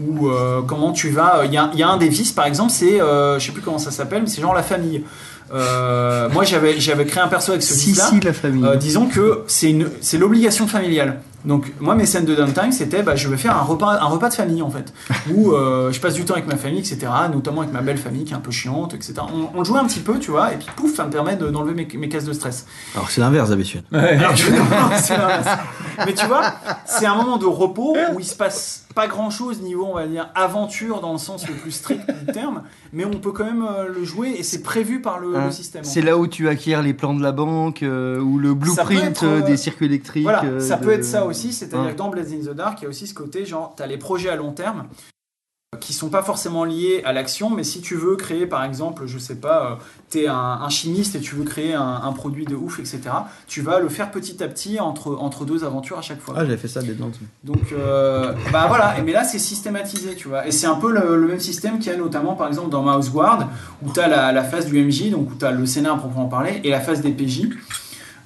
ou 0.00 0.28
euh, 0.28 0.62
comment 0.66 0.92
tu 0.92 1.10
vas. 1.10 1.42
Il 1.44 1.52
y, 1.52 1.58
a, 1.58 1.68
il 1.74 1.78
y 1.78 1.82
a 1.82 1.88
un 1.90 1.98
des 1.98 2.08
vices, 2.08 2.32
par 2.32 2.46
exemple, 2.46 2.72
c'est, 2.72 3.02
euh, 3.02 3.38
je 3.38 3.44
sais 3.44 3.52
plus 3.52 3.60
comment 3.60 3.76
ça 3.78 3.90
s'appelle, 3.90 4.22
mais 4.22 4.28
c'est 4.30 4.40
genre 4.40 4.54
la 4.54 4.62
famille. 4.62 5.04
Moi, 5.52 6.44
j'avais 6.44 7.04
créé 7.04 7.22
un 7.22 7.28
perso 7.28 7.52
avec 7.52 7.62
ce 7.62 7.74
Si, 7.74 7.90
vice-là. 7.90 8.08
si, 8.08 8.20
la 8.20 8.32
famille. 8.32 8.64
Disons 8.78 9.06
que 9.08 9.42
c'est 9.46 10.18
l'obligation 10.18 10.66
familiale. 10.66 11.20
Donc 11.46 11.72
moi 11.80 11.94
mes 11.94 12.04
scènes 12.06 12.24
de 12.24 12.34
downtime 12.34 12.72
c'était 12.72 13.02
bah, 13.02 13.14
je 13.16 13.28
vais 13.28 13.36
faire 13.36 13.56
un 13.56 13.62
repas, 13.62 13.98
un 14.00 14.06
repas 14.06 14.28
de 14.28 14.34
famille 14.34 14.62
en 14.62 14.70
fait, 14.70 14.92
où 15.32 15.52
euh, 15.52 15.92
je 15.92 16.00
passe 16.00 16.14
du 16.14 16.24
temps 16.24 16.34
avec 16.34 16.46
ma 16.46 16.56
famille 16.56 16.80
etc, 16.80 17.06
notamment 17.32 17.60
avec 17.62 17.72
ma 17.72 17.80
belle 17.82 17.98
famille 17.98 18.24
qui 18.24 18.32
est 18.32 18.36
un 18.36 18.40
peu 18.40 18.50
chiante 18.50 18.92
etc. 18.94 19.14
On, 19.32 19.50
on 19.54 19.58
le 19.60 19.64
jouait 19.64 19.78
un 19.78 19.86
petit 19.86 20.00
peu 20.00 20.18
tu 20.18 20.32
vois, 20.32 20.52
et 20.52 20.56
puis 20.56 20.66
pouf 20.74 20.94
ça 20.94 21.04
me 21.04 21.10
permet 21.10 21.36
de- 21.36 21.48
d'enlever 21.48 21.74
mes, 21.74 21.88
mes 21.98 22.08
cases 22.08 22.24
de 22.24 22.32
stress. 22.32 22.66
Alors, 22.94 23.08
c'est 23.10 23.20
l'inverse 23.20 23.50
d'habitude. 23.50 23.84
Alors, 23.92 24.34
je- 24.34 24.50
non, 24.50 24.90
c'est 25.00 25.16
l'inverse. 25.16 25.48
Mais 26.04 26.14
tu 26.14 26.26
vois, 26.26 26.42
c'est 26.84 27.06
un 27.06 27.14
moment 27.14 27.36
de 27.36 27.46
repos 27.46 27.96
où 28.12 28.18
il 28.20 28.26
se 28.26 28.34
passe 28.34 28.85
pas 28.96 29.06
grand 29.06 29.30
chose 29.30 29.60
niveau, 29.62 29.84
on 29.84 29.94
va 29.94 30.06
dire, 30.08 30.30
aventure 30.34 31.00
dans 31.00 31.12
le 31.12 31.18
sens 31.18 31.46
le 31.46 31.54
plus 31.54 31.70
strict 31.70 32.02
du 32.10 32.32
terme, 32.32 32.62
mais 32.92 33.04
on 33.04 33.10
peut 33.20 33.30
quand 33.30 33.44
même 33.44 33.62
euh, 33.62 33.86
le 33.94 34.02
jouer 34.04 34.30
et 34.38 34.42
c'est 34.42 34.62
prévu 34.62 35.00
par 35.00 35.20
le, 35.20 35.36
Hein, 35.36 35.44
le 35.44 35.50
système. 35.52 35.82
en 35.82 35.84
C'est 35.88 36.00
là 36.00 36.16
où 36.18 36.26
tu 36.26 36.48
acquiers 36.48 36.80
les 36.82 36.94
plans 36.94 37.14
de 37.14 37.22
la 37.22 37.30
banque 37.32 37.82
euh, 37.84 38.18
ou 38.18 38.38
le 38.38 38.54
blueprint 38.54 39.04
être, 39.04 39.24
euh, 39.24 39.40
des 39.42 39.56
circuits 39.58 39.86
électriques. 39.86 40.24
Voilà, 40.24 40.60
ça 40.60 40.76
de- 40.76 40.84
peut 40.84 40.92
être 40.92 41.04
ça 41.04 41.26
aussi, 41.26 41.52
c'est-à-dire 41.52 41.86
Ouais. 41.86 41.92
que 41.92 41.98
dans 41.98 42.08
Blaze 42.08 42.32
in 42.32 42.38
the 42.50 42.54
Dark, 42.56 42.80
il 42.80 42.84
y 42.84 42.86
a 42.86 42.88
aussi 42.88 43.06
ce 43.06 43.14
côté, 43.14 43.44
genre, 43.44 43.74
tu 43.76 43.82
as 43.82 43.86
les 43.86 43.98
projets 43.98 44.30
à 44.30 44.36
long 44.36 44.52
terme 44.52 44.86
qui 45.80 45.92
sont 45.92 46.08
pas 46.08 46.22
forcément 46.22 46.64
liés 46.64 47.02
à 47.04 47.12
l'action, 47.12 47.50
mais 47.50 47.64
si 47.64 47.80
tu 47.80 47.96
veux 47.96 48.14
créer, 48.14 48.46
par 48.46 48.64
exemple, 48.64 49.02
je 49.06 49.18
sais 49.18 49.34
pas, 49.34 49.78
tu 50.10 50.20
es 50.20 50.28
un, 50.28 50.34
un 50.34 50.68
chimiste 50.68 51.16
et 51.16 51.20
tu 51.20 51.34
veux 51.34 51.44
créer 51.44 51.74
un, 51.74 52.00
un 52.04 52.12
produit 52.12 52.44
de 52.44 52.54
ouf, 52.54 52.78
etc., 52.78 53.00
tu 53.48 53.62
vas 53.62 53.80
le 53.80 53.88
faire 53.88 54.12
petit 54.12 54.42
à 54.44 54.48
petit 54.48 54.78
entre, 54.78 55.16
entre 55.20 55.44
deux 55.44 55.64
aventures 55.64 55.98
à 55.98 56.02
chaque 56.02 56.20
fois. 56.20 56.34
Ah, 56.36 56.44
j'avais 56.44 56.56
fait 56.56 56.68
ça 56.68 56.82
dès 56.82 56.94
longtemps. 56.94 57.18
Donc, 57.42 57.72
euh, 57.72 58.32
bah 58.52 58.66
voilà, 58.68 58.94
mais 59.04 59.12
là 59.12 59.24
c'est 59.24 59.40
systématisé, 59.40 60.14
tu 60.14 60.28
vois. 60.28 60.46
Et 60.46 60.52
c'est 60.52 60.68
un 60.68 60.76
peu 60.76 60.92
le, 60.92 61.16
le 61.16 61.26
même 61.26 61.40
système 61.40 61.78
qu'il 61.80 61.90
y 61.90 61.94
a 61.94 61.98
notamment 61.98 62.34
par 62.34 62.46
exemple 62.46 62.70
dans 62.70 62.82
Mouse 62.82 63.10
Guard, 63.10 63.48
où 63.82 63.92
tu 63.92 63.98
as 63.98 64.06
la, 64.08 64.30
la 64.32 64.44
phase 64.44 64.66
du 64.66 64.82
MJ, 64.82 65.10
donc 65.10 65.32
où 65.32 65.34
tu 65.34 65.44
as 65.44 65.50
le 65.50 65.66
scénar 65.66 65.96
à 65.96 65.98
proprement 65.98 66.26
parler, 66.26 66.60
et 66.62 66.70
la 66.70 66.80
phase 66.80 67.00
des 67.00 67.10
PJ, 67.10 67.48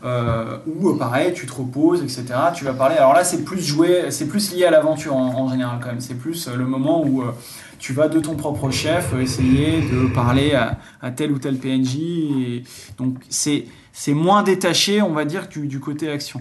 euh, 0.02 0.56
où 0.66 0.88
euh, 0.88 0.98
pareil, 0.98 1.32
tu 1.34 1.46
te 1.46 1.52
reposes, 1.52 2.02
etc. 2.02 2.24
Tu 2.54 2.64
vas 2.64 2.72
parler. 2.72 2.96
Alors 2.96 3.12
là, 3.12 3.24
c'est 3.24 3.44
plus 3.44 3.60
joué, 3.60 4.10
c'est 4.10 4.26
plus 4.26 4.52
lié 4.54 4.64
à 4.64 4.70
l'aventure 4.70 5.14
en, 5.14 5.48
général 5.50 5.78
quand 5.82 5.88
même. 5.88 6.00
C'est 6.00 6.14
plus 6.14 6.48
euh, 6.48 6.56
le 6.56 6.66
moment 6.66 7.04
où 7.04 7.22
euh, 7.22 7.32
tu 7.78 7.92
vas 7.92 8.08
de 8.08 8.18
ton 8.18 8.34
propre 8.34 8.70
chef 8.70 9.12
essayer 9.20 9.82
de 9.82 10.06
parler 10.12 10.54
à, 10.54 11.10
tel 11.10 11.32
ou 11.32 11.38
tel 11.38 11.58
PNJ. 11.58 12.62
Donc 12.98 13.16
c'est 13.28 13.66
c'est 13.92 14.14
moins 14.14 14.42
détaché, 14.42 15.02
on 15.02 15.12
va 15.12 15.24
dire, 15.24 15.48
du, 15.48 15.80
côté 15.80 16.08
action. 16.10 16.40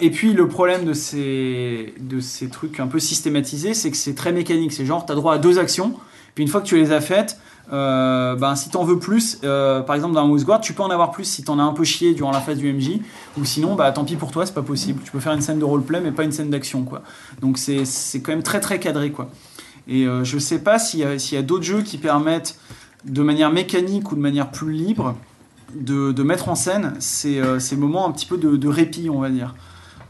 Et 0.00 0.10
puis 0.10 0.32
le 0.32 0.48
problème 0.48 0.84
de 0.84 0.92
ces, 0.92 1.94
de 2.00 2.18
ces 2.18 2.48
trucs 2.48 2.80
un 2.80 2.88
peu 2.88 2.98
systématisés, 2.98 3.74
c'est 3.74 3.90
que 3.90 3.96
c'est 3.96 4.14
très 4.14 4.32
mécanique. 4.32 4.72
C'est 4.72 4.84
genre, 4.84 5.06
tu 5.06 5.12
as 5.12 5.14
droit 5.14 5.34
à 5.34 5.38
deux 5.38 5.58
actions, 5.58 5.94
puis 6.34 6.42
une 6.42 6.50
fois 6.50 6.60
que 6.60 6.66
tu 6.66 6.76
les 6.76 6.90
as 6.90 7.00
faites, 7.00 7.38
euh, 7.72 8.36
ben, 8.36 8.54
si 8.54 8.68
t'en 8.70 8.84
veux 8.84 8.98
plus, 8.98 9.38
euh, 9.44 9.80
par 9.80 9.96
exemple 9.96 10.14
dans 10.14 10.22
un 10.22 10.26
Moose 10.26 10.44
Guard, 10.44 10.60
tu 10.60 10.74
peux 10.74 10.82
en 10.82 10.90
avoir 10.90 11.10
plus 11.10 11.24
si 11.24 11.42
t'en 11.42 11.58
as 11.58 11.62
un 11.62 11.72
peu 11.72 11.84
chié 11.84 12.12
durant 12.14 12.30
la 12.30 12.40
phase 12.40 12.58
du 12.58 12.72
MJ, 12.72 13.00
ou 13.38 13.44
sinon, 13.44 13.74
bah 13.74 13.90
tant 13.92 14.04
pis 14.04 14.16
pour 14.16 14.30
toi, 14.30 14.44
c'est 14.44 14.54
pas 14.54 14.62
possible. 14.62 15.00
Tu 15.04 15.10
peux 15.10 15.20
faire 15.20 15.32
une 15.32 15.40
scène 15.40 15.58
de 15.58 15.64
roleplay, 15.64 16.00
mais 16.00 16.12
pas 16.12 16.24
une 16.24 16.32
scène 16.32 16.50
d'action, 16.50 16.84
quoi. 16.84 17.02
Donc 17.40 17.58
c'est 17.58 17.84
c'est 17.84 18.20
quand 18.20 18.32
même 18.32 18.42
très 18.42 18.60
très 18.60 18.78
cadré, 18.78 19.10
quoi. 19.10 19.28
Et 19.88 20.06
euh, 20.06 20.24
je 20.24 20.38
sais 20.38 20.60
pas 20.60 20.78
s'il 20.78 21.00
y 21.00 21.04
a, 21.04 21.18
s'il 21.18 21.36
y 21.36 21.38
a 21.38 21.42
d'autres 21.42 21.64
jeux 21.64 21.82
qui 21.82 21.98
permettent, 21.98 22.58
de 23.04 23.22
manière 23.22 23.50
mécanique 23.50 24.12
ou 24.12 24.14
de 24.14 24.20
manière 24.20 24.50
plus 24.50 24.72
libre, 24.72 25.16
de, 25.74 26.12
de 26.12 26.22
mettre 26.22 26.48
en 26.48 26.54
scène 26.54 26.94
ces, 26.98 27.40
euh, 27.40 27.58
ces 27.58 27.76
moments 27.76 28.06
un 28.06 28.12
petit 28.12 28.26
peu 28.26 28.36
de, 28.36 28.56
de 28.56 28.68
répit, 28.68 29.10
on 29.10 29.20
va 29.20 29.30
dire. 29.30 29.54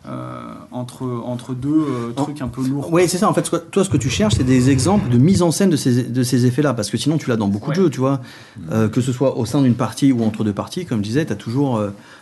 Euh, 0.04 0.54
entre, 0.72 1.04
entre 1.04 1.54
deux 1.54 1.70
euh, 1.70 2.12
trucs 2.12 2.42
un 2.42 2.48
peu 2.48 2.66
lourds. 2.66 2.88
Oui, 2.92 3.08
c'est 3.08 3.18
ça. 3.18 3.28
En 3.28 3.34
fait, 3.34 3.48
toi, 3.70 3.84
ce 3.84 3.88
que 3.88 3.96
tu 3.96 4.10
cherches, 4.10 4.34
c'est 4.36 4.44
des 4.44 4.68
exemples 4.68 5.08
de 5.08 5.16
mise 5.16 5.42
en 5.42 5.52
scène 5.52 5.70
de 5.70 5.76
ces, 5.76 6.02
de 6.02 6.22
ces 6.22 6.46
effets-là. 6.46 6.74
Parce 6.74 6.90
que 6.90 6.96
sinon, 6.96 7.18
tu 7.18 7.28
l'as 7.28 7.36
dans 7.36 7.48
beaucoup 7.48 7.70
de 7.70 7.76
jeux, 7.76 7.90
tu 7.90 8.00
vois. 8.00 8.20
Euh, 8.72 8.88
que 8.88 9.00
ce 9.00 9.12
soit 9.12 9.38
au 9.38 9.46
sein 9.46 9.62
d'une 9.62 9.74
partie 9.74 10.10
ou 10.10 10.24
entre 10.24 10.42
deux 10.42 10.52
parties, 10.52 10.86
comme 10.86 10.98
je 10.98 11.04
disais, 11.04 11.24
tu 11.24 11.32
as 11.32 11.36
toujours 11.36 11.80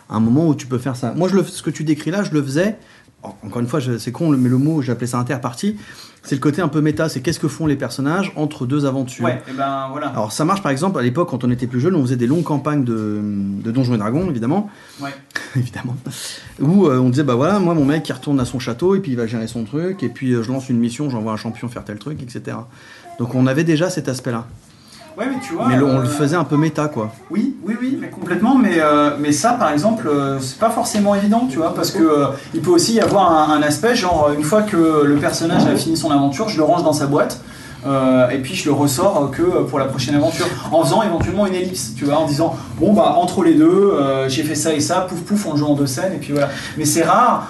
un 0.09 0.19
moment 0.19 0.47
où 0.47 0.53
tu 0.53 0.67
peux 0.67 0.77
faire 0.77 0.95
ça. 0.95 1.13
Moi, 1.15 1.27
je 1.27 1.35
le, 1.35 1.43
ce 1.43 1.63
que 1.63 1.71
tu 1.71 1.83
décris 1.83 2.11
là, 2.11 2.23
je 2.23 2.31
le 2.31 2.43
faisais. 2.43 2.77
En- 3.23 3.35
Encore 3.45 3.61
une 3.61 3.67
fois, 3.67 3.79
c'est 3.99 4.11
con, 4.11 4.29
mais 4.29 4.49
le 4.49 4.57
mot, 4.57 4.81
j'appelais 4.81 5.07
ça 5.07 5.17
interpartie. 5.19 5.77
C'est 6.23 6.35
le 6.35 6.41
côté 6.41 6.61
un 6.61 6.67
peu 6.67 6.81
méta. 6.81 7.09
C'est 7.09 7.21
qu'est-ce 7.21 7.39
que 7.39 7.47
font 7.47 7.65
les 7.65 7.75
personnages 7.75 8.31
entre 8.35 8.65
deux 8.67 8.85
aventures. 8.85 9.25
Ouais, 9.25 9.41
et 9.49 9.53
ben 9.53 9.87
voilà. 9.91 10.07
Alors 10.09 10.31
ça 10.31 10.45
marche 10.45 10.61
par 10.61 10.71
exemple 10.71 10.99
à 10.99 11.01
l'époque 11.01 11.29
quand 11.29 11.43
on 11.43 11.49
était 11.49 11.65
plus 11.65 11.79
jeune, 11.79 11.95
on 11.95 12.01
faisait 12.03 12.15
des 12.15 12.27
longues 12.27 12.43
campagnes 12.43 12.83
de, 12.83 13.19
de 13.23 13.71
Donjons 13.71 13.95
et 13.95 13.97
Dragons 13.97 14.29
évidemment, 14.29 14.69
Ouais. 15.01 15.09
évidemment, 15.55 15.95
où 16.59 16.85
euh, 16.85 16.99
on 16.99 17.09
disait 17.09 17.23
bah 17.23 17.33
voilà 17.33 17.57
moi 17.59 17.73
mon 17.73 17.85
mec 17.85 18.07
il 18.07 18.13
retourne 18.13 18.39
à 18.39 18.45
son 18.45 18.59
château 18.59 18.93
et 18.95 18.99
puis 18.99 19.11
il 19.13 19.17
va 19.17 19.25
gérer 19.25 19.47
son 19.47 19.63
truc 19.63 20.03
et 20.03 20.09
puis 20.09 20.33
euh, 20.33 20.43
je 20.43 20.51
lance 20.51 20.69
une 20.69 20.77
mission, 20.77 21.09
j'envoie 21.09 21.31
un 21.33 21.37
champion 21.37 21.67
faire 21.69 21.83
tel 21.83 21.97
truc 21.97 22.21
etc. 22.21 22.55
Donc 23.17 23.33
on 23.33 23.47
avait 23.47 23.63
déjà 23.63 23.89
cet 23.89 24.07
aspect-là, 24.07 24.45
Ouais, 25.17 25.25
mais 25.29 25.39
tu 25.45 25.53
vois. 25.53 25.67
mais 25.67 25.75
le- 25.75 25.85
on 25.85 25.99
euh, 25.99 26.01
le 26.03 26.07
faisait 26.07 26.35
un 26.37 26.43
peu 26.45 26.55
méta 26.57 26.87
quoi. 26.87 27.11
Oui, 27.29 27.55
oui, 27.65 27.75
oui, 27.81 27.97
mais 27.99 28.09
complètement. 28.09 28.55
Mais, 28.55 28.77
euh, 28.79 29.11
mais 29.19 29.31
ça, 29.31 29.53
par 29.53 29.71
exemple, 29.71 30.07
euh, 30.07 30.39
c'est 30.39 30.57
pas 30.57 30.69
forcément 30.69 31.13
évident, 31.15 31.47
tu 31.49 31.57
vois, 31.57 31.73
parce 31.75 31.91
que 31.91 32.01
euh, 32.01 32.25
il 32.53 32.61
peut 32.61 32.71
aussi 32.71 32.93
y 32.93 33.01
avoir 33.01 33.31
un, 33.49 33.53
un 33.55 33.61
aspect, 33.61 33.93
genre, 33.95 34.27
euh, 34.29 34.33
une 34.35 34.43
fois 34.43 34.61
que 34.63 35.03
le 35.03 35.15
personnage 35.17 35.65
a 35.65 35.75
fini 35.75 35.97
son 35.97 36.11
aventure, 36.11 36.47
je 36.49 36.57
le 36.57 36.63
range 36.63 36.83
dans 36.83 36.93
sa 36.93 37.07
boîte. 37.07 37.41
euh, 37.85 38.29
et 38.29 38.37
puis 38.37 38.53
je 38.55 38.65
le 38.69 38.73
ressors 38.73 39.23
euh, 39.23 39.27
que 39.35 39.41
euh, 39.41 39.63
pour 39.63 39.79
la 39.79 39.85
prochaine 39.85 40.15
aventure, 40.15 40.45
en 40.71 40.83
faisant 40.83 41.01
éventuellement 41.03 41.45
une 41.47 41.55
ellipse, 41.55 41.93
tu 41.95 42.05
vois, 42.05 42.17
en 42.19 42.25
disant 42.27 42.55
bon 42.79 42.93
bah 42.93 43.15
entre 43.17 43.43
les 43.43 43.55
deux, 43.55 43.65
euh, 43.93 44.29
j'ai 44.29 44.43
fait 44.43 44.53
ça 44.55 44.71
et 44.73 44.79
ça, 44.79 45.01
pouf 45.01 45.19
pouf, 45.21 45.45
on 45.47 45.55
joue 45.57 45.65
en 45.65 45.73
deux 45.75 45.87
scènes 45.87 46.13
et 46.13 46.17
puis 46.19 46.31
voilà. 46.31 46.49
Mais 46.77 46.85
c'est 46.85 47.03
rare, 47.03 47.47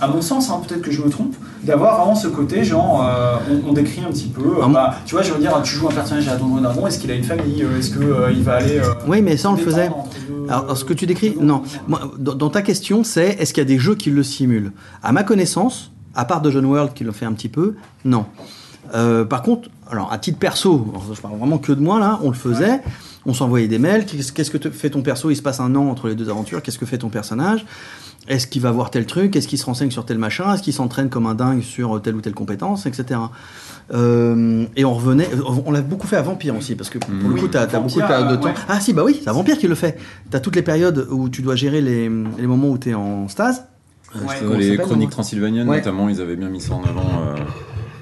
à 0.00 0.08
mon 0.08 0.22
sens, 0.22 0.50
hein, 0.50 0.60
peut-être 0.66 0.80
que 0.82 0.90
je 0.90 1.02
me 1.02 1.10
trompe, 1.10 1.34
d'avoir 1.64 1.98
vraiment 1.98 2.14
ce 2.14 2.28
côté 2.28 2.64
genre 2.64 3.04
euh, 3.08 3.36
on, 3.66 3.70
on 3.70 3.72
décrit 3.72 4.02
un 4.02 4.10
petit 4.10 4.28
peu, 4.28 4.42
euh, 4.42 4.62
Ah, 4.64 4.68
bah, 4.68 4.94
tu 5.06 5.14
vois, 5.14 5.22
je 5.22 5.32
veux 5.32 5.40
dire, 5.40 5.60
tu 5.62 5.74
joues 5.76 5.88
un 5.88 5.92
personnage 5.92 6.28
à 6.28 6.36
Donjon 6.36 6.60
Dragon, 6.60 6.86
est-ce 6.86 6.98
qu'il 6.98 7.10
a 7.10 7.14
une 7.14 7.24
famille, 7.24 7.62
euh, 7.62 7.78
est-ce 7.78 7.90
que 7.90 8.00
euh, 8.04 8.32
il 8.32 8.42
va 8.42 8.54
aller 8.56 8.80
Oui 9.06 9.22
mais 9.22 9.36
ça 9.36 9.50
on 9.50 9.54
le 9.54 9.58
faisait. 9.62 9.88
deux- 9.88 10.48
Alors, 10.50 10.76
ce 10.76 10.84
que 10.84 10.92
tu 10.92 11.06
décris, 11.06 11.34
non. 11.40 11.62
Moi, 11.88 12.00
dans, 12.18 12.34
dans 12.34 12.50
ta 12.50 12.62
question, 12.62 13.02
c'est 13.04 13.30
est-ce 13.40 13.54
qu'il 13.54 13.62
y 13.62 13.66
a 13.66 13.68
des 13.68 13.78
jeux 13.78 13.94
qui 13.94 14.10
le 14.10 14.22
simulent? 14.22 14.72
À 15.02 15.12
ma 15.12 15.22
connaissance, 15.22 15.90
à 16.14 16.24
part 16.26 16.40
Dungeon 16.42 16.64
World 16.64 16.92
qui 16.94 17.02
le 17.04 17.12
fait 17.12 17.24
un 17.24 17.32
petit 17.32 17.48
peu, 17.48 17.74
non. 18.04 18.26
Euh, 18.94 19.24
par 19.24 19.42
contre, 19.42 19.68
alors 19.90 20.12
à 20.12 20.18
titre 20.18 20.38
perso, 20.38 20.86
je 21.14 21.20
parle 21.20 21.36
vraiment 21.38 21.58
que 21.58 21.72
de 21.72 21.80
moi 21.80 21.98
là, 22.00 22.18
on 22.22 22.28
le 22.28 22.34
faisait. 22.36 22.80
On 23.26 23.32
s'envoyait 23.32 23.68
des 23.68 23.78
mails. 23.78 24.04
Qu'est-ce 24.04 24.50
que 24.50 24.58
te- 24.58 24.70
fait 24.70 24.90
ton 24.90 25.00
perso? 25.02 25.30
Il 25.30 25.36
se 25.36 25.42
passe 25.42 25.58
un 25.60 25.74
an 25.76 25.88
entre 25.88 26.08
les 26.08 26.14
deux 26.14 26.28
aventures. 26.28 26.60
Qu'est-ce 26.62 26.78
que 26.78 26.84
fait 26.86 26.98
ton 26.98 27.08
personnage? 27.08 27.64
Est-ce 28.28 28.46
qu'il 28.46 28.60
va 28.62 28.70
voir 28.70 28.90
tel 28.90 29.06
truc? 29.06 29.34
Est-ce 29.36 29.48
qu'il 29.48 29.58
se 29.58 29.64
renseigne 29.66 29.90
sur 29.90 30.04
tel 30.04 30.18
machin? 30.18 30.52
Est-ce 30.54 30.62
qu'il 30.62 30.72
s'entraîne 30.74 31.08
comme 31.08 31.26
un 31.26 31.34
dingue 31.34 31.62
sur 31.62 32.00
telle 32.02 32.16
ou 32.16 32.20
telle 32.20 32.34
compétence, 32.34 32.84
etc. 32.86 33.20
Euh, 33.92 34.64
et 34.76 34.84
on 34.84 34.94
revenait. 34.94 35.28
On 35.66 35.70
l'a 35.72 35.82
beaucoup 35.82 36.06
fait 36.06 36.16
à 36.16 36.22
Vampire 36.22 36.56
aussi, 36.56 36.74
parce 36.74 36.90
que 36.90 36.98
pour 36.98 37.28
le 37.28 37.34
coup, 37.36 37.48
t'as 37.48 37.62
as 37.62 37.66
beaucoup 37.80 38.00
de 38.00 38.06
périodes 38.06 38.28
de 38.28 38.32
euh, 38.34 38.36
temps. 38.36 38.48
ouais. 38.48 38.54
Ah 38.68 38.80
si, 38.80 38.92
bah 38.92 39.02
oui, 39.04 39.18
c'est 39.22 39.28
à 39.28 39.32
Vampire 39.32 39.58
qui 39.58 39.68
le 39.68 39.74
fait. 39.74 39.98
T'as 40.30 40.40
toutes 40.40 40.56
les 40.56 40.62
périodes 40.62 41.06
où 41.10 41.28
tu 41.28 41.42
dois 41.42 41.54
gérer 41.56 41.80
les, 41.80 42.02
les 42.38 42.46
moments 42.46 42.68
où 42.68 42.78
t'es 42.78 42.94
en 42.94 43.28
stase. 43.28 43.64
Ouais. 44.14 44.20
Euh, 44.42 44.56
les 44.56 44.76
chroniques 44.78 45.10
transylvaniennes, 45.10 45.68
Ouais. 45.68 45.78
notamment, 45.78 46.08
ils 46.08 46.20
avaient 46.20 46.36
bien 46.36 46.48
mis 46.48 46.60
ça 46.60 46.74
en 46.74 46.82
avant. 46.84 47.00
euh, 47.26 47.34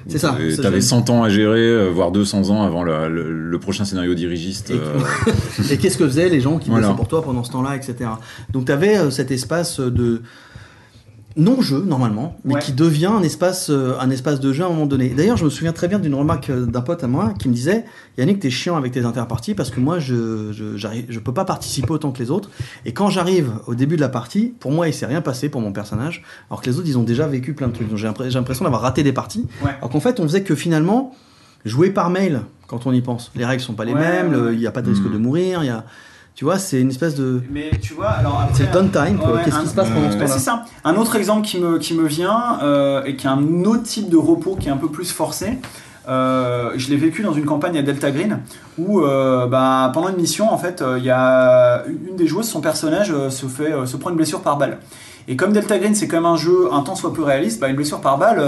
C'est 0.07 0.17
ça, 0.17 0.29
T'avais 0.61 0.79
j'aime. 0.79 0.81
100 0.81 1.09
ans 1.09 1.23
à 1.23 1.29
gérer, 1.29 1.59
euh, 1.61 1.89
voire 1.89 2.11
200 2.11 2.49
ans 2.49 2.63
avant 2.63 2.83
le, 2.83 3.07
le- 3.07 3.31
le 3.49 3.59
prochain 3.59 3.85
scénario 3.85 4.13
dirigiste. 4.15 4.69
Et- 4.71 4.73
euh, 4.73 4.99
Et 5.71 5.77
qu'est-ce 5.77 5.97
que 5.97 6.05
faisaient 6.07 6.29
les 6.29 6.41
gens 6.41 6.57
qui 6.59 6.69
Voilà. 6.69 6.87
bossaient 6.87 6.97
pour 6.97 7.07
toi 7.07 7.21
pendant 7.23 7.43
ce 7.43 7.51
temps-là, 7.51 7.75
etc. 7.75 8.09
Donc 8.51 8.65
tu 8.65 8.71
avais 8.71 9.09
cet 9.11 9.31
espace 9.31 9.79
de 9.79 10.21
non-jeu 11.35 11.83
normalement, 11.85 12.37
mais 12.45 12.55
Ouais. 12.55 12.59
qui 12.61 12.73
devient 12.73 13.07
un 13.07 13.23
espace, 13.23 13.69
euh, 13.71 13.93
un 13.99 14.09
espace 14.11 14.39
de 14.39 14.53
jeu 14.53 14.63
à 14.63 14.67
un 14.67 14.69
moment 14.69 14.85
donné. 14.85 15.09
D'ailleurs, 15.09 15.37
je 15.37 15.45
me 15.45 15.49
souviens 15.49 15.73
très 15.73 15.87
bien 15.87 15.97
d'une 15.99 16.13
remarque 16.13 16.49
euh, 16.51 16.65
d'un 16.65 16.81
pote 16.81 17.03
à 17.03 17.07
moi 17.07 17.33
qui 17.39 17.49
me 17.49 17.53
disait 17.53 17.85
Yannick, 18.17 18.39
t'es 18.39 18.49
chiant 18.51 18.75
avec 18.75 18.91
tes 18.91 19.03
interparties 19.05 19.55
parce 19.55 19.71
que 19.71 19.79
moi, 19.79 19.97
je, 19.99 20.51
je, 20.51 20.77
j'arrive- 20.77 21.05
je 21.09 21.19
peux 21.19 21.33
pas 21.33 21.45
participer 21.45 21.91
autant 21.91 22.11
que 22.11 22.19
les 22.19 22.29
autres. 22.29 22.51
Et 22.85 22.93
quand 22.93 23.09
j'arrive 23.09 23.51
au 23.67 23.73
début 23.75 23.95
de 23.95 24.01
la 24.01 24.09
partie, 24.09 24.53
pour 24.59 24.71
moi, 24.71 24.87
il 24.87 24.93
s'est 24.93 25.07
rien 25.07 25.21
passé 25.21 25.49
pour 25.49 25.61
mon 25.61 25.71
personnage, 25.71 26.23
alors 26.51 26.61
que 26.61 26.69
les 26.69 26.77
autres, 26.77 26.87
ils 26.87 26.97
ont 26.97 27.03
déjà 27.03 27.25
vécu 27.27 27.53
plein 27.53 27.67
de 27.67 27.73
trucs. 27.73 27.89
Donc 27.89 27.97
j'ai 27.97 28.07
l'impression 28.07 28.63
d'avoir 28.65 28.81
raté 28.81 29.01
des 29.03 29.13
parties. 29.13 29.47
Ouais. 29.63 29.71
Alors 29.79 29.89
qu'en 29.89 29.99
fait, 29.99 30.19
on 30.19 30.23
faisait 30.23 30.43
que 30.43 30.53
finalement, 30.55 31.15
jouer 31.65 31.89
par 31.89 32.09
mail, 32.11 32.41
quand 32.67 32.85
on 32.85 32.91
y 32.93 33.01
pense. 33.01 33.31
Les 33.35 33.45
règles 33.45 33.61
sont 33.63 33.73
pas 33.73 33.85
les 33.85 33.93
Ouais, 33.93 33.99
mêmes, 33.99 34.49
il 34.53 34.59
n'y 34.59 34.67
a 34.67 34.71
pas 34.71 34.81
de 34.81 34.89
risque 34.89 35.03
Mm. 35.05 35.13
de 35.13 35.17
mourir, 35.17 35.63
il 35.63 35.67
y 35.67 35.69
a. 35.69 35.83
Tu 36.35 36.45
vois, 36.45 36.57
c'est 36.57 36.81
une 36.81 36.89
espèce 36.89 37.15
de. 37.15 37.41
Mais 37.51 37.69
tu 37.81 37.93
vois, 37.93 38.09
alors. 38.09 38.47
C'est 38.53 38.65
le 38.65 38.71
downtime. 38.73 39.19
Ouais, 39.19 39.41
Qu'est-ce 39.45 39.55
un- 39.57 39.61
qui 39.61 39.67
se 39.67 39.75
passe 39.75 39.89
pendant 39.89 40.09
ce 40.09 40.15
temps-là 40.15 40.27
c'est 40.27 40.39
ça. 40.39 40.65
Un 40.83 40.95
autre 40.95 41.15
exemple 41.15 41.45
qui 41.45 41.59
me, 41.59 41.77
qui 41.77 41.93
me 41.93 42.07
vient 42.07 42.57
euh, 42.63 43.03
et 43.05 43.15
qui 43.15 43.27
est 43.27 43.29
un 43.29 43.63
autre 43.65 43.83
type 43.83 44.09
de 44.09 44.17
repos 44.17 44.55
qui 44.59 44.67
est 44.67 44.71
un 44.71 44.77
peu 44.77 44.89
plus 44.89 45.11
forcé. 45.11 45.59
euh, 46.09 46.71
je 46.75 46.89
l'ai 46.89 46.97
vécu 46.97 47.21
dans 47.21 47.33
une 47.33 47.45
campagne 47.45 47.77
à 47.77 47.81
Delta 47.83 48.11
Green 48.11 48.39
où 48.77 49.01
euh, 49.01 49.45
bah, 49.47 49.89
pendant 49.93 50.09
une 50.09 50.17
mission 50.17 50.51
en 50.51 50.57
fait 50.57 50.81
euh, 50.81 50.97
il 50.97 51.05
y 51.05 51.09
a 51.11 51.83
une 51.87 52.17
des 52.17 52.27
joueuses 52.27 52.49
son 52.49 52.59
personnage 52.59 53.13
se 53.29 53.45
fait 53.45 53.71
se 53.85 53.95
prend 53.95 54.09
une 54.09 54.17
blessure 54.17 54.41
par 54.41 54.57
balle 54.57 54.79
et 55.29 55.37
comme 55.37 55.53
Delta 55.53 55.79
Green 55.79 55.95
c'est 55.95 56.09
quand 56.09 56.17
même 56.17 56.25
un 56.25 56.35
jeu 56.35 56.67
un 56.73 56.81
tant 56.81 56.95
soit 56.95 57.13
peu 57.13 57.23
réaliste 57.23 57.61
bah, 57.61 57.69
une 57.69 57.77
blessure 57.77 58.01
par 58.01 58.17
balle 58.17 58.41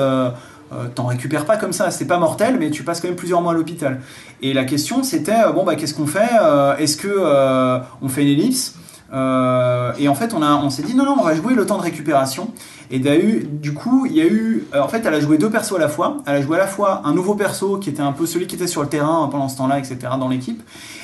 euh, 0.74 0.88
t'en 0.94 1.06
récupères 1.06 1.46
pas 1.46 1.58
comme 1.58 1.74
ça 1.74 1.92
c'est 1.92 2.08
pas 2.08 2.18
mortel 2.18 2.58
mais 2.60 2.72
tu 2.72 2.84
passes 2.84 3.00
quand 3.00 3.08
même 3.08 3.16
plusieurs 3.16 3.42
mois 3.42 3.52
à 3.52 3.56
l'hôpital. 3.56 4.02
Et 4.42 4.54
la 4.54 4.66
question 4.66 5.04
c'était 5.04 5.32
euh, 5.32 5.52
bon 5.52 5.64
bah 5.64 5.76
qu'est-ce 5.76 5.94
qu'on 5.94 6.08
fait 6.08 6.30
Euh, 6.42 6.76
est-ce 6.78 6.98
que 6.98 7.84
on 8.02 8.10
fait 8.10 8.24
une 8.24 8.30
ellipse 8.30 8.76
Euh, 9.14 9.94
et 10.00 10.08
en 10.08 10.16
fait, 10.16 10.34
on, 10.34 10.42
a, 10.42 10.56
on 10.56 10.70
s'est 10.70 10.84
dit 10.84 10.96
non, 10.96 11.06
non, 11.06 11.16
on 11.20 11.24
va 11.24 11.36
jouer 11.36 11.54
le 11.54 11.66
temps 11.66 11.78
de 11.78 11.84
récupération. 11.84 12.50
Et 12.92 12.98
eu, 12.98 13.48
du 13.52 13.74
coup, 13.74 14.06
il 14.06 14.14
y 14.14 14.22
a 14.22 14.26
eu. 14.26 14.68
euh, 14.74 14.82
en 14.82 14.88
fait, 14.88 15.04
elle 15.06 15.14
a 15.14 15.20
joué 15.20 15.38
deux 15.38 15.50
persos 15.50 15.76
à 15.76 15.80
la 15.80 15.90
fois. 15.90 16.18
Elle 16.26 16.36
a 16.36 16.42
joué 16.42 16.56
à 16.58 16.60
la 16.60 16.68
fois 16.68 17.02
un 17.04 17.14
nouveau 17.14 17.34
perso 17.36 17.78
qui 17.78 17.90
était 17.90 18.02
un 18.02 18.12
peu 18.12 18.26
celui 18.26 18.46
qui 18.48 18.56
était 18.56 18.68
sur 18.68 18.82
le 18.82 18.88
terrain 18.88 19.28
pendant 19.32 19.50
ce 19.50 19.58
temps-là, 19.58 19.80
etc., 19.80 19.98
dans 20.20 20.28
l'équipe. 20.28 20.62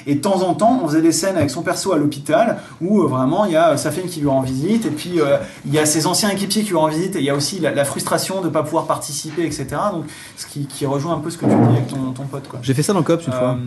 Et 0.07 0.15
de 0.15 0.21
temps 0.21 0.41
en 0.41 0.53
temps, 0.53 0.79
on 0.83 0.87
faisait 0.87 1.01
des 1.01 1.11
scènes 1.11 1.37
avec 1.37 1.49
son 1.49 1.61
perso 1.63 1.91
à 1.93 1.97
l'hôpital 1.97 2.57
où 2.81 3.01
euh, 3.01 3.07
vraiment 3.07 3.45
il 3.45 3.51
y 3.51 3.55
a 3.55 3.77
sa 3.77 3.91
femme 3.91 4.05
qui 4.05 4.19
lui 4.19 4.27
rend 4.27 4.41
visite. 4.41 4.85
Et 4.85 4.91
puis 4.91 5.19
euh, 5.19 5.37
il 5.65 5.73
y 5.73 5.79
a 5.79 5.85
ses 5.85 6.05
anciens 6.07 6.29
équipiers 6.29 6.63
qui 6.63 6.69
lui 6.69 6.77
rendent 6.77 6.91
visite. 6.91 7.15
Et 7.15 7.19
il 7.19 7.25
y 7.25 7.29
a 7.29 7.35
aussi 7.35 7.59
la, 7.59 7.71
la 7.71 7.85
frustration 7.85 8.41
de 8.41 8.47
ne 8.47 8.51
pas 8.51 8.63
pouvoir 8.63 8.85
participer, 8.85 9.45
etc. 9.45 9.67
Donc, 9.91 10.05
ce 10.37 10.45
qui, 10.47 10.65
qui 10.65 10.85
rejoint 10.85 11.15
un 11.15 11.19
peu 11.19 11.29
ce 11.29 11.37
que 11.37 11.45
tu 11.45 11.51
dis 11.51 11.77
avec 11.77 11.87
ton, 11.87 12.11
ton 12.11 12.23
pote. 12.23 12.43
J'ai 12.61 12.73
fait 12.73 12.83
ça 12.83 12.93
dans 12.93 13.03
Cops 13.03 13.25
une 13.25 13.33
fois. 13.33 13.57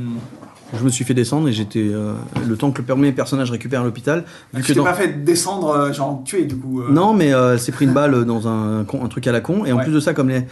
Je 0.78 0.84
me 0.84 0.88
suis 0.90 1.04
fait 1.04 1.14
descendre 1.14 1.48
et 1.48 1.52
j'étais 1.52 1.80
euh, 1.92 2.14
le 2.46 2.56
temps 2.56 2.70
que 2.70 2.78
le 2.78 2.84
premier 2.86 3.12
personnage 3.12 3.50
récupère 3.50 3.80
à 3.82 3.84
l'hôpital. 3.84 4.24
Vu 4.52 4.60
tu 4.60 4.62
que 4.62 4.66
t'es 4.68 4.74
dans- 4.74 4.84
pas 4.84 4.94
fait 4.94 5.24
descendre, 5.24 5.68
euh, 5.70 5.92
genre 5.92 6.22
tuer 6.24 6.44
du 6.44 6.56
coup. 6.56 6.80
euh. 6.82 6.90
Non, 6.90 7.14
mais 7.14 7.32
euh, 7.34 7.56
c'est 7.58 7.72
pris 7.72 7.84
une 7.84 7.92
balle 7.94 8.24
dans 8.24 8.48
un, 8.48 8.84
truc 9.10 9.26
à 9.26 9.32
la 9.32 9.40
con. 9.40 9.64
Et 9.64 9.72
en 9.72 9.76
Ouais. 9.78 9.84
plus 9.84 9.92
de 9.92 10.00
ça, 10.00 10.14
comme 10.14 10.28
les, 10.28 10.46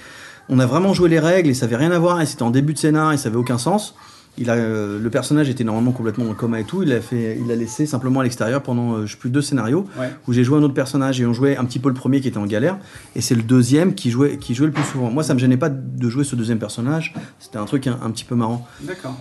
on 0.48 0.58
a 0.58 0.66
vraiment 0.66 0.92
joué 0.94 1.08
les 1.08 1.18
règles 1.20 1.50
et 1.50 1.54
ça 1.54 1.66
avait 1.66 1.76
rien 1.76 1.90
à 1.92 1.98
voir 1.98 2.20
et 2.20 2.26
c'était 2.26 2.42
en 2.42 2.50
début 2.50 2.72
de 2.74 2.78
scénar 2.78 3.12
et 3.12 3.16
ça 3.16 3.28
avait 3.28 3.38
aucun 3.38 3.58
sens. 3.58 3.94
Il 4.38 4.48
a, 4.48 4.56
le 4.56 5.10
personnage 5.10 5.50
était 5.50 5.62
normalement 5.62 5.92
complètement 5.92 6.24
en 6.24 6.32
coma 6.32 6.58
et 6.58 6.64
tout. 6.64 6.82
Il 6.82 6.90
a 6.94 7.02
fait, 7.02 7.38
il 7.44 7.52
a 7.52 7.54
laissé 7.54 7.84
simplement 7.84 8.20
à 8.20 8.22
l'extérieur 8.22 8.62
pendant 8.62 9.04
je 9.04 9.12
sais 9.12 9.18
plus 9.18 9.28
deux 9.28 9.42
scénarios 9.42 9.84
Ouais. 10.00 10.10
où 10.26 10.32
j'ai 10.32 10.42
joué 10.42 10.56
un 10.58 10.62
autre 10.62 10.72
personnage 10.72 11.20
et 11.20 11.26
on 11.26 11.34
jouait 11.34 11.58
un 11.58 11.66
petit 11.66 11.78
peu 11.78 11.90
le 11.90 11.94
premier 11.94 12.22
qui 12.22 12.28
était 12.28 12.38
en 12.38 12.46
galère 12.46 12.78
et 13.14 13.20
c'est 13.20 13.34
le 13.34 13.42
deuxième 13.42 13.94
qui 13.94 14.10
jouait, 14.10 14.38
qui 14.38 14.54
jouait 14.54 14.68
le 14.68 14.72
plus 14.72 14.84
souvent. 14.84 15.10
Moi, 15.10 15.22
ça 15.22 15.34
me 15.34 15.38
gênait 15.38 15.58
pas 15.58 15.68
de 15.68 16.08
jouer 16.08 16.24
ce 16.24 16.34
deuxième 16.34 16.58
personnage. 16.58 17.12
C'était 17.40 17.58
un 17.58 17.66
truc 17.66 17.86
un, 17.86 17.98
un 18.02 18.10
petit 18.10 18.24
peu 18.24 18.34
marrant. 18.34 18.66
D'accord. 18.80 19.16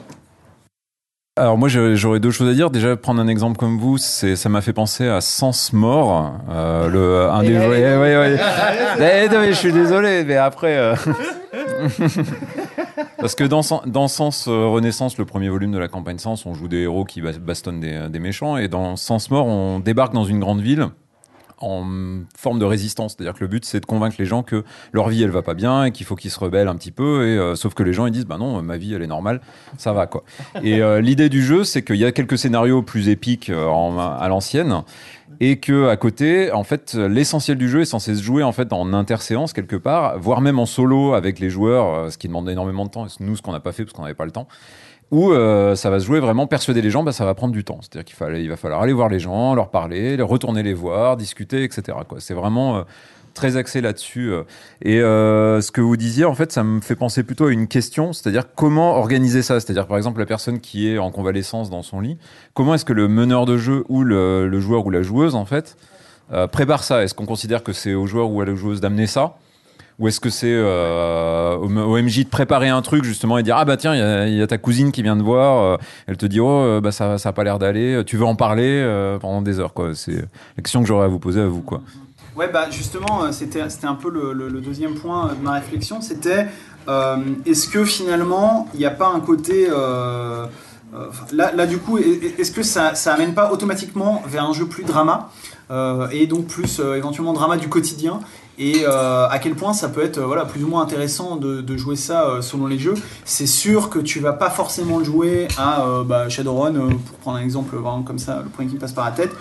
Alors 1.37 1.57
moi 1.57 1.69
j'aurais 1.69 2.19
deux 2.19 2.31
choses 2.31 2.49
à 2.49 2.53
dire. 2.53 2.69
Déjà 2.71 2.97
prendre 2.97 3.21
un 3.21 3.27
exemple 3.29 3.57
comme 3.57 3.77
vous, 3.79 3.97
c'est 3.97 4.35
ça 4.35 4.49
m'a 4.49 4.59
fait 4.61 4.73
penser 4.73 5.07
à 5.07 5.21
Sens 5.21 5.71
Mort, 5.71 6.33
euh, 6.49 6.89
le 6.89 7.29
un 7.31 7.41
des. 7.41 7.57
Ouais, 7.57 7.95
ouais, 7.97 8.17
ouais. 8.17 8.37
Eh, 8.99 9.47
je 9.47 9.53
suis 9.53 9.71
désolé, 9.71 10.25
mais 10.25 10.35
après. 10.35 10.75
euh, 10.77 10.95
Parce 13.17 13.35
que 13.35 13.43
dans, 13.45 13.61
Sen- 13.61 13.81
dans 13.85 14.07
Sens 14.09 14.47
euh, 14.47 14.65
Renaissance, 14.67 15.17
le 15.17 15.25
premier 15.25 15.47
volume 15.49 15.71
de 15.71 15.77
la 15.77 15.87
campagne 15.87 16.17
Sens, 16.17 16.45
on 16.45 16.53
joue 16.53 16.67
des 16.67 16.79
héros 16.81 17.05
qui 17.05 17.21
bas- 17.21 17.31
bastonnent 17.39 17.79
des, 17.79 18.09
des 18.09 18.19
méchants, 18.19 18.57
et 18.57 18.67
dans 18.67 18.95
Sens 18.97 19.29
Mort, 19.31 19.45
on 19.45 19.79
débarque 19.79 20.13
dans 20.13 20.25
une 20.25 20.39
grande 20.39 20.59
ville 20.61 20.87
en 21.61 21.85
forme 22.37 22.59
de 22.59 22.65
résistance. 22.65 23.15
C'est-à-dire 23.15 23.33
que 23.33 23.41
le 23.41 23.47
but, 23.47 23.65
c'est 23.65 23.79
de 23.79 23.85
convaincre 23.85 24.15
les 24.19 24.25
gens 24.25 24.43
que 24.43 24.63
leur 24.91 25.09
vie, 25.09 25.23
elle 25.23 25.29
va 25.29 25.41
pas 25.41 25.53
bien 25.53 25.85
et 25.85 25.91
qu'il 25.91 26.05
faut 26.05 26.15
qu'ils 26.15 26.31
se 26.31 26.39
rebellent 26.39 26.67
un 26.67 26.75
petit 26.75 26.91
peu. 26.91 27.27
Et 27.27 27.37
euh, 27.37 27.55
sauf 27.55 27.73
que 27.73 27.83
les 27.83 27.93
gens, 27.93 28.05
ils 28.05 28.11
disent, 28.11 28.25
bah 28.25 28.37
non, 28.37 28.61
ma 28.61 28.77
vie, 28.77 28.93
elle 28.93 29.03
est 29.03 29.07
normale, 29.07 29.41
ça 29.77 29.93
va 29.93 30.07
quoi. 30.07 30.23
Et 30.63 30.81
euh, 30.81 31.01
l'idée 31.01 31.29
du 31.29 31.43
jeu, 31.43 31.63
c'est 31.63 31.83
qu'il 31.83 31.97
y 31.97 32.05
a 32.05 32.11
quelques 32.11 32.37
scénarios 32.37 32.81
plus 32.81 33.09
épiques 33.09 33.49
euh, 33.49 33.97
à 33.97 34.27
l'ancienne. 34.27 34.83
et 35.39 35.57
que 35.57 35.87
à 35.87 35.97
côté, 35.97 36.51
en 36.51 36.63
fait, 36.63 36.93
l'essentiel 36.95 37.57
du 37.57 37.69
jeu 37.69 37.81
est 37.81 37.85
censé 37.85 38.15
se 38.15 38.21
jouer 38.21 38.43
en 38.43 38.51
fait 38.51 38.73
en 38.73 38.93
interséance 38.93 39.53
quelque 39.53 39.75
part, 39.75 40.19
voire 40.19 40.41
même 40.41 40.59
en 40.59 40.65
solo 40.65 41.13
avec 41.13 41.39
les 41.39 41.49
joueurs, 41.49 42.11
ce 42.11 42.17
qui 42.17 42.27
demande 42.27 42.49
énormément 42.49 42.85
de 42.85 42.91
temps. 42.91 43.05
Et 43.05 43.09
nous, 43.19 43.35
ce 43.35 43.41
qu'on 43.41 43.53
n'a 43.53 43.59
pas 43.59 43.71
fait 43.71 43.83
parce 43.83 43.93
qu'on 43.93 44.03
n'avait 44.03 44.13
pas 44.13 44.25
le 44.25 44.31
temps. 44.31 44.47
Où 45.11 45.31
euh, 45.31 45.75
ça 45.75 45.89
va 45.89 45.99
se 45.99 46.05
jouer 46.05 46.21
vraiment 46.21 46.47
persuader 46.47 46.81
les 46.81 46.89
gens, 46.89 47.03
bah, 47.03 47.11
ça 47.11 47.25
va 47.25 47.33
prendre 47.33 47.53
du 47.53 47.63
temps. 47.63 47.79
C'est-à-dire 47.81 48.05
qu'il 48.05 48.15
fallait, 48.15 48.43
il 48.43 48.49
va 48.49 48.55
falloir 48.55 48.81
aller 48.81 48.93
voir 48.93 49.09
les 49.09 49.19
gens, 49.19 49.53
leur 49.53 49.69
parler, 49.69 50.15
retourner 50.21 50.63
les 50.63 50.73
voir, 50.73 51.17
discuter, 51.17 51.63
etc. 51.63 51.97
C'est 52.19 52.33
vraiment 52.33 52.77
euh, 52.77 52.83
très 53.33 53.57
axé 53.57 53.81
là-dessus. 53.81 54.31
euh. 54.31 54.43
Et 54.81 55.01
euh, 55.01 55.61
ce 55.61 55.71
que 55.71 55.81
vous 55.81 55.97
disiez, 55.97 56.25
en 56.25 56.33
fait, 56.35 56.51
ça 56.51 56.63
me 56.63 56.81
fait 56.81 56.95
penser 56.95 57.23
plutôt 57.23 57.47
à 57.47 57.51
une 57.51 57.67
question, 57.67 58.13
c'est-à-dire 58.13 58.53
comment 58.55 58.97
organiser 58.97 59.41
ça? 59.41 59.59
C'est-à-dire, 59.59 59.87
par 59.87 59.97
exemple, 59.97 60.19
la 60.19 60.25
personne 60.25 60.59
qui 60.59 60.87
est 60.87 60.97
en 60.97 61.11
convalescence 61.11 61.69
dans 61.69 61.81
son 61.81 61.99
lit, 61.99 62.17
comment 62.53 62.73
est-ce 62.75 62.85
que 62.85 62.93
le 62.93 63.07
meneur 63.07 63.45
de 63.45 63.57
jeu 63.57 63.83
ou 63.89 64.03
le, 64.03 64.47
le 64.47 64.59
joueur 64.59 64.85
ou 64.85 64.89
la 64.89 65.01
joueuse, 65.01 65.35
en 65.35 65.45
fait, 65.45 65.77
euh, 66.31 66.47
prépare 66.47 66.83
ça? 66.83 67.03
Est-ce 67.03 67.13
qu'on 67.13 67.25
considère 67.25 67.63
que 67.63 67.73
c'est 67.73 67.93
au 67.93 68.07
joueur 68.07 68.31
ou 68.31 68.41
à 68.41 68.45
la 68.45 68.55
joueuse 68.55 68.81
d'amener 68.81 69.07
ça? 69.07 69.35
Ou 69.99 70.07
est-ce 70.07 70.19
que 70.19 70.29
c'est 70.29 70.47
euh, 70.53 71.55
au, 71.57 71.65
au 71.69 72.01
MJ 72.01 72.23
de 72.25 72.29
préparer 72.29 72.69
un 72.69 72.81
truc 72.81 73.03
justement 73.03 73.37
et 73.37 73.43
dire 73.43 73.57
ah 73.57 73.65
bah 73.65 73.77
tiens 73.77 73.93
il 74.27 74.35
y 74.35 74.41
a, 74.41 74.47
ta 74.47 74.57
cousine 74.57 74.91
qui 74.91 75.03
vient 75.03 75.15
de 75.15 75.23
voir, 75.23 75.63
euh, 75.63 75.77
elle 76.07 76.17
te 76.17 76.25
dit 76.25 76.39
oh 76.39 76.47
euh, 76.49 76.81
bah 76.81 76.91
ça 76.91 77.17
ça 77.17 77.29
a 77.29 77.33
pas 77.33 77.43
l'air 77.43 77.59
d'aller, 77.59 78.03
tu 78.05 78.17
veux 78.17 78.25
en 78.25 78.35
parler 78.35 78.81
euh, 78.83 79.17
pendant 79.19 79.41
des 79.41 79.59
heures 79.59 79.73
quoi. 79.73 79.93
C'est 79.93 80.13
la 80.57 80.63
question 80.63 80.81
que 80.81 80.87
j'aurais 80.87 81.05
à 81.05 81.09
vous 81.09 81.19
poser 81.19 81.41
à 81.41 81.47
vous 81.47 81.61
quoi. 81.61 81.81
Ouais, 82.37 82.49
bah 82.51 82.67
justement, 82.71 83.23
euh, 83.25 83.31
c'était 83.33 83.69
c'était 83.69 83.87
un 83.87 83.95
peu 83.95 84.09
le, 84.09 84.49
deuxième 84.61 84.93
point 84.95 85.33
de 85.37 85.43
ma 85.43 85.51
réflexion. 85.51 85.99
C'était 85.99 86.47
euh, 86.87 87.17
est-ce 87.45 87.67
que 87.67 87.83
finalement, 87.83 88.69
il 88.73 88.79
n'y 88.79 88.85
a 88.85 88.91
pas 88.91 89.09
un 89.13 89.19
côté. 89.19 89.67
euh, 89.69 90.45
euh, 90.93 91.05
là, 91.33 91.51
là, 91.53 91.67
du 91.67 91.77
coup, 91.77 91.97
est- 91.97 92.39
est-ce 92.39 92.51
que 92.51 92.63
ça, 92.63 92.95
ça 92.95 93.13
amène 93.13 93.33
pas 93.33 93.51
automatiquement 93.51 94.23
vers 94.25 94.45
un 94.45 94.53
jeu 94.53 94.65
plus 94.65 94.83
drama 94.83 95.29
euh, 95.71 96.07
et 96.11 96.25
donc 96.27 96.47
plus 96.47 96.79
euh, 96.79 96.95
éventuellement 96.95 97.33
drama 97.33 97.57
du 97.57 97.67
quotidien 97.69 98.19
et 98.63 98.83
euh, 98.87 99.27
à 99.27 99.39
quel 99.39 99.55
point 99.55 99.73
ça 99.73 99.89
peut 99.89 100.03
être 100.03 100.19
euh, 100.19 100.25
voilà, 100.25 100.45
plus 100.45 100.63
ou 100.63 100.67
moins 100.67 100.83
intéressant 100.83 101.35
de, 101.35 101.61
de 101.61 101.77
jouer 101.77 101.95
ça 101.95 102.25
euh, 102.27 102.41
selon 102.41 102.67
les 102.67 102.77
jeux. 102.77 102.93
C'est 103.25 103.47
sûr 103.47 103.89
que 103.89 103.97
tu 103.97 104.19
vas 104.19 104.33
pas 104.33 104.49
forcément 104.51 104.99
le 104.99 105.03
jouer 105.03 105.47
à 105.57 105.81
euh, 105.81 106.03
bah, 106.03 106.29
Shadowrun, 106.29 106.75
euh, 106.75 106.89
pour 106.89 107.17
prendre 107.21 107.37
un 107.37 107.41
exemple 107.41 107.75
vraiment 107.75 108.03
comme 108.03 108.19
ça, 108.19 108.41
le 108.43 108.49
premier 108.49 108.67
qui 108.69 108.75
me 108.75 108.79
passe 108.79 108.91
par 108.91 109.05
la 109.05 109.11
tête, 109.11 109.31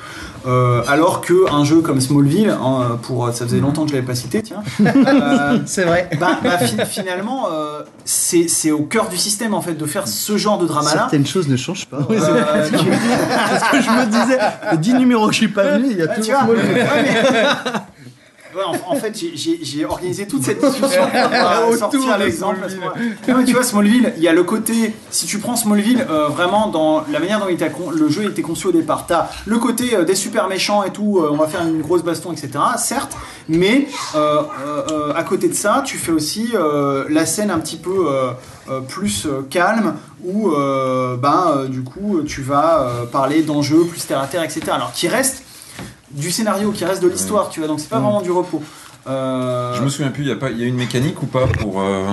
euh, 0.46 0.82
alors 0.88 1.20
qu'un 1.20 1.64
jeu 1.64 1.80
comme 1.82 2.00
Smallville, 2.00 2.48
hein, 2.50 2.98
pour, 3.02 3.28
ça 3.32 3.44
faisait 3.44 3.60
longtemps 3.60 3.82
que 3.84 3.90
je 3.90 3.94
l'avais 3.96 4.06
pas 4.06 4.14
cité, 4.14 4.42
tiens, 4.42 4.62
euh, 4.80 5.58
C'est 5.66 5.84
vrai. 5.84 6.08
bah, 6.18 6.38
bah, 6.42 6.56
fi- 6.58 6.76
finalement, 6.86 7.48
euh, 7.52 7.82
c'est 8.06 8.48
c'est 8.48 8.70
au 8.70 8.84
cœur 8.84 9.08
du 9.08 9.16
système 9.18 9.52
en 9.54 9.60
fait 9.60 9.74
de 9.74 9.84
faire 9.86 10.08
ce 10.08 10.36
genre 10.38 10.56
de 10.58 10.66
drama 10.66 10.94
là. 10.94 11.00
Certaines 11.02 11.26
choses 11.26 11.46
ne 11.48 11.56
changent 11.56 11.86
pas. 11.86 11.98
Euh, 12.10 12.68
tu- 12.68 12.86
Parce 12.86 13.68
que 13.70 13.80
je 13.82 13.90
me 13.90 14.06
disais, 14.06 14.38
les 14.72 14.78
10 14.78 14.94
numéros 14.94 15.26
que 15.26 15.32
je 15.32 15.38
suis 15.38 15.48
pas 15.48 15.64
venu, 15.76 15.88
il 15.90 15.98
y 15.98 16.02
a 16.02 16.06
Ouais, 16.06 16.14
tu 16.14 16.20
toujours 16.22 16.40
vois, 16.44 16.54
Smallville. 16.54 16.74
ouais, 16.74 17.04
mais- 17.32 17.80
Ouais, 18.54 18.62
en, 18.64 18.92
en 18.92 18.96
fait, 18.96 19.16
j'ai- 19.34 19.84
organisé 19.84 20.26
toute 20.26 20.42
cette 20.42 20.60
discussion 20.60 21.02
pour 21.06 21.68
Autour 21.68 21.78
sortir 21.78 22.18
l'exemple. 22.18 22.58
tu 23.46 23.52
vois, 23.52 23.62
Smallville, 23.62 24.12
il 24.16 24.22
y 24.22 24.28
a 24.28 24.32
le 24.32 24.42
côté. 24.42 24.94
Si 25.10 25.26
tu 25.26 25.38
prends 25.38 25.56
Smallville, 25.56 26.04
euh, 26.10 26.28
vraiment, 26.28 26.66
dans 26.68 27.04
la 27.10 27.20
manière 27.20 27.38
dont 27.40 27.48
il 27.48 27.58
con- 27.72 27.90
le 27.90 28.08
jeu 28.08 28.24
était 28.24 28.42
conçu 28.42 28.66
au 28.66 28.72
départ, 28.72 29.04
t'as 29.06 29.28
le 29.46 29.58
côté 29.58 29.94
euh, 29.94 30.04
des 30.04 30.14
super 30.14 30.48
méchants 30.48 30.82
et 30.82 30.90
tout, 30.90 31.18
euh, 31.18 31.28
on 31.30 31.36
va 31.36 31.46
faire 31.46 31.62
une 31.62 31.80
grosse 31.80 32.02
baston, 32.02 32.32
etc. 32.32 32.50
Certes, 32.76 33.16
mais 33.48 33.86
à 34.14 35.22
côté 35.24 35.48
de 35.48 35.54
ça, 35.54 35.82
tu 35.86 35.96
fais 35.96 36.12
aussi 36.12 36.52
la 37.08 37.26
scène 37.26 37.50
un 37.50 37.58
petit 37.58 37.76
peu 37.76 38.06
euh, 38.08 38.80
plus 38.80 39.26
euh, 39.26 39.42
calme 39.48 39.94
où, 40.24 40.50
euh, 40.52 41.16
ben, 41.16 41.64
du 41.68 41.82
coup, 41.82 42.20
tu 42.26 42.42
vas 42.42 42.90
parler 43.12 43.42
d'enjeux 43.42 43.84
plus 43.84 44.04
terre 44.06 44.20
à 44.20 44.26
terre, 44.26 44.42
etc. 44.42 44.60
Alors, 44.72 44.92
qui 44.92 45.08
reste 45.08 45.42
du 46.10 46.30
scénario, 46.30 46.72
qui 46.72 46.84
reste 46.84 47.02
de 47.02 47.08
l'histoire, 47.08 47.48
tu 47.50 47.60
vois, 47.60 47.68
donc 47.68 47.80
c'est 47.80 47.88
pas 47.88 48.00
vraiment 48.00 48.22
du 48.22 48.30
repos. 48.30 48.62
Euh, 49.06 49.74
Je 49.76 49.82
me 49.82 49.88
souviens 49.88 50.10
plus, 50.10 50.24
il 50.24 50.28
y 50.28 50.32
a 50.32 50.36
pas, 50.36 50.50
il 50.50 50.58
y 50.58 50.64
a 50.64 50.66
une 50.66 50.76
mécanique 50.76 51.22
ou 51.22 51.26
pas 51.26 51.46
pour 51.46 51.80
euh, 51.80 52.08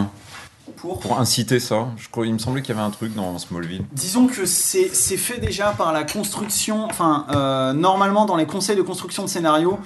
pour- 0.78 1.00
pour 1.00 1.20
inciter 1.20 1.60
ça? 1.60 1.88
Je 1.98 2.08
crois, 2.10 2.26
il 2.28 2.34
me 2.34 2.40
semblait 2.40 2.62
qu'il 2.62 2.76
y 2.76 2.78
avait 2.78 2.86
un 2.88 2.92
truc 2.92 3.14
dans 3.16 3.38
Smallville. 3.40 3.84
Disons 3.92 4.28
que 4.28 4.46
c'est 4.46 4.90
c'est 4.94 5.18
fait 5.18 5.40
déjà 5.40 5.72
par 5.78 5.92
la 5.92 6.04
construction, 6.04 6.86
enfin, 6.86 7.26
euh, 7.36 7.74
normalement 7.74 8.26
dans 8.26 8.36
les 8.38 8.46
conseils 8.46 8.76
de 8.78 8.82
construction 8.84 9.24
de 9.24 9.30
scénario, 9.30 9.80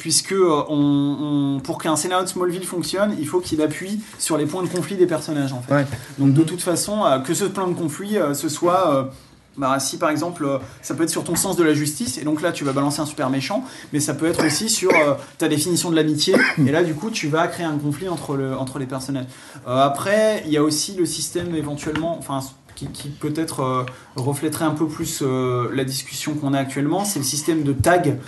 puisque 0.00 0.32
euh, 0.32 0.64
on, 0.68 1.56
on- 1.56 1.60
pour 1.60 1.78
qu'un 1.78 1.94
scénario 1.96 2.24
de 2.24 2.30
Smallville 2.30 2.64
fonctionne, 2.64 3.14
il 3.18 3.28
faut 3.28 3.40
qu'il 3.40 3.60
appuie 3.62 4.00
sur 4.18 4.36
les 4.36 4.46
points 4.46 4.62
de 4.62 4.68
conflit 4.68 4.96
des 4.96 5.06
personnages, 5.06 5.52
en 5.52 5.60
fait. 5.62 5.72
Ouais. 5.74 5.86
Donc 6.18 6.32
de 6.32 6.42
toute 6.42 6.62
façon, 6.62 7.04
euh, 7.04 7.18
que 7.20 7.34
ce 7.34 7.44
point 7.44 7.68
de 7.68 7.74
conflit, 7.74 8.16
euh, 8.18 8.34
ce 8.34 8.48
soit... 8.48 9.10
bah, 9.56 9.78
si 9.78 9.98
par 9.98 10.10
exemple 10.10 10.44
euh, 10.44 10.58
ça 10.82 10.94
peut 10.94 11.04
être 11.04 11.10
sur 11.10 11.24
ton 11.24 11.36
sens 11.36 11.56
de 11.56 11.62
la 11.62 11.74
justice 11.74 12.18
et 12.18 12.24
donc 12.24 12.42
là 12.42 12.52
tu 12.52 12.64
vas 12.64 12.72
balancer 12.72 13.00
un 13.00 13.06
super 13.06 13.30
méchant 13.30 13.64
mais 13.92 14.00
ça 14.00 14.14
peut 14.14 14.26
être 14.26 14.44
aussi 14.44 14.68
sur 14.68 14.90
euh, 14.90 15.14
ta 15.38 15.48
définition 15.48 15.90
de 15.90 15.96
l'amitié 15.96 16.34
et 16.58 16.72
là 16.72 16.82
du 16.82 16.94
coup 16.94 17.10
tu 17.10 17.28
vas 17.28 17.46
créer 17.46 17.66
un 17.66 17.78
conflit 17.78 18.08
entre, 18.08 18.56
entre 18.58 18.78
les 18.78 18.86
personnages. 18.86 19.26
Euh, 19.68 19.80
après 19.80 20.42
il 20.46 20.52
y 20.52 20.56
a 20.56 20.62
aussi 20.62 20.94
le 20.96 21.06
système 21.06 21.54
éventuellement 21.54 22.18
enfin 22.18 22.40
qui, 22.74 23.08
peut-être 23.08 23.60
euh, 23.60 23.84
reflèterait 24.16 24.64
un 24.64 24.72
peu 24.72 24.88
plus 24.88 25.22
la 25.22 25.84
discussion 25.84 26.34
qu'on 26.34 26.54
a 26.54 26.58
actuellement 26.58 27.04
c'est 27.04 27.20
le 27.20 27.24
système 27.24 27.62
de 27.62 27.72
tag 27.72 28.18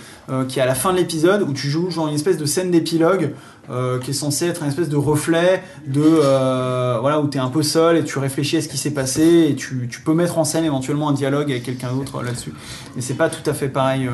qui 0.47 0.59
est 0.59 0.61
à 0.61 0.65
la 0.65 0.75
fin 0.75 0.93
de 0.93 0.97
l'épisode 0.97 1.41
où 1.41 1.51
tu 1.51 1.67
joues 1.67 1.91
genre 1.91 2.07
une 2.07 2.15
espèce 2.15 2.37
de 2.37 2.45
scène 2.45 2.71
d'épilogue 2.71 3.33
euh, 3.69 3.99
qui 3.99 4.11
est 4.11 4.13
censé 4.13 4.47
être 4.47 4.63
une 4.63 4.69
espèce 4.69 4.89
de 4.89 4.95
reflet 4.95 5.61
de 5.85 6.01
euh, 6.01 6.97
voilà 7.01 7.19
où 7.19 7.27
tu 7.27 7.37
es 7.37 7.41
un 7.41 7.49
peu 7.49 7.63
seul 7.63 7.97
et 7.97 8.03
tu 8.03 8.17
réfléchis 8.19 8.57
à 8.57 8.61
ce 8.61 8.67
qui 8.67 8.77
s'est 8.77 8.93
passé 8.93 9.47
et 9.49 9.55
tu, 9.55 9.87
tu 9.89 10.01
peux 10.01 10.13
mettre 10.13 10.37
en 10.37 10.45
scène 10.45 10.63
éventuellement 10.63 11.09
un 11.09 11.13
dialogue 11.13 11.51
avec 11.51 11.63
quelqu'un 11.63 11.91
d'autre 11.91 12.23
là-dessus 12.23 12.53
mais 12.95 13.01
c'est 13.01 13.15
pas 13.15 13.29
tout 13.29 13.47
à 13.49 13.53
fait 13.53 13.67
pareil 13.67 14.07
euh, 14.07 14.11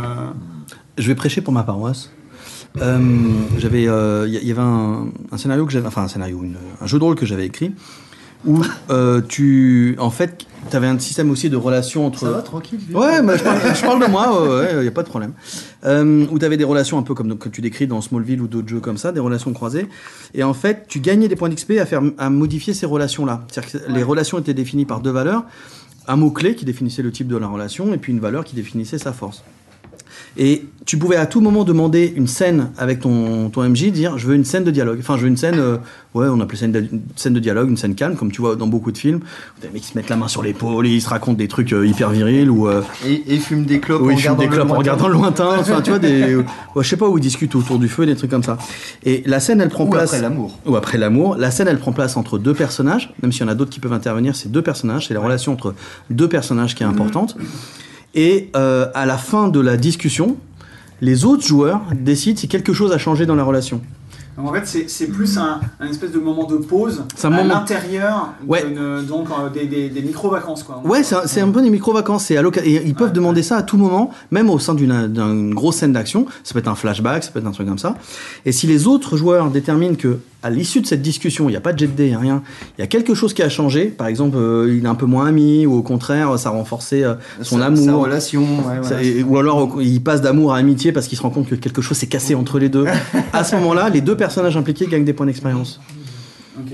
Je 0.97 1.07
vais 1.07 1.15
prêcher 1.15 1.41
pour 1.41 1.53
ma 1.53 1.63
paroisse. 1.63 2.11
J'avais, 2.75 3.83
il 3.83 4.47
y, 4.47 4.51
avait 4.51 4.61
un, 4.61 5.09
un 5.31 5.37
scénario 5.37 5.67
que 5.67 5.71
j'avais, 5.71 5.85
enfin 5.85 6.01
un 6.01 6.07
scénario, 6.07 6.43
un 6.81 6.87
jeu 6.87 6.97
de 6.97 7.03
rôle 7.03 7.15
que 7.15 7.27
j'avais 7.27 7.45
écrit 7.45 7.71
où 8.45 8.61
tu, 9.29 9.95
en 9.99 10.09
fait, 10.09 10.47
tu 10.69 10.75
avais 10.75 10.87
un 10.87 10.99
système 10.99 11.29
aussi 11.31 11.49
de 11.49 11.55
relation 11.55 12.05
entre. 12.05 12.19
Ça 12.19 12.31
va, 12.31 12.41
tranquille 12.41 12.79
Ouais, 12.93 13.21
mais 13.21 13.37
je, 13.37 13.43
parle, 13.43 13.59
je 13.75 13.81
parle 13.81 14.01
de 14.01 14.07
moi, 14.07 14.67
il 14.71 14.81
n'y 14.81 14.87
a 14.87 14.91
pas 14.91 15.03
de 15.03 15.09
problème. 15.09 15.33
Euh, 15.85 16.25
où 16.31 16.39
tu 16.39 16.45
avais 16.45 16.57
des 16.57 16.63
relations 16.63 16.97
un 16.97 17.03
peu 17.03 17.13
comme 17.13 17.37
que 17.37 17.49
tu 17.49 17.61
décris 17.61 17.87
dans 17.87 18.01
Smallville 18.01 18.41
ou 18.41 18.47
d'autres 18.47 18.67
jeux 18.67 18.79
comme 18.79 18.97
ça, 18.97 19.11
des 19.11 19.19
relations 19.19 19.53
croisées. 19.53 19.87
Et 20.33 20.43
en 20.43 20.53
fait, 20.53 20.85
tu 20.87 20.99
gagnais 20.99 21.27
des 21.27 21.35
points 21.35 21.49
d'XP 21.49 21.71
à, 21.79 21.85
faire, 21.85 22.01
à 22.17 22.29
modifier 22.29 22.73
ces 22.73 22.85
relations-là. 22.85 23.45
C'est-à-dire 23.51 23.71
que 23.71 23.91
les 23.91 24.03
relations 24.03 24.39
étaient 24.39 24.53
définies 24.53 24.85
par 24.85 25.01
deux 25.01 25.11
valeurs. 25.11 25.43
Un 26.07 26.17
mot-clé 26.17 26.55
qui 26.55 26.65
définissait 26.65 27.01
le 27.01 27.11
type 27.11 27.27
de 27.27 27.37
la 27.37 27.47
relation 27.47 27.93
et 27.93 27.97
puis 27.97 28.11
une 28.11 28.19
valeur 28.19 28.43
qui 28.43 28.55
définissait 28.55 28.97
sa 28.97 29.13
force. 29.13 29.43
Et 30.37 30.65
tu 30.85 30.97
pouvais 30.97 31.15
à 31.15 31.25
tout 31.25 31.39
moment 31.39 31.63
demander 31.63 32.11
une 32.15 32.27
scène 32.27 32.69
avec 32.77 32.99
ton, 32.99 33.49
ton 33.49 33.61
MJ, 33.69 33.91
dire 33.91 34.17
je 34.17 34.27
veux 34.27 34.35
une 34.35 34.43
scène 34.43 34.63
de 34.63 34.71
dialogue. 34.71 34.97
Enfin, 34.99 35.15
je 35.15 35.21
veux 35.21 35.27
une 35.27 35.37
scène, 35.37 35.57
euh, 35.59 35.77
ouais, 36.13 36.27
on 36.29 36.39
appelait 36.41 36.57
ça 36.57 36.65
une, 36.65 36.75
une 36.75 37.01
scène 37.15 37.33
de 37.33 37.39
dialogue, 37.39 37.69
une 37.69 37.77
scène 37.77 37.95
calme, 37.95 38.15
comme 38.15 38.31
tu 38.31 38.41
vois 38.41 38.55
dans 38.57 38.67
beaucoup 38.67 38.91
de 38.91 38.97
films. 38.97 39.19
des 39.61 39.69
mecs 39.69 39.81
qui 39.83 39.89
se 39.89 39.97
mettent 39.97 40.09
la 40.09 40.17
main 40.17 40.27
sur 40.27 40.43
l'épaule 40.43 40.85
et 40.87 40.89
ils 40.89 41.01
se 41.01 41.07
racontent 41.07 41.37
des 41.37 41.47
trucs 41.47 41.71
euh, 41.71 41.87
hyper 41.87 42.09
virils 42.09 42.49
ou. 42.49 42.67
euh, 42.67 42.81
Et, 43.07 43.23
et 43.35 43.39
des 43.65 43.79
clopes 43.79 44.01
en 44.01 44.05
fument 44.07 44.15
regardant 44.17 44.41
des 44.43 44.49
clopes 44.49 44.71
en 44.71 44.75
regardant 44.75 45.07
le 45.07 45.13
lointain. 45.13 45.49
Enfin, 45.59 45.81
tu 45.81 45.91
vois, 45.91 45.99
des, 45.99 46.35
ouais, 46.35 46.43
je 46.81 46.89
sais 46.89 46.97
pas, 46.97 47.07
où 47.07 47.17
ils 47.17 47.21
discutent 47.21 47.55
autour 47.55 47.79
du 47.79 47.87
feu, 47.87 48.05
des 48.05 48.15
trucs 48.15 48.31
comme 48.31 48.43
ça. 48.43 48.57
Et 49.03 49.23
la 49.25 49.39
scène, 49.39 49.61
elle 49.61 49.69
prend 49.69 49.85
Ou 49.85 49.89
place. 49.89 50.09
après 50.13 50.21
l'amour. 50.21 50.57
Ou 50.65 50.75
après 50.75 50.97
l'amour. 50.97 51.35
La 51.37 51.51
scène, 51.51 51.67
elle 51.69 51.79
prend 51.79 51.93
place 51.93 52.17
entre 52.17 52.37
deux 52.37 52.53
personnages, 52.53 53.13
même 53.21 53.31
s'il 53.31 53.43
y 53.43 53.45
en 53.45 53.49
a 53.49 53.55
d'autres 53.55 53.71
qui 53.71 53.79
peuvent 53.79 53.93
intervenir, 53.93 54.35
c'est 54.35 54.51
deux 54.51 54.61
personnages, 54.61 55.07
c'est 55.07 55.13
la 55.13 55.19
relation 55.21 55.53
entre 55.53 55.73
deux 56.09 56.27
personnages 56.27 56.75
qui 56.75 56.83
est 56.83 56.85
importante. 56.87 57.37
Et 58.13 58.49
euh, 58.55 58.87
à 58.93 59.05
la 59.05 59.17
fin 59.17 59.47
de 59.47 59.59
la 59.59 59.77
discussion, 59.77 60.37
les 61.01 61.25
autres 61.25 61.45
joueurs 61.45 61.81
décident 61.93 62.39
si 62.39 62.47
quelque 62.47 62.73
chose 62.73 62.91
a 62.91 62.97
changé 62.97 63.25
dans 63.25 63.35
la 63.35 63.43
relation. 63.43 63.81
Donc 64.37 64.49
en 64.49 64.53
fait, 64.53 64.87
c'est- 64.87 65.07
plus 65.07 65.37
un, 65.37 65.59
un 65.79 65.87
espèce 65.87 66.11
de 66.11 66.17
moment 66.19 66.45
de 66.45 66.55
pause 66.57 67.03
un 67.23 67.27
à 67.27 67.29
moment- 67.43 67.53
l'intérieur 67.55 68.33
Ouais. 68.47 68.63
donc 69.07 69.27
euh, 69.31 69.49
des, 69.53 69.65
des- 69.65 69.89
des 69.89 70.01
micro-vacances. 70.01 70.63
quoi. 70.63 70.81
Ouais, 70.85 71.01
c'est 71.03 71.41
un, 71.41 71.49
peu 71.49 71.61
des 71.61 71.69
micro-vacances. 71.69 72.31
et 72.31 72.35
ils 72.85 72.95
peuvent 72.95 73.13
demander 73.13 73.43
ça 73.43 73.57
à 73.57 73.63
tout 73.63 73.77
moment, 73.77 74.09
même 74.31 74.49
au 74.49 74.59
sein 74.59 74.73
d'une 74.73 75.53
grosse 75.53 75.77
scène 75.77 75.93
d'action. 75.93 76.25
Ça 76.43 76.53
peut 76.53 76.59
être 76.59 76.67
un 76.67 76.75
flashback, 76.75 77.23
ça 77.23 77.31
peut 77.31 77.39
être 77.39 77.47
un 77.47 77.51
truc 77.51 77.67
comme 77.67 77.77
ça. 77.77 77.95
Et 78.45 78.51
si 78.51 78.65
les 78.67 78.87
autres 78.87 79.17
joueurs 79.17 79.49
déterminent 79.51 79.95
que, 79.95 80.19
à 80.41 80.49
l'issue 80.49 80.81
de 80.81 80.85
cette 80.87 81.01
discussion, 81.01 81.47
il 81.47 81.51
n'y 81.51 81.57
a 81.57 81.61
pas 81.61 81.71
de 81.71 81.79
jet 81.79 81.87
de 81.87 81.93
dés, 81.93 82.05
il 82.07 82.09
n'y 82.09 82.15
a 82.15 82.19
rien, 82.19 82.43
il 82.77 82.81
y 82.81 82.83
a 82.83 82.87
quelque 82.87 83.13
chose 83.15 83.33
qui 83.33 83.41
a 83.41 83.47
changé, 83.49 83.85
par 83.85 84.07
exemple, 84.07 84.35
euh, 84.37 84.75
il 84.77 84.83
est 84.83 84.87
un 84.89 84.95
peu 84.95 85.05
moins 85.05 85.25
ami, 85.27 85.65
ou 85.65 85.73
au 85.77 85.83
contraire, 85.83 86.37
ça 86.37 86.49
a 86.49 86.51
renforcé 86.51 87.03
euh, 87.03 87.13
son 87.41 87.59
Sa- 87.59 87.67
amour. 87.67 87.85
Sa 87.85 87.93
relation, 87.95 88.41
ouais, 88.41 88.75
Ça- 88.81 88.95
voilà. 88.95 89.03
et- 89.03 89.23
ou 89.23 89.37
alors 89.37 89.81
il 89.81 90.01
passe 90.03 90.21
d'amour 90.21 90.53
à 90.53 90.57
amitié 90.57 90.91
parce 90.91 91.07
qu'il 91.07 91.17
se 91.17 91.23
rend 91.23 91.29
compte 91.29 91.47
que 91.47 91.55
quelque 91.55 91.81
chose 91.81 91.95
s'est 91.97 92.07
cassé 92.07 92.35
entre 92.35 92.59
les 92.59 92.67
deux. 92.69 92.83
à 93.33 93.43
ce 93.45 93.55
moment-là, 93.55 93.89
les 93.89 94.01
deux 94.01 94.17
personnages 94.23 94.55
impliqués 94.55 94.87
gagnent 94.87 95.03
des 95.03 95.11
points 95.11 95.25
d'expérience. 95.25 95.81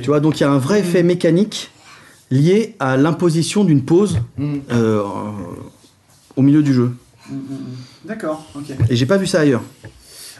Tu 0.03 0.07
vois, 0.07 0.19
donc 0.19 0.39
il 0.39 0.43
y 0.43 0.45
a 0.45 0.51
un 0.51 0.59
vrai 0.59 0.81
effet 0.81 1.01
mécanique 1.01 1.71
lié 2.29 2.75
à 2.79 2.95
l'imposition 2.95 3.63
d'une 3.63 3.83
pause 3.83 4.19
Mm. 4.37 4.57
euh, 4.71 5.01
au 6.35 6.41
milieu 6.43 6.61
du 6.61 6.73
jeu. 6.73 6.91
Mm, 7.27 7.33
mm, 7.33 7.37
mm. 7.37 8.07
D'accord, 8.09 8.45
ok. 8.55 8.69
Et 8.89 8.95
j'ai 8.95 9.07
pas 9.07 9.17
vu 9.17 9.25
ça 9.25 9.39
ailleurs. 9.39 9.63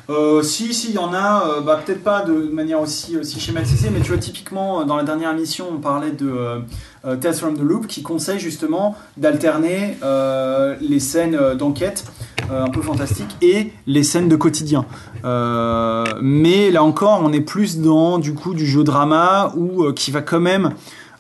Euh, 0.10 0.42
si, 0.42 0.74
si, 0.74 0.90
il 0.90 0.96
y 0.96 0.98
en 0.98 1.14
a, 1.14 1.44
euh, 1.46 1.62
bah, 1.62 1.80
peut-être 1.86 2.04
pas 2.04 2.22
de 2.24 2.34
manière 2.34 2.82
aussi, 2.82 3.16
aussi 3.16 3.40
schématisée, 3.40 3.92
mais 3.94 4.00
tu 4.00 4.10
vois, 4.10 4.18
typiquement, 4.18 4.82
euh, 4.82 4.84
dans 4.84 4.96
la 4.96 5.04
dernière 5.04 5.32
émission, 5.32 5.68
on 5.72 5.78
parlait 5.78 6.12
de 6.12 6.28
euh, 6.28 6.60
euh, 7.06 7.16
Tales 7.16 7.36
from 7.36 7.56
the 7.56 7.62
Loop 7.62 7.86
qui 7.86 8.02
conseille 8.02 8.40
justement 8.40 8.96
d'alterner 9.18 9.98
euh, 10.02 10.76
les 10.82 11.00
scènes 11.00 11.36
euh, 11.36 11.54
d'enquête 11.54 12.06
euh, 12.50 12.64
un 12.64 12.70
peu 12.70 12.82
fantastique, 12.82 13.38
et 13.44 13.72
les 13.86 14.02
scènes 14.02 14.30
de 14.30 14.36
quotidien. 14.36 14.86
Euh, 15.26 16.04
mais 16.22 16.72
là 16.72 16.84
encore, 16.84 17.22
on 17.24 17.32
est 17.32 17.42
plus 17.42 17.80
dans 17.80 18.18
du 18.18 18.34
coup 18.34 18.56
du 18.56 18.66
jeu 18.66 18.84
drama 18.84 19.54
où 19.56 19.84
euh, 19.84 19.94
qui 19.94 20.10
va 20.10 20.22
quand 20.22 20.40
même. 20.40 20.72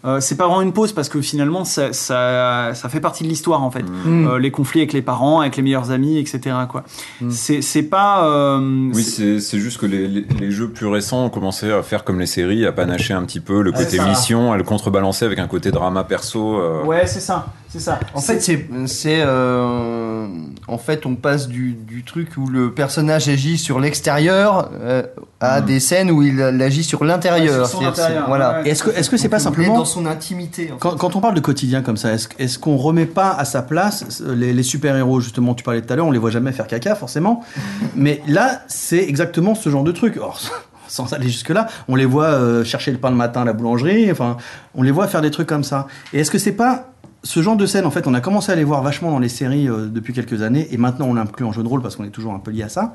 Euh, 0.05 0.19
c'est 0.21 0.35
pas 0.37 0.45
vraiment 0.47 0.61
une 0.61 0.71
pause 0.73 0.93
parce 0.93 1.09
que 1.09 1.19
finalement 1.21 1.65
ça, 1.65 1.91
ça, 1.93 2.71
ça 2.73 2.89
fait 2.89 2.99
partie 3.01 3.23
de 3.23 3.29
l'histoire 3.29 3.61
en 3.63 3.71
fait. 3.71 3.83
Mm. 3.83 4.27
Euh, 4.27 4.39
les 4.39 4.51
conflits 4.51 4.79
avec 4.81 4.93
les 4.93 5.01
parents, 5.01 5.41
avec 5.41 5.57
les 5.57 5.63
meilleurs 5.63 5.91
amis, 5.91 6.17
etc. 6.17 6.55
Quoi. 6.69 6.83
C'est 7.29 7.61
c'est 7.61 7.83
pas. 7.83 8.25
euh, 8.27 8.89
Oui, 8.93 9.03
c'est- 9.03 9.39
juste 9.59 9.79
que 9.79 9.85
les, 9.85 10.07
les- 10.07 10.25
les 10.39 10.51
jeux 10.51 10.69
plus 10.69 10.87
récents 10.87 11.25
ont 11.25 11.29
commencé 11.29 11.71
à 11.71 11.83
faire 11.83 12.03
comme 12.03 12.19
les 12.19 12.25
séries, 12.25 12.65
à 12.65 12.71
panacher 12.71 13.13
un 13.13 13.23
petit 13.23 13.39
peu 13.41 13.61
le 13.61 13.71
côté 13.71 13.99
mission, 13.99 14.51
à 14.53 14.57
le 14.57 14.63
contrebalancer 14.63 15.25
avec 15.25 15.39
un 15.39 15.47
côté 15.47 15.71
drama 15.71 16.03
perso. 16.03 16.59
euh. 16.59 16.83
Ouais, 16.85 17.05
c'est 17.07 17.19
ça, 17.19 17.47
c'est 17.71 17.79
ça. 17.79 17.99
En 18.15 18.19
fait, 18.21 18.39
c'est, 18.41 18.67
c'est 18.87 19.19
euh, 19.21 20.27
en 20.67 20.77
fait, 20.77 21.05
on 21.05 21.15
passe 21.15 21.47
du, 21.47 21.73
du 21.73 22.03
truc 22.03 22.29
où 22.37 22.47
le 22.47 22.71
personnage 22.73 23.29
agit 23.29 23.57
sur 23.57 23.79
l'extérieur 23.79 24.69
euh, 24.81 25.03
à 25.39 25.61
des 25.61 25.79
scènes 25.79 26.09
où 26.11 26.21
il 26.23 26.41
agit 26.41 26.83
sur 26.83 27.03
l'intérieur. 27.03 27.61
Ouais, 27.61 27.67
sur 27.67 27.67
son 27.67 27.79
C'est-à-dire, 27.79 27.95
c'est- 27.95 28.01
intérieur, 28.03 28.27
voilà. 28.27 28.61
ouais. 28.61 28.69
Est-ce 28.69 28.83
que 28.83 28.89
est-ce 28.89 29.09
que 29.09 29.17
c'est 29.17 29.29
pas 29.29 29.37
est 29.37 29.41
simplement 29.41 29.77
dans 29.77 29.85
son 29.85 30.05
intimité. 30.05 30.69
en 30.71 30.75
fait. 30.75 30.79
Quand, 30.79 30.95
quand 30.97 31.15
on 31.15 31.21
parle 31.21 31.35
de 31.35 31.39
quotidien 31.41 31.81
comme 31.81 31.97
ça, 31.97 32.11
est-ce 32.13 32.27
est-ce 32.39 32.57
qu'on 32.59 32.77
remet 32.77 33.05
pas 33.05 33.31
à 33.31 33.45
sa 33.45 33.61
place 33.61 34.21
les, 34.25 34.51
les 34.53 34.63
super-héros 34.63 35.19
Justement, 35.21 35.53
tu 35.53 35.63
parlais 35.63 35.81
tout 35.81 35.93
à 35.93 35.95
l'heure, 35.95 36.07
on 36.07 36.11
les 36.11 36.19
voit 36.19 36.31
jamais 36.31 36.51
faire 36.51 36.67
caca, 36.67 36.95
forcément. 36.95 37.43
Mais 37.95 38.21
là, 38.27 38.61
c'est 38.67 39.03
exactement 39.07 39.53
ce 39.55 39.69
genre 39.69 39.83
de 39.83 39.91
truc. 39.91 40.17
Or, 40.19 40.39
sans 40.87 41.13
aller 41.13 41.27
jusque-là, 41.27 41.67
on 41.87 41.95
les 41.95 42.05
voit 42.05 42.25
euh, 42.25 42.63
chercher 42.63 42.91
le 42.91 42.97
pain 42.97 43.11
le 43.11 43.15
matin 43.15 43.43
à 43.43 43.45
la 43.45 43.53
boulangerie, 43.53 44.11
enfin, 44.11 44.37
on 44.73 44.81
les 44.81 44.89
voit 44.91 45.07
faire 45.07 45.21
des 45.21 45.29
trucs 45.29 45.47
comme 45.47 45.63
ça. 45.63 45.85
Et 46.13 46.21
est-ce 46.21 46.31
que 46.31 46.39
c'est 46.39 46.51
pas 46.51 46.87
ce 47.23 47.41
genre 47.41 47.57
de 47.57 47.65
scène, 47.65 47.85
en 47.85 47.91
fait, 47.91 48.07
on 48.07 48.13
a 48.13 48.21
commencé 48.21 48.49
à 48.51 48.55
les 48.55 48.63
voir 48.63 48.81
vachement 48.81 49.11
dans 49.11 49.19
les 49.19 49.27
séries 49.27 49.67
euh, 49.67 49.87
depuis 49.91 50.13
quelques 50.13 50.41
années, 50.41 50.69
et 50.71 50.77
maintenant 50.77 51.05
on 51.09 51.13
l'inclut 51.13 51.43
en 51.45 51.51
jeu 51.51 51.63
de 51.63 51.67
rôle 51.67 51.81
parce 51.81 51.97
qu'on 51.97 52.05
est 52.05 52.09
toujours 52.11 52.33
un 52.33 52.39
peu 52.39 52.49
lié 52.51 52.63
à 52.63 52.69
ça. 52.69 52.93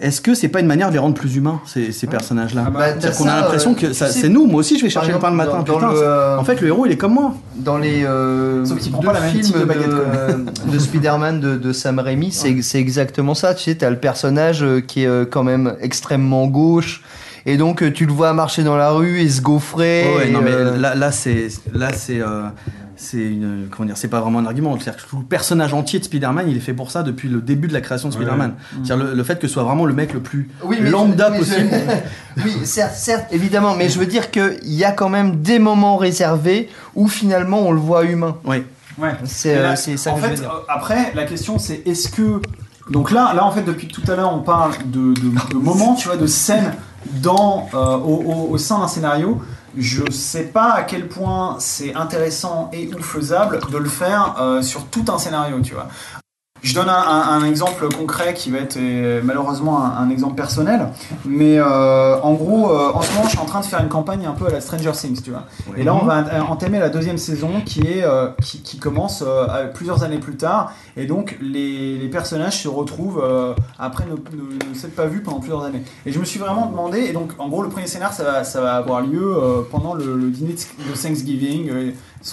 Est-ce 0.00 0.20
que 0.20 0.34
c'est 0.34 0.48
pas 0.48 0.58
une 0.60 0.66
manière 0.66 0.88
de 0.88 0.94
les 0.94 0.98
rendre 0.98 1.14
plus 1.14 1.36
humains, 1.36 1.60
ces, 1.64 1.92
ces 1.92 2.08
personnages-là 2.08 2.64
Ah 2.66 2.70
bah, 2.70 2.80
C'est-à-dire 2.88 3.16
qu'on 3.16 3.28
a 3.28 3.36
l'impression 3.40 3.70
euh, 3.72 3.74
que 3.74 3.86
tu 3.86 3.94
ça- 3.94 4.08
sais, 4.08 4.22
c'est 4.22 4.28
nous, 4.28 4.46
moi 4.46 4.60
aussi 4.60 4.78
je 4.78 4.82
vais 4.82 4.90
chercher 4.90 5.12
le 5.12 5.18
pain 5.20 5.30
le 5.30 5.36
matin. 5.36 5.58
dans- 5.58 5.62
putain, 5.64 5.78
dans 5.78 5.88
le, 5.92 5.96
c'est- 5.96 6.02
euh, 6.02 6.38
En 6.38 6.44
fait, 6.44 6.60
le 6.60 6.66
héros, 6.68 6.86
il 6.86 6.92
est 6.92 6.96
comme 6.96 7.14
moi. 7.14 7.34
Dans 7.54 7.78
les 7.78 8.04
euh, 8.04 8.64
Sauf 8.64 8.78
deux 8.82 9.06
pas 9.06 9.12
la 9.12 9.20
même 9.20 9.30
films 9.30 9.42
type 9.44 9.54
de 9.54 9.60
de, 9.60 9.64
baguette, 9.64 10.66
de 10.72 10.78
Spider-Man 10.80 11.40
de, 11.40 11.56
de 11.56 11.72
Sam 11.72 12.00
Raimi, 12.00 12.32
c'est 12.32 12.60
c'est 12.62 12.80
exactement 12.80 13.34
ça. 13.34 13.54
Tu 13.54 13.62
sais, 13.62 13.74
t'as 13.76 13.90
le 13.90 13.96
personnage 13.98 14.64
qui 14.88 15.04
est 15.04 15.30
quand 15.30 15.44
même 15.44 15.76
extrêmement 15.80 16.48
gauche. 16.48 17.02
Et 17.46 17.56
donc, 17.56 17.92
tu 17.92 18.06
le 18.06 18.12
vois 18.12 18.32
marcher 18.32 18.62
dans 18.62 18.76
la 18.76 18.90
rue 18.90 19.20
et 19.20 19.28
se 19.28 19.40
gaufrer. 19.40 20.04
Ouais, 20.06 20.16
ouais, 20.16 20.28
et, 20.28 20.32
non, 20.32 20.40
mais 20.42 20.50
euh, 20.52 20.76
là, 20.78 20.94
là 20.94 21.10
c'est, 21.10 21.48
là, 21.74 21.92
c'est, 21.92 22.20
euh, 22.20 22.42
c'est 23.02 23.18
une, 23.18 23.66
comment 23.70 23.86
dire, 23.86 23.96
c'est 23.96 24.08
pas 24.08 24.20
vraiment 24.20 24.38
un 24.38 24.46
argument. 24.46 24.74
C'est-à-dire 24.78 25.02
que 25.04 25.08
tout 25.10 25.18
le 25.18 25.24
personnage 25.24 25.74
entier 25.74 25.98
de 25.98 26.04
Spider-Man, 26.04 26.46
il 26.48 26.56
est 26.56 26.60
fait 26.60 26.72
pour 26.72 26.90
ça 26.90 27.02
depuis 27.02 27.28
le 27.28 27.40
début 27.40 27.68
de 27.68 27.72
la 27.72 27.80
création 27.80 28.08
de 28.08 28.14
Spider-Man. 28.14 28.54
C'est-à-dire 28.84 29.06
le, 29.06 29.14
le 29.14 29.22
fait 29.24 29.38
que 29.38 29.46
ce 29.48 29.52
soit 29.54 29.64
vraiment 29.64 29.84
le 29.84 29.94
mec 29.94 30.12
le 30.14 30.20
plus 30.20 30.48
Oui, 30.64 30.78
lambda 30.80 31.28
je- 31.34 31.38
oui, 31.40 31.44
je- 31.46 31.52
possible. 31.54 31.70
oui, 32.44 32.56
certes, 32.64 32.94
certes, 32.94 33.26
évidemment, 33.32 33.74
mais 33.76 33.88
je 33.88 33.98
veux 33.98 34.06
dire 34.06 34.30
qu'il 34.30 34.58
y 34.64 34.84
a 34.84 34.92
quand 34.92 35.08
même 35.08 35.42
des 35.42 35.58
moments 35.58 35.96
réservés 35.96 36.68
où 36.94 37.08
finalement 37.08 37.60
on 37.60 37.72
le 37.72 37.80
voit 37.80 38.04
humain. 38.04 38.36
Oui. 38.44 38.62
Ouais. 38.98 39.12
C'est 39.24 39.56
euh, 39.56 39.74
ça 39.74 40.12
en 40.12 40.14
que 40.16 40.20
je 40.22 40.26
veux 40.26 40.34
fait, 40.36 40.40
dire. 40.42 40.50
euh, 40.50 40.60
après, 40.68 41.12
la 41.14 41.24
question 41.24 41.58
c'est 41.58 41.82
est-ce 41.86 42.08
que. 42.08 42.40
Donc 42.90 43.10
là, 43.10 43.32
là, 43.34 43.44
en 43.46 43.50
fait, 43.52 43.62
depuis 43.62 43.86
tout 43.88 44.02
à 44.10 44.16
l'heure, 44.16 44.34
on 44.34 44.40
parle 44.40 44.72
de, 44.86 45.14
de, 45.14 45.30
de 45.52 45.56
moments, 45.56 45.94
tu 45.94 46.08
vois, 46.08 46.16
de 46.16 46.26
scènes 46.26 46.74
dans, 47.22 47.68
euh, 47.74 47.96
au, 47.96 48.22
au- 48.26 48.48
au 48.50 48.58
sein 48.58 48.80
d'un 48.80 48.88
scénario. 48.88 49.40
Je 49.76 50.10
sais 50.10 50.44
pas 50.44 50.72
à 50.72 50.82
quel 50.82 51.08
point 51.08 51.56
c'est 51.58 51.94
intéressant 51.94 52.70
et 52.72 52.90
ou 52.94 53.02
faisable 53.02 53.60
de 53.70 53.78
le 53.78 53.88
faire 53.88 54.36
euh, 54.38 54.62
sur 54.62 54.86
tout 54.86 55.04
un 55.08 55.18
scénario, 55.18 55.60
tu 55.60 55.74
vois. 55.74 55.88
Je 56.62 56.74
donne 56.74 56.88
un, 56.88 56.92
un- 56.94 57.40
un 57.40 57.44
exemple 57.44 57.88
concret 57.92 58.34
qui 58.34 58.50
va 58.52 58.58
être 58.58 58.76
euh, 58.76 59.20
malheureusement 59.24 59.84
un, 59.84 59.96
un 59.98 60.10
exemple 60.10 60.36
personnel, 60.36 60.88
mais 61.24 61.58
euh, 61.58 62.20
en 62.20 62.34
gros, 62.34 62.70
euh, 62.70 62.92
en 62.94 63.02
ce 63.02 63.10
moment, 63.12 63.24
je 63.24 63.30
suis 63.30 63.38
en 63.38 63.44
train 63.46 63.60
de 63.60 63.64
faire 63.64 63.80
une 63.82 63.88
campagne 63.88 64.26
un 64.26 64.32
peu 64.32 64.46
à 64.46 64.50
la 64.50 64.60
Stranger 64.60 64.92
Things, 64.92 65.20
tu 65.22 65.30
vois. 65.30 65.44
Et 65.76 65.82
là, 65.82 65.92
on 65.94 66.04
va 66.04 66.18
ent- 66.20 66.50
entamer 66.52 66.78
la 66.78 66.88
deuxième 66.88 67.18
saison 67.18 67.50
qui 67.66 67.80
est 67.80 68.04
euh, 68.04 68.28
qui, 68.40 68.62
qui 68.62 68.78
commence 68.78 69.24
euh, 69.26 69.66
plusieurs 69.74 70.04
années 70.04 70.18
plus 70.18 70.36
tard, 70.36 70.72
et 70.96 71.06
donc 71.06 71.36
les, 71.40 71.98
les 71.98 72.08
personnages 72.08 72.62
se 72.62 72.68
retrouvent 72.68 73.20
euh, 73.22 73.54
après 73.78 74.04
ne, 74.04 74.12
ne, 74.12 74.70
ne 74.70 74.74
s'être 74.74 74.94
pas 74.94 75.06
vus 75.06 75.20
pendant 75.20 75.40
plusieurs 75.40 75.64
années. 75.64 75.82
Et 76.06 76.12
je 76.12 76.20
me 76.20 76.24
suis 76.24 76.38
vraiment 76.38 76.66
demandé, 76.66 77.00
et 77.00 77.12
donc 77.12 77.32
en 77.38 77.48
gros, 77.48 77.62
le 77.62 77.70
premier 77.70 77.88
scénar, 77.88 78.12
ça 78.12 78.22
va, 78.22 78.44
ça 78.44 78.60
va 78.60 78.76
avoir 78.76 79.00
lieu 79.00 79.36
euh, 79.36 79.62
pendant 79.68 79.94
le, 79.94 80.16
le 80.16 80.30
dîner 80.30 80.54
de 80.54 80.96
Thanksgiving. 80.96 81.92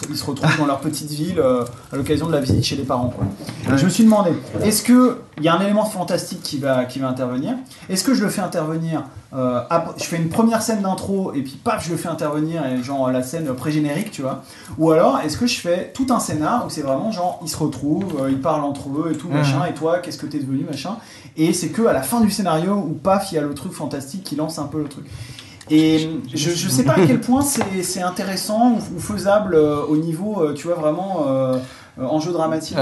Ils 0.10 0.16
se- 0.18 0.24
retrouvent 0.26 0.58
dans 0.58 0.66
leur 0.66 0.80
petite 0.80 1.10
ville 1.12 1.40
euh, 1.40 1.64
à 1.92 1.96
l'occasion 1.96 2.28
de 2.28 2.32
la 2.34 2.40
visite 2.40 2.64
chez 2.64 2.76
les 2.76 2.84
parents. 2.84 3.10
Quoi. 3.10 3.26
Et 3.74 3.78
Je 3.78 3.86
me 3.86 3.90
suis 3.90 4.04
demandé, 4.04 4.32
est-ce 4.64 4.84
que 4.84 5.18
il 5.38 5.44
y 5.44 5.48
a 5.48 5.56
un 5.56 5.62
élément 5.62 5.86
fantastique 5.86 6.42
qui 6.44 6.58
va, 6.58 6.86
qui 6.86 7.00
va 7.00 7.08
intervenir 7.08 7.56
Est-ce 7.90 8.04
que 8.04 8.14
je 8.14 8.22
le 8.24 8.30
fais 8.30 8.42
intervenir 8.42 9.04
euh, 9.34 9.62
Je 9.98 10.04
fais 10.04 10.18
une 10.18 10.28
première 10.30 10.62
scène 10.62 10.82
d'intro 10.82 11.32
et 11.34 11.42
puis 11.42 11.54
paf, 11.64 11.86
je 11.86 11.92
le 11.92 11.98
fais 11.98 12.10
intervenir 12.10 12.66
et 12.66 12.84
genre 12.84 13.10
la 13.12 13.24
scène 13.24 13.54
pré-générique, 13.56 14.12
tu 14.12 14.22
vois 14.22 14.44
Ou 14.78 14.92
alors 14.92 15.20
est-ce 15.24 15.38
que 15.38 15.48
je 15.48 15.60
fais 15.60 15.92
tout 15.94 16.08
un 16.10 16.20
scénar 16.20 16.66
où 16.66 16.70
c'est 16.70 16.82
vraiment 16.82 17.12
genre 17.12 17.40
ils 17.44 17.50
se 17.50 17.58
retrouvent, 17.58 18.22
euh, 18.22 18.30
ils 18.32 18.42
parlent 18.42 18.64
entre 18.66 18.90
eux 18.90 19.12
et 19.14 19.18
tout 19.18 19.30
machin 19.30 19.66
et 19.70 19.74
toi 19.74 20.00
qu'est-ce 20.00 20.18
que 20.18 20.26
t'es 20.26 20.40
devenu 20.40 20.66
machin 20.66 20.98
Et 21.38 21.54
c'est 21.54 21.70
que 21.70 21.86
à 21.88 21.94
la 21.94 22.02
fin 22.02 22.20
du 22.22 22.30
scénario 22.30 22.74
où 22.74 22.94
paf, 23.02 23.32
il 23.32 23.36
y 23.36 23.38
a 23.38 23.42
le 23.42 23.54
truc 23.54 23.72
fantastique 23.72 24.24
qui 24.24 24.36
lance 24.36 24.60
un 24.60 24.66
peu 24.66 24.80
le 24.82 24.90
truc. 24.90 25.06
Et 25.72 26.10
je, 26.34 26.50
je 26.50 26.70
sais 26.70 26.84
pas 26.84 26.94
à 26.94 27.06
quel 27.06 27.20
point 27.22 27.42
c'est 27.42 28.02
intéressant 28.02 28.72
ou, 28.72 28.98
ou 28.98 29.00
faisable 29.00 29.56
euh, 29.56 29.84
au 29.88 29.98
niveau, 29.98 30.42
euh, 30.42 30.54
tu 30.54 30.68
vois, 30.68 30.76
vraiment 30.76 31.26
euh, 31.28 31.58
enjeu 32.02 32.32
dramatique. 32.32 32.76
et 32.78 32.82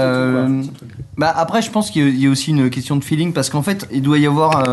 quoi. 0.70 0.80
Bah 1.16 1.32
après, 1.36 1.60
je 1.62 1.70
pense 1.70 1.90
qu'il 1.90 2.18
y 2.18 2.26
a- 2.26 2.30
aussi 2.30 2.50
une 2.50 2.70
question 2.70 2.96
de 2.96 3.04
feeling 3.04 3.32
parce 3.32 3.50
qu'en 3.50 3.62
fait, 3.62 3.86
il 3.92 4.02
doit 4.02 4.18
y 4.18 4.26
avoir 4.26 4.64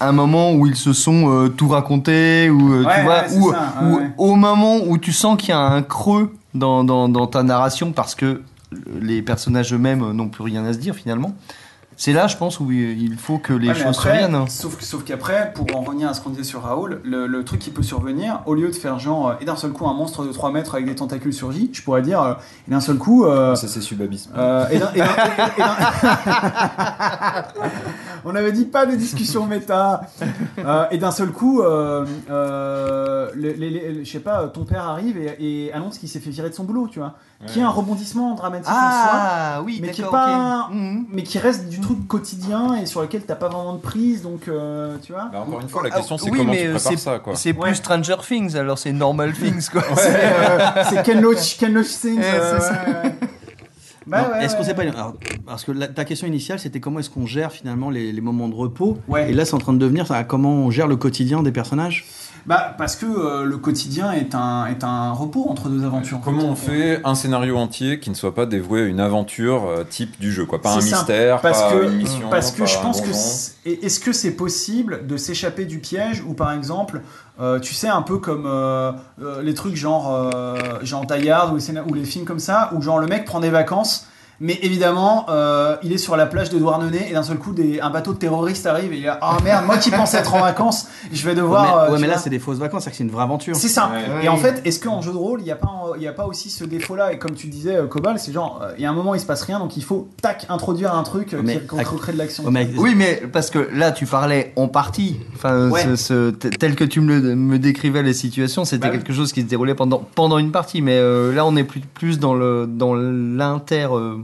un 0.00 0.12
moment 0.12 0.52
où 0.54 0.66
ils 0.66 0.76
se 0.76 0.92
sont 0.92 1.50
tout 1.56 1.68
racontés, 1.68 2.50
ou 2.50 2.82
Ouais, 2.84 2.94
tu 2.96 3.02
vois, 3.02 3.52
ouais, 3.82 3.94
ouais. 3.96 4.10
au 4.18 4.34
moment 4.34 4.78
où 4.86 4.98
tu 4.98 5.12
sens 5.12 5.36
qu'il 5.38 5.50
y 5.50 5.52
a 5.52 5.60
un 5.60 5.82
creux 5.82 6.32
dans, 6.54 6.84
dans, 6.84 7.08
dans 7.08 7.26
ta 7.26 7.42
narration 7.42 7.92
parce 7.92 8.14
que 8.14 8.42
les 9.00 9.22
personnages 9.22 9.72
eux-mêmes 9.72 10.12
n'ont 10.12 10.28
plus 10.28 10.42
rien 10.44 10.64
à 10.64 10.72
se 10.72 10.78
dire 10.78 10.94
finalement. 10.94 11.34
C'est 12.04 12.12
là, 12.12 12.26
je 12.26 12.36
pense, 12.36 12.58
où 12.58 12.72
il 12.72 13.16
faut 13.16 13.38
que 13.38 13.52
les 13.52 13.68
Ouais, 13.68 13.74
choses 13.74 13.96
après, 13.96 14.18
surviennent. 14.18 14.34
hein. 14.34 14.46
Sauf, 14.48 14.80
sauf 14.80 15.04
qu'après, 15.04 15.52
pour 15.54 15.68
en 15.76 15.82
revenir 15.82 16.08
à 16.08 16.14
ce 16.14 16.20
qu'on 16.20 16.30
disait 16.30 16.42
sur 16.42 16.62
Raoul, 16.62 17.00
le, 17.04 17.28
le 17.28 17.44
truc 17.44 17.60
qui 17.60 17.70
peut 17.70 17.84
survenir, 17.84 18.40
au 18.46 18.54
lieu 18.54 18.66
de 18.66 18.72
faire 18.74 18.98
genre, 18.98 19.28
euh, 19.28 19.34
et 19.40 19.44
d'un 19.44 19.54
seul 19.54 19.70
coup, 19.70 19.86
un 19.86 19.94
monstre 19.94 20.24
de 20.24 20.32
3 20.32 20.50
mètres 20.50 20.74
avec 20.74 20.86
des 20.86 20.96
tentacules 20.96 21.32
surgit, 21.32 21.70
je 21.72 21.80
pourrais 21.80 22.02
dire, 22.02 22.20
euh, 22.20 22.34
et 22.66 22.72
d'un 22.72 22.80
seul 22.80 22.96
coup. 22.98 23.24
euh, 23.24 23.54
Ça, 23.54 23.68
c'est 23.68 23.80
subabisme. 23.80 24.32
euh, 24.36 24.66
et 24.72 24.78
et 24.78 24.82
On 28.24 28.34
avait 28.34 28.52
dit 28.52 28.64
pas 28.64 28.84
de 28.84 28.96
discussion 28.96 29.46
méta. 29.46 30.00
Euh, 30.58 30.84
et 30.90 30.98
d'un 30.98 31.10
seul 31.12 31.30
coup, 31.30 31.60
euh, 31.62 32.04
euh, 32.30 33.28
les- 33.36 33.54
les- 33.54 33.70
les- 33.70 34.04
je 34.04 34.10
sais 34.10 34.18
pas, 34.20 34.48
ton 34.48 34.64
père 34.64 34.88
arrive 34.88 35.16
et, 35.18 35.66
et 35.66 35.72
annonce 35.72 35.98
qu'il 35.98 36.08
s'est 36.08 36.20
fait 36.20 36.30
virer 36.30 36.50
de 36.50 36.54
son 36.54 36.64
boulot, 36.64 36.88
tu 36.90 36.98
vois. 36.98 37.14
Qui 37.48 37.58
est 37.58 37.62
un 37.62 37.70
rebondissement 37.70 38.36
dramatique 38.36 38.68
en 38.68 38.72
soi 38.72 39.10
Ah 39.12 39.62
oui, 39.64 39.80
mais 39.82 39.90
qui 39.90 40.02
est 40.02 40.04
pas. 40.04 40.68
Mhm. 40.72 41.06
mais 41.10 41.24
qui 41.24 41.40
reste 41.40 41.68
du 41.68 41.80
truc 41.80 41.91
quotidien 42.00 42.74
et 42.76 42.86
sur 42.86 43.00
lequel 43.02 43.22
t'as 43.22 43.34
pas 43.34 43.48
vraiment 43.48 43.74
de 43.74 43.80
prise, 43.80 44.22
donc 44.22 44.48
euh, 44.48 44.96
tu 45.02 45.12
vois. 45.12 45.28
Bah, 45.32 45.40
encore 45.46 45.60
une 45.60 45.68
fois, 45.68 45.82
la 45.82 45.90
Ah, 45.92 45.96
question, 45.98 46.18
c'est 46.18 46.30
oui, 46.30 46.38
comment 46.38 46.52
mais, 46.52 46.58
tu 46.62 46.70
prépares 46.70 46.80
c'est- 46.92 46.96
ça, 46.96 47.18
quoi. 47.18 47.36
C'est 47.36 47.52
Ouais. 47.56 47.66
plus 47.68 47.74
Stranger 47.76 48.16
Things, 48.26 48.56
alors 48.56 48.78
c'est 48.78 48.92
Normal 48.92 49.32
Things 49.40 49.68
quoi. 49.70 49.82
C'est 49.96 50.98
euh, 50.98 51.02
Ken 51.04 51.20
Loach, 51.20 51.58
Ken 51.58 51.72
Loach 51.72 51.86
Things. 51.88 52.18
Ouais, 52.18 52.24
euh. 52.32 52.58
Bah 54.06 54.30
ouais, 54.32 54.44
est-ce 54.44 54.54
qu'on 54.54 54.62
ouais. 54.62 54.66
sait 54.68 54.74
pas 54.74 54.82
alors, 54.82 55.14
Parce 55.46 55.64
que 55.64 55.70
la- 55.70 55.86
ta 55.86 56.04
question 56.04 56.26
initiale, 56.26 56.58
c'était 56.58 56.80
comment 56.80 56.98
est-ce 56.98 57.08
qu'on 57.10 57.24
gère 57.26 57.52
finalement 57.52 57.88
les, 57.88 58.10
les 58.10 58.20
moments 58.20 58.48
de 58.48 58.54
repos? 58.54 58.98
Ouais. 59.06 59.30
Et 59.30 59.32
là, 59.32 59.44
c'est 59.44 59.54
en 59.54 59.58
train 59.58 59.72
de 59.72 59.78
devenir 59.78 60.08
ça, 60.08 60.24
comment 60.24 60.50
on 60.50 60.70
gère 60.72 60.88
le 60.88 60.96
quotidien 60.96 61.42
des 61.44 61.52
personnages? 61.52 62.04
Bah 62.46 62.74
parce 62.76 62.96
que 62.96 63.06
euh, 63.06 63.44
le 63.44 63.56
quotidien 63.56 64.12
est 64.12 64.34
un 64.34 64.66
est 64.66 64.82
un 64.84 65.12
repos 65.12 65.46
entre 65.48 65.68
deux 65.68 65.84
aventures. 65.84 66.20
Comment 66.24 66.44
on 66.44 66.56
fait 66.56 67.00
un 67.04 67.14
scénario 67.14 67.56
entier 67.56 68.00
qui 68.00 68.10
ne 68.10 68.14
soit 68.14 68.34
pas 68.34 68.46
dévoué 68.46 68.82
à 68.82 68.84
une 68.86 69.00
aventure 69.00 69.66
euh, 69.66 69.84
type 69.84 70.18
du 70.18 70.32
jeu, 70.32 70.44
quoi? 70.44 70.60
Pas 70.60 70.74
un 70.74 70.80
ça. 70.80 70.96
mystère, 70.96 71.40
parce 71.40 71.62
pas 71.62 71.72
que 71.72 71.84
une 71.84 71.96
mission, 71.96 72.28
parce 72.30 72.50
que 72.50 72.60
pas 72.60 72.66
je 72.66 72.78
pense 72.78 73.00
que 73.00 73.10
est-ce 73.68 74.00
que 74.00 74.12
c'est 74.12 74.32
possible 74.32 75.06
de 75.06 75.16
s'échapper 75.16 75.64
du 75.64 75.78
piège 75.78 76.22
ou 76.26 76.34
par 76.34 76.52
exemple 76.52 77.02
euh, 77.40 77.58
tu 77.58 77.72
sais 77.72 77.88
un 77.88 78.02
peu 78.02 78.18
comme 78.18 78.44
euh, 78.46 78.92
euh, 79.22 79.42
les 79.42 79.54
trucs 79.54 79.74
genre 79.74 80.30
genre 80.82 81.06
Die 81.06 81.30
Hard 81.30 81.52
ou 81.52 81.56
les, 81.56 81.80
ou 81.80 81.94
les 81.94 82.04
films 82.04 82.24
comme 82.24 82.38
ça 82.38 82.70
où 82.74 82.82
genre 82.82 82.98
le 82.98 83.06
mec 83.06 83.24
prend 83.24 83.40
des 83.40 83.50
vacances 83.50 84.06
mais 84.42 84.58
évidemment 84.62 85.24
euh, 85.30 85.76
il 85.82 85.92
est 85.92 85.98
sur 85.98 86.16
la 86.16 86.26
plage 86.26 86.50
de 86.50 86.58
Douarnenez 86.58 87.08
et 87.08 87.14
d'un 87.14 87.22
seul 87.22 87.38
coup 87.38 87.52
des, 87.52 87.80
un 87.80 87.88
bateau 87.88 88.12
de 88.12 88.18
terroristes 88.18 88.66
arrive 88.66 88.92
et 88.92 88.98
il 88.98 89.08
a 89.08 89.18
ah 89.22 89.38
merde 89.42 89.64
moi 89.64 89.78
qui 89.78 89.90
pensais 89.90 90.18
être 90.18 90.34
en 90.34 90.40
vacances 90.40 90.86
je 91.10 91.24
vais 91.26 91.34
devoir 91.34 91.62
ouais, 91.64 91.70
mais, 91.70 91.76
euh, 91.76 91.88
ouais, 91.90 91.96
tu 91.96 92.02
mais 92.02 92.08
là, 92.08 92.18
c'est 92.18 92.30
des 92.30 92.38
fausses 92.38 92.58
vacances, 92.58 92.82
c'est-à-dire 92.82 92.92
que 92.92 92.96
c'est 92.98 93.04
une 93.04 93.10
vraie 93.10 93.22
aventure. 93.24 93.54
C'est 93.56 93.68
ça. 93.68 93.90
Ouais. 93.92 94.24
Et 94.24 94.28
en 94.28 94.36
fait, 94.36 94.62
est-ce 94.64 94.80
qu'en 94.80 95.00
jeu 95.02 95.12
de 95.12 95.16
rôle, 95.16 95.40
il 95.40 95.44
n'y 95.44 95.50
a, 95.50 95.56
pas 95.56 95.66
un- 95.68 95.96
il 95.96 96.02
y 96.02 96.06
a 96.08 96.12
pas 96.12 96.26
aussi 96.26 96.48
ce 96.50 96.64
défaut-là? 96.64 97.12
Et 97.12 97.18
comme 97.18 97.32
tu 97.34 97.46
disais, 97.48 97.76
euh, 97.76 97.86
Cobal, 97.86 98.18
c'est 98.18 98.32
genre, 98.32 98.60
euh, 98.62 98.72
il 98.78 98.82
y 98.82 98.86
a 98.86 98.90
un 98.90 98.94
moment, 98.94 99.14
il 99.14 99.20
se 99.20 99.26
passe 99.26 99.42
rien, 99.42 99.58
donc 99.58 99.76
il 99.76 99.84
faut, 99.84 100.08
tac, 100.22 100.46
introduire 100.48 100.94
un 100.94 101.02
truc 101.02 101.34
Mais 101.42 101.60
qui, 101.60 101.84
recrée 101.84 102.12
de 102.12 102.18
l'action. 102.18 102.44
Oui, 102.78 102.94
mais 102.96 103.22
parce 103.32 103.50
que 103.50 103.68
là, 103.72 103.92
tu 103.92 104.06
parlais 104.06 104.52
en 104.56 104.68
partie. 104.68 105.20
Enfin, 105.34 105.68
Ouais. 105.70 105.82
ce- 105.82 105.96
ce- 105.96 106.30
t- 106.30 106.50
tel 106.50 106.74
que 106.76 106.84
tu 106.84 107.00
me, 107.00 107.18
le- 107.20 107.34
me 107.36 107.58
décrivais 107.58 108.02
les 108.02 108.14
situations, 108.14 108.64
c'était 108.64 108.86
Bah 108.86 108.92
oui. 108.92 108.98
quelque 108.98 109.12
chose 109.12 109.32
qui 109.32 109.42
se 109.42 109.46
déroulait 109.46 109.74
pendant, 109.74 110.02
pendant 110.14 110.38
une 110.38 110.52
partie. 110.52 110.80
Mais 110.82 110.96
euh, 110.98 111.32
là, 111.34 111.44
on 111.44 111.56
est 111.56 111.64
plus, 111.64 111.80
plus 111.80 112.18
dans 112.18 112.34
le 112.34 112.66
dans 112.66 112.94
l'inter. 112.94 113.88
euh, 113.92 114.16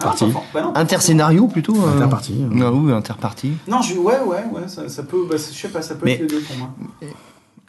Parti. 0.00 0.24
Ah, 0.34 0.40
bah 0.54 0.62
non. 0.62 0.72
Interscénario 0.76 1.46
plutôt 1.48 1.74
euh, 1.76 1.96
Interparti. 1.96 2.32
Non, 2.34 2.70
oui, 2.70 2.92
interparti. 2.92 3.52
Non, 3.66 3.82
je, 3.82 3.94
ouais, 3.94 4.20
ouais, 4.20 4.44
ouais, 4.52 4.68
ça, 4.68 4.88
ça 4.88 5.02
peut, 5.02 5.26
bah, 5.28 5.36
je 5.36 5.42
sais 5.56 5.68
pas, 5.68 5.82
ça 5.82 5.94
peut 5.94 6.04
Mais- 6.06 6.14
être 6.14 6.20
les 6.20 6.26
deux 6.28 6.40
pour 6.40 6.56
moi. 6.56 6.70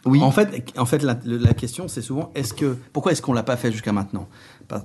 Oui. 0.06 0.22
En 0.22 0.30
fait, 0.30 0.72
en 0.78 0.86
fait 0.86 1.02
la, 1.02 1.18
la 1.24 1.52
question, 1.52 1.86
c'est 1.86 2.00
souvent 2.00 2.30
est-ce 2.34 2.54
que 2.54 2.76
pourquoi 2.92 3.12
est-ce 3.12 3.20
qu'on 3.20 3.34
l'a 3.34 3.42
pas 3.42 3.56
fait 3.58 3.70
jusqu'à 3.70 3.92
maintenant? 3.92 4.28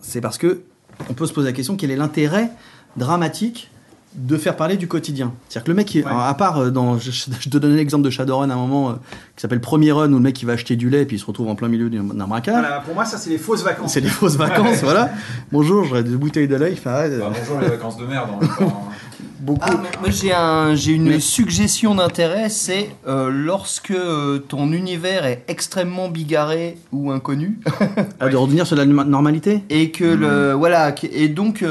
C'est 0.01 0.19
parce 0.19 0.37
que 0.37 0.63
on 1.09 1.13
peut 1.13 1.25
se 1.25 1.33
poser 1.33 1.47
la 1.47 1.53
question 1.53 1.77
quel 1.77 1.89
est 1.91 1.95
l'intérêt 1.95 2.49
dramatique 2.97 3.69
de 4.15 4.37
faire 4.37 4.55
parler 4.55 4.77
du 4.77 4.87
quotidien. 4.87 5.33
C'est-à-dire 5.49 5.65
que 5.65 5.71
le 5.71 5.75
mec, 5.75 5.93
il- 5.95 6.05
Ouais. 6.05 6.11
à 6.11 6.33
part 6.33 6.57
euh, 6.59 6.69
dans, 6.71 6.97
je, 6.97 7.11
je 7.11 7.49
te 7.49 7.57
donnais 7.57 7.75
l'exemple 7.75 8.03
de 8.03 8.09
Shadowrun 8.09 8.49
à 8.49 8.53
un 8.53 8.57
moment 8.57 8.89
euh, 8.89 8.93
qui 9.35 9.41
s'appelle 9.41 9.59
Premier 9.61 9.91
Run 9.91 10.11
où 10.11 10.15
le 10.15 10.19
mec 10.19 10.41
il 10.41 10.45
va 10.45 10.53
acheter 10.53 10.75
du 10.75 10.89
lait 10.89 11.01
et 11.01 11.05
puis 11.05 11.17
il 11.17 11.19
se 11.19 11.25
retrouve 11.25 11.49
en 11.49 11.55
plein 11.55 11.67
milieu 11.67 11.89
d'un 11.89 12.27
braquage. 12.27 12.59
Voilà, 12.59 12.79
pour 12.81 12.93
moi, 12.95 13.05
ça, 13.05 13.17
c'est 13.17 13.29
les 13.29 13.37
fausses 13.37 13.63
vacances. 13.63 13.93
C'est 13.93 13.99
les 14.01 14.07
fausses 14.09 14.35
vacances, 14.37 14.81
voilà. 14.83 15.11
Bonjour, 15.51 15.83
j'aurais 15.85 16.03
des 16.03 16.15
bouteilles 16.15 16.47
de 16.47 16.55
lait. 16.55 16.71
Il 16.71 16.77
fait 16.77 16.89
ah, 16.89 16.97
euh, 17.03 17.19
Bah, 17.19 17.31
bonjour 17.37 17.59
les 17.61 17.67
vacances 17.67 17.97
de 17.97 18.05
merde. 18.05 18.29
en 18.31 18.39
même 18.39 18.49
temps, 18.49 18.83
hein. 18.89 18.91
beaucoup. 19.39 19.59
Ah, 19.63 19.71
mais 19.81 19.89
moi 19.99 20.09
j'ai 20.09 20.33
un, 20.33 20.73
j'ai 20.75 20.93
une 20.93 21.03
Mais- 21.09 21.19
suggestion 21.19 21.93
d'intérêt, 21.95 22.49
c'est 22.49 22.89
euh, 23.07 23.29
lorsque 23.29 23.91
euh, 23.91 24.39
ton 24.39 24.71
univers 24.71 25.25
est 25.25 25.43
extrêmement 25.47 26.09
bigarré 26.09 26.77
ou 26.91 27.11
inconnu 27.11 27.59
Ah, 28.19 28.27
de 28.29 28.35
revenir 28.35 28.65
sur 28.65 28.75
la 28.75 28.85
normalité? 28.85 29.63
et 29.69 29.91
que 29.91 30.03
le 30.05 30.53
voilà 30.53 30.91
que- 30.93 31.05
et 31.11 31.27
donc 31.29 31.63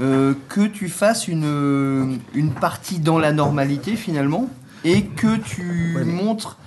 euh, 0.00 0.34
que 0.48 0.60
tu 0.66 0.88
fasses 0.88 1.28
une 1.28 2.18
une 2.34 2.50
partie 2.50 2.98
dans 2.98 3.18
la 3.18 3.32
normalité 3.32 3.96
finalement 3.96 4.48
et 4.84 5.02
que 5.04 5.36
tu 5.36 5.94
Ouais, 5.96 6.04
mais- 6.04 6.12
montres 6.12 6.58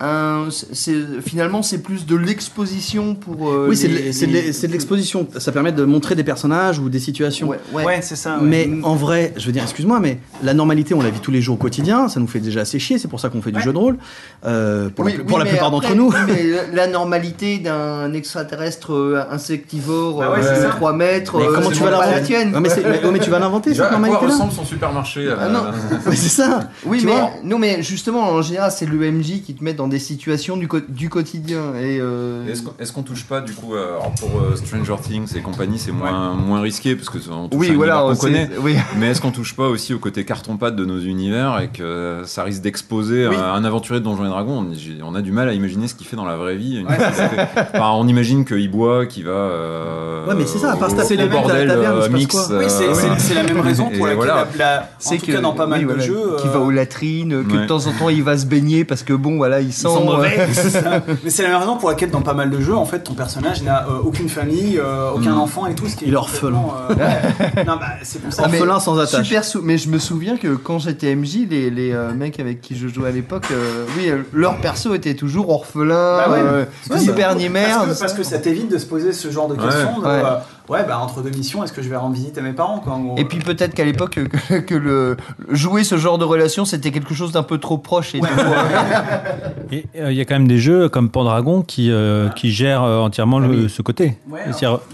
un 0.00 0.48
c'est 0.50 0.94
finalement 1.24 1.62
c'est 1.62 1.78
plus 1.78 2.04
de 2.06 2.16
l'exposition 2.16 3.14
pour 3.14 3.50
euh, 3.50 3.66
Oui, 3.68 3.76
c'est 3.76 3.88
de 3.88 4.72
l'exposition. 4.72 5.26
Ça 5.38 5.52
permet 5.52 5.72
de 5.72 5.84
montrer 5.84 6.14
des 6.14 6.24
personnages 6.24 6.78
ou 6.78 6.88
des 6.88 6.98
situations. 6.98 7.48
ouais, 7.48 7.58
ouais. 7.72 7.84
Ouais, 7.84 7.98
c'est 8.02 8.16
ça. 8.16 8.36
ouais. 8.38 8.42
Mais 8.42 8.68
en 8.82 8.94
vrai, 8.94 9.32
je 9.36 9.46
veux 9.46 9.52
dire, 9.52 9.62
excuse-moi, 9.62 10.00
mais 10.00 10.18
la 10.42 10.54
normalité, 10.54 10.94
on 10.94 11.02
la 11.02 11.10
vit 11.10 11.20
tous 11.20 11.30
les 11.30 11.40
jours 11.40 11.54
au 11.54 11.58
quotidien, 11.58 12.08
ça 12.08 12.20
nous 12.20 12.26
fait 12.26 12.40
déjà 12.40 12.60
assez 12.60 12.78
chier, 12.78 12.98
c'est 12.98 13.08
pour 13.08 13.20
ça 13.20 13.28
qu'on 13.28 13.40
fait 13.42 13.50
du 13.52 13.56
Ouais. 13.58 13.62
jeu 13.62 13.72
de 13.72 13.78
rôle, 13.78 13.96
euh, 14.44 14.88
pour, 14.90 15.04
Oui, 15.04 15.12
la, 15.12 15.18
oui, 15.18 15.24
pour 15.24 15.38
la 15.38 15.44
mais 15.44 15.50
plupart 15.50 15.70
d'entre 15.70 15.94
nous. 15.94 16.10
oui, 16.10 16.16
mais 16.26 16.74
la 16.76 16.86
normalité 16.86 17.58
d'un 17.58 18.12
extraterrestre 18.12 18.92
euh, 18.92 19.24
insectivore 19.30 20.18
Bah 20.18 20.30
ouais, 20.32 20.38
euh, 20.40 20.42
c'est 20.54 20.60
de 20.62 20.66
ça. 20.68 20.74
3 20.76 20.92
mètres, 20.92 21.38
Mais 21.38 21.44
euh, 21.44 21.52
comment 21.54 21.68
c'est 21.70 21.76
tu 21.76 21.82
vas 21.82 21.90
pas 21.90 22.00
la 22.00 22.06
l'inventer 22.12 22.26
tienne. 22.26 22.50
Mais, 22.52 22.60
mais- 22.60 22.68
ouais, 23.04 23.10
mais 23.12 23.18
tu 23.18 23.30
vas 23.30 23.38
l'inventer 23.38 23.72
cette 23.74 23.84
à 23.84 23.88
quoi 23.98 24.18
ressemble 24.18 24.52
son 24.52 24.64
supermarché 24.64 25.26
euh, 25.26 25.36
Ah 25.40 25.48
non. 25.48 25.62
Mais 26.06 26.16
c'est 26.16 26.28
ça 26.28 26.68
Oui, 26.84 27.02
mais, 27.04 27.12
non, 27.44 27.58
mais 27.58 27.82
justement, 27.82 28.22
en 28.30 28.42
général, 28.42 28.70
c'est 28.70 28.86
le 28.86 29.10
MJ 29.10 29.42
qui 29.42 29.54
te 29.54 29.64
met 29.64 29.72
dans 29.72 29.85
des 29.88 29.98
situations 29.98 30.56
du, 30.56 30.68
co- 30.68 30.80
du 30.88 31.08
quotidien. 31.08 31.74
Et, 31.80 31.98
euh, 32.00 32.46
Est-ce 32.48 32.62
qu'on 32.62 32.72
qu'on 32.92 33.02
touche 33.02 33.24
pas 33.24 33.40
du 33.40 33.52
coup 33.52 33.74
euh, 33.74 33.96
alors 33.98 34.12
pour 34.18 34.30
euh, 34.40 34.56
Stranger 34.56 34.96
Things 35.02 35.36
et 35.36 35.40
compagnie 35.40 35.78
c'est 35.78 35.92
moins 35.92 36.32
moins 36.34 36.60
risqué 36.60 36.94
parce 36.96 37.10
que 37.10 37.18
c'est- 37.18 37.30
on 37.30 37.48
oui, 37.52 37.70
voilà, 37.74 38.06
c'est- 38.14 38.20
connaît 38.20 38.50
Oui. 38.60 38.76
mais 38.98 39.08
est-ce 39.10 39.20
qu'on 39.20 39.30
touche 39.32 39.54
pas 39.54 39.68
aussi 39.68 39.92
au 39.94 39.98
côté 39.98 40.24
carton-pâte 40.24 40.76
de 40.76 40.84
nos 40.84 40.98
univers 41.00 41.60
et 41.60 41.68
que 41.68 42.22
ça 42.24 42.42
risque 42.42 42.62
d'exposer 42.62 43.26
Oui. 43.28 43.36
un, 43.36 43.64
aventurier 43.64 44.00
de 44.00 44.04
Donjons 44.04 44.24
et 44.24 44.28
Dragons? 44.28 44.66
On, 45.02 45.06
on 45.12 45.14
a 45.14 45.22
du 45.22 45.32
mal 45.32 45.48
à 45.48 45.52
imaginer 45.52 45.88
ce 45.88 45.94
qu'il 45.94 46.06
fait 46.06 46.16
dans 46.16 46.24
la 46.24 46.36
vraie 46.36 46.56
vie 46.56 46.84
Ouais, 46.88 46.96
Enfin, 47.74 47.90
on 47.94 48.06
imagine 48.08 48.44
qu'il 48.44 48.70
boit 48.70 49.06
qu'il 49.06 49.24
va 49.24 49.30
euh, 49.30 50.26
Ouais, 50.26 50.34
mais 50.36 50.46
c'est 50.46 50.58
ça, 50.58 50.72
à 50.72 50.76
part 50.76 50.90
au, 50.90 50.96
ça, 50.96 51.04
c'est 51.04 51.16
bordel 51.28 51.68
la 51.68 51.74
se 52.02 52.08
passe 52.08 52.10
mix 52.10 52.34
Oui, 52.50 52.64
c'est 53.18 53.34
la 53.34 53.42
même 53.42 53.60
raison 53.60 53.84
pour 53.90 54.06
laquelle 54.06 54.16
voilà. 54.16 54.46
la, 54.58 54.64
la- 54.64 54.80
en 54.82 54.86
C'est 54.98 55.18
tout 55.18 55.26
que 55.26 55.32
cas 55.32 55.40
dans 55.40 55.52
pas 55.52 55.66
mal 55.66 55.86
de 55.86 55.98
jeux, 55.98 56.36
qui 56.40 56.48
va 56.48 56.60
aux 56.60 56.70
latrines, 56.70 57.44
que 57.44 57.56
de 57.56 57.66
temps 57.66 57.86
en 57.86 57.92
temps 57.92 58.08
il 58.08 58.22
va 58.22 58.36
se 58.38 58.46
baigner 58.46 58.84
parce 58.84 59.02
que 59.02 59.12
bon, 59.12 59.36
voilà, 59.36 59.60
il 59.60 59.72
sont 59.82 60.04
mauvais, 60.04 60.48
c'est 60.52 60.70
ça. 60.70 61.02
Mais 61.24 61.30
c'est 61.30 61.42
la 61.42 61.48
même 61.50 61.58
raison 61.58 61.76
pour 61.76 61.88
laquelle 61.88 62.10
dans 62.10 62.22
pas 62.22 62.34
mal 62.34 62.50
de 62.50 62.60
jeux, 62.60 62.76
en 62.76 62.84
fait, 62.84 63.00
ton 63.00 63.14
personnage 63.14 63.62
n'a 63.62 63.86
euh, 63.88 63.98
aucune 64.04 64.28
famille, 64.28 64.78
euh, 64.78 65.10
aucun 65.14 65.32
Mm. 65.34 65.38
enfant 65.40 65.66
et 65.66 65.74
tout, 65.74 65.86
ce 65.86 65.96
qui 65.96 66.04
est 66.04 66.08
Il 66.08 66.14
est 66.14 66.16
orphelin. 66.16 66.62
euh, 66.90 66.94
ouais. 66.94 67.64
non, 67.64 67.76
bah, 67.76 67.86
c'est 68.02 68.20
pour 68.22 68.32
ça. 68.32 68.42
Ah, 68.44 68.48
Orphelin 68.48 68.80
sans 68.80 68.98
attache. 68.98 69.24
Super 69.24 69.44
sou- 69.44 69.60
mais 69.62 69.78
je 69.78 69.88
me 69.88 69.98
souviens 69.98 70.36
que 70.36 70.54
quand 70.54 70.78
j'étais 70.78 71.14
MJ, 71.14 71.46
les, 71.48 71.70
les 71.70 71.92
euh, 71.92 72.12
mecs 72.14 72.38
avec 72.40 72.60
qui 72.60 72.76
je 72.76 72.88
jouais 72.88 73.08
à 73.08 73.12
l'époque, 73.12 73.46
euh, 73.50 73.84
oui, 73.96 74.10
leur 74.32 74.56
perso 74.58 74.94
était 74.94 75.14
toujours 75.14 75.50
orphelin, 75.50 76.18
Bah 76.18 76.30
ouais. 76.30 77.00
ni 77.00 77.48
bah, 77.48 77.50
mère. 77.50 77.78
Parce 77.84 77.94
que, 77.94 78.00
parce 78.00 78.12
que 78.14 78.22
ça 78.22 78.38
t'évite 78.38 78.70
de 78.70 78.78
se 78.78 78.86
poser 78.86 79.12
ce 79.12 79.30
genre 79.30 79.48
de 79.48 79.54
questions. 79.54 80.00
de, 80.00 80.06
Ouais. 80.06 80.22
euh, 80.24 80.72
ouais, 80.72 80.84
bah 80.86 80.98
entre 81.02 81.22
deux 81.22 81.30
missions, 81.30 81.62
est-ce 81.64 81.72
que 81.72 81.82
je 81.82 81.88
vais 81.88 81.96
rendre 81.96 82.14
visite 82.14 82.38
à 82.38 82.40
mes 82.40 82.52
parents 82.52 82.78
quoi, 82.80 82.94
en 82.94 83.00
gros. 83.00 83.14
Et 83.18 83.24
puis 83.24 83.38
peut-être 83.38 83.74
qu'à 83.74 83.84
l'époque, 83.84 84.18
que, 84.48 84.58
que 84.60 84.74
le 84.74 85.16
jouer 85.50 85.84
ce 85.84 85.96
genre 85.96 86.18
de 86.18 86.24
relation, 86.24 86.64
c'était 86.64 86.90
quelque 86.90 87.14
chose 87.14 87.32
d'un 87.32 87.42
peu 87.42 87.58
trop 87.58 87.78
proche. 87.78 88.14
Et 88.14 88.20
Ouais. 88.20 88.28
tout, 88.28 88.40
euh, 88.40 89.48
Euh, 89.72 90.12
il 90.12 90.16
y 90.16 90.20
a 90.20 90.24
quand 90.24 90.34
même 90.34 90.48
des 90.48 90.58
jeux 90.58 90.88
comme 90.88 91.10
Pendragon 91.10 91.62
qui, 91.62 91.90
euh, 91.90 92.28
qui 92.30 92.50
gèrent 92.50 92.82
euh, 92.82 92.98
entièrement 93.00 93.38
le- 93.38 93.48
oui. 93.64 93.70
ce 93.70 93.82
côté. 93.82 94.16
Ouais, 94.30 94.40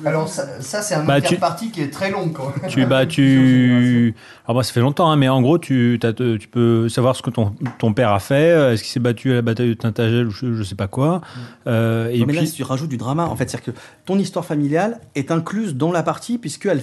Alors 0.04 0.28
ça, 0.28 0.46
ça, 0.60 0.82
c'est 0.82 0.94
un 0.94 1.04
Bah, 1.04 1.20
tu- 1.20 1.26
interpartie 1.28 1.70
qui 1.70 1.80
est 1.82 1.90
très 1.90 2.10
long. 2.10 2.28
Quoi. 2.30 2.52
tu, 2.68 2.84
bah, 2.86 3.06
tu... 3.06 4.14
Alors 4.44 4.54
moi 4.56 4.64
ça 4.64 4.72
fait 4.72 4.80
longtemps, 4.80 5.08
hein, 5.10 5.16
mais 5.16 5.28
en 5.28 5.40
gros 5.40 5.56
tu, 5.58 6.00
tu 6.40 6.48
peux 6.48 6.88
savoir 6.88 7.14
ce 7.14 7.22
que 7.22 7.30
ton, 7.30 7.54
ton 7.78 7.92
père 7.94 8.10
a 8.10 8.18
fait, 8.18 8.72
est-ce 8.74 8.82
qu'il 8.82 8.90
s'est 8.92 8.98
battu 9.00 9.30
à 9.30 9.34
la 9.36 9.42
bataille 9.42 9.68
de 9.68 9.74
Tintagel 9.74 10.26
ou 10.26 10.30
je, 10.32 10.52
je 10.54 10.62
sais 10.64 10.74
pas 10.74 10.88
quoi. 10.88 11.20
Euh, 11.68 12.08
et 12.10 12.18
Non, 12.20 12.26
mais 12.26 12.32
là, 12.32 12.40
puis, 12.42 12.50
tu 12.50 12.62
rajoutes 12.64 12.88
du 12.88 12.96
drama, 12.96 13.24
en 13.26 13.36
fait. 13.36 13.48
C'est-à-dire 13.48 13.72
que 13.74 13.80
ton 14.04 14.18
histoire 14.18 14.44
familiale 14.44 14.98
est 15.14 15.30
incluse 15.30 15.76
dans 15.76 15.92
la 15.92 16.02
partie, 16.02 16.38
puisque 16.38 16.66
elle, 16.66 16.82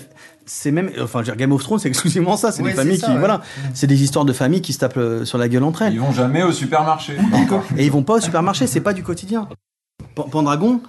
c'est 0.50 0.72
même, 0.72 0.92
enfin, 1.00 1.22
Game 1.22 1.52
of 1.52 1.62
Thrones, 1.64 1.80
c'est 1.80 1.88
exclusivement 1.90 2.36
ça. 2.36 2.52
C'est 2.52 2.64
Oui, 2.64 2.72
des 2.72 2.76
familles 2.76 2.98
ça, 2.98 3.08
qui, 3.08 3.14
ouais. 3.14 3.20
voilà, 3.20 3.42
c'est 3.74 3.86
des 3.88 4.02
histoires 4.02 4.26
de 4.26 4.34
familles 4.34 4.62
qui 4.62 4.74
se 4.74 4.80
tapent 4.80 4.98
euh, 4.98 5.24
sur 5.24 5.38
la 5.38 5.48
gueule 5.48 5.64
entre 5.64 5.84
elles. 5.84 5.94
ils 5.94 6.00
vont 6.00 6.12
jamais 6.12 6.42
au 6.44 6.52
supermarché 6.52 7.18
Et 7.78 7.86
ils 7.86 7.92
vont 7.92 8.02
pas 8.04 8.16
au 8.16 8.20
supermarché, 8.20 8.66
c'est 8.66 8.82
pas 8.82 8.94
du 8.94 9.04
quotidien. 9.04 9.48
Pendragon, 10.16 10.82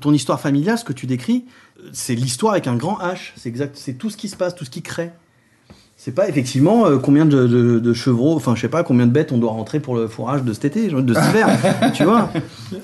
ton 0.00 0.12
histoire 0.12 0.40
familiale, 0.40 0.78
ce 0.78 0.84
que 0.84 0.92
tu 0.92 1.06
décris, 1.06 1.46
euh, 1.80 1.88
c'est 1.92 2.14
l'histoire 2.14 2.52
avec 2.52 2.66
un 2.68 2.76
grand 2.76 2.98
H. 3.00 3.32
C'est 3.36 3.48
exact, 3.48 3.76
c'est 3.76 3.94
tout 3.94 4.08
ce 4.08 4.16
qui 4.16 4.28
se 4.28 4.36
passe, 4.36 4.54
tout 4.54 4.64
ce 4.64 4.70
qui 4.70 4.82
crée. 4.82 5.10
C'est 6.00 6.12
pas 6.14 6.28
effectivement 6.28 6.86
euh, 6.86 6.96
combien 6.98 7.26
de, 7.26 7.48
de- 7.48 7.80
de 7.80 7.92
chevreaux, 7.92 8.36
enfin 8.36 8.54
je 8.54 8.60
sais 8.60 8.68
pas 8.68 8.84
combien 8.84 9.04
de 9.04 9.10
bêtes 9.10 9.32
on 9.32 9.38
doit 9.38 9.50
rentrer 9.50 9.80
pour 9.80 9.96
le 9.96 10.06
fourrage 10.06 10.44
de 10.44 10.52
cet 10.52 10.64
été, 10.66 10.86
de 10.88 11.12
cet 11.12 11.24
hiver, 11.30 11.48
tu 11.92 12.04
vois. 12.04 12.30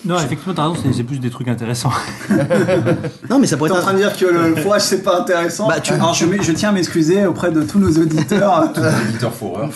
non, 0.04 0.16
effectivement, 0.18 0.52
t'as 0.52 0.62
raison, 0.68 0.74
c'est- 0.82 0.92
c'est 0.92 1.04
plus 1.04 1.20
des 1.20 1.30
trucs 1.30 1.46
intéressants. 1.46 1.92
Non 3.30 3.38
mais 3.38 3.46
ça 3.46 3.56
pourrait 3.56 3.70
T'es 3.70 3.76
en 3.76 3.78
être 3.78 3.84
train 3.84 3.92
de 3.94 3.98
dire 3.98 4.16
que 4.16 4.24
le 4.26 4.56
fourrage 4.56 4.82
c'est 4.82 5.02
pas 5.02 5.20
intéressant. 5.20 5.68
Bah, 5.68 5.78
tu- 5.80 5.92
Alors 5.92 6.12
je, 6.12 6.26
je 6.42 6.52
tiens 6.52 6.70
à 6.70 6.72
m'excuser 6.72 7.24
auprès 7.24 7.52
de 7.52 7.62
tous 7.62 7.78
nos 7.78 7.90
auditeurs. 7.92 8.72
Victor 9.06 9.32
Fourreur 9.32 9.70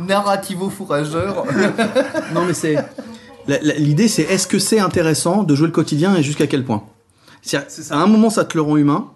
Narrativo 0.00 0.70
fourrageur. 0.70 1.44
Non 2.34 2.44
mais 2.46 2.54
c'est 2.54 2.74
la- 3.46 3.58
la- 3.60 3.74
l'idée 3.74 4.08
c'est 4.08 4.22
est-ce 4.22 4.46
que 4.46 4.58
c'est 4.58 4.80
intéressant 4.80 5.42
de 5.42 5.54
jouer 5.54 5.66
le 5.66 5.72
quotidien 5.72 6.16
et 6.16 6.22
jusqu'à 6.22 6.46
quel 6.46 6.64
point? 6.64 6.82
C'est-à-dire, 7.42 7.68
C'est 7.70 7.82
ça. 7.82 7.96
À 7.96 7.98
un 7.98 8.06
moment 8.06 8.30
ça 8.30 8.44
te 8.44 8.56
le 8.56 8.62
rend 8.62 8.76
humain, 8.78 9.08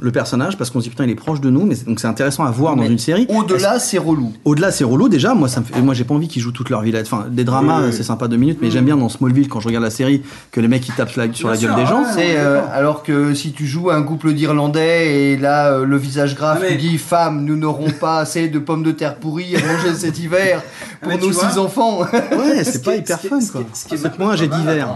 le 0.00 0.10
personnage, 0.12 0.56
parce 0.56 0.70
qu'on 0.70 0.78
se 0.80 0.84
dit 0.84 0.90
putain 0.90 1.04
il 1.04 1.10
est 1.10 1.14
proche 1.14 1.40
de 1.40 1.50
nous, 1.50 1.64
mais 1.64 1.74
donc 1.86 2.00
c'est 2.00 2.06
intéressant 2.06 2.44
à 2.44 2.50
voir 2.50 2.76
dans 2.76 2.84
une 2.84 2.98
série. 2.98 3.26
Au-delà, 3.28 3.78
c'est 3.78 3.98
relou. 3.98 4.32
Au-delà, 4.44 4.70
c'est 4.70 4.84
relou 4.84 5.08
déjà. 5.08 5.34
Moi, 5.34 5.48
ça 5.48 5.60
me 5.60 5.64
fait... 5.64 5.80
moi, 5.80 5.94
j'ai 5.94 6.04
pas 6.04 6.14
envie 6.14 6.28
qu'ils 6.28 6.42
jouent 6.42 6.52
toute 6.52 6.70
leur 6.70 6.82
vie 6.82 6.92
là. 6.92 7.00
Enfin, 7.02 7.26
des 7.30 7.44
dramas, 7.44 7.76
Oui, 7.78 7.82
oui, 7.84 7.88
oui. 7.90 7.96
c'est 7.96 8.02
sympa 8.02 8.28
deux 8.28 8.36
minutes, 8.36 8.58
mais 8.62 8.70
j'aime 8.70 8.84
bien 8.84 8.96
dans 8.96 9.08
Smallville 9.08 9.48
quand 9.48 9.60
je 9.60 9.66
regarde 9.68 9.84
la 9.84 9.90
série 9.90 10.22
que 10.52 10.60
les 10.60 10.68
mecs 10.68 10.86
ils 10.88 10.94
tapent 10.94 11.14
la- 11.16 11.32
sur 11.32 11.48
la 11.48 11.56
gueule 11.56 11.70
sûr, 11.70 11.74
des 11.76 11.86
gens. 11.86 12.02
ouais. 12.02 12.08
C'est 12.14 12.36
euh, 12.38 12.60
alors 12.72 13.02
que 13.02 13.34
si 13.34 13.52
tu 13.52 13.66
joues 13.66 13.90
un 13.90 14.02
couple 14.02 14.32
d'Irlandais 14.32 15.32
et 15.32 15.36
là 15.36 15.72
euh, 15.72 15.84
le 15.84 15.96
visage 15.96 16.34
grave 16.34 16.58
Ah, 16.60 16.64
mais- 16.68 16.76
tu 16.76 16.88
dis 16.88 16.98
femme 16.98 17.44
nous 17.44 17.56
n'aurons 17.56 17.90
pas 17.90 18.18
assez 18.20 18.48
de 18.48 18.58
pommes 18.58 18.82
de 18.82 18.92
terre 18.92 19.16
pourries 19.16 19.56
à 19.56 19.60
manger 19.60 19.94
cet 19.96 20.18
hiver 20.20 20.62
pour 21.00 21.10
mais 21.12 21.18
nos 21.18 21.30
vois- 21.30 21.50
six 21.50 21.58
enfants. 21.58 22.00
Ouais, 22.00 22.64
Ce 22.64 22.72
c'est 22.72 22.84
pas 22.84 22.96
hyper 22.96 23.20
fun 23.20 23.38
quoi. 23.52 23.60
est- 23.60 23.76
ce 23.76 23.84
qui 23.86 23.94
est- 23.94 23.98
C'est 23.98 24.18
moins 24.18 24.30
un 24.30 24.36
jet 24.36 24.48
d'hiver. 24.48 24.88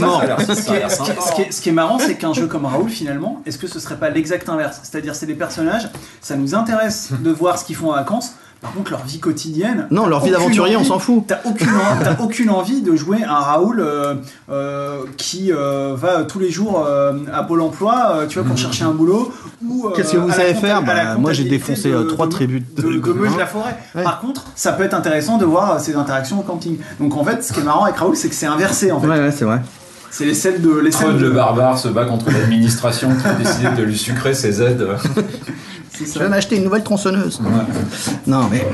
Mort. 0.00 0.22
ce 1.50 1.60
qui 1.60 1.68
est 1.68 1.72
marrant, 1.72 1.98
c'est 1.98 2.14
qu'un 2.16 2.32
jeu 2.32 2.46
comme 2.46 2.64
Raoul, 2.66 2.88
finalement, 2.88 3.42
est-ce 3.46 3.58
que 3.58 3.66
ce 3.66 3.78
serait 3.80 3.96
pas 3.96 4.10
l'exact 4.10 4.45
inverse 4.48 4.80
C'est-à-dire, 4.82 5.14
c'est 5.14 5.26
des 5.26 5.34
personnages, 5.34 5.88
ça 6.20 6.36
nous 6.36 6.54
intéresse 6.54 7.10
de 7.18 7.30
voir 7.30 7.58
ce 7.58 7.64
qu'ils 7.64 7.76
font 7.76 7.90
en 7.90 7.94
vacances. 7.94 8.32
Par 8.62 8.72
contre, 8.72 8.90
leur 8.90 9.04
vie 9.04 9.20
quotidienne. 9.20 9.86
Non, 9.90 10.06
leur 10.06 10.24
vie 10.24 10.30
d'aventurier, 10.30 10.78
on 10.78 10.82
s'en 10.82 10.98
fout. 10.98 11.24
T'as 11.28 11.38
aucune, 11.44 11.68
aucune 12.20 12.48
envie 12.50 12.80
de 12.80 12.96
jouer 12.96 13.22
un 13.22 13.34
Raoul 13.34 13.80
euh, 13.80 14.14
euh, 14.50 15.02
qui 15.18 15.52
euh, 15.52 15.92
va 15.94 16.24
tous 16.24 16.38
les 16.38 16.50
jours 16.50 16.84
à 17.32 17.42
Pôle 17.44 17.60
emploi, 17.60 18.20
tu 18.28 18.38
vois, 18.38 18.48
pour 18.48 18.56
chercher 18.56 18.84
un 18.84 18.92
boulot. 18.92 19.30
ou, 19.64 19.90
Qu'est-ce 19.94 20.12
que 20.12 20.16
vous 20.16 20.32
savez 20.32 20.54
faire 20.54 20.82
Bah, 20.82 21.16
Moi, 21.18 21.34
j'ai 21.34 21.44
défoncé 21.44 21.90
de- 21.92 22.02
trois 22.04 22.26
de- 22.26 22.32
tribus 22.32 22.62
de, 22.76 22.82
de 22.82 23.12
Meuse 23.12 23.36
la 23.36 23.46
forêt. 23.46 23.76
Ouais. 23.94 24.02
Par 24.02 24.20
contre, 24.20 24.46
ça 24.54 24.72
peut 24.72 24.84
être 24.84 24.94
intéressant 24.94 25.36
de 25.36 25.44
voir 25.44 25.78
ces 25.78 25.94
interactions 25.94 26.40
au 26.40 26.42
camping. 26.42 26.78
Donc 26.98 27.14
en 27.14 27.24
fait, 27.24 27.44
ce 27.44 27.52
qui 27.52 27.60
est 27.60 27.64
marrant 27.64 27.84
avec 27.84 27.96
Raoul, 27.98 28.16
c'est 28.16 28.30
que 28.30 28.34
c'est 28.34 28.46
inversé 28.46 28.90
en 28.90 29.00
fait. 29.00 29.06
Ouais, 29.06 29.20
ouais, 29.20 29.32
c'est 29.32 29.44
vrai. 29.44 29.60
C'est 30.10 30.24
les 30.24 30.34
scènes 30.34 30.60
de 30.62 30.78
les 30.78 30.92
scènes 30.92 31.08
Trud 31.08 31.18
de 31.20 31.24
le 31.26 31.30
barbare 31.32 31.78
se 31.78 31.88
bat 31.88 32.04
contre 32.04 32.30
l'administration 32.30 33.10
qui 33.20 33.26
a 33.26 33.32
décidé 33.34 33.68
de 33.76 33.82
lui 33.82 33.98
sucrer 33.98 34.34
ses 34.34 34.62
aides. 34.62 34.86
c'est 35.92 36.12
Je 36.14 36.18
vais 36.18 36.28
m'acheter 36.28 36.56
une 36.56 36.64
nouvelle 36.64 36.82
tronçonneuse. 36.84 37.40
Non, 38.26 38.48
mais. 38.50 38.66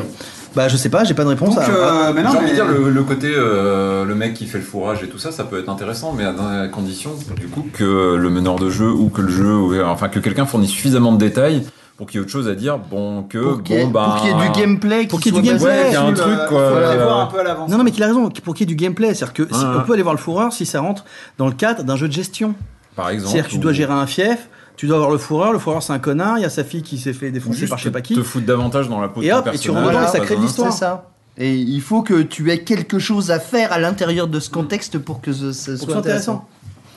Bah, 0.54 0.68
je 0.68 0.76
sais 0.76 0.90
pas, 0.90 1.02
j'ai 1.04 1.14
pas 1.14 1.24
de 1.24 1.30
réponse 1.30 1.54
Donc, 1.54 1.64
à. 1.64 1.68
euh, 1.70 2.12
mais 2.14 2.22
non, 2.22 2.30
J'ai 2.32 2.36
envie 2.36 2.44
mais- 2.44 2.50
de 2.50 2.54
dire 2.56 2.66
le, 2.66 2.90
le 2.90 3.02
côté 3.04 3.32
euh, 3.34 4.04
le 4.04 4.14
mec 4.14 4.34
qui 4.34 4.44
fait 4.46 4.58
le 4.58 4.64
fourrage 4.64 5.02
et 5.02 5.08
tout 5.08 5.16
ça, 5.16 5.32
ça 5.32 5.44
peut 5.44 5.58
être 5.58 5.70
intéressant, 5.70 6.12
mais 6.12 6.24
à 6.24 6.32
la 6.32 6.68
condition 6.68 7.12
du 7.40 7.46
coup 7.46 7.64
que 7.72 8.16
le 8.16 8.28
meneur 8.28 8.56
de 8.56 8.68
jeu 8.68 8.90
ou 8.90 9.08
que 9.08 9.22
le 9.22 9.30
jeu, 9.30 9.54
ou- 9.56 9.74
enfin 9.82 10.08
que 10.08 10.18
quelqu'un 10.18 10.44
fournisse 10.44 10.68
suffisamment 10.70 11.12
de 11.12 11.16
détails 11.18 11.64
pour 11.96 12.06
qu'il 12.06 12.18
y 12.18 12.20
ait 12.20 12.24
autre 12.24 12.32
chose 12.32 12.48
à 12.48 12.54
dire. 12.54 12.78
Bon 12.78 13.22
que 13.22 13.38
pour 13.38 13.62
qu'il 13.62 13.76
y, 13.76 13.78
ait- 13.80 13.84
bon 13.84 13.90
bah 13.90 14.04
pour 14.14 14.22
qu'il 14.22 14.30
y 14.30 14.32
ait 14.42 14.48
du 14.48 14.60
gameplay 14.60 15.06
Pour 15.06 15.20
qui 15.20 15.30
qu'il 15.30 15.36
y 15.36 15.38
ait 15.38 15.42
du 15.42 15.48
gameplay, 15.48 15.68
Ouais, 15.82 15.88
il 15.88 15.92
y 15.92 15.96
a 15.96 16.02
un 16.02 16.12
truc 16.12 16.38
quoi. 16.48 16.70
Prévoir 16.70 17.20
un 17.20 17.26
peu 17.26 17.40
à 17.40 17.44
l'avance. 17.44 17.70
Non, 17.70 17.78
non, 17.78 17.84
mais 17.84 17.90
qu'il 17.90 18.02
a 18.02 18.06
raison, 18.06 18.28
pour 18.30 18.54
qu'il 18.54 18.68
y 18.68 18.70
ait 18.72 18.74
du 18.74 18.82
gameplay. 18.82 19.14
C'est-à-dire 19.14 19.32
que 19.34 19.48
si- 19.54 19.64
on 19.64 19.82
peut 19.82 19.92
aller 19.94 20.02
voir 20.02 20.14
le 20.14 20.20
fourreur 20.20 20.52
si 20.52 20.66
ça 20.66 20.80
rentre 20.80 21.04
dans 21.38 21.46
le 21.46 21.52
cadre 21.54 21.82
d'un 21.84 21.96
jeu 21.96 22.08
de 22.08 22.12
gestion. 22.12 22.54
Par 22.96 23.08
exemple. 23.10 23.30
C'est-à-dire 23.32 23.48
que 23.48 23.54
tu 23.54 23.58
dois 23.58 23.72
gérer 23.72 23.92
un 23.94 24.06
fief, 24.06 24.48
Tu 24.76 24.86
dois 24.86 24.96
avoir 24.96 25.10
le 25.12 25.18
fourreur, 25.18 25.52
le 25.52 25.58
fourreur 25.58 25.82
c'est 25.82 25.92
un 25.92 25.98
connard, 25.98 26.38
il 26.38 26.42
y 26.42 26.44
a 26.46 26.50
sa 26.50 26.64
fille 26.64 26.82
qui 26.82 26.96
s'est 26.98 27.12
fait 27.12 27.30
défoncer 27.30 27.66
par 27.66 27.76
je 27.78 27.84
sais 27.84 27.90
pas 27.90 28.00
qui. 28.00 28.14
te 28.14 28.22
foutre 28.22 28.46
davantage 28.46 28.88
dans 28.88 29.00
la 29.00 29.08
peau 29.08 29.20
de 29.20 29.26
Et 29.26 29.30
ton 29.30 29.36
hop, 29.36 29.48
et 29.52 29.58
tu 29.58 29.70
rentres 29.70 29.88
dedans 29.88 30.02
et 30.02 30.06
ça 30.06 30.18
pas 30.18 30.24
crée 30.24 30.36
de 30.36 30.40
l'histoire. 30.40 30.72
C'est 30.72 30.78
ça. 30.78 31.10
Et 31.38 31.54
il 31.56 31.80
faut 31.82 32.02
que 32.02 32.22
tu 32.22 32.50
aies 32.50 32.64
quelque 32.64 32.98
chose 32.98 33.30
à 33.30 33.38
faire 33.38 33.70
à 33.72 33.78
l'intérieur 33.78 34.28
de 34.28 34.40
ce 34.40 34.50
contexte 34.50 34.98
pour 34.98 35.20
que 35.20 35.32
ce, 35.32 35.52
ce 35.52 35.72
Pour 35.72 35.72
que 35.72 35.76
soit 35.78 35.78
ce 35.78 35.86
soit 35.86 35.96
intéressant. 35.98 36.32
intéressant. 36.32 36.48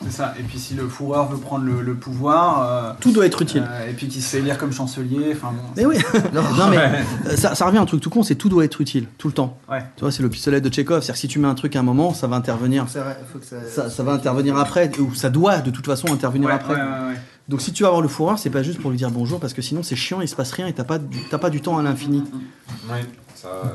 C'est 0.03 0.11
ça. 0.11 0.33
Et 0.39 0.43
puis 0.43 0.59
si 0.59 0.73
le 0.75 0.87
fourreur 0.87 1.27
veut 1.29 1.37
prendre 1.37 1.63
le, 1.65 1.81
le 1.81 1.95
pouvoir, 1.95 2.61
euh, 2.69 2.93
Tout 2.99 3.11
doit 3.11 3.25
être 3.25 3.41
utile. 3.41 3.63
euh, 3.67 3.89
et 3.89 3.93
puis 3.93 4.07
qu'il 4.07 4.21
se 4.21 4.29
fait 4.29 4.39
élire 4.39 4.57
comme 4.57 4.71
chancelier, 4.71 5.31
enfin 5.33 5.51
bon. 5.51 5.63
Mais 5.77 5.85
oui. 5.85 5.97
non, 6.33 6.67
mais 6.69 6.77
euh, 6.77 7.35
ça, 7.37 7.55
ça 7.55 7.65
revient 7.65 7.77
à 7.77 7.81
un 7.81 7.85
truc 7.85 8.01
tout 8.01 8.09
con, 8.09 8.21
c'est 8.21 8.35
tout 8.35 8.49
doit 8.49 8.65
être 8.65 8.81
utile 8.81 9.07
tout 9.17 9.27
le 9.27 9.33
temps. 9.33 9.57
Ouais. 9.69 9.79
Tu 9.95 10.01
vois, 10.01 10.11
c'est 10.11 10.21
le 10.21 10.29
pistolet 10.29 10.61
de 10.61 10.71
Chekhov. 10.71 10.99
C'est-à-dire 11.01 11.13
que 11.15 11.19
si 11.19 11.27
tu 11.27 11.39
mets 11.39 11.47
un 11.47 11.55
truc 11.55 11.75
à 11.75 11.79
un 11.79 11.83
moment, 11.83 12.13
ça 12.13 12.27
va 12.27 12.35
intervenir. 12.35 12.85
C'est 12.89 12.99
vrai, 12.99 13.17
faut 13.31 13.39
que 13.39 13.45
ça, 13.45 13.55
Ça, 13.67 13.89
ça 13.89 14.03
va 14.03 14.11
intervenir 14.11 14.57
après, 14.57 14.91
ou 14.99 15.13
ça 15.15 15.29
doit 15.29 15.57
de 15.59 15.71
toute 15.71 15.85
façon 15.85 16.11
intervenir 16.13 16.49
Ouais, 16.49 16.55
après. 16.55 16.73
ouais, 16.75 16.79
ouais, 16.81 17.07
ouais. 17.13 17.19
Donc 17.47 17.61
si 17.61 17.71
tu 17.73 17.83
vas 17.83 17.89
avoir 17.89 18.01
le 18.01 18.07
fourreur, 18.07 18.37
c'est 18.39 18.49
pas 18.49 18.63
juste 18.63 18.81
pour 18.81 18.89
lui 18.91 18.97
dire 18.97 19.11
bonjour, 19.11 19.39
parce 19.39 19.53
que 19.53 19.61
sinon 19.61 19.81
c'est 19.83 19.95
chiant, 19.95 20.19
il 20.21 20.27
se 20.27 20.35
passe 20.35 20.51
rien 20.51 20.65
et 20.67 20.73
t'as 20.73 20.83
pas, 20.83 20.97
du- 20.97 21.19
t'as 21.29 21.37
pas 21.37 21.51
du 21.51 21.61
temps 21.61 21.77
à 21.77 21.83
l'infini. 21.83 22.23
Oui, 22.89 22.97
ça. 23.35 23.47
euh, 23.47 23.69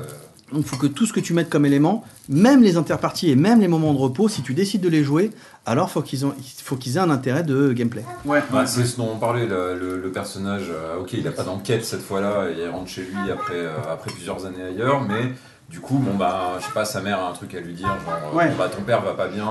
Donc 0.53 0.63
il 0.65 0.69
faut 0.69 0.77
que 0.77 0.87
tout 0.87 1.07
ce 1.07 1.13
que 1.13 1.21
tu 1.21 1.33
mettes 1.33 1.49
comme 1.49 1.65
élément, 1.65 2.05
même 2.29 2.63
les 2.63 2.77
interparties 2.77 3.31
et 3.31 3.37
même 3.37 3.61
les 3.61 3.69
moments 3.69 3.93
de 3.95 3.99
repos, 3.99 4.29
si 4.29 4.43
tu 4.43 4.53
décides 4.55 4.81
de 4.81 4.89
les 4.89 5.05
jouer, 5.05 5.31
alors 5.65 5.91
faut 5.91 6.03
qu'ils 6.03 6.27
ont, 6.27 6.35
il 6.39 6.63
faut 6.63 6.77
qu'ils 6.77 6.97
aient 6.97 7.01
un 7.01 7.11
intérêt 7.11 7.43
de 7.45 7.73
gameplay. 7.73 8.05
Ouais. 8.25 8.43
Bah, 8.53 8.67
c'est 8.67 8.85
ce 8.85 8.97
dont 8.97 9.11
on 9.15 9.19
parlait, 9.19 9.47
le, 9.47 9.79
le- 9.79 9.99
le 10.01 10.11
personnage, 10.13 10.65
euh, 10.71 10.99
ok, 11.01 11.13
il 11.13 11.23
n'a 11.25 11.31
pas 11.31 11.45
d'enquête 11.45 11.85
cette 11.85 12.03
fois-là, 12.03 12.47
il 12.57 12.69
rentre 12.69 12.89
chez 12.89 13.03
lui 13.03 13.31
après, 13.33 13.55
euh, 13.59 13.77
après 13.93 14.11
plusieurs 14.11 14.45
années 14.47 14.63
ailleurs, 14.63 15.03
mais 15.03 15.33
du 15.71 15.79
coup, 15.79 15.99
bon 15.99 16.17
bah, 16.17 16.55
je 16.59 16.65
sais 16.67 16.73
pas, 16.73 16.85
sa 16.85 17.01
mère 17.01 17.21
a 17.21 17.29
un 17.31 17.33
truc 17.33 17.55
à 17.55 17.61
lui 17.61 17.75
dire, 17.75 17.87
genre, 17.87 18.33
euh, 18.35 18.37
Ouais. 18.37 18.51
bah, 18.59 18.69
ton 18.69 18.83
père 18.83 19.03
va 19.03 19.13
pas 19.13 19.29
bien, 19.29 19.47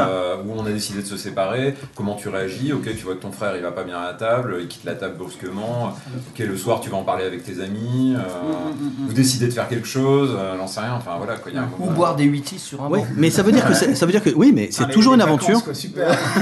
euh, 0.00 0.36
ou 0.46 0.52
on 0.56 0.64
a 0.64 0.70
décidé 0.70 1.02
de 1.02 1.06
se 1.06 1.16
séparer, 1.16 1.74
comment 1.96 2.14
tu 2.14 2.28
réagis, 2.28 2.72
ok, 2.72 2.84
tu 2.96 3.04
vois 3.04 3.14
que 3.16 3.20
ton 3.22 3.32
frère 3.32 3.56
il 3.56 3.62
va 3.62 3.72
pas 3.72 3.82
bien 3.82 3.98
à 3.98 4.04
la 4.06 4.14
table, 4.14 4.58
il 4.60 4.68
quitte 4.68 4.84
la 4.84 4.94
table 4.94 5.16
brusquement, 5.18 5.92
ok, 6.32 6.38
le 6.46 6.56
soir 6.56 6.80
tu 6.80 6.90
vas 6.90 6.96
en 6.98 7.02
parler 7.02 7.24
avec 7.24 7.42
tes 7.44 7.60
amis, 7.60 8.14
euh, 8.16 8.20
Mm, 8.20 9.06
vous 9.08 9.12
décidez 9.12 9.46
de 9.48 9.52
faire 9.52 9.68
quelque 9.68 9.86
chose, 9.88 10.30
euh, 10.38 10.56
j'en 10.56 10.66
sais 10.68 10.80
rien, 10.80 10.94
enfin 10.96 11.12
voilà, 11.18 11.36
quoi, 11.36 11.50
il 11.50 11.56
y 11.56 11.58
a 11.58 11.62
un 11.62 11.68
Ou 11.80 11.90
boire 11.90 12.14
des 12.14 12.24
8 12.24 12.56
sur 12.58 12.82
un 12.84 12.88
Oui, 12.88 13.00
banc. 13.00 13.06
mais 13.16 13.30
ça 13.30 13.42
veut 13.42 13.50
dire 13.52 13.66
que 13.66 13.74
c'est- 13.74 13.94
ça 13.96 14.06
veut 14.06 14.12
dire 14.12 14.22
que 14.22 14.30
oui, 14.30 14.52
mais 14.54 14.68
c'est 14.70 14.84
Ah, 14.84 14.86
toujours 14.92 15.14
une 15.14 15.20
aventure. 15.22 15.60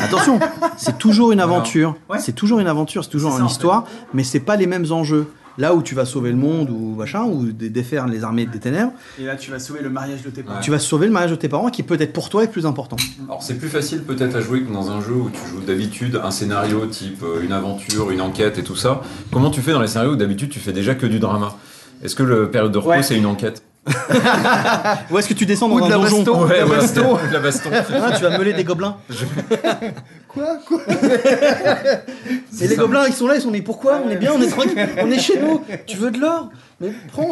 Attention, 0.05 0.39
c'est 0.77 0.99
toujours 0.99 1.33
une 1.33 1.41
aventure. 1.41 1.97
C'est 2.19 2.33
toujours 2.35 2.61
une 2.61 2.67
aventure, 2.69 3.03
c'est 3.05 3.11
toujours 3.11 3.37
une 3.37 3.45
en 3.45 3.49
fait. 3.49 3.53
histoire, 3.53 3.85
mais 4.13 4.25
c'est 4.25 4.41
pas 4.41 4.57
les 4.57 4.67
mêmes 4.67 4.87
enjeux. 4.91 5.27
Là 5.59 5.75
où 5.75 5.83
tu 5.83 5.95
vas 5.95 6.05
sauver 6.07 6.31
le 6.31 6.37
monde 6.37 6.71
ou 6.71 6.95
machin, 6.97 7.25
ou 7.25 7.45
dé- 7.53 7.69
défaire 7.69 8.07
les 8.07 8.25
armées 8.25 8.47
des 8.47 8.59
ténèbres, 8.59 8.93
Et 9.21 9.25
là, 9.25 9.37
tu 9.37 9.51
vas 9.51 9.59
sauver 9.59 9.81
le 9.83 9.91
mariage 9.91 10.23
de 10.23 10.31
tes 10.31 10.43
parents. 10.43 10.57
Ouais. 10.59 10.63
tu 10.65 10.71
vas 10.71 10.79
sauver 10.79 11.07
le 11.07 11.13
mariage 11.13 11.31
de 11.33 11.37
tes 11.37 11.49
parents 11.49 11.69
qui 11.71 11.83
peut-être 11.83 12.13
pour 12.15 12.31
toi 12.31 12.45
est 12.45 12.49
plus 12.49 12.65
important. 12.67 12.97
Alors 13.29 13.43
c'est 13.43 13.59
plus 13.59 13.69
facile 13.69 14.03
peut-être 14.03 14.35
à 14.37 14.41
jouer 14.41 14.63
que 14.63 14.73
dans 14.73 14.91
un 14.91 15.01
jeu 15.03 15.13
où 15.13 15.31
tu 15.31 15.47
joues 15.51 15.61
d'habitude 15.61 16.21
un 16.25 16.31
scénario 16.31 16.87
type 16.87 17.23
euh, 17.23 17.43
une 17.43 17.53
aventure, 17.53 18.11
une 18.11 18.21
enquête 18.23 18.57
et 18.59 18.63
tout 18.63 18.77
ça. 18.77 19.03
Comment 19.31 19.51
tu 19.51 19.61
fais 19.61 19.73
dans 19.73 19.81
les 19.83 19.89
scénarios 19.89 20.13
où 20.13 20.17
d'habitude 20.17 20.49
tu 20.49 20.59
fais 20.61 20.73
déjà 20.73 20.95
que 20.95 21.07
du 21.07 21.19
drama? 21.19 21.55
Est-ce 22.03 22.15
que 22.17 22.23
le 22.23 22.51
période 22.51 22.73
de 22.73 22.79
repos 22.79 22.91
Ouais. 22.91 23.03
c'est 23.03 23.17
une 23.19 23.27
enquête? 23.27 23.63
Ou 25.11 25.19
est-ce 25.19 25.29
que 25.29 25.35
tu 25.35 25.45
descends 25.45 25.69
dans 25.69 25.75
Ou 25.75 25.81
de 25.81 25.85
un 25.87 25.89
la 25.89 25.97
donjon? 25.97 26.19
baston. 26.23 26.45
Ouais, 26.47 26.59
la 26.61 26.65
de 27.29 27.33
la 27.33 27.41
baston. 27.41 27.71
Ah, 27.73 28.13
tu 28.17 28.23
vas 28.23 28.39
meuler 28.39 28.53
des 28.53 28.63
gobelins. 28.65 28.97
Quoi 30.33 30.59
Quoi 30.67 30.81
Et 32.61 32.69
les 32.69 32.77
gobelins, 32.77 33.07
ils 33.07 33.13
sont 33.13 33.27
là, 33.27 33.35
ils 33.37 33.43
sont 33.43 33.51
mais 33.51 33.61
pourquoi 33.63 34.01
On 34.05 34.09
est 34.11 34.17
bien, 34.17 34.33
on 34.35 34.41
est 34.41 34.49
tranquille, 34.49 34.89
on 34.99 35.11
est 35.11 35.19
chez 35.19 35.39
nous. 35.39 35.63
Tu 35.87 35.97
veux 35.97 36.11
de 36.11 36.19
l'or 36.19 36.51
Mais 36.81 36.93
prends. 37.13 37.29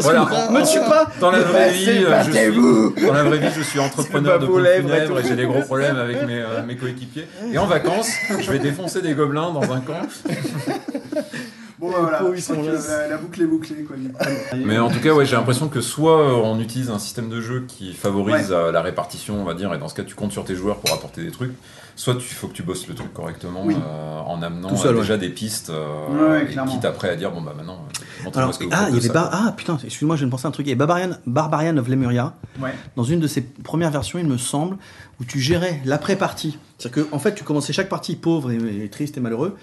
Voilà. 0.00 0.20
Me 0.50 0.70
tue 0.72 0.78
pas. 0.80 1.06
Dans 1.20 1.30
la 1.30 1.40
vraie 1.40 1.70
vie, 1.72 1.86
Passez, 1.86 2.04
euh, 2.04 2.22
je 2.22 2.30
battez-vous. 2.30 2.94
suis, 2.96 3.06
dans 3.06 3.12
la 3.12 3.24
vraie 3.24 3.38
vie, 3.38 3.48
je 3.56 3.62
suis 3.62 3.80
entrepreneur 3.80 4.38
de 4.38 4.46
pompes 4.46 4.60
et 4.60 4.80
funèbres 4.82 5.18
et 5.18 5.22
tout. 5.22 5.28
j'ai 5.28 5.36
des 5.36 5.46
gros 5.46 5.62
problèmes 5.62 5.96
avec 5.96 6.22
mes, 6.26 6.40
euh, 6.40 6.62
mes 6.66 6.76
coéquipiers. 6.76 7.26
Et 7.52 7.58
en 7.58 7.66
vacances, 7.66 8.10
je 8.38 8.50
vais 8.52 8.58
défoncer 8.58 9.02
des 9.02 9.14
gobelins 9.14 9.52
dans 9.52 9.72
un 9.72 9.80
camp. 9.80 10.02
Bon, 11.80 11.90
bah, 11.90 11.96
voilà. 12.00 12.18
pauvres, 12.18 12.34
ils 12.36 12.42
sont 12.42 12.62
là. 12.62 12.72
la, 12.88 13.08
la 13.08 13.16
boucle 13.16 13.40
est 13.42 13.46
bouclée, 13.46 13.84
quoi. 13.84 13.96
Mais 14.56 14.78
en 14.78 14.90
tout 14.90 15.00
cas, 15.00 15.14
ouais, 15.14 15.24
j'ai 15.24 15.36
l'impression 15.36 15.68
que 15.68 15.80
soit 15.80 16.20
euh, 16.20 16.32
on 16.34 16.60
utilise 16.60 16.90
un 16.90 16.98
système 16.98 17.28
de 17.30 17.40
jeu 17.40 17.64
qui 17.66 17.94
favorise 17.94 18.48
euh, 18.52 18.70
la 18.70 18.82
répartition, 18.82 19.40
on 19.40 19.44
va 19.44 19.54
dire, 19.54 19.72
et 19.72 19.78
dans 19.78 19.88
ce 19.88 19.94
cas, 19.94 20.04
tu 20.04 20.14
comptes 20.14 20.32
sur 20.32 20.44
tes 20.44 20.54
joueurs 20.54 20.76
pour 20.80 20.92
apporter 20.92 21.24
des 21.24 21.30
trucs, 21.30 21.52
soit 21.96 22.14
il 22.14 22.20
faut 22.20 22.48
que 22.48 22.52
tu 22.52 22.62
bosses 22.62 22.86
le 22.86 22.94
truc 22.94 23.12
correctement 23.14 23.62
Oui. 23.64 23.74
euh, 23.76 24.18
en 24.20 24.42
amenant 24.42 24.76
seul, 24.76 24.96
déjà 24.96 25.16
des 25.16 25.30
pistes, 25.30 25.70
euh, 25.70 26.06
Ouais, 26.08 26.44
ouais, 26.44 26.52
et 26.52 26.68
quitte 26.70 26.84
après 26.84 27.08
à 27.08 27.16
dire, 27.16 27.30
bon 27.30 27.40
bah 27.40 27.54
maintenant, 27.56 27.80
Alors, 28.34 28.52
ce 28.52 28.58
que 28.58 28.64
vous 28.64 28.70
ah, 28.74 28.86
il 28.90 28.94
y 28.96 28.98
avait 28.98 29.08
ça. 29.08 29.30
Ah 29.32 29.52
putain, 29.56 29.78
excuse-moi, 29.82 30.16
je 30.16 30.20
viens 30.20 30.26
de 30.28 30.30
penser 30.32 30.46
à 30.46 30.48
un 30.48 30.52
truc. 30.52 30.66
Il 30.66 30.70
y 30.70 30.72
avait 30.72 30.78
Barbarian, 30.78 31.10
Barbarian 31.26 31.76
of 31.78 31.88
Lemuria. 31.88 32.34
Ouais. 32.60 32.74
Dans 32.96 33.04
une 33.04 33.20
de 33.20 33.26
ses 33.26 33.40
premières 33.40 33.90
versions, 33.90 34.18
il 34.18 34.26
me 34.26 34.36
semble, 34.36 34.76
où 35.20 35.24
tu 35.24 35.40
gérais 35.40 35.80
l'après-partie. 35.86 36.58
C'est-à-dire 36.78 37.06
que, 37.08 37.14
en 37.14 37.18
fait, 37.18 37.34
tu 37.34 37.44
commençais 37.44 37.72
chaque 37.72 37.88
partie 37.88 38.16
pauvre 38.16 38.50
et, 38.50 38.84
et 38.84 38.88
triste 38.90 39.16
et 39.16 39.20
malheureux, 39.20 39.56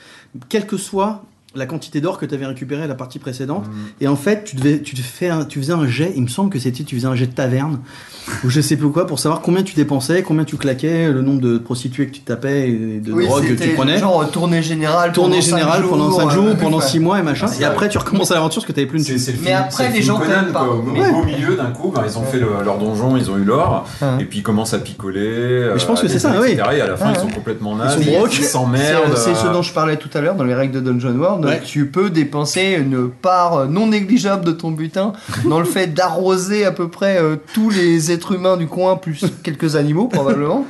quelle 0.49 0.65
que 0.65 0.77
soit 0.77 1.23
la 1.57 1.65
quantité 1.65 1.99
d'or 2.01 2.17
que 2.17 2.25
tu 2.25 2.33
avais 2.35 2.45
récupéré 2.45 2.83
à 2.83 2.87
la 2.87 2.95
partie 2.95 3.19
précédente. 3.19 3.65
Et 3.99 4.07
en 4.07 4.15
fait, 4.15 4.43
tu, 4.45 4.55
devais, 4.55 4.79
tu, 4.81 4.95
te 4.95 5.01
fais 5.01 5.29
un- 5.29 5.43
tu 5.45 5.59
faisais 5.59 5.73
un 5.73 5.85
jet, 5.87 6.13
il 6.15 6.21
me 6.23 6.27
semble 6.27 6.49
que 6.49 6.59
c'était, 6.59 6.83
tu 6.83 6.95
faisais 6.95 7.07
un 7.07 7.15
jet 7.15 7.27
de 7.27 7.33
taverne, 7.33 7.79
ou 8.43 8.49
je 8.49 8.61
sais 8.61 8.77
plus 8.77 8.89
quoi, 8.89 9.05
pour 9.07 9.19
savoir 9.19 9.41
combien 9.41 9.63
tu 9.63 9.75
dépensais, 9.75 10.21
combien 10.23 10.43
tu 10.45 10.57
claquais, 10.57 11.11
le 11.11 11.21
nombre 11.21 11.41
de 11.41 11.57
prostituées 11.57 12.07
que 12.07 12.11
tu 12.13 12.21
tapais 12.21 12.69
et 12.69 12.99
de 12.99 13.11
Oui, 13.11 13.25
drogues 13.25 13.47
que 13.47 13.61
tu 13.61 13.69
prenais. 13.69 13.97
genre 13.99 14.21
euh, 14.21 14.25
tournée 14.25 14.61
générale. 14.61 15.11
Tournée 15.11 15.41
générale 15.41 15.83
pendant 15.89 16.11
5 16.11 16.29
jours, 16.29 16.45
euh, 16.47 16.55
pendant 16.55 16.77
enfin, 16.77 16.87
6 16.87 16.99
mois 16.99 17.19
et 17.19 17.23
machin. 17.23 17.47
Et 17.59 17.63
après, 17.65 17.89
tu 17.89 17.97
recommences 17.97 18.31
à 18.31 18.35
l'aventure 18.35 18.61
parce 18.61 18.67
que 18.67 18.73
tu 18.73 18.79
avais 18.79 18.87
plus 18.89 18.99
une 19.09 19.17
C'est- 19.17 19.31
Mais 19.41 19.47
film- 19.49 19.57
après, 19.57 19.91
les 19.91 20.01
gens 20.01 20.17
Conan, 20.17 20.29
t'aiment 20.43 20.51
pas. 20.53 20.65
quoi. 20.65 20.75
Au, 20.75 20.91
Ouais. 20.91 21.09
au 21.09 21.23
milieu, 21.25 21.55
d'un 21.55 21.71
coup, 21.71 21.91
ben, 21.95 22.03
ils 22.07 22.17
ont 22.17 22.23
fait 22.23 22.39
le- 22.39 22.63
leur 22.63 22.77
donjon, 22.77 23.17
ils 23.17 23.31
ont 23.31 23.37
eu 23.37 23.43
l'or, 23.43 23.87
et 24.19 24.25
puis 24.25 24.39
ils 24.39 24.43
commencent 24.43 24.73
à 24.73 24.79
picoler. 24.79 25.69
Mais 25.73 25.79
je 25.79 25.85
pense 25.85 25.99
euh, 25.99 26.03
que 26.03 26.07
c'est 26.07 26.19
ça, 26.19 26.33
oui. 26.41 26.51
Et 26.51 26.59
à 26.81 26.87
la 26.87 26.97
fin, 26.97 27.11
ils 27.13 27.19
sont 27.19 27.27
complètement 27.27 27.73
Ils 27.73 27.77
nazes, 27.79 27.93
sont 27.95 28.27
ils 28.29 28.43
s'emmerdent. 28.43 29.15
c'est 29.17 29.35
ce 29.35 29.47
euh, 29.47 29.53
dont 29.53 29.61
je 29.61 29.73
parlais 29.73 29.97
tout 29.97 30.09
à 30.13 30.21
l'heure 30.21 30.35
dans 30.35 30.43
les 30.43 30.53
règles 30.55 30.73
de 30.73 30.79
Dungeon 30.91 31.15
World. 31.17 31.45
Ouais. 31.47 31.61
Tu 31.65 31.85
peux 31.87 32.09
dépenser 32.09 32.77
une 32.79 33.09
part 33.09 33.67
non 33.67 33.87
négligeable 33.87 34.45
de 34.45 34.51
ton 34.51 34.71
butin 34.71 35.13
dans 35.49 35.59
le 35.59 35.65
fait 35.65 35.87
d'arroser 35.93 36.65
à 36.65 36.71
peu 36.71 36.87
près 36.89 37.17
euh, 37.21 37.35
tous 37.53 37.69
les 37.69 38.11
êtres 38.11 38.33
humains 38.33 38.57
du 38.57 38.67
coin, 38.67 38.95
plus 38.95 39.25
quelques 39.43 39.75
animaux 39.75 40.07
probablement. 40.07 40.65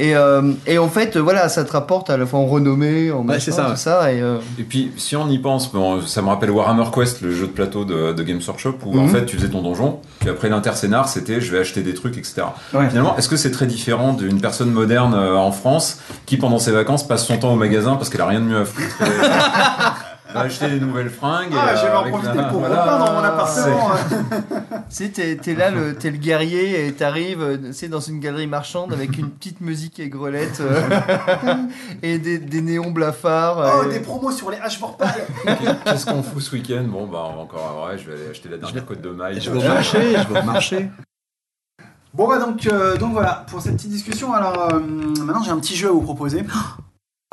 Et, 0.00 0.14
euh, 0.14 0.52
et 0.68 0.78
en 0.78 0.86
fait, 0.88 1.16
voilà, 1.16 1.48
ça 1.48 1.64
te 1.64 1.72
rapporte 1.72 2.08
à 2.08 2.16
la 2.16 2.24
fois 2.24 2.38
en 2.38 2.46
renommée, 2.46 3.10
en 3.10 3.24
machin, 3.24 3.50
ça, 3.50 3.64
tout 3.64 3.70
ouais. 3.70 3.76
ça. 3.76 4.12
Et, 4.12 4.20
euh, 4.22 4.36
Et 4.56 4.62
puis, 4.62 4.92
si 4.96 5.16
on 5.16 5.28
y 5.28 5.38
pense, 5.40 5.72
bon, 5.72 6.00
ça 6.06 6.22
me 6.22 6.28
rappelle 6.28 6.52
Warhammer 6.52 6.84
Quest, 6.94 7.20
le 7.20 7.32
jeu 7.34 7.48
de 7.48 7.50
plateau 7.50 7.84
de, 7.84 8.12
de 8.12 8.22
Games 8.22 8.40
Workshop, 8.46 8.76
où 8.86 8.96
en 8.96 9.02
Mhm. 9.02 9.08
fait 9.08 9.26
tu 9.26 9.34
faisais 9.36 9.48
ton 9.48 9.60
donjon, 9.60 9.98
puis 10.20 10.30
après 10.30 10.48
l'interscénar, 10.50 11.08
c'était 11.08 11.40
je 11.40 11.50
vais 11.50 11.58
acheter 11.58 11.82
des 11.82 11.94
trucs, 11.94 12.16
etc. 12.16 12.42
Ouais. 12.74 12.88
Finalement, 12.90 13.16
est-ce 13.16 13.28
que 13.28 13.34
c'est 13.36 13.50
très 13.50 13.66
différent 13.66 14.12
d'une 14.12 14.40
personne 14.40 14.70
moderne 14.70 15.14
euh, 15.14 15.34
en 15.34 15.50
France 15.50 15.98
qui, 16.26 16.36
pendant 16.36 16.60
ses 16.60 16.70
vacances, 16.70 17.02
passe 17.04 17.26
son 17.26 17.36
temps 17.38 17.52
au 17.52 17.56
magasin 17.56 17.96
parce 17.96 18.08
qu'elle 18.08 18.20
a 18.20 18.26
rien 18.26 18.38
de 18.38 18.44
mieux 18.44 18.58
à 18.60 18.64
foutre? 18.66 18.98
acheter 20.40 20.68
des 20.68 20.80
nouvelles 20.80 21.10
fringues 21.10 21.52
Ah, 21.52 21.72
et, 21.72 21.76
je 21.76 21.82
vais 21.82 21.88
euh, 21.88 21.96
en 21.96 22.00
avec 22.00 22.12
profiter 22.12 22.36
la- 22.36 22.44
pour 22.44 22.60
voilà. 22.60 22.82
repeindre 22.82 23.12
mon 23.12 23.24
appartement. 23.24 23.90
Tu 24.10 24.76
sais, 24.88 25.08
t'es, 25.08 25.36
t'es 25.36 25.54
là, 25.54 25.70
le, 25.70 25.94
t'es 25.94 26.10
le 26.10 26.16
guerrier, 26.16 26.86
et 26.86 26.92
t'arrives, 26.92 27.42
euh, 27.42 27.88
dans 27.88 28.00
une 28.00 28.20
galerie 28.20 28.46
marchande 28.46 28.92
avec 28.92 29.16
une 29.18 29.30
petite 29.30 29.60
musique 29.60 29.98
aigrelette 30.00 30.60
euh, 30.60 30.80
et 32.02 32.18
des, 32.18 32.38
des 32.38 32.60
néons 32.60 32.90
blafards. 32.90 33.58
Oh, 33.58 33.84
euh, 33.86 33.92
des 33.92 34.00
promos 34.00 34.30
sur 34.32 34.50
les 34.50 34.58
haches 34.58 34.80
mortales. 34.80 35.26
Qu'est-ce 35.84 36.06
qu'on 36.06 36.22
fout 36.22 36.42
ce 36.42 36.54
week-end? 36.54 36.84
Bon, 36.88 37.06
bah, 37.06 37.26
on 37.30 37.36
va 37.36 37.42
encore, 37.42 37.86
ouais, 37.88 37.98
je 37.98 38.08
vais 38.10 38.14
aller 38.20 38.30
acheter 38.30 38.48
la 38.48 38.58
dernière 38.58 38.84
côte 38.86 39.00
de 39.00 39.10
maille. 39.10 39.40
Je 39.40 39.50
vais 39.50 39.58
au 39.58 39.68
marché, 39.68 39.98
je 40.16 40.32
vais 40.32 40.40
au 40.40 40.44
marché. 40.44 40.90
Bon 42.14 42.26
bah 42.26 42.38
donc, 42.38 42.66
euh, 42.66 42.96
donc 42.96 43.12
voilà, 43.12 43.44
pour 43.48 43.60
cette 43.60 43.76
petite 43.76 43.90
discussion, 43.90 44.32
alors 44.32 44.70
euh, 44.72 44.80
maintenant 44.80 45.42
j'ai 45.42 45.50
un 45.50 45.58
petit 45.60 45.76
jeu 45.76 45.88
à 45.88 45.92
vous 45.92 46.00
proposer. 46.00 46.42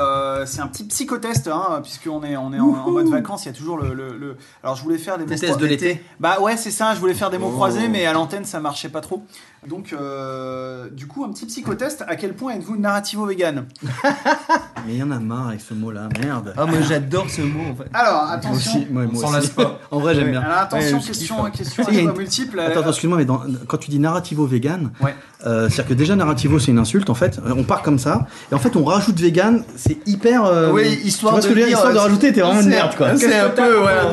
Euh, 0.02 0.46
c'est 0.46 0.60
un 0.60 0.68
petit 0.68 0.84
psychotest, 0.84 1.48
hein, 1.48 1.80
puisqu'on 1.82 2.22
est, 2.24 2.36
on 2.36 2.52
est 2.52 2.60
en, 2.60 2.66
en 2.68 2.92
mode 2.92 3.08
vacances, 3.08 3.46
il 3.46 3.48
y 3.48 3.52
a 3.52 3.54
toujours 3.54 3.78
le, 3.78 3.94
le- 3.94 4.18
le- 4.18 4.36
Alors 4.62 4.76
je 4.76 4.84
voulais 4.84 4.98
faire 4.98 5.18
des 5.18 5.24
mots 5.24 5.30
Des 5.30 5.40
tests 5.40 5.58
de 5.58 5.66
l'été. 5.66 6.04
Bah 6.20 6.42
ouais, 6.42 6.58
c'est 6.58 6.70
ça, 6.72 6.94
je 6.94 7.00
voulais 7.00 7.14
faire 7.14 7.30
des 7.30 7.38
mots 7.38 7.48
Oh. 7.50 7.54
croisés, 7.56 7.88
mais 7.88 8.06
à 8.06 8.12
l'antenne 8.12 8.44
ça 8.44 8.60
marchait 8.60 8.90
pas 8.90 9.00
trop. 9.00 9.24
Donc 9.68 9.94
euh, 9.94 10.90
du 10.92 11.08
coup, 11.08 11.24
un 11.26 11.30
petit 11.32 11.46
psychotest, 11.48 12.04
à 12.08 12.16
quel 12.16 12.34
point 12.34 12.54
êtes-vous 12.54 12.78
narrativo-vegan 12.78 13.66
Mais 14.86 14.94
il 14.94 14.98
y 14.98 15.04
en 15.04 15.10
a 15.12 15.20
marre 15.20 15.48
avec 15.50 15.62
ce 15.62 15.74
mot-là, 15.74 16.08
merde. 16.22 16.54
Ah, 16.56 16.66
moi 16.68 16.78
j'adore 16.88 17.28
ce 17.30 17.42
mot 17.42 17.72
en 17.72 17.76
fait. 17.76 17.90
Alors 17.94 18.24
Moi 18.26 18.32
attention, 18.34 18.72
aussi, 18.80 18.88
moi, 18.92 19.04
moi 19.06 19.22
s'en 19.22 19.28
aussi. 19.30 19.36
lasse 19.36 19.50
pas. 19.50 19.80
En 19.92 20.00
vrai, 20.00 20.14
j'aime 20.14 20.30
bien. 20.32 20.42
alors 20.42 20.58
attention, 20.60 20.98
Ouais, 20.98 21.04
question, 21.04 21.36
kiffe. 21.46 21.54
question 21.58 21.84
Tu 21.86 21.96
à 21.98 22.00
une- 22.02 22.12
multiple. 22.12 22.60
Attends, 22.60 22.82
attends, 22.82 22.90
excuse-moi, 22.90 23.18
mais 23.18 23.26
dans- 23.26 23.42
quand 23.68 23.78
tu 23.78 23.90
dis 23.90 23.98
narrativo 24.00 24.46
vegan, 24.46 24.92
Ouais. 25.02 25.16
euh, 25.48 25.68
c'est-à-dire 25.70 25.88
que 25.88 25.94
déjà 25.96 26.16
narrativo 26.16 26.60
c'est 26.60 26.72
une 26.72 26.80
insulte 26.80 27.10
en 27.10 27.16
fait. 27.16 27.40
On 27.46 27.64
part 27.64 27.82
comme 27.82 27.98
ça, 27.98 28.28
et 28.52 28.56
en 28.56 28.60
fait 28.60 28.76
on 28.76 28.84
rajoute 28.84 29.20
vegan, 29.20 29.64
c'est 29.76 29.98
hyper. 30.08 30.46
euh, 30.46 30.72
Oui, 30.72 30.84
tu 31.02 31.08
histoire 31.08 31.34
vois 31.34 31.42
ce 31.42 31.48
de 31.48 31.54
que 31.54 31.58
dire, 31.60 31.68
histoire 31.70 31.94
de 31.94 31.98
rajouter, 31.98 32.32
t'es 32.32 32.42
vraiment 32.42 32.60
une 32.62 32.66
c'est- 32.66 32.70
merde 32.70 32.96
quoi. 32.96 33.16
C'est 33.18 33.40
un 33.40 33.50
peu, 33.50 33.78
voilà. 33.78 34.12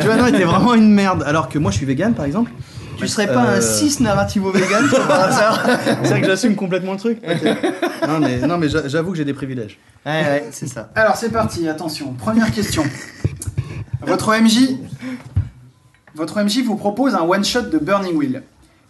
Tu 0.00 0.06
vois, 0.06 0.16
non, 0.16 0.30
t'es 0.36 0.44
vraiment 0.44 0.74
une 0.74 0.92
merde. 0.92 1.22
Alors 1.24 1.48
que 1.48 1.58
moi 1.60 1.70
je 1.70 1.76
suis 1.76 1.86
vegan 1.86 2.14
par 2.14 2.24
exemple. 2.24 2.50
Tu 2.98 3.08
serais 3.08 3.26
pas 3.28 3.46
Euh, 3.46 3.58
un 3.58 3.60
6 3.60 4.00
narrativo 4.00 4.50
vegan 4.50 4.88
toi, 4.88 5.06
par 5.06 5.20
hasard 5.20 5.66
C'est 6.02 6.08
vrai 6.08 6.20
que 6.20 6.26
j'assume 6.26 6.56
complètement 6.56 6.92
le 6.92 6.98
truc. 6.98 7.20
non 8.06 8.18
mais, 8.20 8.38
non, 8.38 8.58
mais 8.58 8.68
j'avoue 8.68 9.12
que 9.12 9.16
j'ai 9.16 9.24
des 9.24 9.34
privilèges. 9.34 9.78
Ouais, 10.04 10.12
ouais, 10.22 10.48
c'est 10.50 10.66
ça. 10.66 10.90
Alors 10.94 11.16
c'est 11.16 11.30
parti, 11.30 11.68
attention, 11.68 12.12
première 12.14 12.50
question. 12.50 12.84
Votre 14.02 14.34
MJ, 14.40 14.76
votre 16.14 16.42
MJ 16.42 16.62
vous 16.64 16.76
propose 16.76 17.14
un 17.14 17.22
one 17.22 17.44
shot 17.44 17.62
de 17.62 17.78
Burning 17.78 18.16
Wheel. 18.16 18.42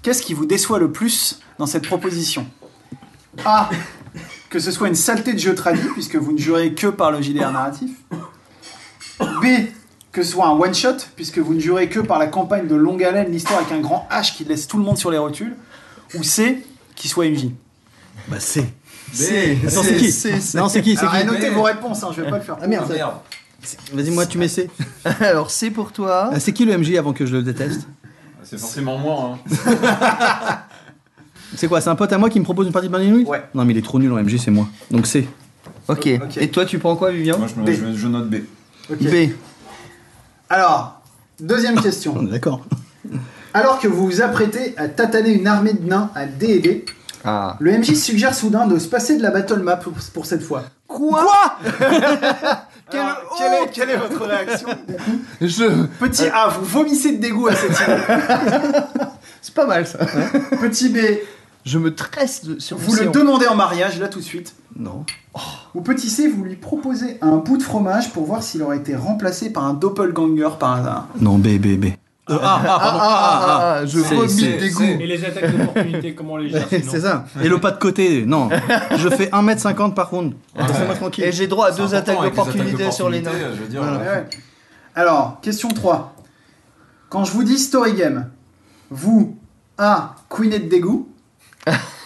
Qu'est-ce 0.03 0.23
qui 0.23 0.33
vous 0.35 0.47
déçoit 0.47 0.79
le 0.79 0.91
plus 0.93 1.41
dans 1.59 1.67
cette 1.67 1.87
proposition? 1.87 2.47
A. 3.45 3.69
que 4.49 4.59
ce 4.59 4.71
soit 4.71 4.89
une 4.89 4.95
saleté 4.95 5.33
de 5.35 5.39
jeu 5.39 5.55
traduit, 5.55 5.89
puisque 5.93 6.17
vous 6.17 6.33
ne 6.33 6.39
jurez 6.39 6.73
que 6.75 6.87
par 6.87 7.11
le 7.11 7.21
JDR 7.21 7.51
narratif. 7.53 7.91
B, 9.21 9.45
que 10.13 10.23
ce 10.23 10.33
soit 10.33 10.47
un 10.47 10.53
one-shot, 10.59 10.97
puisque 11.17 11.39
vous 11.39 11.55
ne 11.55 11.61
jurez 11.61 11.89
que 11.89 12.01
par 12.01 12.19
la 12.19 12.27
campagne 12.27 12.67
de 12.67 12.75
longue 12.75 13.05
haleine, 13.05 13.31
l'histoire 13.31 13.61
avec 13.61 13.73
un 13.73 13.81
grand 13.81 14.09
H 14.11 14.35
qui 14.35 14.45
laisse 14.45 14.67
tout 14.67 14.79
le 14.79 14.85
monde 14.85 14.99
sur 14.99 15.11
les 15.11 15.19
rotules. 15.19 15.57
Ou 16.15 16.23
C, 16.23 16.65
qui 16.95 17.09
soit 17.09 17.29
MJ. 17.29 17.49
Bah. 18.29 18.37
C'est 18.41 18.65
Attends, 19.67 19.83
c'est 19.83 19.97
qui 19.97 20.57
Non, 20.57 20.69
c'est 20.69 20.83
qui 20.83 20.97
C'est 20.97 21.07
Alors, 21.07 21.17
qui 21.21 21.27
notez 21.27 21.51
vos 21.51 21.63
réponses, 21.63 22.03
hein, 22.03 22.11
je 22.15 22.23
vais 22.23 22.31
pas 22.31 22.39
le 22.39 22.43
faire. 22.43 22.57
Ah 22.61 22.67
merde. 22.67 22.91
Vas-y, 23.93 24.11
moi, 24.11 24.27
tu 24.27 24.39
mets 24.39 24.49
C. 24.49 24.71
Alors, 25.21 25.51
c'est 25.51 25.71
pour 25.71 25.93
toi. 25.93 26.31
Ah, 26.33 26.41
c'est 26.41 26.53
qui 26.53 26.65
le 26.65 26.77
MJ 26.77 26.95
avant 26.97 27.13
que 27.13 27.27
je 27.27 27.33
le 27.37 27.43
déteste 27.43 27.87
C'est 28.43 28.59
forcément 28.59 28.99
moi. 28.99 29.39
Hein. 29.57 30.59
C'est 31.57 31.67
quoi 31.67 31.81
C'est 31.81 31.89
un 31.89 31.97
pote 31.97 32.13
à 32.13 32.19
moi 32.19 32.29
qui 32.29 32.39
me 32.39 32.45
propose 32.45 32.67
une 32.67 32.73
partie 32.73 32.89
de 32.89 32.93
Burning 32.93 33.27
Ouais. 33.27 33.43
Non, 33.55 33.65
mais 33.65 33.73
il 33.73 33.79
est 33.79 33.83
trop 33.83 33.99
nul 33.99 34.13
en 34.13 34.17
MJ, 34.23 34.37
c'est 34.37 34.51
moi. 34.51 34.69
Donc 34.91 35.07
C. 35.07 35.27
Ok. 35.89 36.07
Ok. 36.23 36.37
Et 36.37 36.49
toi, 36.51 36.67
tu 36.67 36.79
prends 36.79 36.95
quoi, 36.95 37.11
Vivien 37.11 37.37
Moi, 37.39 37.49
je, 37.49 37.59
me- 37.61 37.65
B. 37.65 37.71
je- 37.71 37.99
je 37.99 38.07
note 38.09 38.29
B. 38.29 38.37
B. 38.91 39.31
Alors, 40.51 41.01
deuxième 41.41 41.81
question. 41.83 42.15
On 42.17 42.27
est 42.27 42.31
d'accord. 42.31 42.61
Alors 43.55 43.79
que 43.81 43.89
vous 43.89 44.07
vous 44.07 44.23
apprêtez 44.23 44.75
à 44.77 44.89
tataner 44.89 45.31
une 45.31 45.47
armée 45.47 45.73
de 45.73 45.87
nains 45.87 46.11
à 46.15 46.27
D&D, 46.27 46.85
Ah. 47.25 47.57
le 47.61 47.73
MJ 47.79 47.95
suggère 47.95 48.35
soudain 48.35 48.67
de 48.67 48.79
se 48.79 48.87
passer 48.89 49.17
de 49.17 49.23
la 49.23 49.31
battle 49.31 49.61
map 49.61 49.77
pour, 49.77 49.93
pour 50.15 50.27
cette 50.27 50.43
fois. 50.43 50.65
Quoi, 50.87 51.21
Alors, 51.21 51.57
quelle, 52.91 53.53
est, 53.55 53.71
quelle 53.73 53.91
est 53.91 53.97
votre 53.97 54.25
réaction? 54.25 54.69
Je. 55.41 55.85
Petit 56.01 56.27
A, 56.29 56.49
vous 56.49 56.65
vomissez 56.65 57.13
de 57.13 57.21
dégoût 57.21 57.49
à 57.49 57.55
cette 57.55 57.73
idée. 57.73 58.79
C'est 59.43 59.55
pas 59.55 59.67
mal 59.67 59.87
ça. 59.87 59.99
Petit 60.61 60.89
B, 60.89 60.99
Je 61.65 61.79
me 61.79 61.95
tresse 61.95 62.45
de- 62.45 62.59
sur 62.59 62.77
vous 62.79 62.95
le 62.97 63.07
demandez 63.07 63.47
en 63.47 63.55
mariage, 63.55 63.99
là 64.01 64.09
tout 64.09 64.19
de 64.21 64.25
suite. 64.25 64.55
Non. 64.79 65.05
Ou 65.75 65.81
petit 65.81 66.09
C, 66.09 66.29
vous 66.29 66.45
lui 66.45 66.57
proposez 66.57 67.19
un 67.21 67.37
bout 67.37 67.57
de 67.59 67.63
fromage 67.63 68.13
pour 68.13 68.25
voir 68.25 68.43
s'il 68.43 68.63
aurait 68.63 68.77
été 68.79 68.95
remplacé 68.97 69.51
par 69.51 69.65
un 69.65 69.75
doppelganger 69.75 70.49
par 70.59 70.75
hasard. 70.75 71.09
Non, 71.21 71.37
B, 71.39 71.59
B, 71.59 71.77
B. 71.77 71.87
ah, 72.31 72.39
ah, 72.43 72.61
Ah, 72.63 72.79
pardon. 72.79 72.99
ah, 73.01 73.01
ah, 73.03 73.75
ah, 73.81 73.87
je 73.87 73.99
vomis 73.99 74.35
de 74.35 74.59
dégoût. 74.61 74.83
Et 74.83 75.07
les 75.07 75.25
attaques 75.25 75.57
d'opportunité, 75.57 76.15
comment 76.15 76.35
on 76.35 76.37
les 76.37 76.51
gère 76.51 76.67
C'est 76.69 77.01
ça. 77.01 77.25
Et 77.43 77.49
le 77.49 77.59
pas 77.59 77.73
de 77.73 77.79
côté, 77.79 78.25
non. 78.27 78.49
Je 78.97 79.09
fais 79.09 79.27
1m50 79.31 79.95
par 79.95 80.11
round. 80.11 80.35
Laissez-moi 80.57 80.95
tranquille. 80.95 81.25
Et 81.25 81.33
j'ai 81.33 81.47
droit 81.49 81.69
à 81.69 81.71
deux 81.73 81.95
attaques 81.95 82.23
d'opportunité 82.23 82.91
sur 82.93 83.09
les 83.11 83.21
nains. 83.21 83.31
d'opportunité, 83.33 83.57
Je 83.57 83.63
veux 83.63 83.69
dire, 83.69 83.83
Voilà. 83.83 83.99
Ouais, 83.99 84.05
ouais. 84.07 84.27
Alors, 84.95 85.41
question 85.43 85.69
3. 85.71 86.15
Quand 87.09 87.25
je 87.25 87.33
vous 87.33 87.45
dis 87.45 87.59
story 87.59 87.95
game, 87.95 88.29
vous 88.91 89.37
A. 89.79 90.15
Queenet 90.29 90.61
de 90.61 90.69
dégoût. 90.69 91.09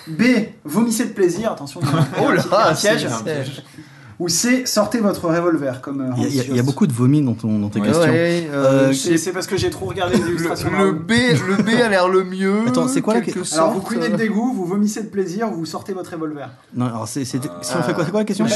B. 0.08 0.22
Vomissez 0.64 1.04
de 1.06 1.12
plaisir. 1.12 1.52
Attention, 1.52 1.80
il 1.82 1.88
y 1.88 1.92
a 1.92 1.96
un- 1.96 2.06
Oh 2.22 2.28
a 2.28 2.30
un 2.30 2.34
là, 2.34 2.74
piège. 2.74 3.62
Ou 4.18 4.28
C. 4.28 4.66
Sortez 4.66 4.98
votre 5.00 5.26
revolver 5.26 5.80
comme. 5.80 6.00
euh, 6.00 6.10
Il 6.18 6.34
y, 6.34 6.40
a- 6.40 6.44
il 6.44 6.56
y 6.56 6.62
beaucoup 6.62 6.86
de 6.86 6.92
vomi 6.92 7.22
dans, 7.22 7.32
ton, 7.34 7.58
dans 7.58 7.68
tes 7.70 7.80
Ouais. 7.80 7.86
questions. 7.88 8.06
Ouais, 8.12 8.48
euh, 8.52 8.88
Euh, 8.90 8.92
C'est 8.92 9.16
c'est 9.18 9.32
parce 9.32 9.46
que 9.48 9.56
j'ai 9.56 9.70
trop 9.70 9.86
regardé 9.86 10.16
les 10.16 10.22
le, 10.22 10.28
illustrations. 10.30 10.70
le. 10.70 10.92
B, 10.92 11.10
le 11.10 11.62
B 11.62 11.68
a 11.82 11.88
l'air 11.88 12.08
le 12.08 12.22
mieux. 12.22 12.68
Attends, 12.68 12.86
c'est 12.88 13.00
quoi 13.00 13.14
la 13.14 13.20
question 13.22 13.42
Alors, 13.56 13.72
vous 13.72 13.80
queenez 13.80 14.10
de 14.10 14.16
dégoût, 14.16 14.52
vous 14.54 14.64
vomissez 14.66 15.02
de 15.02 15.08
plaisir, 15.08 15.48
vous 15.48 15.64
sortez 15.66 15.92
votre 15.92 16.12
revolver. 16.12 16.50
Non, 16.74 16.86
alors 16.86 17.08
c'est, 17.08 17.24
c'est- 17.24 17.40
si 17.62 17.72
on 17.76 17.82
fait 17.82 17.94
quoi 17.94 18.04
C'est 18.04 18.10
quoi 18.12 18.20
la 18.20 18.26
question 18.26 18.44
Bah, 18.44 18.52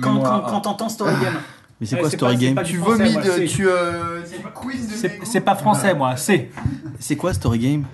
quand 0.00 0.60
t'entends 0.60 0.88
story 0.88 1.12
game. 1.20 1.34
Mais 1.80 1.86
c'est 1.86 1.94
Ouais, 1.94 2.02
quoi 2.02 2.10
c'est 2.10 2.16
Story 2.18 2.34
pas- 2.34 2.40
Game 2.42 2.62
Tu 2.62 2.76
vomis 2.76 3.12
moi, 3.14 3.22
de. 3.22 3.30
c'est- 3.30 3.46
Tu. 3.46 3.66
euh, 3.66 4.20
c'est 5.24 5.40
pas 5.40 5.54
français, 5.56 5.94
moi, 5.94 6.14
c'est. 6.18 6.50
C'est 6.98 7.16
quoi 7.16 7.32
Story 7.32 7.58
Game? 7.58 7.84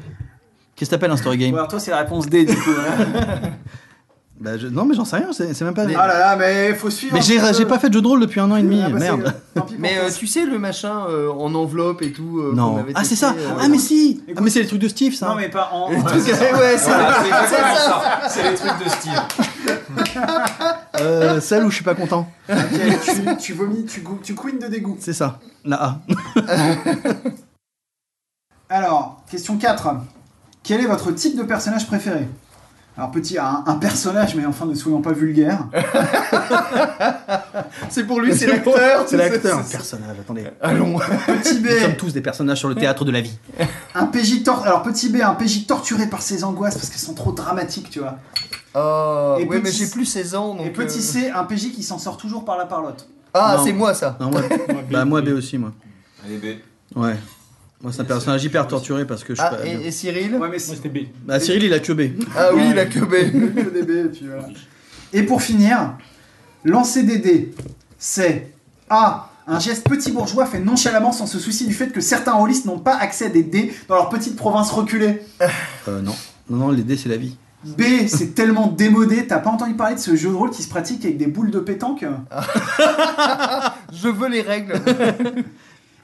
Qu'est-ce 0.76 0.90
que 0.90 0.94
t'appelles 0.94 1.10
un 1.10 1.16
Story 1.16 1.38
Game 1.38 1.50
Bon, 1.52 1.56
alors 1.56 1.68
toi, 1.68 1.80
c'est 1.80 1.90
la 1.90 1.98
réponse 1.98 2.26
D 2.28 2.44
du 2.44 2.54
coup. 2.54 2.70
hein. 2.70 3.04
bah, 4.40 4.58
je- 4.58 4.66
Non, 4.66 4.84
mais 4.84 4.94
j'en 4.94 5.06
sais 5.06 5.16
rien, 5.16 5.32
c'est, 5.32 5.54
c'est 5.54 5.64
même 5.64 5.72
pas. 5.72 5.84
Ah 5.96 6.06
là 6.06 6.18
là, 6.18 6.36
mais 6.36 6.74
faut 6.74 6.90
suivre. 6.90 7.14
mais 7.14 7.20
un 7.20 7.22
j'ai, 7.22 7.38
petit 7.38 7.46
peu. 7.52 7.54
j'ai 7.58 7.64
pas 7.64 7.78
fait 7.78 7.88
de 7.88 7.94
jeu 7.94 8.02
de 8.02 8.06
rôle 8.06 8.20
depuis 8.20 8.40
un 8.40 8.50
an 8.50 8.56
et 8.56 8.62
demi, 8.62 8.82
Ah, 8.84 8.90
bah, 8.90 8.98
c'est- 9.00 9.04
merde. 9.16 9.34
tant 9.54 9.62
pis 9.62 9.72
pour 9.72 9.80
Mais 9.80 9.94
toi. 9.96 10.04
euh, 10.04 10.10
tu 10.14 10.26
sais, 10.26 10.44
le 10.44 10.58
machin 10.58 11.06
euh, 11.08 11.30
en 11.32 11.54
enveloppe 11.54 12.02
et 12.02 12.12
tout. 12.12 12.40
euh, 12.40 12.50
qu'on 12.50 12.56
Non. 12.56 12.76
avait 12.76 12.92
Ah, 12.94 13.04
c'est 13.04 13.10
testé, 13.10 13.24
ça 13.26 13.32
euh, 13.38 13.54
Ah, 13.58 13.68
mais 13.68 13.78
si 13.78 14.20
Écoute- 14.28 14.34
Ah, 14.36 14.40
mais 14.42 14.50
c'est 14.50 14.60
les 14.60 14.66
trucs 14.66 14.80
de 14.82 14.88
Steve, 14.88 15.14
ça 15.14 15.28
Non, 15.28 15.34
mais 15.36 15.48
pas 15.48 15.70
en. 15.72 15.88
Ouais, 15.90 15.96
c'est 15.96 16.32
Voilà, 16.32 16.74
c'est 16.76 16.78
c'est 16.78 17.28
exactement 17.28 17.74
ça. 17.74 18.02
ça. 18.22 18.28
C'est 18.28 18.50
les 18.50 18.54
trucs 18.54 18.84
de 18.84 18.88
Steve. 18.90 19.22
Euh, 21.00 21.40
celle 21.40 21.64
où 21.64 21.70
je 21.70 21.74
suis 21.76 21.84
pas 21.84 21.94
content. 21.94 22.26
Ok, 22.48 22.56
tu, 23.04 23.36
tu 23.38 23.52
vomis, 23.52 23.84
tu, 23.84 24.00
gou- 24.00 24.18
tu 24.22 24.34
queen 24.34 24.58
de 24.58 24.66
dégoût. 24.66 24.96
C'est 24.98 25.12
ça. 25.12 25.38
La 25.64 25.76
A. 25.82 26.00
Alors, 28.68 29.22
question 29.30 29.56
4. 29.58 29.88
Quel 30.66 30.80
est 30.80 30.86
votre 30.86 31.12
type 31.12 31.36
de 31.36 31.42
personnage 31.44 31.86
préféré? 31.86 32.26
Alors, 32.98 33.10
petit 33.10 33.36
A, 33.36 33.46
un, 33.46 33.64
un 33.66 33.74
personnage, 33.74 34.34
mais 34.34 34.46
enfin, 34.46 34.64
ne 34.66 34.74
soyons 34.74 35.02
pas 35.02 35.12
vulgaires. 35.12 35.66
C'est 37.90 38.04
pour 38.04 38.20
lui, 38.20 38.34
c'est 38.36 38.46
l'acteur. 38.46 39.04
C'est 39.06 39.16
l'acteur. 39.16 39.62
Personnage, 39.64 40.16
attendez. 40.20 40.44
Allons. 40.60 40.98
Petit 41.26 41.60
B, 41.60 41.66
Nous 41.70 41.80
sommes 41.80 41.96
tous 41.96 42.12
des 42.12 42.20
personnages 42.20 42.58
sur 42.58 42.68
le 42.68 42.74
théâtre 42.74 43.04
de 43.04 43.10
la 43.12 43.20
vie. 43.20 43.36
un 43.94 44.06
PJ 44.06 44.42
tor- 44.42 44.64
Alors, 44.64 44.82
petit 44.82 45.08
B, 45.10 45.16
un 45.22 45.34
PJ 45.34 45.66
torturé 45.66 46.06
par 46.06 46.22
ses 46.22 46.44
angoisses 46.44 46.74
parce 46.74 46.88
qu'elles 46.88 46.98
sont 47.00 47.14
trop 47.14 47.32
dramatiques, 47.32 47.90
tu 47.90 47.98
vois. 48.00 48.16
Ah, 48.74 49.36
Et 49.38 49.44
ouais, 49.44 49.60
petit- 49.60 49.62
mais 49.62 49.72
j'ai 49.72 49.86
plus 49.90 50.04
16 50.06 50.34
ans. 50.34 50.54
Donc 50.54 50.66
Et 50.66 50.70
petit 50.70 50.98
euh, 50.98 51.02
C, 51.02 51.30
un 51.34 51.44
PJ 51.44 51.72
qui 51.72 51.82
s'en 51.82 51.98
sort 51.98 52.16
toujours 52.16 52.44
par 52.44 52.56
la 52.56 52.66
parlotte. 52.66 53.08
Ah, 53.34 53.58
c'est 53.64 53.72
moi 53.72 53.92
ça. 53.94 54.16
Non, 54.20 54.30
moi, 54.30 54.40
bah, 54.90 55.04
moi 55.04 55.20
B 55.22 55.28
aussi, 55.28 55.58
moi. 55.58 55.72
Allez, 56.24 56.38
B. 56.38 56.98
Ouais. 56.98 57.16
Moi, 57.86 57.92
c'est 57.94 58.02
un 58.02 58.04
personnage 58.04 58.42
hyper 58.42 58.66
torturé 58.66 59.06
parce 59.06 59.22
que 59.22 59.32
je 59.32 59.40
suis 59.40 59.48
Ah, 59.48 59.54
pas. 59.54 59.64
et, 59.64 59.86
et 59.86 59.90
Cyril 59.92 60.34
Ouais, 60.34 60.48
mais 60.50 60.58
c'était 60.58 60.88
B. 60.88 61.06
Bah, 61.24 61.38
Cyril, 61.38 61.62
il 61.62 61.72
a 61.72 61.78
que 61.78 61.92
B. 61.92 62.20
Ah 62.36 62.48
oui, 62.52 62.62
il 62.72 62.78
a 62.80 62.84
que 62.86 62.98
B. 62.98 63.10
que 63.12 63.70
des 63.74 63.82
B, 63.84 63.90
et 64.06 64.08
puis 64.08 64.26
voilà. 64.26 64.48
Et 65.12 65.22
pour 65.22 65.40
finir, 65.40 65.92
lancer 66.64 67.04
des 67.04 67.18
dés, 67.18 67.54
c'est 67.96 68.50
A. 68.90 69.30
Un 69.46 69.60
geste 69.60 69.88
petit 69.88 70.10
bourgeois 70.10 70.46
fait 70.46 70.58
nonchalamment 70.58 71.12
sans 71.12 71.26
se 71.28 71.38
soucier 71.38 71.64
du 71.68 71.74
fait 71.74 71.92
que 71.92 72.00
certains 72.00 72.32
rôlistes 72.32 72.64
n'ont 72.64 72.80
pas 72.80 72.96
accès 72.96 73.26
à 73.26 73.28
des 73.28 73.44
dés 73.44 73.72
dans 73.86 73.94
leur 73.94 74.08
petite 74.08 74.34
province 74.34 74.72
reculée. 74.72 75.20
Euh, 75.86 76.02
non. 76.02 76.16
Non, 76.50 76.56
non, 76.56 76.70
les 76.72 76.82
dés, 76.82 76.96
c'est 76.96 77.08
la 77.08 77.18
vie. 77.18 77.36
B, 77.64 77.82
c'est 78.08 78.34
tellement 78.34 78.66
démodé, 78.66 79.28
t'as 79.28 79.38
pas 79.38 79.50
entendu 79.50 79.74
parler 79.74 79.94
de 79.94 80.00
ce 80.00 80.16
jeu 80.16 80.28
de 80.30 80.34
rôle 80.34 80.50
qui 80.50 80.64
se 80.64 80.68
pratique 80.68 81.04
avec 81.04 81.18
des 81.18 81.28
boules 81.28 81.52
de 81.52 81.60
pétanque? 81.60 82.04
Je 83.92 84.08
veux 84.08 84.28
les 84.28 84.42
règles. 84.42 84.74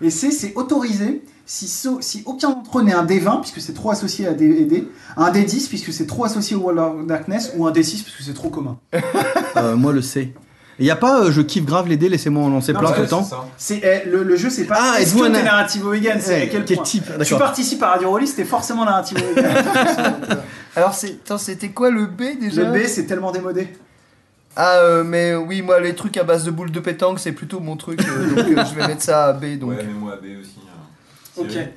Et 0.02 0.10
C, 0.10 0.30
c'est 0.30 0.52
autorisé 0.56 1.22
si, 1.46 1.68
so- 1.68 1.98
si 2.00 2.22
aucun 2.26 2.50
d'entre 2.50 2.78
eux 2.78 2.82
n'est 2.82 2.92
un 2.94 3.04
D20, 3.04 3.40
puisque 3.40 3.60
c'est 3.60 3.72
trop 3.74 3.90
associé 3.90 4.26
à 4.26 4.32
D, 4.32 4.44
et 4.46 4.64
D, 4.64 4.88
un 5.16 5.30
D10, 5.30 5.68
puisque 5.68 5.92
c'est 5.92 6.06
trop 6.06 6.24
associé 6.24 6.56
au 6.56 6.60
World 6.60 6.78
of 6.78 7.06
Darkness, 7.06 7.52
ou 7.56 7.66
un 7.66 7.72
D6, 7.72 8.02
puisque 8.02 8.22
c'est 8.24 8.34
trop 8.34 8.48
commun. 8.50 8.78
Euh, 9.56 9.76
moi, 9.76 9.92
le 9.92 10.00
C. 10.00 10.32
Il 10.78 10.86
y 10.86 10.90
a 10.90 10.96
pas, 10.96 11.24
euh, 11.24 11.30
je 11.30 11.42
kiffe 11.42 11.66
grave 11.66 11.86
les 11.86 11.98
dés, 11.98 12.08
laissez-moi 12.08 12.42
en 12.42 12.48
lancer 12.48 12.72
Non, 12.72 12.80
plein 12.80 12.92
tout 12.92 13.02
le 13.02 13.06
temps. 13.06 13.28
C'est, 13.58 13.82
eh, 13.84 14.08
le, 14.08 14.22
le 14.22 14.34
jeu, 14.36 14.48
c'est 14.48 14.64
pas 14.64 14.78
Ah, 14.94 15.00
est-ce 15.00 15.14
que 15.14 15.20
t'es 15.30 15.42
narrative 15.42 15.86
vegan, 15.86 16.18
c'est 16.20 16.34
à 16.42 16.46
quel 16.46 16.64
quel 16.64 16.76
point. 16.78 16.84
type, 16.86 17.04
Tu 17.22 17.36
participes 17.36 17.82
à 17.82 17.90
Radio 17.90 18.08
Rollist, 18.08 18.36
t'es 18.36 18.44
forcément 18.44 18.86
narrative 18.86 19.18
vegan. 19.18 19.52
Alors, 20.76 20.94
c'était 20.94 21.68
quoi 21.68 21.90
le 21.90 22.06
B 22.06 22.22
déjà? 22.40 22.62
Le 22.64 22.72
B, 22.72 22.86
c'est 22.86 23.04
tellement 23.04 23.30
démodé. 23.30 23.68
Ah, 24.56 24.78
euh, 24.80 25.04
mais 25.04 25.34
oui, 25.34 25.62
moi, 25.62 25.80
les 25.80 25.94
trucs 25.94 26.16
à 26.18 26.24
base 26.24 26.44
de 26.44 26.50
boules 26.50 26.70
de 26.72 26.80
pétanque, 26.80 27.18
c'est 27.20 27.32
plutôt 27.32 27.60
mon 27.60 27.76
truc. 27.76 28.00
euh, 28.06 28.28
donc, 28.34 28.38
euh, 28.58 28.64
je 28.68 28.74
vais 28.78 28.86
mettre 28.86 29.02
ça 29.02 29.26
à 29.26 29.32
B. 29.32 29.58
Donc. 29.58 29.70
Ouais, 29.70 29.76
mais 29.86 29.92
moi, 29.94 30.16
B 30.22 30.26
aussi. 30.40 30.56
hein. 30.66 31.38
Ok. 31.38 31.68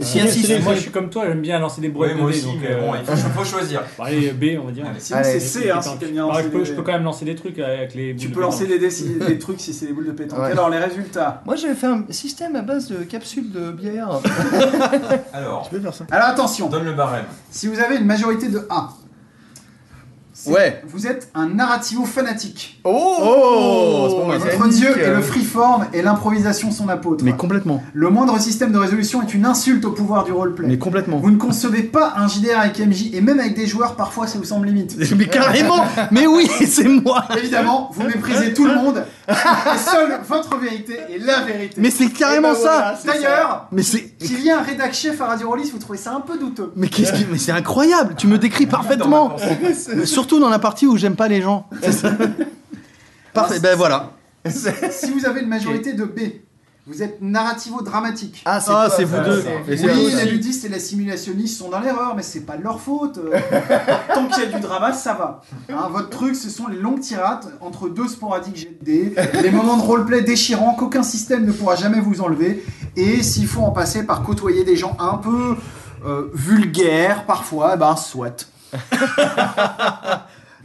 Si, 0.00 0.20
si, 0.28 0.44
si, 0.44 0.58
moi, 0.60 0.74
je 0.76 0.78
suis 0.82 0.90
comme 0.92 1.10
toi, 1.10 1.24
j'aime 1.26 1.40
bien 1.40 1.58
lancer 1.58 1.80
des 1.80 1.88
Ouais, 1.88 1.92
brouettes 1.92 2.16
moi 2.16 2.28
de 2.28 2.32
dés. 2.32 2.38
aussi, 2.38 2.46
donc, 2.46 2.58
mais 2.62 2.70
euh, 2.70 2.80
bon, 2.86 2.94
il 2.94 3.04
faut, 3.04 3.28
faut 3.40 3.44
choisir. 3.44 3.82
bon, 3.98 4.04
allez, 4.04 4.30
B, 4.30 4.44
on 4.62 4.66
va 4.66 4.70
dire. 4.70 4.86
Allez. 4.88 5.00
Sinon, 5.00 5.18
Allez, 5.18 5.32
c'est 5.32 5.40
C, 5.40 5.70
hein, 5.72 5.80
si 5.82 5.88
Pétanque. 5.88 5.98
t'aimes 5.98 6.10
bien 6.12 6.22
Bah, 6.28 6.32
lancer 6.34 6.42
je, 6.44 6.48
peux, 6.50 6.58
des- 6.60 6.64
je 6.66 6.72
peux 6.74 6.82
quand 6.82 6.92
même 6.92 7.02
lancer 7.02 7.24
des 7.24 7.34
trucs 7.34 7.58
avec 7.58 7.94
les 7.96 8.12
boules 8.12 8.22
Tu 8.22 8.28
de 8.28 8.34
peux 8.36 8.40
lancer 8.40 8.66
pétanque. 8.66 8.78
des, 8.80 8.86
dés 8.86 8.90
si- 8.92 9.18
des 9.18 9.38
trucs 9.40 9.58
si 9.60 9.74
c'est 9.74 9.86
des 9.86 9.92
boules 9.92 10.06
de 10.06 10.12
pétanque. 10.12 10.38
Ouais. 10.38 10.52
Alors, 10.52 10.70
les 10.70 10.78
résultats. 10.78 11.42
Moi, 11.44 11.56
j'avais 11.56 11.74
fait 11.74 11.88
un 11.88 12.04
système 12.10 12.54
à 12.54 12.62
base 12.62 12.86
de 12.92 12.98
capsules 13.02 13.50
de 13.50 13.72
bière. 13.72 14.08
Alors, 15.32 15.68
peux 15.68 15.80
faire 15.80 15.94
ça. 15.94 16.04
Alors, 16.12 16.28
attention, 16.28 16.68
donne 16.68 16.84
le 16.84 16.92
barème. 16.92 17.24
si 17.50 17.66
vous 17.66 17.80
avez 17.80 17.96
une 17.96 18.06
majorité 18.06 18.46
de 18.48 18.66
A, 18.70 18.90
c'est- 18.90 18.97
Ouais. 20.46 20.82
vous 20.86 21.06
êtes 21.06 21.30
un 21.34 21.48
narrativo 21.48 22.04
fanatique. 22.04 22.80
Oh, 22.84 24.28
ça. 24.30 24.38
Votre 24.38 24.68
dieu 24.68 24.98
est 24.98 25.14
le 25.14 25.20
freeform 25.20 25.86
et 25.92 26.02
l'improvisation 26.02 26.70
son 26.70 26.88
apôtre. 26.88 27.24
Mais 27.24 27.32
complètement. 27.32 27.82
Le 27.92 28.08
moindre 28.10 28.38
système 28.38 28.72
de 28.72 28.78
résolution 28.78 29.22
est 29.22 29.34
une 29.34 29.44
insulte 29.44 29.84
au 29.84 29.90
pouvoir 29.90 30.24
du 30.24 30.32
roleplay. 30.32 30.68
Mais 30.68 30.78
complètement. 30.78 31.18
Vous 31.18 31.30
ne 31.30 31.36
concevez 31.36 31.82
pas 31.82 32.14
un 32.16 32.28
JDR 32.28 32.58
avec 32.58 32.78
MJ, 32.78 33.14
et 33.14 33.20
même 33.20 33.40
avec 33.40 33.54
des 33.54 33.66
joueurs, 33.66 33.96
parfois 33.96 34.26
ça 34.26 34.38
vous 34.38 34.44
semble 34.44 34.66
limite. 34.66 34.96
Mais 35.16 35.26
carrément 35.26 35.84
Mais 36.10 36.26
oui, 36.26 36.48
c'est 36.66 36.88
moi 36.88 37.24
Évidemment, 37.36 37.90
vous 37.92 38.04
méprisez 38.06 38.54
tout 38.54 38.66
le 38.66 38.74
monde, 38.74 39.04
seule 39.90 40.20
votre 40.26 40.56
vérité 40.56 40.98
est 41.10 41.18
la 41.18 41.40
vérité. 41.42 41.74
Mais 41.78 41.90
c'est 41.90 42.08
carrément 42.08 42.50
Et 42.50 42.54
ben 42.54 42.58
voilà, 42.60 42.96
ça 42.96 43.12
D'ailleurs, 43.12 43.68
Mais 43.72 43.82
c'est. 43.82 44.16
qu'il 44.16 44.40
y 44.40 44.48
ait 44.48 44.52
un 44.52 44.62
rédac 44.62 44.94
chef 44.94 45.20
à 45.20 45.26
Radio 45.26 45.48
Rollis, 45.50 45.70
vous 45.70 45.78
trouvez 45.78 45.98
ça 45.98 46.14
un 46.14 46.20
peu 46.20 46.38
douteux. 46.38 46.72
Mais 46.76 46.88
qu'est-ce 46.88 47.12
qui. 47.12 47.26
Mais 47.30 47.38
c'est 47.38 47.52
incroyable 47.52 48.14
Tu 48.16 48.26
me 48.26 48.38
décris 48.38 48.66
parfaitement 48.66 49.36
Surtout 50.04 50.40
dans 50.40 50.48
la 50.48 50.58
partie 50.58 50.86
où 50.86 50.96
j'aime 50.96 51.16
pas 51.16 51.28
les 51.28 51.42
gens. 51.42 51.68
Parfait, 53.34 53.60
ben 53.60 53.76
voilà. 53.76 54.12
Si 54.48 55.10
vous 55.12 55.26
avez 55.26 55.40
une 55.42 55.48
majorité 55.48 55.92
de 55.92 56.04
B, 56.04 56.20
Vous 56.88 57.02
êtes 57.02 57.20
narrativo-dramatique. 57.20 58.42
Ah, 58.46 58.60
c'est 58.60 58.72
Ah, 58.72 58.88
vous 58.88 59.24
deux. 59.24 59.44
Oui, 59.68 60.14
les 60.16 60.30
ludistes 60.30 60.64
et 60.64 60.70
les 60.70 60.78
simulationnistes 60.78 61.58
sont 61.58 61.68
dans 61.68 61.80
l'erreur, 61.80 62.14
mais 62.16 62.22
c'est 62.22 62.40
pas 62.46 62.56
de 62.56 62.62
leur 62.62 62.80
faute. 62.80 63.18
Euh, 63.28 63.38
Tant 64.14 64.26
qu'il 64.26 64.44
y 64.44 64.46
a 64.46 64.50
du 64.50 64.60
drama, 64.60 64.92
ça 64.92 65.12
va. 65.12 65.42
Hein, 65.68 65.88
votre 65.90 66.08
truc, 66.08 66.34
ce 66.34 66.48
sont 66.48 66.66
les 66.66 66.78
longues 66.78 67.00
tirades 67.00 67.44
entre 67.60 67.88
deux 67.88 68.08
sporadiques 68.08 68.82
dés, 68.82 69.14
les 69.42 69.50
moments 69.50 69.76
de 69.76 69.82
roleplay 69.82 70.22
déchirants 70.22 70.74
qu'aucun 70.74 71.02
système 71.02 71.44
ne 71.44 71.52
pourra 71.52 71.76
jamais 71.76 72.00
vous 72.00 72.20
enlever, 72.20 72.64
et 72.96 73.22
s'il 73.22 73.46
faut 73.46 73.62
en 73.62 73.70
passer 73.70 74.04
par 74.04 74.22
côtoyer 74.22 74.64
des 74.64 74.76
gens 74.76 74.96
un 74.98 75.16
peu 75.18 75.56
euh, 76.06 76.30
vulgaires 76.32 77.26
parfois, 77.26 77.76
ben 77.76 77.96
soit. 77.96 78.48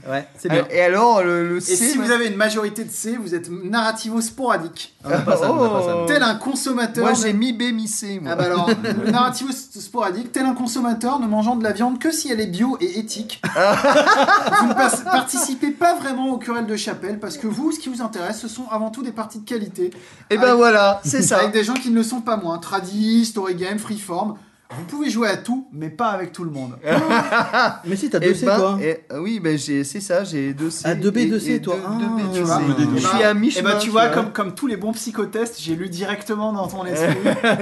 Ouais, 0.10 0.28
c'est 0.38 0.52
Euh, 0.52 0.64
Et 0.70 0.82
alors, 0.82 1.24
le, 1.24 1.48
le 1.48 1.58
Et 1.58 1.62
C, 1.62 1.76
si 1.92 1.98
vous 1.98 2.12
avez 2.12 2.28
une 2.28 2.36
majorité 2.36 2.84
de 2.84 2.92
C, 2.92 3.18
vous 3.22 3.34
êtes 3.36 3.50
narrativo-sporadique. 3.50 4.94
On 5.06 5.10
n'a 5.10 5.20
pas 5.20 5.38
ça, 5.38 5.52
on 5.52 5.64
n'a 5.64 5.70
pas 5.70 5.82
ça. 5.82 5.96
Oh. 5.98 6.06
Tel 6.08 6.24
un 6.24 6.36
consommateur. 6.36 7.04
Moi, 7.06 7.14
de- 7.14 7.18
j'ai 7.18 7.34
mi 7.34 7.54
B, 7.54 7.74
mi 7.74 7.88
C. 7.88 8.20
Moi. 8.22 8.32
Ah 8.34 8.36
bah 8.36 8.44
alors, 8.46 8.70
le 9.06 9.12
narratif 9.12 9.48
sporadique, 9.52 10.32
tel 10.32 10.46
un 10.46 10.54
consommateur 10.54 11.20
ne 11.20 11.28
mangeant 11.28 11.56
de 11.56 11.64
la 11.64 11.72
viande 11.72 12.00
que 12.00 12.12
si 12.12 12.32
elle 12.32 12.42
est 12.42 12.48
bio 12.48 12.78
et 12.82 13.00
éthique. 13.00 13.42
vous 13.56 14.68
ne 14.68 14.74
pas- 14.74 14.90
participez 15.12 15.72
pas 15.72 15.96
vraiment 15.96 16.32
au 16.32 16.38
querelle 16.38 16.66
de 16.68 16.76
chapelle 16.76 17.20
parce 17.20 17.38
que 17.38 17.48
vous, 17.48 17.72
ce 17.72 17.80
qui 17.80 17.90
vous 17.90 18.02
intéresse, 18.02 18.40
ce 18.40 18.48
sont 18.48 18.66
avant 18.72 18.90
tout 18.90 19.04
des 19.04 19.12
parties 19.12 19.40
de 19.40 19.46
qualité. 19.48 19.92
Et 20.30 20.36
ben 20.38 20.44
Avec- 20.44 20.56
voilà, 20.56 21.02
c'est 21.06 21.22
ça. 21.22 21.38
Avec 21.38 21.52
des 21.52 21.64
gens 21.64 21.74
qui 21.76 21.90
ne 21.90 21.96
le 21.96 22.04
sont 22.04 22.22
pas 22.22 22.38
moins. 22.38 22.58
Tradi, 22.58 23.26
story 23.26 23.56
game, 23.56 23.80
freeform. 23.80 24.36
Vous 24.78 24.84
pouvez 24.86 25.10
jouer 25.10 25.28
à 25.30 25.38
tout, 25.38 25.68
mais 25.72 25.90
pas 25.90 26.08
avec 26.10 26.32
tout 26.32 26.44
le 26.44 26.52
monde. 26.52 26.78
Mais 27.86 27.96
si, 27.96 28.10
t'as 28.10 28.20
Eh 28.22 28.28
deux 28.30 28.34
C, 28.34 28.46
ben, 28.46 28.58
toi. 28.58 28.80
eh, 28.82 28.98
euh, 29.12 29.20
oui, 29.20 29.40
ben 29.40 29.58
j'ai- 29.58 29.84
c'est 29.84 30.00
ça, 30.02 30.24
j'ai 30.24 30.54
deux 30.54 30.70
C. 30.70 30.84
Ah, 30.86 30.96
deux 30.96 31.12
B, 31.12 31.18
et- 31.18 31.26
deux 31.28 31.40
C, 31.40 31.54
et 31.56 31.62
toi. 31.62 31.76
deux- 31.76 31.82
Ah, 31.86 31.98
deux 32.00 32.06
B, 32.24 32.28
tu 32.34 32.40
tu 32.40 32.44
vois. 32.46 32.58
vois. 32.60 32.76
Je 32.96 33.08
suis 33.08 33.24
à 33.24 33.32
Et 33.32 33.34
mi-chemin. 33.34 33.70
bah 33.74 33.78
tu 33.80 33.90
vois, 33.90 34.08
comme, 34.10 34.32
comme 34.32 34.56
tous 34.56 34.68
les 34.68 34.78
bons 34.78 34.94
psychotests, 34.94 35.60
j'ai 35.62 35.76
lu 35.76 35.90
directement 35.90 36.54
dans 36.54 36.68
ton 36.68 36.86
esprit. 36.86 37.18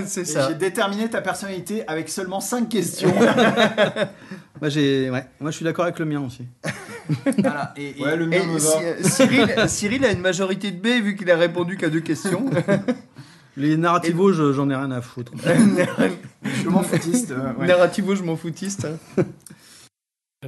c'est 0.05 0.21
et 0.21 0.25
ça. 0.25 0.47
j'ai 0.49 0.55
déterminé 0.55 1.09
ta 1.09 1.21
personnalité 1.21 1.83
avec 1.87 2.09
seulement 2.09 2.39
5 2.39 2.69
questions. 2.69 3.13
Moi, 4.61 4.69
j'ai, 4.69 5.09
ouais. 5.09 5.25
Moi, 5.39 5.49
je 5.51 5.55
suis 5.55 5.65
d'accord 5.65 5.85
avec 5.85 5.97
le 5.99 6.05
mien 6.05 6.21
aussi. 6.25 6.45
voilà. 7.39 7.73
Et, 7.77 7.99
et- 7.99 8.03
Ouais, 8.03 8.15
le 8.15 8.25
Et 8.25 8.39
mien 8.39 8.45
me 8.45 8.59
va. 8.59 9.09
Cyril, 9.09 9.55
Cyril 9.67 10.05
a 10.05 10.11
une 10.11 10.21
majorité 10.21 10.71
de 10.71 10.79
B 10.79 11.03
vu 11.03 11.15
qu'il 11.15 11.29
a 11.31 11.35
répondu 11.37 11.77
qu'à 11.77 11.89
deux 11.89 11.99
questions. 12.01 12.45
Les 13.57 13.75
narrativos, 13.77 14.31
je- 14.31 14.53
j'en 14.53 14.69
ai 14.69 14.75
rien 14.75 14.91
à 14.91 15.01
foutre. 15.01 15.33
je 16.43 16.69
m'en 16.69 16.83
foutiste. 16.83 17.31
euh, 17.31 17.53
ouais. 17.59 17.67
Narrativo, 17.67 18.15
je 18.15 18.23
m'en 18.23 18.35
foutiste. 18.37 18.87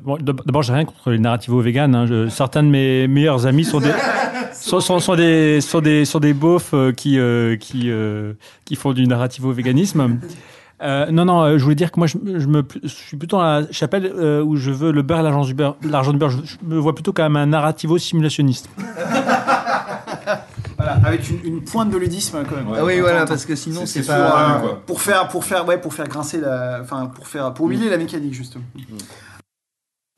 Bon, 0.04 0.18
d'ab- 0.18 0.42
D'abord, 0.46 0.64
j'ai 0.64 0.74
rien 0.74 0.86
contre 0.86 1.12
les 1.12 1.20
narrativos 1.20 1.62
véganes. 1.62 1.94
hein. 1.96 2.06
Je- 2.08 2.30
certains 2.30 2.64
de 2.64 2.70
mes 2.70 3.08
meilleurs 3.08 3.46
amis 3.46 3.66
sont 3.66 3.80
des, 3.80 3.92
sont, 4.54 4.80
sont- 4.80 5.00
sont 5.00 5.16
des, 5.16 5.62
sont 5.62 5.82
des, 5.82 6.06
sont 6.06 6.20
des 6.20 6.34
beaufs 6.34 6.74
euh, 6.74 6.92
qui, 6.94 7.20
euh, 7.20 7.58
qui, 7.58 7.92
euh, 7.92 8.34
qui 8.66 8.76
font 8.76 8.94
du 8.94 9.06
narrativo 9.06 9.52
véganisme. 9.52 10.20
Euh, 10.82 11.12
non, 11.12 11.26
non, 11.26 11.44
euh, 11.44 11.58
je 11.58 11.64
voulais 11.64 11.76
dire 11.76 11.92
que 11.92 12.00
moi, 12.00 12.08
je, 12.08 12.18
je 12.40 12.48
me, 12.48 12.64
je 12.82 12.88
suis 12.88 13.16
plutôt 13.18 13.38
dans 13.38 13.44
la 13.44 13.72
chapelle 13.72 14.12
euh, 14.18 14.42
où 14.44 14.56
je 14.56 14.72
veux 14.72 14.92
le 14.92 15.02
beurre 15.02 15.20
et 15.20 15.24
l'argent 15.24 15.44
du 15.46 15.54
beurre. 15.54 15.76
L'argent 15.84 16.12
du 16.12 16.18
beurre, 16.18 16.32
je, 16.32 16.38
je 16.44 16.56
me 16.66 16.78
vois 16.78 16.96
plutôt 16.96 17.14
comme 17.14 17.36
un 17.36 17.46
narrativo 17.46 17.98
simulationniste. 17.98 18.70
Voilà, 20.84 21.00
avec 21.08 21.30
une, 21.30 21.40
une 21.46 21.64
pointe 21.64 21.90
de 21.90 21.98
ludisme 21.98 22.44
quand 22.50 22.56
même. 22.56 22.68
ah 22.78 22.84
oui, 22.84 23.00
voilà, 23.00 23.26
parce 23.26 23.46
que 23.46 23.56
sinon 23.56 23.86
C'est- 23.86 24.06
pas. 24.06 24.48
hein, 24.48 24.60
Pour, 24.60 24.70
quoi. 24.70 24.82
pour 24.86 25.02
faire 25.02 25.28
pour 25.30 25.46
faire 25.46 25.66
ouais 25.68 25.78
pour 25.78 25.94
faire 25.94 26.08
grincer 26.08 26.40
la 26.42 26.80
enfin 26.82 27.06
pour 27.06 27.28
faire 27.28 27.54
pour 27.54 27.68
humilier 27.72 27.90
la 27.90 27.98
mécanique 27.98 28.34
justement. 28.34 28.64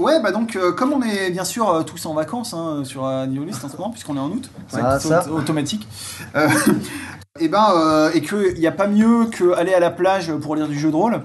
Ouais 0.01 0.21
bah 0.21 0.31
donc 0.31 0.55
euh, 0.55 0.73
comme 0.73 0.91
on 0.91 1.01
est 1.01 1.29
bien 1.31 1.45
sûr 1.45 1.69
euh, 1.69 1.83
tous 1.83 2.05
en 2.05 2.13
vacances 2.13 2.53
hein, 2.53 2.81
sur 2.83 3.05
euh, 3.05 3.25
Neolist 3.27 3.63
en 3.63 3.69
ce 3.69 3.77
moment 3.77 3.91
puisqu'on 3.91 4.17
est 4.17 4.19
en 4.19 4.29
août, 4.29 4.49
c'est 4.67 4.81
Ah, 4.83 4.97
automatique. 5.31 5.87
Euh, 6.35 6.49
et 7.39 7.47
ben 7.47 7.65
euh, 7.77 8.11
et 8.13 8.21
que 8.21 8.53
il 8.53 8.59
n'y 8.59 8.67
a 8.67 8.71
pas 8.73 8.87
mieux 8.87 9.25
que 9.27 9.53
aller 9.53 9.73
à 9.73 9.79
la 9.79 9.91
plage 9.91 10.33
pour 10.35 10.55
lire 10.55 10.67
du 10.67 10.77
jeu 10.77 10.91
de 10.91 10.95
rôle. 10.95 11.21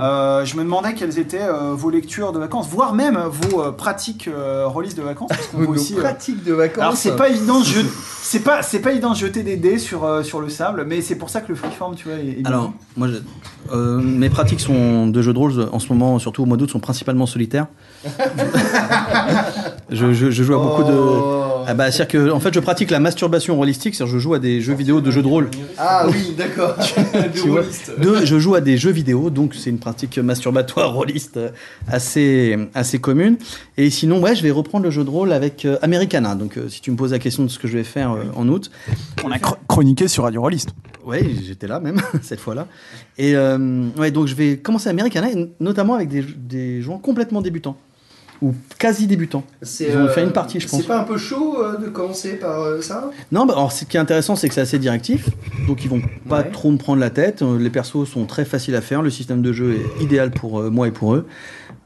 Euh, 0.00 0.44
je 0.44 0.56
me 0.56 0.62
demandais 0.62 0.94
quelles 0.94 1.18
étaient 1.18 1.42
euh, 1.42 1.74
vos 1.74 1.90
lectures 1.90 2.32
de 2.32 2.38
vacances, 2.38 2.66
voire 2.70 2.94
même 2.94 3.18
vos 3.28 3.60
euh, 3.62 3.70
pratiques 3.72 4.28
euh, 4.28 4.66
release 4.66 4.94
de 4.94 5.02
vacances. 5.02 5.28
Parce 5.28 5.46
qu'on 5.48 5.58
peut 5.60 5.64
Nos 5.66 5.72
aussi, 5.74 5.94
euh, 5.96 6.00
pratiques 6.00 6.42
de 6.42 6.52
vacances. 6.54 6.82
alors 6.82 6.96
c'est 6.96 7.16
pas 7.16 7.28
évident 7.28 7.60
de 7.60 7.64
jeter, 7.64 7.88
c'est 8.22 8.40
pas 8.40 8.62
c'est 8.62 8.78
pas 8.80 8.92
évident 8.92 9.10
de 9.12 9.16
jeter 9.16 9.42
des 9.42 9.56
dés 9.56 9.78
sur 9.78 10.04
euh, 10.04 10.22
sur 10.22 10.40
le 10.40 10.48
sable, 10.48 10.84
mais 10.86 11.00
c'est 11.02 11.16
pour 11.16 11.28
ça 11.28 11.40
que 11.42 11.48
le 11.48 11.54
freeform 11.54 11.94
tu 11.96 12.08
vois 12.08 12.16
est, 12.18 12.28
est 12.28 12.42
bien. 12.42 12.50
Alors, 12.50 12.72
moi, 12.96 13.08
je- 13.08 13.14
euh, 13.74 13.98
mes 14.00 14.30
pratiques 14.30 14.60
sont 14.60 15.06
de 15.06 15.22
jeux 15.22 15.32
de 15.32 15.38
rôle 15.38 15.68
en 15.72 15.78
ce 15.78 15.88
moment, 15.92 16.18
surtout 16.18 16.42
au 16.42 16.46
mois 16.46 16.56
d'août, 16.56 16.70
sont 16.70 16.80
principalement 16.80 17.26
solitaires. 17.26 17.66
je, 19.90 20.12
je- 20.12 20.30
je 20.30 20.42
joue 20.42 20.54
à 20.54 20.58
beaucoup 20.58 20.82
de. 20.84 21.43
Ah 21.66 21.74
bah, 21.74 21.90
c'est-à-dire 21.90 22.08
que, 22.08 22.30
en 22.30 22.40
fait, 22.40 22.52
je 22.54 22.60
pratique 22.60 22.90
la 22.90 23.00
masturbation 23.00 23.60
holistique, 23.60 23.94
c'est-à-dire 23.94 24.14
je 24.14 24.18
joue 24.18 24.34
à 24.34 24.38
des 24.38 24.60
jeux 24.60 24.74
vidéo 24.74 25.00
de 25.00 25.10
jeux 25.10 25.22
de 25.22 25.28
rôle. 25.28 25.50
Ah 25.78 26.06
oui, 26.08 26.34
d'accord. 26.36 26.76
Deux, 27.98 28.24
je 28.24 28.38
joue 28.38 28.54
à 28.54 28.60
des 28.60 28.76
jeux 28.76 28.90
vidéo, 28.90 29.30
donc 29.30 29.54
c'est 29.54 29.70
une 29.70 29.78
pratique 29.78 30.18
masturbatoire 30.18 30.92
rôliste 30.92 31.38
assez, 31.88 32.56
assez 32.74 32.98
commune. 32.98 33.36
Et 33.76 33.90
sinon, 33.90 34.20
ouais, 34.20 34.34
je 34.34 34.42
vais 34.42 34.50
reprendre 34.50 34.84
le 34.84 34.90
jeu 34.90 35.04
de 35.04 35.10
rôle 35.10 35.32
avec 35.32 35.64
euh, 35.64 35.78
Americana. 35.82 36.34
Donc, 36.34 36.56
euh, 36.56 36.68
si 36.68 36.80
tu 36.80 36.90
me 36.90 36.96
poses 36.96 37.12
la 37.12 37.18
question 37.18 37.44
de 37.44 37.48
ce 37.48 37.58
que 37.58 37.68
je 37.68 37.76
vais 37.76 37.84
faire 37.84 38.12
euh, 38.12 38.24
en 38.36 38.48
août, 38.48 38.70
On 39.24 39.30
a 39.30 39.38
chroniqué 39.38 40.08
sur 40.08 40.24
Radio 40.24 40.40
Rollist. 40.40 40.70
Ouais, 41.04 41.22
j'étais 41.44 41.66
là 41.66 41.80
même, 41.80 42.00
cette 42.22 42.40
fois-là. 42.40 42.66
Et 43.18 43.36
euh, 43.36 43.88
ouais, 43.98 44.10
donc 44.10 44.26
je 44.26 44.34
vais 44.34 44.56
commencer 44.56 44.88
Americana, 44.88 45.30
et 45.30 45.50
notamment 45.60 45.94
avec 45.94 46.08
des, 46.08 46.22
des 46.22 46.82
joueurs 46.82 47.00
complètement 47.00 47.42
débutants. 47.42 47.76
Ou 48.42 48.52
quasi 48.78 49.06
débutants. 49.06 49.44
C'est, 49.62 49.84
Ils 49.84 49.92
vont 49.92 50.00
euh, 50.04 50.08
faire 50.08 50.24
une 50.24 50.32
partie, 50.32 50.60
je 50.60 50.68
pense. 50.68 50.80
C'est 50.80 50.86
pas 50.86 51.00
un 51.00 51.04
peu 51.04 51.16
chaud 51.16 51.56
euh, 51.62 51.76
de 51.78 51.88
commencer 51.88 52.34
par 52.34 52.60
euh, 52.60 52.80
ça? 52.82 53.10
Non, 53.32 53.46
bah, 53.46 53.54
alors 53.54 53.72
ce 53.72 53.84
qui 53.84 53.96
est 53.96 54.00
intéressant, 54.00 54.36
c'est 54.36 54.48
que 54.48 54.54
c'est 54.54 54.60
assez 54.60 54.78
directif. 54.78 55.30
Donc 55.66 55.84
ils 55.84 55.88
vont 55.90 56.02
pas 56.28 56.40
Ouais. 56.42 56.50
trop 56.50 56.70
me 56.70 56.76
prendre 56.76 57.00
la 57.00 57.10
tête. 57.10 57.42
Euh, 57.42 57.58
Les 57.58 57.70
persos 57.70 58.04
sont 58.08 58.26
très 58.26 58.44
faciles 58.44 58.74
à 58.74 58.80
faire. 58.80 59.02
Le 59.02 59.10
système 59.10 59.40
de 59.40 59.52
jeu 59.52 59.76
est 59.76 60.02
idéal 60.02 60.30
pour 60.30 60.60
euh, 60.60 60.68
moi 60.70 60.88
et 60.88 60.90
pour 60.90 61.14
eux. 61.14 61.26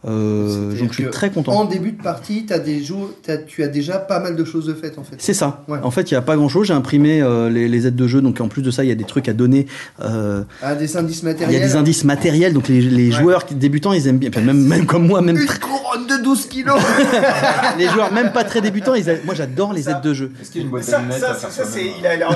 Euh, 0.06 0.78
donc 0.78 0.90
je 0.90 0.94
suis 1.02 1.10
très 1.10 1.30
content. 1.30 1.52
En 1.52 1.64
début 1.64 1.90
de 1.92 2.00
partie, 2.02 2.46
as 2.50 2.58
des 2.60 2.82
jours, 2.82 3.10
tu 3.48 3.62
as 3.62 3.68
déjà 3.68 3.98
pas 3.98 4.20
mal 4.20 4.36
de 4.36 4.44
choses 4.44 4.66
de 4.66 4.74
faites 4.74 4.96
en 4.98 5.02
fait. 5.02 5.16
C'est 5.18 5.34
ça. 5.34 5.64
Ouais. 5.66 5.78
En 5.82 5.90
fait, 5.90 6.10
il 6.10 6.14
n'y 6.14 6.18
a 6.18 6.22
pas 6.22 6.36
grand 6.36 6.48
chose. 6.48 6.68
J'ai 6.68 6.72
imprimé 6.72 7.20
euh, 7.20 7.50
les, 7.50 7.68
les 7.68 7.86
aides 7.86 7.96
de 7.96 8.06
jeu. 8.06 8.20
Donc, 8.20 8.40
en 8.40 8.48
plus 8.48 8.62
de 8.62 8.70
ça, 8.70 8.84
il 8.84 8.88
y 8.88 8.92
a 8.92 8.94
des 8.94 9.04
trucs 9.04 9.28
à 9.28 9.32
donner. 9.32 9.66
Euh, 10.00 10.44
Ah, 10.62 10.74
des 10.76 10.96
indices 10.96 11.22
Il 11.22 11.24
y 11.24 11.28
a 11.28 11.32
matériels. 11.32 11.62
des 11.62 11.76
indices 11.76 12.04
matériels. 12.04 12.52
Donc, 12.52 12.68
les, 12.68 12.80
les 12.80 13.10
joueurs 13.10 13.44
débutants, 13.50 13.92
ils 13.92 14.06
aiment 14.06 14.18
bien. 14.18 14.30
Enfin, 14.30 14.40
même, 14.40 14.62
même 14.64 14.86
comme 14.86 15.06
moi, 15.06 15.20
même 15.20 15.36
Une 15.36 15.46
très- 15.46 15.58
couronne 15.58 16.06
de 16.06 16.22
12 16.22 16.46
kilos 16.46 16.80
les 17.78 17.88
joueurs, 17.88 18.12
même 18.12 18.30
pas 18.32 18.44
très 18.44 18.60
débutants, 18.60 18.94
ils 18.94 19.08
a- 19.10 19.14
moi, 19.24 19.34
j'adore 19.34 19.72
les 19.72 19.88
aides 19.90 20.00
de 20.02 20.14
jeu. 20.14 20.30
Est-ce 20.40 20.50
qu'il 20.52 20.60
y 20.60 20.64
a 20.64 20.66
une 20.66 20.70
boîte 20.70 20.84
à 20.88 20.90
Ça, 20.92 21.00
lunettes 21.00 21.18
ça, 21.20 21.34
ça, 21.50 21.64
c'est, 21.64 21.84
il 21.98 22.06
a, 22.06 22.14
il 22.16 22.22
a 22.22 22.28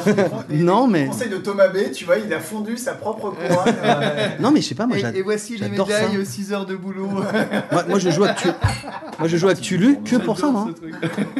des- 0.48 0.56
Non, 0.62 0.86
mais- 0.88 1.06
conseils 1.06 1.28
de 1.30 1.36
Thomas 1.36 1.68
B, 1.68 1.92
tu 1.94 2.04
vois, 2.04 2.16
il 2.18 2.32
a 2.32 2.40
fondu 2.40 2.76
sa 2.76 2.92
propre 2.94 3.30
couronne. 3.30 3.74
euh, 3.84 4.28
Non, 4.40 4.50
mais 4.50 4.60
je 4.60 4.68
sais 4.68 4.74
pas, 4.74 4.86
moi, 4.86 4.96
et, 4.96 5.00
j'ad- 5.00 5.14
et 5.16 5.22
voici 5.22 5.52
les 5.52 5.68
j'adore 5.68 5.86
médailles 5.86 6.18
aux 6.18 6.24
6 6.24 6.52
heures 6.52 6.66
de 6.66 6.74
boulot. 6.76 7.08
Moi, 7.70 7.84
moi, 7.88 7.98
je 7.98 8.10
joue 8.10 8.24
à 8.24 8.28
Cthulhu. 8.34 8.54
Moi, 9.18 9.28
je 9.28 9.36
joue 9.36 9.48
à 9.48 9.54
Cthulhu 9.54 9.98
que 10.04 10.16
pour 10.16 10.38
ça, 10.38 10.50
moi. 10.50 10.68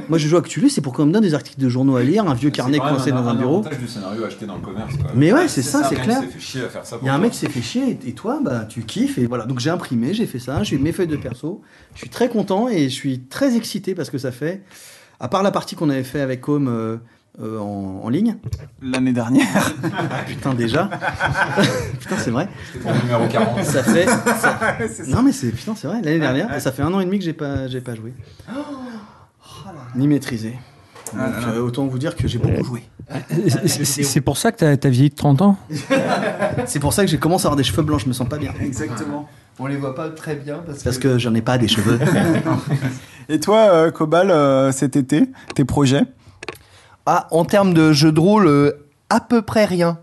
Moi, 0.08 0.18
je 0.18 0.28
joue 0.28 0.36
à 0.36 0.42
Cthulhu, 0.42 0.68
c'est 0.68 0.80
pour 0.80 0.92
qu'on 0.92 1.06
me 1.06 1.12
donne 1.12 1.22
des 1.22 1.34
articles 1.34 1.60
de 1.60 1.68
journaux 1.68 1.96
à 1.96 2.02
lire, 2.02 2.26
un 2.28 2.34
vieux 2.34 2.50
carnet 2.50 2.78
coincé 2.78 3.10
dans 3.10 3.26
un 3.28 3.34
bureau. 3.34 3.64
du 3.80 3.88
scénario 3.88 4.24
acheté 4.24 4.46
dans 4.46 4.56
le 4.56 4.60
commerce. 4.60 4.96
Quoi. 4.96 5.10
Mais 5.14 5.32
ouais, 5.32 5.48
c'est 5.48 5.62
ça, 5.62 5.82
c'est 5.88 5.98
Un 5.98 6.02
clair. 6.02 6.20
mec 6.20 6.30
s'est 6.30 6.34
fait 6.38 6.40
chier 6.40 6.64
à 6.64 6.68
faire 6.68 6.86
ça 6.86 6.98
Il 7.02 7.06
y 7.06 7.08
a 7.08 7.14
un 7.14 7.18
mec 7.18 7.32
qui 7.32 7.38
s'est 7.38 7.48
fait 7.48 7.62
chier 7.62 7.98
et, 8.04 8.08
et 8.08 8.12
toi, 8.12 8.40
bah, 8.42 8.64
tu 8.68 8.82
kiffes. 8.82 9.18
Et 9.18 9.26
voilà. 9.26 9.44
Donc 9.46 9.58
j'ai 9.60 9.70
imprimé, 9.70 10.14
j'ai 10.14 10.26
fait 10.26 10.38
ça, 10.38 10.62
j'ai 10.62 10.76
eu 10.76 10.78
mes 10.78 10.92
feuilles 10.92 11.06
de 11.06 11.16
perso. 11.16 11.62
Je 11.94 12.00
suis 12.00 12.10
très 12.10 12.28
content 12.28 12.68
et 12.68 12.84
je 12.84 12.94
suis 12.94 13.20
très 13.20 13.56
excité 13.56 13.94
parce 13.94 14.10
que 14.10 14.18
ça 14.18 14.32
fait, 14.32 14.62
à 15.20 15.28
part 15.28 15.42
la 15.42 15.50
partie 15.50 15.74
qu'on 15.76 15.90
avait 15.90 16.04
fait 16.04 16.20
avec 16.20 16.46
Home 16.48 16.68
euh, 16.68 16.96
euh, 17.40 17.58
en, 17.58 18.02
en 18.04 18.08
ligne, 18.08 18.36
L'année 18.82 19.12
dernière. 19.12 19.72
putain 20.26 20.54
déjà, 20.54 20.90
putain 22.00 22.16
c'est 22.18 22.30
vrai, 22.30 22.48
C'était 22.74 22.92
numéro 23.02 23.26
40. 23.26 23.64
ça 23.64 23.82
fait, 23.82 24.06
ça- 24.38 24.58
non 25.08 25.22
mais 25.22 25.32
c'est 25.32 25.50
putain 25.50 25.74
c'est 25.74 25.86
vrai 25.86 26.00
l'année 26.02 26.18
dernière, 26.20 26.60
ça 26.60 26.72
fait 26.72 26.82
un 26.82 26.92
an 26.92 27.00
et 27.00 27.04
demi 27.04 27.18
que 27.18 27.24
j'ai 27.24 27.32
pas, 27.32 27.68
j'ai 27.68 27.80
pas 27.80 27.94
joué, 27.94 28.12
ni 29.96 30.08
maîtrisé. 30.08 30.58
Donc 31.14 31.22
euh, 31.46 31.60
autant 31.60 31.86
vous 31.86 31.98
dire 31.98 32.16
que 32.16 32.26
j'ai 32.26 32.38
beaucoup 32.38 32.64
joué. 32.64 32.82
C'est 33.66 34.02
c'est 34.04 34.20
pour 34.22 34.38
ça 34.38 34.50
que 34.52 34.56
t'as 34.74 34.88
as 34.88 34.90
vieilli 34.90 35.10
de 35.10 35.14
30 35.14 35.42
ans? 35.42 35.56
C'est 36.66 36.80
pour 36.80 36.92
ça 36.94 37.04
que 37.04 37.10
j'ai 37.10 37.18
commencé 37.18 37.44
à 37.44 37.48
avoir 37.48 37.56
des 37.56 37.64
cheveux 37.64 37.82
blancs, 37.82 38.00
je 38.00 38.08
me 38.08 38.12
sens 38.14 38.28
pas 38.28 38.38
bien. 38.38 38.52
Exactement. 38.62 39.28
On 39.58 39.66
les 39.66 39.76
voit 39.76 39.94
pas 39.94 40.08
très 40.08 40.34
bien 40.34 40.62
parce, 40.64 40.82
Parce 40.82 40.96
que 40.98 41.18
j'en 41.18 41.34
ai 41.34 41.42
pas 41.42 41.58
des 41.58 41.68
cheveux. 41.68 41.98
Et 43.28 43.38
toi, 43.38 43.58
euh, 43.70 43.90
Cobal, 43.90 44.30
euh, 44.30 44.72
cet 44.72 44.96
été, 44.96 45.28
tes 45.54 45.64
projets? 45.66 46.04
Ah, 47.06 47.26
en 47.30 47.44
termes 47.44 47.74
de 47.74 47.92
jeu 47.92 48.12
de 48.12 48.20
rôle, 48.20 48.46
euh, 48.46 48.72
à 49.10 49.20
peu 49.20 49.42
près 49.42 49.64
rien. 49.64 49.98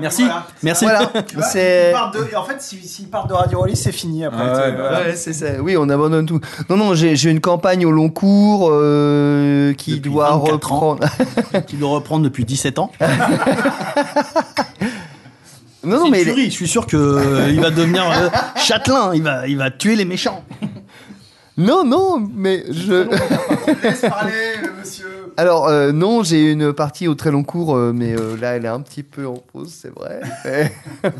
Merci, 0.00 0.24
merci. 0.62 0.84
Voilà, 0.86 1.12
c'est. 1.52 1.92
En 1.94 2.44
fait, 2.44 2.60
s'ils 2.62 3.08
partent 3.08 3.28
de 3.28 3.34
Radio 3.34 3.58
Rollis, 3.58 3.76
c'est 3.76 3.92
fini 3.92 4.24
après. 4.24 4.40
Ah 4.42 4.56
ouais, 4.56 4.70
tu- 4.70 4.76
bah 4.78 4.88
voilà. 4.88 5.00
Ouais, 5.08 5.16
c'est 5.16 5.34
ça. 5.34 5.46
Oui, 5.60 5.76
on 5.78 5.88
abandonne 5.90 6.24
tout. 6.24 6.40
Non, 6.70 6.76
non, 6.78 6.94
j'ai 6.94 7.30
une 7.30 7.40
campagne 7.40 7.84
au 7.84 7.90
long 7.90 8.08
cours 8.08 8.70
euh, 8.72 9.74
qui 9.74 9.96
Depuis 9.96 10.10
doit 10.10 10.30
24 10.30 10.72
ans. 10.72 10.90
reprendre. 10.90 11.08
Qui 11.66 11.76
doit 11.76 11.90
reprendre 11.90 12.24
depuis 12.24 12.46
17 12.46 12.78
ans. 12.78 12.90
non, 15.84 15.98
non, 16.04 16.10
mais 16.10 16.24
je 16.24 16.50
suis 16.50 16.68
sûr 16.68 16.86
que 16.86 16.96
euh, 16.96 17.50
il 17.50 17.60
va 17.60 17.70
devenir 17.70 18.04
euh, 18.10 18.28
châtelain, 18.56 19.12
il 19.14 19.22
va, 19.22 19.46
il 19.48 19.56
va 19.58 19.70
tuer 19.70 19.96
les 19.96 20.04
méchants. 20.04 20.42
non, 21.58 21.84
non, 21.84 22.26
mais 22.34 22.64
je. 22.70 23.08
Laisse 23.82 24.00
parler, 24.02 24.56
le 24.62 24.72
monsieur. 24.80 25.11
Alors 25.36 25.66
euh, 25.68 25.92
non, 25.92 26.22
j'ai 26.22 26.52
une 26.52 26.72
partie 26.72 27.08
au 27.08 27.14
très 27.14 27.30
long 27.30 27.44
cours, 27.44 27.74
euh, 27.76 27.92
mais 27.94 28.14
euh, 28.18 28.36
là 28.36 28.50
elle 28.56 28.64
est 28.64 28.68
un 28.68 28.80
petit 28.80 29.02
peu 29.02 29.26
en 29.26 29.34
pause, 29.34 29.72
c'est 29.72 29.92
vrai. 29.94 30.20
Mais... 30.44 30.72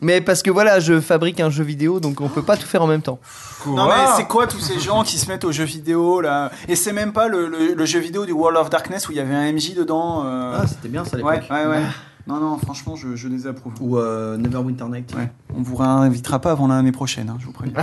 mais 0.00 0.20
parce 0.20 0.42
que 0.42 0.50
voilà, 0.50 0.80
je 0.80 1.00
fabrique 1.00 1.40
un 1.40 1.50
jeu 1.50 1.64
vidéo, 1.64 2.00
donc 2.00 2.20
on 2.20 2.28
peut 2.28 2.42
pas 2.42 2.56
tout 2.56 2.66
faire 2.66 2.82
en 2.82 2.86
même 2.86 3.02
temps. 3.02 3.18
Non 3.66 3.86
mais 3.86 3.94
c'est 4.16 4.26
quoi 4.26 4.46
tous 4.46 4.60
ces 4.60 4.78
gens 4.80 5.02
qui 5.04 5.18
se 5.18 5.28
mettent 5.28 5.44
aux 5.44 5.52
jeux 5.52 5.64
vidéo 5.64 6.20
là? 6.20 6.50
Et 6.68 6.76
c'est 6.76 6.92
même 6.92 7.12
pas 7.12 7.28
le, 7.28 7.48
le- 7.48 7.74
le 7.74 7.84
jeu 7.84 8.00
vidéo 8.00 8.26
du 8.26 8.32
World 8.32 8.58
of 8.58 8.70
Darkness 8.70 9.08
où 9.08 9.12
il 9.12 9.18
y 9.18 9.20
avait 9.20 9.34
un 9.34 9.52
MJ 9.52 9.74
dedans. 9.74 10.22
euh, 10.24 10.58
Ah, 10.60 10.66
c'était 10.66 10.88
bien 10.88 11.04
ça 11.04 11.16
à 11.16 11.20
ouais, 11.20 11.34
l'époque. 11.40 11.50
ouais, 11.50 11.66
ouais. 11.66 11.82
Non, 12.28 12.36
non, 12.38 12.56
franchement, 12.56 12.94
je, 12.94 13.16
je 13.16 13.26
les 13.26 13.48
approuve. 13.48 13.72
Ou 13.80 13.98
euh, 13.98 14.36
Neverwinter 14.36 14.84
Night. 14.84 15.12
Ouais. 15.16 15.28
On 15.56 15.62
vous 15.62 15.74
réinvitera 15.74 16.38
pas 16.38 16.52
avant 16.52 16.68
l'année 16.68 16.92
prochaine, 16.92 17.28
hein, 17.28 17.36
je 17.40 17.46
vous 17.46 17.52
préviens. 17.52 17.74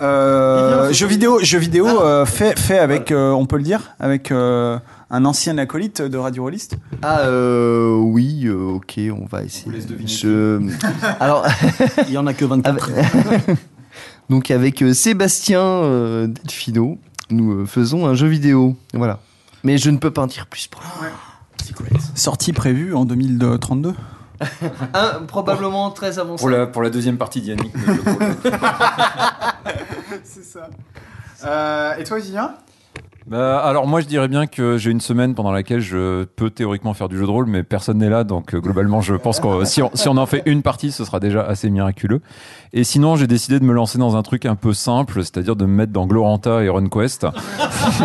Euh, 0.00 0.92
jeu 0.92 1.06
vidéo, 1.06 1.40
jeu 1.42 1.58
vidéo 1.58 1.86
euh, 1.86 2.24
fait, 2.24 2.58
fait 2.58 2.78
avec, 2.78 3.10
euh, 3.10 3.32
on 3.32 3.46
peut 3.46 3.56
le 3.56 3.62
dire, 3.62 3.92
avec 3.98 4.30
euh, 4.32 4.78
un 5.10 5.24
ancien 5.24 5.58
acolyte 5.58 6.00
de 6.00 6.16
Radio 6.16 6.44
Rollist. 6.44 6.76
Ah 7.02 7.20
euh, 7.20 7.96
oui, 7.96 8.46
euh, 8.46 8.76
ok, 8.76 8.98
on 9.12 9.26
va 9.26 9.42
essayer. 9.42 9.70
Je... 10.06 10.60
Alors, 11.20 11.46
Il 12.08 12.14
y 12.14 12.18
en 12.18 12.26
a 12.26 12.32
que 12.32 12.44
24. 12.44 12.90
donc 14.30 14.50
avec 14.50 14.82
euh, 14.82 14.94
Sébastien 14.94 15.60
euh, 15.60 16.26
Delfino, 16.26 16.98
nous 17.30 17.52
euh, 17.52 17.66
faisons 17.66 18.06
un 18.06 18.14
jeu 18.14 18.28
vidéo, 18.28 18.76
voilà. 18.94 19.20
Mais 19.64 19.76
je 19.76 19.90
ne 19.90 19.98
peux 19.98 20.10
pas 20.10 20.22
en 20.22 20.26
dire 20.26 20.46
plus 20.46 20.66
pour 20.66 20.80
le 20.80 21.98
Sortie 22.14 22.52
prévue 22.52 22.94
en 22.94 23.04
2032. 23.04 23.94
Un, 24.94 25.22
probablement 25.26 25.90
très 25.90 26.18
avancé. 26.18 26.40
Pour 26.40 26.50
la, 26.50 26.66
pour 26.66 26.82
la 26.82 26.90
deuxième 26.90 27.18
partie 27.18 27.40
d'Yannick. 27.40 27.72
C'est 30.24 30.44
ça. 30.44 30.68
Euh, 31.44 31.96
et 31.96 32.04
toi, 32.04 32.18
Julien? 32.18 32.54
Bah, 33.26 33.58
alors 33.60 33.86
moi 33.86 34.00
je 34.00 34.06
dirais 34.06 34.26
bien 34.26 34.46
que 34.46 34.76
j'ai 34.76 34.90
une 34.90 35.00
semaine 35.00 35.34
pendant 35.36 35.52
laquelle 35.52 35.80
je 35.80 36.24
peux 36.24 36.50
théoriquement 36.50 36.94
faire 36.94 37.08
du 37.08 37.16
jeu 37.16 37.26
de 37.26 37.30
rôle, 37.30 37.46
mais 37.46 37.62
personne 37.62 37.98
n'est 37.98 38.08
là, 38.08 38.24
donc 38.24 38.54
euh, 38.54 38.60
globalement 38.60 39.02
je 39.02 39.14
pense 39.14 39.38
que 39.38 39.64
si 39.64 39.82
on, 39.82 39.90
si 39.94 40.08
on 40.08 40.16
en 40.16 40.26
fait 40.26 40.42
une 40.46 40.62
partie, 40.62 40.90
ce 40.90 41.04
sera 41.04 41.20
déjà 41.20 41.42
assez 41.42 41.70
miraculeux. 41.70 42.22
Et 42.72 42.82
sinon 42.82 43.14
j'ai 43.14 43.28
décidé 43.28 43.60
de 43.60 43.64
me 43.64 43.72
lancer 43.72 43.98
dans 43.98 44.16
un 44.16 44.22
truc 44.22 44.46
un 44.46 44.56
peu 44.56 44.72
simple, 44.72 45.22
c'est-à-dire 45.22 45.54
de 45.54 45.64
me 45.64 45.72
mettre 45.72 45.92
dans 45.92 46.06
Gloranta 46.06 46.64
et 46.64 46.68
RunQuest. 46.68 47.28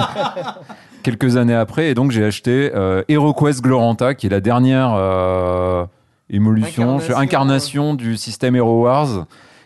Quelques 1.03 1.37
années 1.37 1.55
après, 1.55 1.89
et 1.89 1.93
donc 1.95 2.11
j'ai 2.11 2.23
acheté 2.23 2.71
euh, 2.75 3.01
HeroQuest 3.07 3.61
Gloranta, 3.61 4.13
qui 4.15 4.27
est 4.27 4.31
la 4.31 4.41
dernière 4.41 4.93
euh, 4.95 5.85
évolution, 6.29 6.95
Incarnation, 6.95 7.17
incarnation 7.17 7.93
du 7.93 8.17
système 8.17 8.55
Hero 8.55 8.83
Wars 8.83 9.25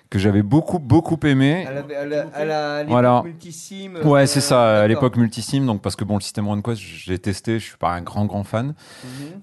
que 0.10 0.18
j'avais 0.18 0.41
beaucoup 0.41 0.80
beaucoup 0.80 1.19
aimé. 1.23 1.68
À 1.68 2.44
la, 2.44 2.84
Voilà. 2.88 3.22
multisim, 3.23 3.91
Ouais, 4.03 4.23
euh, 4.23 4.26
c'est 4.26 4.41
ça, 4.41 4.81
à 4.81 4.88
l'époque 4.88 5.18
multisim, 5.18 5.65
donc 5.65 5.81
parce 5.81 5.95
que 5.95 6.03
bon, 6.03 6.15
le 6.15 6.22
système 6.22 6.48
RunQuest, 6.48 6.81
j'ai 6.81 7.19
testé, 7.19 7.60
je 7.60 7.65
suis 7.65 7.77
pas 7.77 7.91
un 7.91 8.02
grand 8.02 8.26
grand 8.26 8.44
fan. 8.44 8.68
Mhm. 8.68 8.73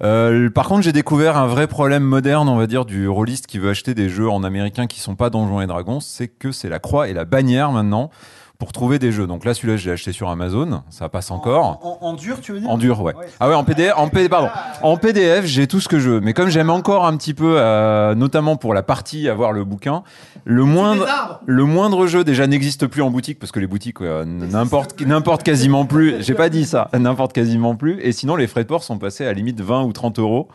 Euh, 0.03 0.51
par 0.51 0.67
contre, 0.67 0.83
j'ai 0.83 0.93
découvert 0.93 1.37
un 1.37 1.47
vrai 1.47 1.69
problème 1.69 2.03
moderne, 2.03 2.49
on 2.49 2.57
va 2.57 2.67
dire, 2.67 2.85
du 2.85 3.09
rôliste 3.09 3.47
qui 3.47 3.59
veut 3.59 3.71
acheter 3.71 3.95
des 3.95 4.09
jeux 4.09 4.29
en 4.29 4.43
américain 4.43 4.89
qui 4.89 4.99
sont 4.99 5.15
pas 5.15 5.31
Donjons 5.31 5.61
et 5.61 5.67
Dragons, 5.69 6.01
c'est 6.01 6.29
que 6.29 6.51
c'est 6.51 6.69
la 6.69 6.81
croix 6.81 7.09
et 7.09 7.13
la 7.13 7.25
bannière 7.25 7.71
maintenant 7.71 8.11
pour 8.59 8.73
trouver 8.73 8.99
des 8.99 9.13
jeux. 9.13 9.27
Donc 9.27 9.45
là, 9.45 9.53
celui-là, 9.55 9.77
je 9.77 9.87
l'ai 9.87 9.93
acheté 9.93 10.13
sur 10.13 10.29
Amazon, 10.31 10.83
ça 10.91 11.09
passe 11.09 11.31
encore. 11.31 11.79
En, 11.83 11.99
en- 12.03 12.07
en 12.09 12.13
dur, 12.15 12.41
tu 12.41 12.53
veux 12.53 12.61
dire 12.61 12.71
En 12.71 12.79
dur, 12.79 13.01
ouais. 13.03 13.15
Ouais. 13.15 13.27
Ah 13.41 13.49
ouais, 13.49 13.55
en 13.55 13.65
PDF, 13.65 13.93
en 13.97 14.09
P- 14.09 14.29
pardon. 14.29 14.49
En 14.83 14.97
PDF, 14.97 15.45
j'ai 15.45 15.67
tout 15.67 15.81
ce 15.81 15.89
que 15.89 15.99
je 15.99 16.11
veux. 16.11 16.21
Mais 16.21 16.33
comme 16.33 16.49
j'aime 16.49 16.71
encore 16.71 17.05
un 17.07 17.17
petit 17.17 17.35
peu, 17.35 17.57
euh, 17.59 18.15
notamment 18.15 18.57
pour 18.57 18.73
la 18.75 18.83
partie 18.83 19.29
avoir 19.29 19.53
le 19.53 19.65
bouquin, 19.65 20.03
le 20.45 20.65
moindre, 20.65 21.07
le 21.45 21.65
moindre 21.65 22.07
jeu 22.07 22.25
déjà 22.25 22.47
n'existe 22.47 22.87
plus 22.87 23.03
en 23.03 23.11
boutique 23.11 23.39
parce 23.39 23.53
que 23.53 23.61
les 23.61 23.67
boutiques 23.67 24.01
euh, 24.01 24.25
n'importe 24.25 25.01
n'importe 25.03 25.43
quasiment 25.43 25.85
plus. 25.87 26.23
J'ai 26.23 26.35
pas 26.35 26.49
dit 26.49 26.65
ça, 26.65 26.89
n'importe 26.99 27.33
quasiment 27.33 27.75
plus. 27.77 28.01
Et 28.01 28.13
sinon, 28.13 28.37
les 28.37 28.47
frais 28.47 28.63
de 28.63 28.69
port 28.69 28.83
sont 28.85 28.99
passés 28.99 29.25
à 29.25 29.29
la 29.29 29.33
limite 29.35 29.61
20 29.61 29.83
ou 29.85 29.93
30 29.93 30.19
euros. 30.19 30.49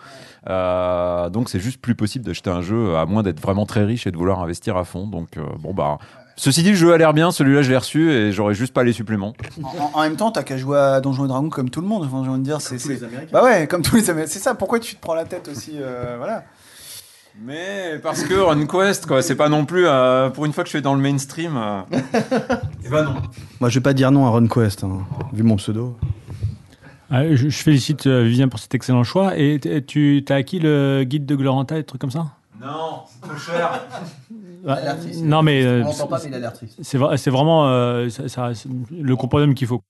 Euh, 0.49 1.29
donc 1.29 1.49
c'est 1.49 1.59
juste 1.59 1.79
plus 1.79 1.93
possible 1.93 2.25
d'acheter 2.25 2.49
un 2.49 2.61
jeu 2.63 2.95
à 2.95 3.05
moins 3.05 3.21
d'être 3.21 3.39
vraiment 3.39 3.67
très 3.67 3.83
riche 3.83 4.07
et 4.07 4.11
de 4.11 4.17
vouloir 4.17 4.41
investir 4.41 4.75
à 4.75 4.83
fond. 4.85 5.05
Donc 5.07 5.37
euh, 5.37 5.41
bon 5.59 5.73
bah. 5.73 5.97
Ceci 6.43 6.63
dit, 6.63 6.69
le 6.71 6.75
jeu 6.75 6.91
a 6.91 6.97
l'air 6.97 7.13
bien, 7.13 7.29
celui-là 7.29 7.61
je 7.61 7.69
l'ai 7.69 7.77
reçu 7.77 8.09
et 8.11 8.31
j'aurais 8.31 8.55
juste 8.55 8.73
pas 8.73 8.83
les 8.83 8.93
suppléments. 8.93 9.35
En, 9.61 9.67
en- 9.67 9.91
en 9.93 10.01
même 10.01 10.15
temps, 10.15 10.31
t'as 10.31 10.41
qu'à 10.41 10.57
jouer 10.57 10.79
à 10.79 10.99
Donjons 10.99 11.25
et 11.25 11.27
Dragons 11.27 11.49
comme 11.51 11.69
tout 11.69 11.81
le 11.81 11.87
monde. 11.87 12.09
J'ai 12.11 12.15
envie 12.29 12.39
de 12.39 12.43
dire, 12.43 12.59
c'est. 12.61 12.79
c'est- 12.79 12.99
Bah 13.31 13.43
ouais, 13.43 13.67
comme 13.67 13.83
tous 13.83 13.95
les 13.97 14.09
Américains. 14.09 14.31
C'est 14.33 14.39
ça, 14.39 14.55
pourquoi 14.55 14.79
tu 14.79 14.95
te 14.95 14.99
prends 14.99 15.13
la 15.13 15.25
tête 15.25 15.47
aussi 15.49 15.73
euh, 15.75 16.15
Voilà. 16.17 16.43
Mais 17.43 17.99
parce 18.01 18.23
que 18.23 18.33
RunQuest, 18.33 19.05
quoi, 19.05 19.21
c'est 19.21 19.35
pas 19.35 19.49
non 19.49 19.65
plus 19.65 19.85
euh, 19.85 20.31
pour 20.31 20.45
une 20.47 20.51
fois 20.51 20.63
que 20.63 20.67
je 20.69 20.77
suis 20.77 20.81
dans 20.81 20.95
le 20.95 20.99
mainstream. 21.01 21.55
euh, 21.55 21.81
eh 22.83 22.89
ben 22.89 23.03
non. 23.03 23.13
Moi, 23.59 23.69
je 23.69 23.77
vais 23.77 23.83
pas 23.83 23.93
dire 23.93 24.09
non 24.09 24.25
à 24.25 24.29
RunQuest, 24.31 24.83
hein, 24.83 25.01
vu 25.33 25.43
mon 25.43 25.57
pseudo. 25.57 25.95
Ah, 27.11 27.23
je, 27.29 27.49
je 27.49 27.57
félicite 27.63 28.07
euh, 28.07 28.23
Vivien 28.23 28.47
pour 28.47 28.59
cet 28.59 28.73
excellent 28.73 29.03
choix. 29.03 29.37
Et 29.37 29.59
tu 29.87 30.25
as 30.27 30.33
acquis 30.33 30.57
le 30.57 31.03
guide 31.03 31.27
de 31.27 31.35
Gloranta 31.35 31.75
et 31.75 31.81
des 31.81 31.85
trucs 31.85 32.01
comme 32.01 32.09
ça? 32.09 32.25
Non, 32.59 33.03
c'est 33.07 33.29
trop 33.29 33.37
cher. 33.37 33.79
Non, 35.23 35.41
mais 35.43 35.63
euh, 35.65 35.83
pas, 35.83 36.19
mais 36.23 36.29
il 36.29 36.33
a 36.35 36.39
l'air 36.39 36.53
triste. 36.53 36.77
c'est 36.81 36.97
vra- 36.97 37.17
c'est 37.17 37.29
vraiment 37.31 37.67
euh, 37.69 38.09
ça- 38.09 38.27
ça- 38.27 38.51
c'est 38.53 38.69
le 38.91 39.15
compendium 39.15 39.53
qu'il 39.55 39.67
faut. 39.67 39.81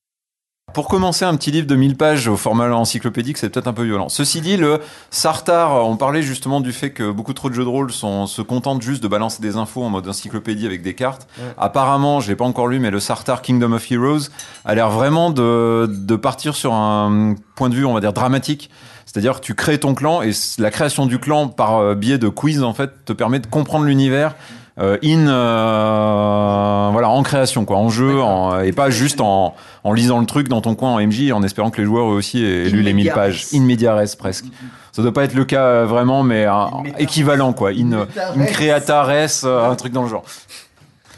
Pour 0.74 0.88
commencer, 0.88 1.26
un 1.26 1.36
petit 1.36 1.50
livre 1.50 1.66
de 1.66 1.74
1000 1.74 1.96
pages 1.98 2.28
au 2.28 2.36
format 2.38 2.70
encyclopédique, 2.72 3.36
c'est 3.36 3.50
peut-être 3.50 3.66
un 3.66 3.74
peu 3.74 3.82
violent. 3.82 4.08
Ceci 4.08 4.40
dit, 4.40 4.56
le 4.56 4.80
Sartar, 5.10 5.86
on 5.86 5.96
parlait 5.98 6.22
justement 6.22 6.62
du 6.62 6.72
fait 6.72 6.90
que 6.92 7.10
beaucoup 7.10 7.34
trop 7.34 7.50
de 7.50 7.54
jeux 7.54 7.64
de 7.64 7.68
rôle 7.68 7.92
sont, 7.92 8.26
se 8.26 8.40
contentent 8.40 8.80
juste 8.80 9.02
de 9.02 9.08
balancer 9.08 9.42
des 9.42 9.56
infos 9.56 9.82
en 9.82 9.90
mode 9.90 10.08
encyclopédie 10.08 10.64
avec 10.64 10.80
des 10.82 10.94
cartes. 10.94 11.28
Apparemment, 11.58 12.20
je 12.20 12.28
l'ai 12.28 12.36
pas 12.36 12.46
encore 12.46 12.68
lu, 12.68 12.78
mais 12.78 12.90
le 12.90 13.00
Sartar 13.00 13.42
Kingdom 13.42 13.72
of 13.72 13.90
Heroes 13.92 14.28
a 14.64 14.74
l'air 14.74 14.88
vraiment 14.88 15.30
de, 15.30 15.86
de 15.90 16.16
partir 16.16 16.54
sur 16.56 16.72
un 16.72 17.34
point 17.54 17.68
de 17.68 17.74
vue, 17.74 17.84
on 17.84 17.92
va 17.92 18.00
dire, 18.00 18.14
dramatique. 18.14 18.70
C'est-à-dire 19.04 19.40
que 19.40 19.44
tu 19.44 19.54
crées 19.54 19.78
ton 19.78 19.94
clan 19.94 20.22
et 20.22 20.30
la 20.56 20.70
création 20.70 21.04
du 21.04 21.18
clan 21.18 21.48
par 21.48 21.76
euh, 21.78 21.94
biais 21.94 22.16
de 22.16 22.28
quiz, 22.30 22.62
en 22.62 22.72
fait, 22.72 23.04
te 23.04 23.12
permet 23.12 23.40
de 23.40 23.46
comprendre 23.46 23.84
l'univers 23.84 24.34
in, 24.78 25.26
euh, 25.28 26.88
voilà, 26.92 27.08
en 27.10 27.22
création, 27.22 27.64
quoi, 27.64 27.76
en 27.76 27.88
jeu, 27.90 28.20
en- 28.22 28.60
et 28.60 28.72
pas 28.72 28.90
juste 28.90 29.20
en, 29.20 29.54
en 29.84 29.92
lisant 29.92 30.18
le 30.20 30.26
truc 30.26 30.48
dans 30.48 30.60
ton 30.60 30.74
coin 30.74 30.90
en 30.92 30.98
MJ 31.00 31.30
en 31.32 31.42
espérant 31.42 31.70
que 31.70 31.80
les 31.80 31.86
joueurs 31.86 32.06
eux 32.10 32.14
aussi 32.14 32.42
aient 32.44 32.68
lu 32.70 32.82
les 32.82 32.92
1000 32.92 32.96
media 32.96 33.14
pages. 33.14 33.46
In 33.54 33.60
media 33.60 33.94
res, 33.94 34.16
presque. 34.18 34.46
Ça 34.92 35.02
doit 35.02 35.12
pas 35.12 35.24
être 35.24 35.34
le 35.34 35.44
cas 35.44 35.64
euh, 35.64 35.86
vraiment, 35.86 36.22
mais 36.22 36.44
un- 36.46 36.70
équivalent, 36.98 37.52
quoi. 37.52 37.70
In, 37.70 37.92
euh, 37.92 38.04
in 38.36 38.44
creata 38.46 39.02
res, 39.04 39.44
euh, 39.44 39.70
un 39.70 39.74
truc 39.76 39.92
dans 39.92 40.02
le 40.02 40.08
genre. 40.08 40.24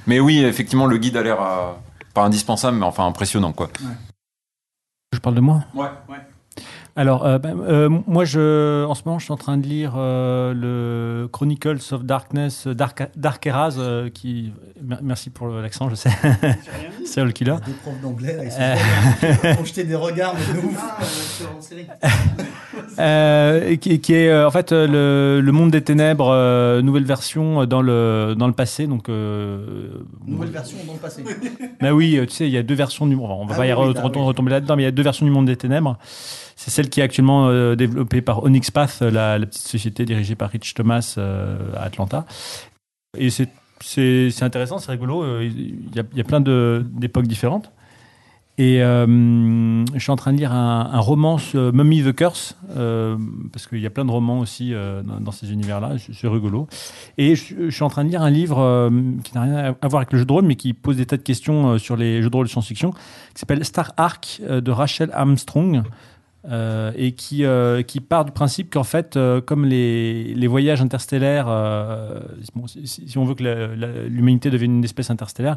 Mais 0.06 0.20
oui, 0.20 0.42
effectivement, 0.44 0.86
le 0.86 0.98
guide 0.98 1.16
a 1.16 1.22
l'air 1.22 1.40
euh, 1.40 1.72
pas 2.12 2.22
indispensable, 2.22 2.76
mais 2.76 2.86
enfin 2.86 3.06
impressionnant, 3.06 3.52
quoi. 3.52 3.68
Je 5.12 5.18
parle 5.18 5.36
de 5.36 5.40
moi? 5.40 5.60
Ouais. 5.74 6.16
Alors, 6.96 7.26
euh, 7.26 7.38
bah, 7.40 7.48
euh, 7.66 7.88
moi, 8.06 8.24
je, 8.24 8.84
en 8.84 8.94
ce 8.94 9.02
moment, 9.04 9.18
je 9.18 9.24
suis 9.24 9.32
en 9.32 9.36
train 9.36 9.56
de 9.58 9.66
lire 9.66 9.94
euh, 9.96 10.54
le 10.54 11.26
Chronicles 11.28 11.80
of 11.90 12.04
Darkness, 12.04 12.68
euh, 12.68 12.74
Dark, 12.74 13.02
Dark 13.16 13.44
Eras, 13.46 13.74
euh, 13.78 14.10
qui. 14.10 14.52
mer- 14.80 15.00
Merci 15.02 15.30
pour 15.30 15.48
l'accent, 15.48 15.90
je 15.90 15.96
sais. 15.96 16.10
Serial 17.04 17.32
Killer. 17.32 17.56
Des 17.66 17.72
profs 17.72 18.00
d'anglais, 18.00 18.36
là, 18.36 18.44
ils 18.44 18.52
Euh, 18.60 19.54
sont 19.54 19.60
ont 19.62 19.64
jeté 19.64 19.82
des 19.82 19.96
regards 19.96 20.34
de 20.34 20.66
ouf. 20.66 20.80
Euh, 22.98 23.68
et 23.70 23.78
qui, 23.78 24.00
qui 24.00 24.14
est 24.14 24.28
euh, 24.28 24.46
en 24.46 24.50
fait 24.52 24.70
euh, 24.70 24.86
le, 24.86 25.40
le 25.40 25.52
monde 25.52 25.70
des 25.72 25.82
ténèbres, 25.82 26.28
euh, 26.30 26.80
nouvelle 26.82 27.04
version 27.04 27.62
euh, 27.62 27.66
dans 27.66 27.82
le, 27.82 28.34
dans 28.36 28.46
le 28.46 28.52
passé. 28.52 28.86
Donc, 28.86 29.08
euh, 29.08 29.88
Nouvelle 30.26 30.50
version 30.50 30.78
dans 30.86 30.92
le 30.92 30.98
passé. 30.98 31.24
Bah 31.80 31.92
oui, 31.92 32.18
tu 32.28 32.30
sais, 32.34 32.46
il 32.46 32.52
y 32.52 32.56
a 32.58 32.62
deux 32.62 32.74
versions 32.74 33.06
du 33.06 33.16
monde. 33.16 33.30
On 33.32 33.46
va 33.46 33.54
Ah 33.54 33.58
pas 33.58 33.66
y 33.66 33.72
oui, 33.72 33.78
oui, 33.80 33.90
re- 33.90 33.94
bah 33.94 34.02
retom- 34.02 34.18
oui. 34.20 34.26
retomber 34.26 34.50
là-dedans, 34.52 34.76
mais 34.76 34.82
il 34.82 34.86
y 34.86 34.88
a 34.88 34.92
deux 34.92 35.02
versions 35.02 35.26
du 35.26 35.32
monde 35.32 35.46
des 35.46 35.56
ténèbres. 35.56 35.98
C'est 36.56 36.70
celle 36.70 36.88
qui 36.88 37.00
est 37.00 37.02
actuellement 37.02 37.48
euh, 37.48 37.74
développée 37.74 38.20
par 38.20 38.44
Onyx 38.44 38.70
Path, 38.70 39.00
la, 39.00 39.38
petite 39.40 39.62
société 39.62 40.04
dirigée 40.04 40.34
par 40.34 40.50
Rich 40.50 40.74
Thomas 40.74 41.14
euh, 41.18 41.72
à 41.76 41.82
Atlanta. 41.84 42.26
Et 43.16 43.30
c'est 43.30 44.42
intéressant, 44.42 44.78
c'est 44.78 44.92
rigolo. 44.92 45.22
euh, 45.22 45.44
Il 45.44 45.94
y 45.94 46.20
a, 46.20 46.24
plein 46.24 46.40
d'époques 46.40 47.26
différentes. 47.26 47.70
Et 48.56 48.82
euh, 48.82 49.84
je 49.94 49.98
suis 49.98 50.12
en 50.12 50.16
train 50.16 50.32
de 50.32 50.38
lire 50.38 50.52
un, 50.52 50.88
un 50.92 51.00
roman 51.00 51.38
sur 51.38 51.72
Mummy 51.72 52.04
the 52.04 52.14
Curse, 52.14 52.56
euh, 52.76 53.16
parce 53.52 53.66
qu'il 53.66 53.80
y 53.80 53.86
a 53.86 53.90
plein 53.90 54.04
de 54.04 54.12
romans 54.12 54.38
aussi 54.38 54.72
euh, 54.72 55.02
dans, 55.02 55.32
ces 55.32 55.52
univers-là, 55.52 55.96
c'est 55.98 56.28
rigolo. 56.28 56.68
Et 57.18 57.34
je, 57.34 57.68
suis 57.70 57.82
en 57.82 57.88
train 57.88 58.04
de 58.04 58.10
lire 58.10 58.22
un 58.22 58.30
livre 58.30 58.60
euh, 58.60 58.90
qui 59.24 59.34
n'a 59.34 59.42
rien 59.42 59.76
à 59.80 59.88
voir 59.88 60.02
avec 60.02 60.12
le 60.12 60.20
jeu 60.20 60.24
de 60.24 60.32
rôle, 60.32 60.44
mais 60.44 60.54
qui 60.54 60.72
pose 60.72 60.98
des 60.98 61.06
tas 61.06 61.16
de 61.16 61.22
questions 61.22 61.70
euh, 61.70 61.78
sur 61.78 61.96
les 61.96 62.22
jeux 62.22 62.30
de 62.30 62.36
rôle 62.36 62.46
de 62.46 62.50
science-fiction, 62.50 62.92
qui 62.92 63.40
s'appelle 63.40 63.64
Star 63.64 63.92
Arc 63.96 64.40
euh, 64.44 64.60
de 64.60 64.70
Rachel 64.70 65.10
Armstrong. 65.12 65.82
Euh, 66.50 66.92
et 66.94 67.12
qui, 67.12 67.42
euh, 67.44 67.80
qui 67.82 68.00
part 68.00 68.26
du 68.26 68.32
principe 68.32 68.70
qu'en 68.70 68.84
fait, 68.84 69.16
euh, 69.16 69.40
comme 69.40 69.64
les, 69.64 70.34
les 70.34 70.46
voyages 70.46 70.82
interstellaires, 70.82 71.46
bon, 72.54 72.66
si, 72.66 73.16
on 73.16 73.24
veut 73.24 73.34
que 73.34 74.06
l'humanité 74.08 74.50
devienne 74.50 74.76
une 74.76 74.84
espèce 74.84 75.10
interstellaire, 75.10 75.56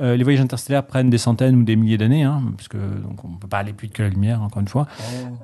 les 0.00 0.22
voyages 0.24 0.40
interstellaires 0.40 0.84
prennent 0.84 1.10
des 1.10 1.18
centaines 1.18 1.56
ou 1.56 1.62
des 1.62 1.76
milliers 1.76 1.98
d'années, 1.98 2.24
hein, 2.24 2.42
parce 2.56 2.66
que 2.66 2.78
donc 2.78 3.24
on 3.24 3.28
peut 3.36 3.46
pas 3.46 3.58
aller 3.58 3.72
plus 3.72 3.86
vite 3.86 3.94
que 3.94 4.02
la 4.02 4.08
lumière, 4.08 4.42
encore 4.42 4.60
une 4.60 4.68
fois. 4.68 4.88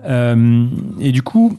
Euh, 0.07 0.67
et 0.99 1.13
du 1.13 1.23
coup, 1.23 1.57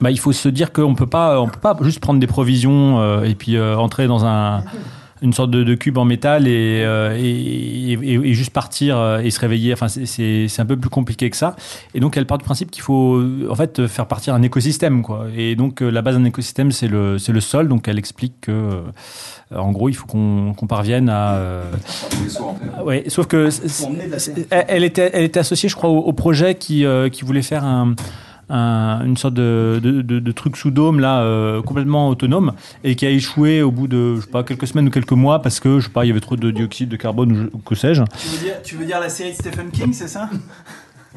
bah, 0.00 0.10
il 0.10 0.18
faut 0.18 0.32
se 0.32 0.48
dire 0.48 0.72
qu'on 0.72 0.90
on 0.90 0.94
peut 0.94 1.06
pas 1.06 1.76
juste 1.82 2.00
prendre 2.00 2.18
des 2.18 2.26
provisions 2.26 3.22
et 3.22 3.36
puis 3.36 3.60
entrer 3.60 4.08
dans 4.08 4.24
un 4.24 4.64
une 5.22 5.32
sorte 5.32 5.50
de, 5.50 5.64
de 5.64 5.74
cube 5.74 5.96
en 5.98 6.04
métal 6.04 6.46
et, 6.46 6.82
euh, 6.84 7.16
et, 7.18 7.92
et- 7.92 8.02
et 8.02 8.34
juste 8.34 8.50
partir 8.52 8.98
euh, 8.98 9.18
et 9.20 9.30
se 9.30 9.40
réveiller. 9.40 9.72
Enfin, 9.72 9.88
c'est- 9.88 10.60
un 10.60 10.66
peu 10.66 10.76
plus 10.76 10.90
compliqué 10.90 11.28
que 11.30 11.36
ça. 11.36 11.56
Et 11.94 12.00
donc, 12.00 12.16
elle 12.16 12.26
part 12.26 12.38
du 12.38 12.44
principe 12.44 12.70
qu'il 12.70 12.82
faut 12.82 13.16
euh, 13.16 13.46
en 13.50 13.54
fait 13.54 13.86
faire 13.86 14.06
partir 14.06 14.34
un 14.34 14.42
écosystème, 14.42 15.02
quoi. 15.02 15.26
Et 15.36 15.54
donc, 15.56 15.80
la 15.80 16.02
base 16.02 16.16
d'un 16.16 16.24
écosystème, 16.24 16.72
c'est 16.72 16.88
le, 16.88 17.16
le 17.28 17.40
sol. 17.40 17.68
Donc, 17.68 17.88
elle 17.88 17.98
explique 17.98 18.34
que, 18.42 18.82
en 19.54 19.70
gros, 19.72 19.88
il 19.88 19.94
faut 19.94 20.06
qu'on 20.06 20.52
qu'on 20.54 20.66
parvienne 20.66 21.08
à. 21.08 21.34
euh, 21.34 21.62
Ouais, 22.84 23.04
sauf 23.08 23.26
que 23.26 23.48
elle, 24.50 24.64
elle 24.68 24.84
était, 24.84 25.10
elle 25.12 25.24
était 25.24 25.40
associée, 25.40 25.68
je 25.68 25.76
crois, 25.76 25.90
au, 25.90 25.98
au 25.98 26.12
projet 26.12 26.54
qui, 26.54 26.84
euh, 26.84 27.08
qui 27.08 27.24
voulait 27.24 27.42
faire 27.42 27.64
un, 27.64 27.94
un- 28.48 29.04
une 29.04 29.16
sorte 29.16 29.34
de, 29.34 30.32
truc 30.32 30.56
sous 30.56 30.70
dôme 30.70 31.00
là, 31.00 31.20
euh, 31.22 31.62
complètement 31.62 32.08
autonome, 32.08 32.52
et 32.84 32.94
qui 32.94 33.06
a 33.06 33.10
échoué 33.10 33.62
au 33.62 33.70
bout 33.70 33.88
de, 33.88 34.16
je 34.16 34.20
sais 34.22 34.30
pas, 34.30 34.42
quelques 34.44 34.66
semaines 34.66 34.88
ou 34.88 34.90
quelques 34.90 35.12
mois 35.12 35.42
parce 35.42 35.60
que, 35.60 35.80
je 35.80 35.86
sais 35.86 35.92
pas, 35.92 36.04
il 36.04 36.08
y 36.08 36.10
avait 36.10 36.20
trop 36.20 36.36
de 36.36 36.50
dioxyde 36.50 36.88
de 36.88 36.96
carbone 36.96 37.32
ou, 37.32 37.36
je- 37.36 37.58
que 37.64 37.74
sais-je. 37.74 38.02
Tu 38.02 38.28
tu 38.62 38.76
veux 38.76 38.84
dire 38.84 39.00
la 39.00 39.08
série 39.08 39.30
de 39.30 39.34
Stephen 39.36 39.70
King, 39.70 39.92
c'est 39.92 40.08
ça? 40.08 40.28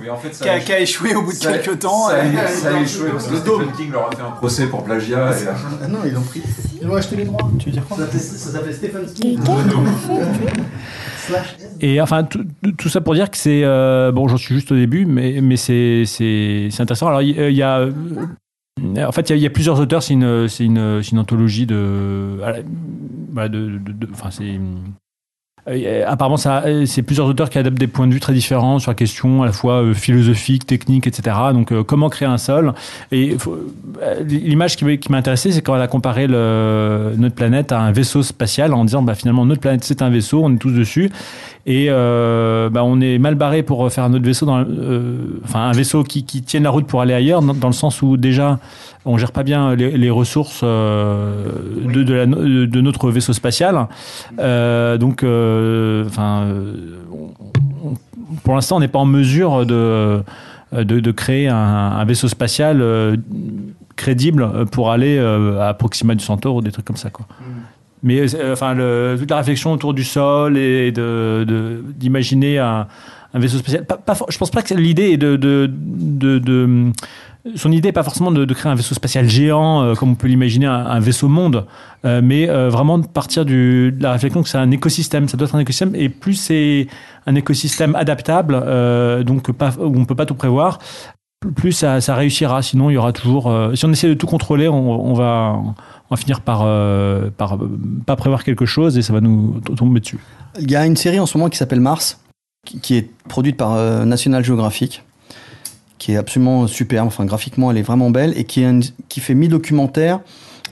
Oui, 0.01 0.09
en 0.09 0.15
fait, 0.17 0.29
qui, 0.29 0.47
a, 0.47 0.59
qui 0.59 0.71
a 0.71 0.79
échoué 0.79 1.13
au 1.15 1.21
bout 1.23 1.33
de 1.33 1.37
quelques 1.37 1.79
temps. 1.79 2.07
Ça, 2.07 2.15
euh, 2.15 2.21
a- 2.37 2.47
ça 2.47 2.75
a 2.75 2.81
échoué 2.81 3.09
parce 3.11 3.27
que 3.27 3.35
Stephen 3.35 3.71
King 3.75 3.91
leur 3.91 4.07
a 4.07 4.11
fait 4.15 4.21
un 4.21 4.31
procès 4.31 4.67
pour 4.67 4.83
plagiat. 4.83 5.31
et- 5.31 5.45
Ah 5.83 5.87
non, 5.87 5.99
ils 6.05 6.13
l'ont 6.13 6.21
pris. 6.21 6.41
Ils 6.81 6.87
ont 6.89 6.95
acheté 6.95 7.17
les 7.17 7.25
droits. 7.25 7.49
Tu 7.59 7.65
veux 7.65 7.71
dire 7.73 7.85
quoi 7.85 7.97
Ça 7.97 8.51
s'appelait 8.51 8.71
Stephen 8.73 9.05
King. 9.13 9.39
Et 11.81 12.01
enfin, 12.01 12.23
tout, 12.23 12.43
tout 12.77 12.89
ça 12.89 13.01
pour 13.01 13.13
dire 13.13 13.29
que 13.29 13.37
c'est. 13.37 13.61
euh, 13.63 14.11
bon, 14.11 14.27
j'en 14.27 14.37
suis 14.37 14.55
juste 14.55 14.71
au 14.71 14.75
début, 14.75 15.05
mais, 15.05 15.39
mais 15.41 15.57
c'est 15.57 16.03
intéressant. 16.79 17.07
Alors, 17.07 17.21
il 17.21 17.29
y, 17.51 17.61
a. 17.61 17.79
euh, 17.79 17.91
En 19.05 19.11
fait, 19.11 19.29
il 19.29 19.31
y 19.31 19.33
a- 19.33 19.35
il 19.35 19.41
y, 19.43 19.45
a 19.45 19.49
plusieurs 19.49 19.79
auteurs. 19.79 20.01
C'est 20.01 20.13
une, 20.13 21.01
anthologie 21.17 21.65
de. 21.65 22.37
voilà, 22.37 23.49
de, 23.49 23.59
de- 23.77 23.91
de- 23.91 24.07
enfin, 24.13 24.31
c'est. 24.31 24.59
Euh, 25.69 26.03
Apparemment, 26.07 26.37
euh, 26.45 26.85
c'est 26.85 27.03
plusieurs 27.03 27.27
auteurs 27.27 27.49
qui 27.49 27.57
adaptent 27.57 27.77
des 27.77 27.87
points 27.87 28.07
de 28.07 28.13
vue 28.13 28.19
très 28.19 28.33
différents 28.33 28.79
sur 28.79 28.91
la 28.91 28.95
question 28.95 29.43
à 29.43 29.45
la 29.45 29.51
fois 29.51 29.83
euh, 29.83 29.93
philosophique, 29.93 30.65
technique, 30.65 31.07
etc. 31.07 31.35
Donc, 31.53 31.73
comment 31.83 32.09
créer 32.09 32.27
un 32.27 32.37
sol? 32.37 32.73
Et 33.11 33.37
l'image 34.27 34.75
qui 34.75 34.85
m'a 35.09 35.17
intéressé, 35.17 35.51
c'est 35.51 35.61
quand 35.61 35.75
elle 35.75 35.81
a 35.81 35.87
comparé 35.87 36.27
notre 36.27 37.35
planète 37.35 37.71
à 37.71 37.79
un 37.79 37.91
vaisseau 37.91 38.23
spatial 38.23 38.73
en 38.73 38.85
disant, 38.85 39.01
bah, 39.01 39.15
finalement, 39.15 39.45
notre 39.45 39.61
planète, 39.61 39.83
c'est 39.83 40.01
un 40.01 40.09
vaisseau, 40.09 40.41
on 40.43 40.53
est 40.53 40.57
tous 40.57 40.71
dessus. 40.71 41.11
Et 41.65 41.89
bah, 41.89 42.83
on 42.83 42.99
est 43.01 43.17
mal 43.19 43.35
barré 43.35 43.63
pour 43.63 43.91
faire 43.91 44.05
un 44.05 44.13
autre 44.13 44.25
vaisseau, 44.25 44.49
enfin 44.49 45.59
un 45.59 45.71
vaisseau 45.71 46.03
qui, 46.03 46.23
tienne 46.23 46.63
la 46.63 46.69
route 46.69 46.87
pour 46.87 47.01
aller 47.01 47.13
ailleurs, 47.13 47.41
dans, 47.41 47.67
le 47.67 47.73
sens 47.73 48.01
où 48.01 48.17
déjà 48.17 48.59
on 49.05 49.17
gère 49.17 49.31
pas 49.31 49.43
bien 49.43 49.75
les, 49.75 50.09
ressources 50.09 50.63
de, 50.63 52.03
de, 52.03 52.81
notre 52.81 53.11
vaisseau 53.11 53.33
spatial. 53.33 53.87
Donc, 54.37 55.23
enfin, 56.07 56.43
euh, 56.43 56.73
on- 57.11 57.89
on- 57.89 58.35
pour 58.43 58.55
l'instant, 58.55 58.77
on 58.77 58.79
n'est 58.79 58.87
pas 58.87 58.99
en 58.99 59.05
mesure 59.05 59.65
de, 59.65 60.21
de, 60.73 60.99
de 60.99 61.11
créer 61.11 61.47
un, 61.47 61.55
un 61.55 62.05
vaisseau 62.05 62.27
spatial 62.27 62.81
euh, 62.81 63.15
crédible 63.95 64.65
pour 64.71 64.91
aller 64.91 65.17
euh, 65.17 65.59
à 65.67 65.73
Proxima 65.73 66.15
du 66.15 66.23
Centaure 66.23 66.55
ou 66.55 66.61
des 66.61 66.71
trucs 66.71 66.85
comme 66.85 66.95
ça, 66.97 67.09
quoi. 67.09 67.25
Mais 68.03 68.33
euh, 68.33 68.53
enfin, 68.53 68.73
le- 68.75 69.15
toute 69.19 69.29
la 69.29 69.37
réflexion 69.37 69.73
autour 69.73 69.93
du 69.93 70.03
sol 70.03 70.57
et 70.57 70.91
de- 70.91 71.43
de- 71.47 71.83
d'imaginer 71.95 72.57
un, 72.59 72.87
un 73.33 73.39
vaisseau 73.39 73.57
spatial. 73.57 73.85
Pas, 73.85 73.97
pas 73.97 74.15
je 74.29 74.37
pense 74.37 74.51
pas 74.51 74.61
que 74.61 74.73
l'idée 74.73 75.11
est 75.11 75.17
de, 75.17 75.35
de- 75.35 76.91
son 77.55 77.71
idée 77.71 77.87
n'est 77.87 77.93
pas 77.93 78.03
forcément 78.03 78.31
de, 78.31 78.53
créer 78.53 78.71
un 78.71 78.75
vaisseau 78.75 78.95
spatial 78.95 79.27
géant, 79.29 79.81
euh, 79.81 79.93
comme 79.95 80.11
on 80.11 80.15
peut 80.15 80.27
l'imaginer, 80.27 80.65
un, 80.65 80.99
vaisseau 80.99 81.27
monde, 81.27 81.65
euh, 82.05 82.21
mais 82.23 82.49
euh, 82.49 82.69
vraiment 82.69 82.97
de 82.97 83.07
partir 83.07 83.45
de 83.45 83.93
la 83.99 84.11
réflexion 84.13 84.43
que 84.43 84.49
c'est 84.49 84.57
un 84.57 84.71
écosystème. 84.71 85.27
Ça 85.29 85.37
doit 85.37 85.47
être 85.47 85.55
un 85.55 85.59
écosystème, 85.59 85.95
et 85.95 86.09
plus 86.09 86.33
c'est 86.33 86.87
un 87.25 87.35
écosystème 87.35 87.95
adaptable, 87.95 88.53
donc 89.23 89.47
où 89.49 89.99
on 89.99 90.05
peut 90.05 90.15
pas 90.15 90.25
tout 90.25 90.35
prévoir, 90.35 90.79
plus 91.55 91.71
ça, 91.71 91.99
réussira. 92.09 92.61
Sinon, 92.61 92.89
il 92.89 92.95
y 92.95 92.97
aura 92.97 93.13
toujours. 93.13 93.53
si 93.73 93.85
on 93.85 93.91
essaie 93.91 94.09
de 94.09 94.13
tout 94.13 94.27
contrôler, 94.27 94.67
on, 94.67 95.13
va, 95.13 95.57
finir 96.17 96.41
par, 96.41 96.59
par 97.37 97.57
pas 98.05 98.15
prévoir 98.15 98.43
quelque 98.43 98.65
chose 98.65 98.97
et 98.97 99.01
ça 99.01 99.13
va 99.13 99.21
nous 99.21 99.61
tomber 99.77 100.01
dessus. 100.01 100.19
Il 100.59 100.69
y 100.69 100.75
a 100.75 100.85
une 100.85 100.97
série 100.97 101.19
en 101.19 101.25
ce 101.25 101.37
moment 101.37 101.49
qui 101.49 101.57
s'appelle 101.57 101.81
Mars, 101.81 102.19
qui, 102.81 102.95
est 102.95 103.09
produite 103.29 103.55
par 103.55 104.05
National 104.05 104.43
Geographic, 104.43 105.03
qui 105.99 106.13
est 106.13 106.17
absolument 106.17 106.65
superbe. 106.65 107.07
Enfin, 107.07 107.25
graphiquement, 107.25 107.69
elle 107.69 107.77
est 107.77 107.83
vraiment 107.83 108.09
belle 108.09 108.33
et 108.35 108.45
qui, 108.45 108.63
est 108.63 108.93
qui 109.09 109.19
fait 109.19 109.35
mi-documentaire, 109.35 110.21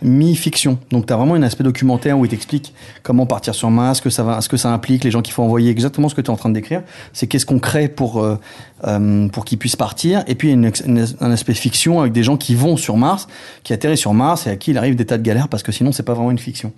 mi-fiction. 0.02 0.78
Donc, 0.92 1.06
tu 1.06 1.14
as 1.14 1.18
vraiment 1.18 1.36
un 1.36 1.44
aspect 1.44 1.64
documentaire 1.64 2.18
où 2.18 2.26
il 2.26 2.30
t'explique 2.30 2.74
comment 3.04 3.26
partir 3.26 3.54
sur 3.54 3.70
Mars, 3.70 3.98
ce 3.98 4.02
que 4.02 4.10
ça, 4.10 4.24
va, 4.24 4.42
ce 4.42 4.50
que 4.50 4.58
ça 4.58 4.72
implique, 4.72 5.04
les 5.04 5.12
gens 5.12 5.22
qu'il 5.22 5.34
faut 5.34 5.44
envoyer, 5.44 5.70
exactement 5.70 6.08
ce 6.10 6.16
que 6.16 6.22
tu 6.22 6.28
es 6.28 6.30
en 6.30 6.38
train 6.38 6.50
de 6.50 6.54
décrire. 6.54 6.82
C'est 7.14 7.28
qu'est-ce 7.28 7.46
qu'on 7.46 7.60
crée 7.60 7.90
pour, 7.90 8.24
euh, 8.24 8.40
euh, 8.86 9.28
pour 9.28 9.44
qu'ils 9.44 9.58
puissent 9.58 9.76
partir. 9.76 10.24
Et 10.28 10.36
puis, 10.36 10.52
il 10.52 10.62
y 10.62 10.66
a 10.66 11.06
un 11.20 11.32
aspect 11.32 11.54
fiction 11.54 12.00
avec 12.00 12.14
des 12.14 12.24
gens 12.24 12.38
qui 12.38 12.56
vont 12.56 12.78
sur 12.78 12.96
Mars, 12.96 13.28
qui 13.64 13.74
atterrissent 13.74 14.00
sur 14.00 14.14
Mars 14.14 14.48
et 14.48 14.52
à 14.52 14.56
qui 14.56 14.72
il 14.72 14.78
arrive 14.78 14.96
des 14.96 15.06
tas 15.06 15.18
de 15.18 15.24
galères 15.24 15.50
parce 15.50 15.64
que 15.64 15.72
sinon, 15.72 15.92
c'est 15.92 16.04
pas 16.04 16.14
vraiment 16.14 16.32
une 16.32 16.40
fiction. 16.40 16.72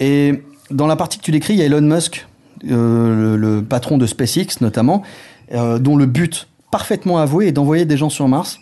Et 0.00 0.42
dans 0.70 0.86
la 0.86 0.96
partie 0.96 1.18
que 1.18 1.24
tu 1.24 1.30
décris, 1.30 1.54
il 1.54 1.58
y 1.58 1.62
a 1.62 1.66
Elon 1.66 1.82
Musk, 1.82 2.26
euh, 2.68 3.36
le, 3.36 3.62
patron 3.62 3.98
de 3.98 4.06
SpaceX 4.06 4.60
notamment, 4.60 5.02
dont 5.52 5.96
le 5.96 6.04
but 6.04 6.46
parfaitement 6.70 7.18
avoué 7.18 7.48
est 7.48 7.52
d'envoyer 7.52 7.84
des 7.84 7.96
gens 7.96 8.10
sur 8.10 8.28
Mars 8.28 8.58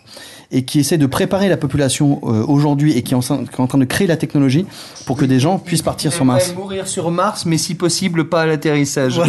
et 0.49 0.63
qui 0.63 0.79
essaie 0.79 0.97
de 0.97 1.05
préparer 1.05 1.49
la 1.49 1.57
population 1.57 2.21
euh, 2.23 2.45
aujourd'hui 2.47 2.97
et 2.97 3.01
qui 3.03 3.13
est, 3.13 3.17
en, 3.17 3.19
train- 3.19 3.43
qui 3.43 3.51
est 3.51 3.59
en 3.59 3.67
train 3.67 3.77
de 3.77 3.83
créer 3.85 4.07
la 4.07 4.15
technologie 4.15 4.65
pour 5.05 5.17
que 5.17 5.25
des 5.25 5.41
gens 5.41 5.59
puissent 5.59 5.81
partir 5.81 6.13
sur 6.13 6.23
Mars. 6.23 6.53
Mourir 6.55 6.87
sur 6.87 7.11
Mars, 7.11 7.45
mais 7.45 7.57
si 7.57 7.75
possible, 7.75 8.29
pas 8.29 8.43
à 8.43 8.45
l'atterrissage. 8.45 9.19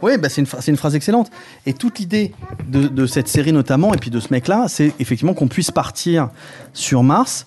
Oui, 0.00 0.16
bah 0.18 0.30
c'est 0.30 0.40
une, 0.40 0.46
une 0.68 0.76
phrase 0.78 0.94
excellente. 0.94 1.30
Et 1.66 1.74
toute 1.74 1.98
l'idée 1.98 2.32
de, 2.66 2.88
de 2.88 3.06
cette 3.06 3.28
série 3.28 3.52
notamment, 3.52 3.92
et 3.92 3.98
puis 3.98 4.08
de 4.10 4.20
ce 4.20 4.28
mec-là, 4.30 4.64
c'est 4.68 4.94
effectivement 5.00 5.34
qu'on 5.34 5.48
puisse 5.48 5.70
partir 5.70 6.30
sur 6.72 7.02
Mars. 7.02 7.44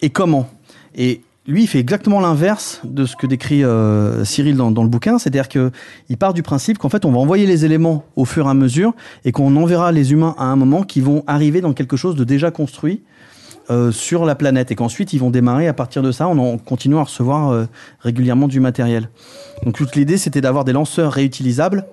Et 0.00 0.10
comment? 0.10 0.48
Et 0.94 1.22
lui, 1.46 1.62
il 1.62 1.66
fait 1.66 1.80
exactement 1.80 2.20
l'inverse 2.20 2.80
de 2.84 3.04
ce 3.04 3.16
que 3.16 3.26
décrit 3.26 3.64
euh, 3.64 4.24
Cyril 4.24 4.56
dans, 4.56 4.70
dans 4.70 4.84
le 4.84 4.88
bouquin. 4.88 5.18
C'est-à-dire 5.18 5.48
qu'il 5.48 6.16
part 6.18 6.34
du 6.34 6.42
principe 6.42 6.78
qu'en 6.78 6.88
fait, 6.88 7.04
on 7.04 7.10
va 7.10 7.18
envoyer 7.18 7.46
les 7.46 7.64
éléments 7.64 8.04
au 8.14 8.24
fur 8.24 8.46
et 8.46 8.50
à 8.50 8.54
mesure 8.54 8.94
et 9.24 9.32
qu'on 9.32 9.56
enverra 9.56 9.90
les 9.90 10.12
humains 10.12 10.36
à 10.38 10.44
un 10.44 10.56
moment 10.56 10.82
qui 10.82 11.00
vont 11.00 11.24
arriver 11.26 11.60
dans 11.60 11.72
quelque 11.72 11.96
chose 11.96 12.14
de 12.14 12.22
déjà 12.22 12.52
construit 12.52 13.02
euh, 13.70 13.92
sur 13.92 14.24
la 14.24 14.34
planète 14.34 14.72
et 14.72 14.74
qu'ensuite 14.74 15.12
ils 15.12 15.18
vont 15.18 15.30
démarrer 15.30 15.68
à 15.68 15.72
partir 15.72 16.02
de 16.02 16.10
ça 16.10 16.26
en, 16.26 16.36
en 16.36 16.58
continuant 16.58 16.98
à 16.98 17.04
recevoir 17.04 17.50
euh, 17.50 17.66
régulièrement 18.00 18.48
du 18.48 18.58
matériel. 18.58 19.08
Donc 19.64 19.76
toute 19.76 19.94
l'idée 19.94 20.18
c'était 20.18 20.40
d'avoir 20.40 20.64
des 20.64 20.72
lanceurs 20.72 21.12
réutilisables 21.12 21.86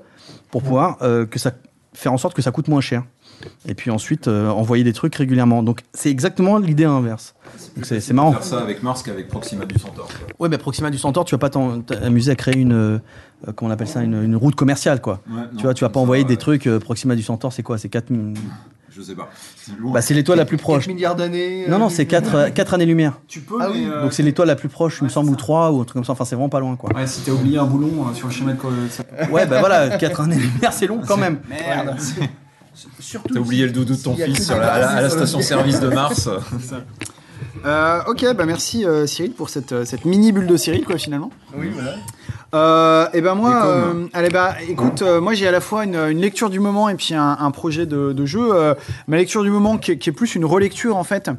pour 0.49 0.63
pouvoir 0.63 0.97
euh, 1.03 1.27
que 1.27 1.37
ça 1.37 1.51
faire 1.93 2.11
en 2.11 2.17
sorte 2.17 2.35
que 2.35 2.41
ça 2.41 2.51
coûte 2.51 2.69
moins 2.69 2.81
cher. 2.81 3.03
Et 3.67 3.73
puis 3.73 3.91
ensuite 3.91 4.27
euh, 4.27 4.49
envoyer 4.49 4.83
des 4.83 4.93
trucs 4.93 5.15
régulièrement. 5.15 5.63
Donc 5.63 5.81
c'est 5.93 6.09
exactement 6.09 6.57
l'idée 6.57 6.85
inverse. 6.85 7.35
C'est 7.83 8.11
marrant. 8.11 8.31
Faire 8.33 8.43
ça 8.43 8.59
avec 8.61 8.83
Mars 8.83 9.03
qu'avec 9.03 9.27
Proxima 9.27 9.65
du 9.65 9.77
Centaure. 9.79 10.07
quoi. 10.07 10.27
Ouais, 10.39 10.49
mais 10.49 10.57
Proxima 10.57 10.89
du 10.89 10.97
Centaure, 10.97 11.25
tu 11.25 11.35
vas 11.35 11.39
pas 11.39 11.49
t'amuser 11.49 12.31
à 12.31 12.35
créer 12.35 12.57
une 12.57 12.73
euh, 12.73 12.99
comment 13.55 13.69
on 13.69 13.73
appelle 13.73 13.87
ça 13.87 14.01
une, 14.01 14.21
une 14.23 14.35
route 14.35 14.55
commerciale 14.55 15.01
quoi. 15.01 15.21
Ouais, 15.29 15.41
tu 15.51 15.55
non, 15.57 15.61
vois, 15.63 15.73
tu 15.73 15.83
vas 15.83 15.89
pas 15.89 15.99
envoyer 15.99 16.23
ça, 16.23 16.27
des 16.27 16.33
ouais. 16.33 16.37
trucs 16.37 16.67
euh, 16.67 16.79
Proxima 16.79 17.15
du 17.15 17.23
Centaure, 17.23 17.53
c'est 17.53 17.63
quoi? 17.63 17.77
C'est 17.77 17.89
4 17.89 18.07
Je 18.91 19.01
sais 19.01 19.15
pas. 19.15 19.29
Bah 19.93 20.01
c'est 20.01 20.13
l'étoile 20.13 20.37
la 20.39 20.45
plus 20.45 20.57
4 20.57 20.63
proche. 20.63 20.87
milliards 20.87 21.15
d'années. 21.15 21.65
Non 21.67 21.75
euh, 21.75 21.79
non, 21.79 21.89
c'est 21.89 22.05
4 22.05 22.49
quatre 22.53 22.73
années-lumière. 22.73 23.19
Tu 23.27 23.39
peux, 23.39 23.55
Ah 23.61 23.69
oui, 23.71 23.87
euh, 23.89 24.01
Donc 24.03 24.13
c'est 24.13 24.23
l'étoile 24.23 24.47
la 24.47 24.55
plus 24.55 24.67
proche, 24.69 24.97
il 25.01 25.05
me 25.05 25.09
semble, 25.09 25.29
ou 25.29 25.35
3 25.35 25.71
ou 25.71 25.79
un 25.81 25.83
truc 25.83 25.93
comme 25.93 26.03
ça. 26.03 26.13
Enfin, 26.13 26.25
c'est 26.25 26.35
vraiment 26.35 26.49
pas 26.49 26.59
loin, 26.59 26.75
quoi. 26.75 26.91
Ouais, 26.93 27.07
si 27.07 27.21
t'as 27.21 27.31
oublié 27.31 27.57
un 27.59 27.65
boulon 27.65 28.07
euh, 28.09 28.13
sur 28.13 28.27
le 28.27 28.33
schéma 28.33 28.53
de 28.53 29.31
Ouais, 29.31 29.45
bah 29.45 29.59
voilà, 29.59 29.97
4 29.97 30.21
années-lumière, 30.21 30.73
c'est 30.73 30.87
long 30.87 30.99
quand 31.07 31.17
même. 31.17 31.39
Merde. 31.49 31.95
Surtout 32.99 33.33
T'as 33.33 33.39
oublié 33.39 33.65
le 33.65 33.71
doudou 33.71 33.95
de 33.95 34.01
ton 34.01 34.15
fils 34.15 34.45
sur 34.45 34.57
la, 34.57 34.73
à 34.73 35.01
la- 35.01 35.09
station-service 35.09 35.79
de 35.81 35.89
Mars. 35.89 36.29
Euh, 37.65 38.01
ok, 38.07 38.33
bah 38.35 38.45
merci 38.45 38.85
euh, 38.85 39.05
Cyril 39.05 39.31
pour 39.33 39.49
cette, 39.49 39.71
euh, 39.71 39.85
cette 39.85 40.05
mini 40.05 40.31
bulle 40.31 40.47
de 40.47 40.57
Cyril, 40.57 40.85
quoi, 40.85 40.97
finalement. 40.97 41.31
Oui, 41.55 41.69
voilà. 41.73 41.95
Euh, 42.55 43.07
et 43.13 43.21
ben 43.21 43.35
moi, 43.35 43.63
euh, 43.65 44.07
allez 44.13 44.29
bah 44.29 44.55
écoute, 44.67 45.03
euh, 45.03 45.21
moi 45.21 45.35
j'ai 45.35 45.47
à 45.47 45.51
la 45.51 45.61
fois 45.61 45.83
une, 45.83 45.95
une 45.95 46.19
lecture 46.19 46.49
du 46.49 46.59
moment 46.59 46.89
et 46.89 46.95
puis 46.95 47.13
un, 47.13 47.37
un 47.39 47.51
projet 47.51 47.85
de, 47.85 48.11
de 48.11 48.25
jeu. 48.25 48.49
Euh, 48.53 48.73
ma 49.07 49.17
lecture 49.17 49.43
du 49.43 49.51
moment 49.51 49.77
qui, 49.77 49.91
est- 49.91 49.97
qui 49.99 50.09
est 50.09 50.13
plus 50.13 50.33
une 50.33 50.45
relecture 50.45 50.97
en 50.97 51.03
fait, 51.03 51.29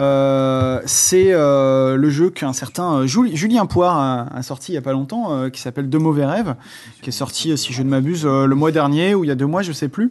euh, 0.00 0.80
c'est 0.84 1.32
euh, 1.32 1.96
le 1.96 2.10
jeu 2.10 2.30
qu'un 2.30 2.52
certain 2.52 3.06
Juli- 3.06 3.36
Julien 3.36 3.66
Poire 3.66 3.96
a, 3.98 4.26
a 4.36 4.42
sorti 4.42 4.72
il 4.72 4.74
y 4.74 4.78
a 4.78 4.82
pas 4.82 4.92
longtemps, 4.92 5.32
euh, 5.32 5.48
qui 5.48 5.60
s'appelle 5.60 5.88
De 5.88 5.98
mauvais 5.98 6.24
rêves, 6.26 6.54
qui 7.02 7.10
est 7.10 7.12
sorti 7.12 7.56
si 7.56 7.72
je 7.72 7.82
ne 7.82 7.88
m'abuse 7.88 8.24
le 8.26 8.54
mois 8.54 8.72
dernier 8.72 9.14
ou 9.14 9.22
il 9.24 9.28
y 9.28 9.30
a 9.30 9.36
deux 9.36 9.46
mois, 9.46 9.62
je 9.62 9.70
sais 9.72 9.88
plus, 9.88 10.10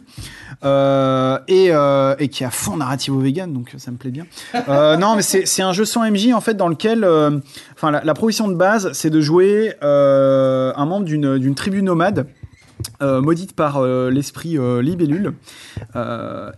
euh, 0.64 1.40
et, 1.50 1.68
euh, 1.72 2.16
et 2.20 2.30
qui 2.30 2.46
à 2.46 2.52
fond 2.52 2.78
narrativo 2.78 3.20
vegan, 3.20 3.52
donc 3.52 3.74
ça 3.78 3.92
me 3.92 3.98
plaît 3.98 4.12
bien. 4.12 4.26
Euh, 4.70 4.96
non 4.98 5.16
mais 5.18 5.22
c'est 5.22 5.46
c'est 5.46 5.62
un 5.62 5.74
jeu 5.74 5.84
sans 5.86 6.10
MJ 6.10 6.32
en 6.34 6.42
fait 6.42 6.54
dans 6.56 6.70
lequel, 6.70 7.04
euh, 7.04 7.40
enfin 7.78 7.92
la, 7.92 8.04
la 8.04 8.14
de 8.14 8.54
base 8.56 8.92
c'est 8.94 9.10
de 9.12 9.22
jouer 9.22 9.74
euh, 9.84 10.74
un 10.76 10.86
membre 10.86 11.06
d'une 11.06 11.56
tribu 11.56 11.82
nomade 11.84 12.28
euh, 13.02 13.22
maudite 13.22 13.54
par 13.54 13.78
euh, 13.78 14.10
l'esprit 14.10 14.58
euh, 14.58 14.82
libellule. 14.82 15.34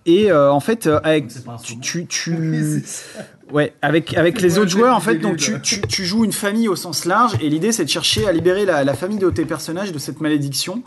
Et 0.06 0.32
en 0.32 0.60
fait, 0.60 0.88
avec, 1.04 1.26
C'est 1.32 1.46
pas 1.46 1.54
un 1.54 1.58
tu, 1.58 1.80
tu, 1.80 2.06
tu- 2.08 2.84
ouais, 3.52 3.74
avec, 3.82 4.18
avec 4.18 4.41
les 4.41 4.58
autres 4.60 4.70
joueurs, 4.70 4.96
en 4.96 5.00
fait, 5.00 5.16
donc 5.16 5.38
tu, 5.38 5.60
tu, 5.62 5.82
tu 5.82 6.06
joues 6.06 6.26
une 6.26 6.34
famille 6.34 6.68
au 6.68 6.76
sens 6.76 7.06
large, 7.06 7.34
et 7.41 7.50
l'idée 7.50 7.72
c'est 7.72 7.86
de 7.86 7.90
chercher 7.90 8.28
à 8.28 8.32
libérer 8.32 8.66
la, 8.66 8.84
la 8.84 8.94
famille 8.94 9.18
de 9.18 9.30
tes 9.30 9.46
personnages 9.46 9.91
de 9.91 10.00
cette 10.00 10.22
malédiction. 10.22 10.84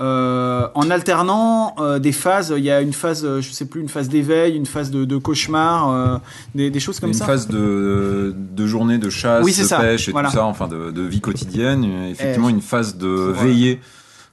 Euh, 0.00 0.68
en 0.74 0.90
alternant 0.90 1.74
euh, 1.80 1.98
des 1.98 2.12
phases, 2.12 2.54
il 2.56 2.62
y 2.64 2.70
a 2.70 2.80
une 2.80 2.92
phase, 2.92 3.24
euh, 3.24 3.40
je 3.40 3.50
sais 3.52 3.64
plus, 3.64 3.80
une 3.80 3.88
phase 3.88 4.08
d'éveil, 4.08 4.54
une 4.56 4.66
phase 4.66 4.90
de, 4.90 5.04
de 5.04 5.16
cauchemar, 5.16 5.90
euh, 5.90 6.18
des, 6.54 6.70
des 6.70 6.80
choses 6.80 7.00
comme 7.00 7.10
une 7.10 7.14
ça. 7.14 7.26
phase 7.26 7.48
de, 7.48 8.34
de 8.36 8.66
journée 8.66 8.98
de 8.98 9.10
chasse, 9.10 9.44
Oui, 9.44 9.50
de 9.50 9.64
ça, 9.64 9.78
pêche 9.80 10.08
et 10.08 10.12
voilà. 10.12 10.28
tout 10.28 10.36
ça, 10.36 10.44
enfin 10.44 10.68
de, 10.68 10.90
de 10.92 11.02
vie 11.02 11.20
quotidienne. 11.20 11.84
Effectivement, 12.10 12.48
Eh, 12.48 12.52
une 12.52 12.60
phase 12.60 12.96
de 12.96 13.08
veillée 13.08 13.80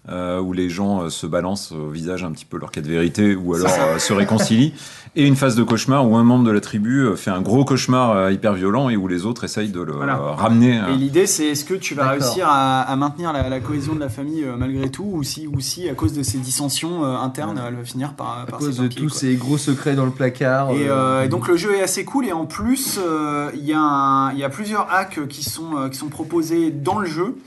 euh, 0.09 0.39
où 0.39 0.53
les 0.53 0.69
gens 0.69 1.03
euh, 1.03 1.09
se 1.09 1.25
balancent 1.27 1.71
au 1.71 1.89
visage 1.89 2.23
un 2.23 2.31
petit 2.31 2.45
peu 2.45 2.57
leur 2.59 2.71
cas 2.71 2.81
de 2.81 2.87
vérité 2.87 3.35
ou 3.35 3.55
alors 3.55 3.71
euh, 3.79 3.97
se 3.99 4.13
réconcilient. 4.13 4.73
Et 5.17 5.25
une 5.25 5.37
phase 5.37 5.55
de 5.55 5.63
cauchemar 5.63 6.05
où 6.09 6.17
un 6.17 6.23
membre 6.25 6.43
de 6.43 6.51
la 6.51 6.59
tribu 6.59 6.99
euh, 7.05 7.15
fait 7.15 7.31
un 7.31 7.39
gros 7.41 7.63
cauchemar 7.63 8.11
euh, 8.11 8.31
hyper 8.33 8.53
violent 8.53 8.89
et 8.89 8.97
où 8.97 9.07
les 9.07 9.25
autres 9.25 9.45
essayent 9.45 9.69
de 9.69 9.79
le 9.81 9.93
Voilà. 9.93 10.15
euh, 10.17 10.31
ramener. 10.31 10.77
euh, 10.77 10.93
Et 10.93 10.97
l'idée, 10.97 11.25
c'est 11.25 11.45
est-ce 11.45 11.63
que 11.63 11.73
tu 11.73 11.95
vas 11.95 12.09
réussir 12.09 12.47
à, 12.49 12.81
à 12.81 12.95
maintenir 12.97 13.31
la, 13.31 13.47
la 13.47 13.59
cohésion 13.61 13.95
de 13.95 14.01
la 14.01 14.09
famille 14.09 14.43
euh, 14.43 14.57
malgré 14.57 14.89
tout, 14.89 15.09
ou 15.09 15.23
si, 15.23 15.47
ou 15.47 15.61
si 15.61 15.87
à 15.87 15.93
cause 15.93 16.11
de 16.11 16.21
ces 16.21 16.37
dissensions 16.39 17.05
euh, 17.05 17.15
internes, 17.15 17.59
elle 17.65 17.75
va 17.75 17.83
finir 17.85 18.13
par, 18.13 18.39
À 18.41 18.45
par 18.45 18.59
cause 18.59 18.77
de 18.77 18.87
tous 18.89 19.07
quoi. 19.07 19.17
ces 19.17 19.35
gros 19.35 19.57
secrets 19.57 19.95
dans 19.95 20.05
le 20.05 20.11
placard. 20.11 20.71
Et, 20.71 20.89
euh, 20.89 20.91
euh, 20.91 21.23
et 21.23 21.29
donc 21.29 21.47
le 21.47 21.55
jeu 21.55 21.75
est 21.75 21.81
assez 21.81 22.03
cool 22.03 22.25
et 22.25 22.33
en 22.33 22.45
plus 22.45 22.99
euh, 23.01 23.49
il 23.55 23.63
y, 23.63 23.71
a 23.73 23.79
un- 23.79 24.33
y 24.33 24.43
a 24.43 24.49
plusieurs 24.49 24.87
hacks 24.91 25.25
qui 25.29 25.43
sont, 25.43 25.77
euh, 25.77 25.87
qui 25.87 25.97
sont 25.97 26.09
proposés 26.09 26.71
dans 26.71 26.99
le 26.99 27.07
jeu. 27.07 27.37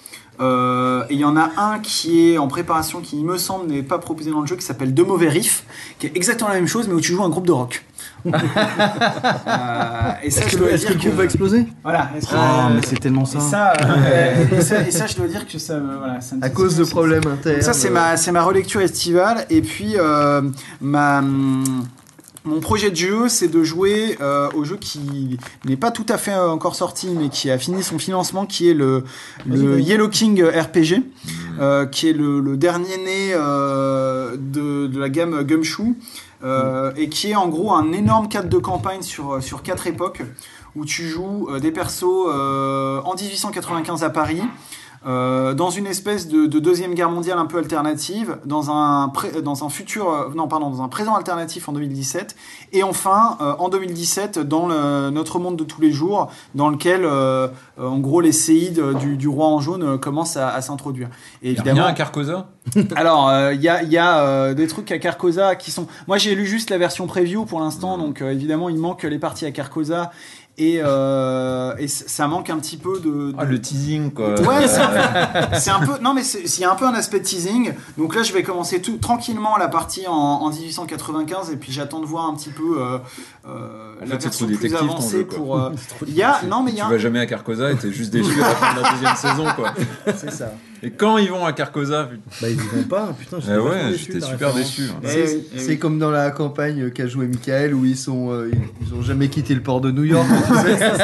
Euh, 0.40 1.04
et 1.10 1.14
il 1.14 1.20
y 1.20 1.24
en 1.24 1.36
a 1.36 1.50
un 1.56 1.78
qui 1.80 2.30
est 2.30 2.38
en 2.38 2.46
préparation, 2.48 3.00
qui 3.00 3.16
il 3.18 3.24
me 3.24 3.38
semble 3.38 3.66
n'est 3.70 3.82
pas 3.82 3.98
proposé 3.98 4.30
dans 4.30 4.40
le 4.40 4.46
jeu, 4.46 4.54
qui 4.56 4.64
s'appelle 4.64 4.94
De 4.94 5.02
Mauvais 5.02 5.28
Riff, 5.28 5.64
qui 5.98 6.06
est 6.06 6.12
exactement 6.16 6.48
la 6.50 6.56
même 6.56 6.68
chose 6.68 6.86
mais 6.88 6.94
où 6.94 7.00
tu 7.00 7.12
joues 7.12 7.24
un 7.24 7.28
groupe 7.28 7.46
de 7.46 7.52
rock. 7.52 7.84
Euh, 9.46 10.12
et 10.22 10.30
ça, 10.30 10.42
Est-ce 10.42 10.50
je 10.50 10.58
que, 10.58 10.64
est-ce 10.64 10.86
que 10.86 10.92
dire 10.92 10.94
le 10.94 10.98
groupe 11.00 11.14
va 11.18 11.24
exploser? 11.24 11.66
Voilà. 11.82 12.10
est-ce 12.16 12.26
que- 12.26 12.34
Ah, 12.36 12.70
mais 12.74 12.80
c'est 12.86 12.98
tellement 13.00 13.24
et 13.24 13.40
ça. 13.40 13.72
euh, 13.80 14.44
et, 14.58 14.60
ça, 14.60 14.80
et 14.86 14.90
ça, 14.90 15.06
je 15.06 15.16
dois 15.16 15.26
dire 15.28 15.46
que 15.46 15.58
ça, 15.58 15.78
voilà, 15.78 16.20
ça 16.20 16.36
me 16.36 16.44
à 16.44 16.50
cause 16.50 16.76
de 16.76 16.84
problèmes 16.84 17.26
internes. 17.26 17.62
Ça 17.62 17.72
c'est 17.72 17.88
euh, 17.88 17.92
ma 17.92 18.16
c'est 18.16 18.32
ma 18.32 18.42
relecture 18.42 18.80
estivale 18.80 19.46
et 19.50 19.62
puis 19.62 19.94
euh, 19.96 20.42
ma 20.80 21.18
hum, 21.20 21.64
mon 22.48 22.60
projet 22.60 22.90
de 22.90 22.96
jeu, 22.96 23.28
c'est 23.28 23.48
de 23.48 23.62
jouer 23.62 24.16
euh, 24.20 24.48
au 24.54 24.64
jeu 24.64 24.76
qui 24.76 25.38
n'est 25.64 25.76
pas 25.76 25.90
tout 25.90 26.06
à 26.08 26.16
fait 26.16 26.32
euh, 26.32 26.50
encore 26.50 26.74
sorti, 26.74 27.08
mais 27.08 27.28
qui 27.28 27.50
a 27.50 27.58
fini 27.58 27.82
son 27.82 27.98
financement, 27.98 28.46
qui 28.46 28.68
est 28.68 28.74
le, 28.74 29.04
le 29.46 29.80
Yellow 29.80 30.08
King 30.08 30.42
RPG, 30.42 31.02
euh, 31.60 31.86
qui 31.86 32.08
est 32.08 32.12
le, 32.12 32.40
le 32.40 32.56
dernier 32.56 32.96
né 32.96 33.32
euh, 33.34 34.36
de, 34.38 34.86
de 34.86 34.98
la 34.98 35.08
gamme 35.08 35.42
Gumshoe, 35.42 35.94
euh, 36.42 36.92
et 36.96 37.08
qui 37.08 37.30
est 37.30 37.36
en 37.36 37.48
gros 37.48 37.72
un 37.72 37.92
énorme 37.92 38.28
cadre 38.28 38.48
de 38.48 38.58
campagne 38.58 39.02
sur, 39.02 39.42
sur 39.42 39.62
quatre 39.62 39.86
époques, 39.86 40.22
où 40.74 40.84
tu 40.84 41.06
joues 41.06 41.48
euh, 41.50 41.60
des 41.60 41.70
persos 41.70 42.04
euh, 42.28 43.00
en 43.02 43.14
1895 43.14 44.04
à 44.04 44.10
Paris, 44.10 44.42
euh, 45.06 45.54
dans 45.54 45.70
une 45.70 45.86
espèce 45.86 46.28
de, 46.28 46.46
de 46.46 46.58
deuxième 46.58 46.94
guerre 46.94 47.10
mondiale 47.10 47.38
un 47.38 47.46
peu 47.46 47.58
alternative, 47.58 48.38
dans 48.44 48.70
un 48.70 49.08
pré- 49.08 49.42
dans 49.42 49.64
un 49.64 49.68
futur 49.68 50.10
euh, 50.10 50.28
non 50.34 50.48
pardon 50.48 50.70
dans 50.70 50.82
un 50.82 50.88
présent 50.88 51.14
alternatif 51.14 51.68
en 51.68 51.72
2017, 51.72 52.34
et 52.72 52.82
enfin 52.82 53.36
euh, 53.40 53.54
en 53.58 53.68
2017 53.68 54.38
dans 54.40 54.66
le- 54.66 55.10
notre 55.10 55.38
monde 55.38 55.56
de 55.56 55.64
tous 55.64 55.80
les 55.80 55.92
jours, 55.92 56.30
dans 56.54 56.68
lequel 56.68 57.06
en 57.06 57.98
gros 57.98 58.20
les 58.20 58.32
séides 58.32 58.82
du, 58.98 59.16
du 59.16 59.28
roi 59.28 59.46
en 59.46 59.60
jaune 59.60 59.98
commencent 59.98 60.36
à, 60.36 60.48
à 60.48 60.60
s'introduire. 60.62 61.08
Et 61.42 61.52
y 61.52 61.58
a 61.58 61.62
rien 61.62 61.84
à 61.84 61.92
Carcosa 61.92 62.48
alors, 62.96 63.32
il 63.52 63.62
y 63.62 63.68
a, 63.68 63.82
il 63.82 63.90
y 63.90 63.96
a 63.96 64.52
des 64.52 64.66
trucs 64.66 64.92
à 64.92 64.98
Carcosa 64.98 65.56
qui 65.56 65.70
sont. 65.70 65.86
Moi, 66.06 66.18
j'ai 66.18 66.34
lu 66.34 66.44
juste 66.44 66.68
la 66.68 66.76
version 66.76 67.06
preview 67.06 67.46
pour 67.46 67.60
l'instant, 67.60 67.96
donc 67.96 68.20
évidemment, 68.20 68.68
il 68.68 68.76
manque 68.76 69.04
les 69.04 69.18
parties 69.18 69.46
à 69.46 69.50
Carcosa 69.52 70.10
et, 70.58 70.80
euh, 70.82 71.72
et 71.78 71.86
ça 71.88 72.26
manque 72.26 72.50
un 72.50 72.58
petit 72.58 72.76
peu 72.76 72.98
de. 73.00 73.30
de- 73.30 73.34
Ah, 73.38 73.44
le 73.44 73.60
teasing 73.60 74.10
quoi. 74.10 74.30
Ouais, 74.40 74.66
c'est 74.66 74.80
un, 74.80 74.88
peu- 74.88 75.38
c'est 75.58 75.70
un 75.70 75.80
peu. 75.80 75.92
Non, 76.02 76.12
mais 76.14 76.22
c'est- 76.22 76.42
il 76.58 76.60
y 76.60 76.64
a 76.64 76.70
un 76.72 76.74
peu 76.74 76.84
un 76.86 76.94
aspect 76.94 77.20
teasing. 77.20 77.72
Donc 77.96 78.14
là, 78.14 78.22
je 78.22 78.32
vais 78.32 78.42
commencer 78.42 78.80
tout 78.82 78.96
tranquillement 78.98 79.56
la 79.56 79.68
partie 79.68 80.06
en, 80.08 80.12
en 80.12 80.50
1895 80.50 81.50
et 81.52 81.56
puis 81.56 81.72
j'attends 81.72 82.00
de 82.00 82.06
voir 82.06 82.26
un 82.28 82.34
petit 82.34 82.50
peu 82.50 82.80
euh, 82.82 82.98
euh, 83.46 83.94
En 83.98 84.00
la 84.00 84.06
fait, 84.18 84.24
version 84.24 84.46
trop 84.46 84.56
plus 84.56 84.74
avancée 84.74 85.18
jeu, 85.18 85.24
pour. 85.26 85.58
euh, 85.58 85.70
Il 86.06 86.14
y 86.14 86.22
a 86.22 86.40
non, 86.48 86.62
mais 86.62 86.72
il 86.72 86.74
y 86.74 86.78
Tu 86.78 86.82
a. 86.82 86.86
un- 86.86 86.90
vas 86.90 86.98
jamais 86.98 87.20
à 87.20 87.26
Carcosa 87.26 87.70
et 87.70 87.76
t'es 87.76 87.92
juste 87.92 88.12
déçu 88.12 88.42
à 88.42 88.48
la 88.48 88.54
fin 88.54 88.74
de 88.74 88.80
la 88.82 88.90
deuxième 88.92 89.16
saison 89.16 89.44
quoi. 89.54 89.72
C'est 90.16 90.32
ça. 90.32 90.52
Et 90.80 90.90
quand 90.92 91.18
ils 91.18 91.28
vont 91.30 91.44
à 91.44 91.52
Carcosa. 91.52 92.08
Bah, 92.40 92.48
ils 92.48 92.54
y 92.54 92.56
vont 92.56 92.84
pas, 92.88 93.08
putain, 93.18 93.38
j'étais 93.40 93.52
Eh 93.56 93.58
ouais, 93.58 93.90
déçu 93.90 94.12
de 94.12 94.20
super 94.20 94.54
référence. 94.54 95.00
déçu. 95.02 95.42
Eh 95.52 95.58
C'est 95.58 95.72
eh 95.72 95.78
comme 95.78 95.98
dans 95.98 96.10
la 96.12 96.30
campagne 96.30 96.90
qu'a 96.90 97.06
joué 97.08 97.26
Michael 97.26 97.74
où 97.74 97.84
ils 97.84 97.96
sont 97.96 98.30
euh, 98.30 98.48
ils, 98.52 98.86
ils 98.86 98.94
ont 98.94 99.02
jamais 99.02 99.28
quitté 99.28 99.54
le 99.56 99.60
port 99.60 99.80
de 99.80 99.90
New 99.90 100.04
York. 100.04 100.28
C'est 100.48 101.00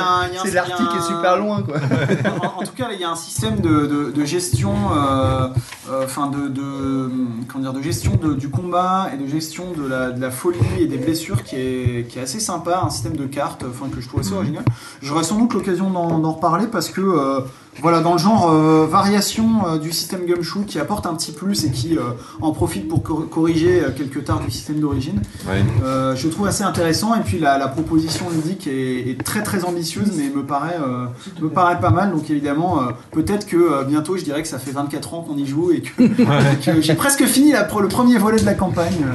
un. 0.00 0.74
un- 0.74 0.98
est 0.98 1.02
super 1.02 1.36
loin 1.36 1.62
quoi. 1.62 1.76
en, 2.42 2.60
en 2.60 2.64
tout 2.64 2.72
cas, 2.76 2.88
il 2.92 3.00
y 3.00 3.04
a 3.04 3.10
un 3.10 3.16
système 3.16 3.60
de, 3.60 3.86
de- 3.86 4.10
de 4.10 4.24
gestion, 4.24 4.72
euh, 4.94 5.48
euh, 5.90 6.04
enfin 6.04 6.26
de, 6.28 6.48
de, 6.48 7.10
comment 7.48 7.64
dire, 7.64 7.72
de 7.72 7.82
gestion 7.82 8.12
de- 8.16 8.34
du 8.34 8.50
combat 8.50 9.10
et 9.14 9.16
de 9.16 9.26
gestion 9.26 9.66
de 9.76 9.86
la, 9.86 10.30
folie 10.30 10.58
et 10.80 10.86
des 10.86 10.98
blessures 10.98 11.42
qui 11.44 11.56
est, 11.56 12.08
qui 12.08 12.18
est 12.18 12.22
assez 12.22 12.40
sympa, 12.40 12.82
un 12.84 12.90
système 12.90 13.16
de 13.16 13.26
cartes, 13.26 13.64
enfin 13.68 13.86
que 13.94 14.00
je 14.00 14.08
trouve 14.08 14.20
assez 14.20 14.32
original. 14.34 14.64
J'aurai 15.02 15.24
sans 15.24 15.36
doute 15.38 15.54
l'occasion 15.54 15.90
d'en 15.90 16.18
d'en 16.18 16.32
reparler 16.32 16.66
parce 16.66 16.90
que 16.90 17.00
euh, 17.00 17.40
voilà, 17.80 18.00
dans 18.00 18.12
le 18.12 18.18
genre 18.18 18.50
euh, 18.50 18.86
variation 18.86 19.66
euh, 19.66 19.78
du 19.78 19.92
système 19.92 20.24
Gumshoe 20.26 20.64
qui 20.66 20.78
apporte 20.78 21.06
un 21.06 21.14
petit 21.14 21.32
plus 21.32 21.64
et 21.64 21.70
qui 21.70 21.96
euh, 21.96 22.02
en 22.40 22.52
profite 22.52 22.88
pour 22.88 23.02
cor- 23.02 23.28
corriger 23.28 23.80
euh, 23.80 23.90
quelques 23.96 24.24
tares 24.24 24.40
du 24.40 24.50
système 24.50 24.80
d'origine. 24.80 25.20
Ouais. 25.48 25.62
Euh, 25.84 26.16
je 26.16 26.28
trouve 26.28 26.46
assez 26.46 26.64
intéressant 26.64 27.14
et 27.14 27.20
puis 27.20 27.38
la, 27.38 27.56
la 27.58 27.68
proposition 27.68 28.26
ludique 28.30 28.66
est, 28.66 29.10
est 29.10 29.22
très 29.24 29.42
très 29.42 29.64
ambitieuse 29.64 30.12
mais 30.16 30.30
me 30.34 30.42
paraît, 30.44 30.78
euh, 30.80 31.06
me 31.40 31.48
paraît 31.48 31.78
pas 31.80 31.90
mal 31.90 32.10
donc 32.10 32.28
évidemment 32.30 32.80
euh, 32.82 32.86
peut-être 33.12 33.46
que 33.46 33.56
euh, 33.56 33.84
bientôt 33.84 34.16
je 34.16 34.24
dirais 34.24 34.42
que 34.42 34.48
ça 34.48 34.58
fait 34.58 34.72
24 34.72 35.14
ans 35.14 35.20
qu'on 35.22 35.36
y 35.36 35.46
joue 35.46 35.70
et 35.72 35.82
que, 35.82 36.02
que 36.64 36.80
j'ai 36.80 36.94
presque 36.94 37.24
fini 37.26 37.52
la, 37.52 37.68
le 37.80 37.88
premier 37.88 38.18
volet 38.18 38.38
de 38.40 38.46
la 38.46 38.54
campagne 38.54 39.06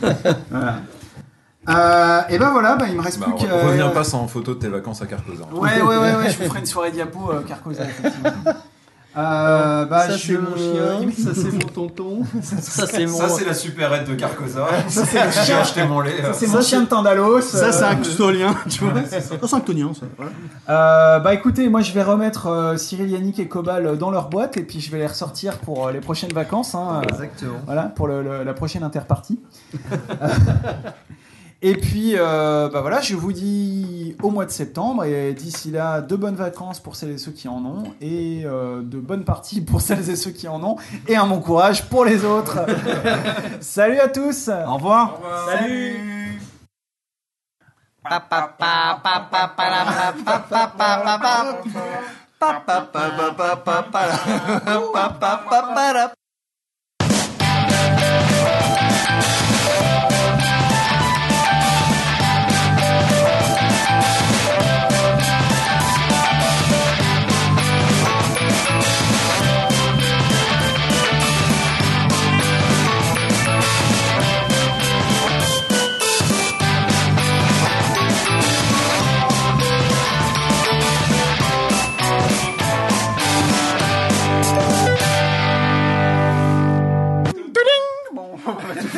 voilà. 0.50 0.80
Euh, 1.68 2.20
et 2.28 2.38
ben 2.38 2.50
voilà 2.50 2.74
bah, 2.74 2.86
il 2.88 2.96
me 2.96 3.02
reste 3.02 3.20
Bah, 3.20 3.26
plus 3.36 3.46
qu'à 3.46 3.54
reviens 3.54 3.88
pas 3.90 4.02
sans 4.02 4.26
photo 4.26 4.54
de 4.54 4.58
tes 4.58 4.68
vacances 4.68 5.00
à 5.00 5.06
Carcosa. 5.06 5.44
ouais 5.52 5.80
ouais 5.80 5.96
ouais, 5.96 6.16
ouais 6.16 6.30
je 6.30 6.38
vous 6.42 6.48
ferai 6.48 6.58
une 6.58 6.66
soirée 6.66 6.90
diapo 6.90 7.30
euh, 7.30 7.42
Carcosa 7.42 7.84
effectivement 7.84 8.30
euh, 9.14 9.84
bah, 9.84 10.06
ça 10.06 10.16
je- 10.16 10.26
c'est 10.26 10.38
mon 10.38 10.56
chien, 10.56 11.10
ça 11.22 11.30
c'est 11.34 11.52
mon 11.52 11.68
tonton. 11.68 12.22
Ça, 12.40 12.86
c'est 12.86 13.04
mon. 13.04 13.18
Ça, 13.18 13.28
c'est 13.28 13.44
la 13.44 13.52
supérette 13.52 14.08
de 14.08 14.14
Carcosa. 14.14 14.66
Ça, 14.88 15.04
c'est 15.04 15.22
le 15.22 15.30
J'ai 15.30 15.42
chien. 15.42 15.58
acheté 15.58 15.84
mon 15.84 16.00
lait. 16.00 16.16
Ça, 16.22 16.32
c'est 16.32 16.46
mon 16.46 16.62
chien 16.62 16.80
de 16.80 16.86
Tandalos 16.86 17.42
Ça, 17.42 17.70
c'est 17.72 17.84
euh, 17.84 17.88
un 17.90 17.96
custodien, 17.96 18.54
tu 18.70 18.84
vois. 18.84 18.94
Ça, 19.04 19.20
c'est 19.20 19.34
un 19.54 19.60
custodien, 19.60 19.90
ça. 19.92 20.06
Euh, 20.72 21.18
bah 21.18 21.34
écoutez, 21.34 21.68
moi 21.68 21.82
je 21.82 21.92
vais 21.92 22.02
remettre 22.02 22.46
euh, 22.46 22.78
Cyril, 22.78 23.10
Yannick 23.10 23.38
et 23.38 23.48
Cobal 23.48 23.98
dans 23.98 24.10
leur 24.10 24.30
boîte 24.30 24.56
et 24.56 24.62
puis 24.62 24.80
je 24.80 24.90
vais 24.90 24.96
les 24.96 25.06
ressortir 25.06 25.58
pour 25.58 25.88
euh, 25.88 25.92
les 25.92 26.00
prochaines 26.00 26.32
vacances. 26.32 26.74
hein, 26.74 27.02
euh, 27.04 27.08
Exactement. 27.12 27.58
voilà, 27.66 27.82
pour 27.82 28.06
le- 28.08 28.22
le- 28.22 28.44
la 28.44 28.54
prochaine 28.54 28.82
interpartie. 28.82 29.38
et 31.64 31.76
puis, 31.76 32.14
euh, 32.16 32.68
bah 32.68 32.80
voilà, 32.80 33.00
je 33.00 33.14
vous 33.14 33.32
dis 33.32 34.16
au 34.20 34.30
mois 34.30 34.46
de 34.46 34.50
septembre 34.50 35.04
et 35.04 35.32
d'ici 35.32 35.70
là, 35.70 36.00
de 36.00 36.16
bonnes 36.16 36.34
vacances 36.34 36.80
pour 36.80 36.96
celles 36.96 37.12
et 37.12 37.18
ceux 37.18 37.30
qui 37.30 37.46
en 37.46 37.64
ont 37.64 37.84
et 38.00 38.42
euh, 38.44 38.82
de 38.82 38.98
bonnes 38.98 39.24
parties 39.24 39.60
pour 39.60 39.80
celles 39.80 40.10
et 40.10 40.16
ceux 40.16 40.32
qui 40.32 40.48
en 40.48 40.60
ont 40.64 40.76
et 41.06 41.14
un 41.14 41.26
bon 41.26 41.40
courage 41.40 41.88
pour 41.88 42.04
les 42.04 42.24
autres. 42.24 42.58
Salut 43.60 44.00
à 44.00 44.08
tous. 44.08 44.48
Au 44.48 44.74
revoir. 44.74 45.20
Salut. 45.46 46.40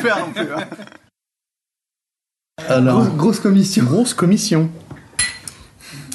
Faire 0.05 0.25
non 0.25 0.31
plus. 0.33 0.53
hein. 0.53 0.65
Alors, 2.69 3.03
Grosse, 3.03 3.15
grosse 3.17 3.39
commission. 3.41 3.83
grosse 3.83 4.13
commission. 4.13 4.69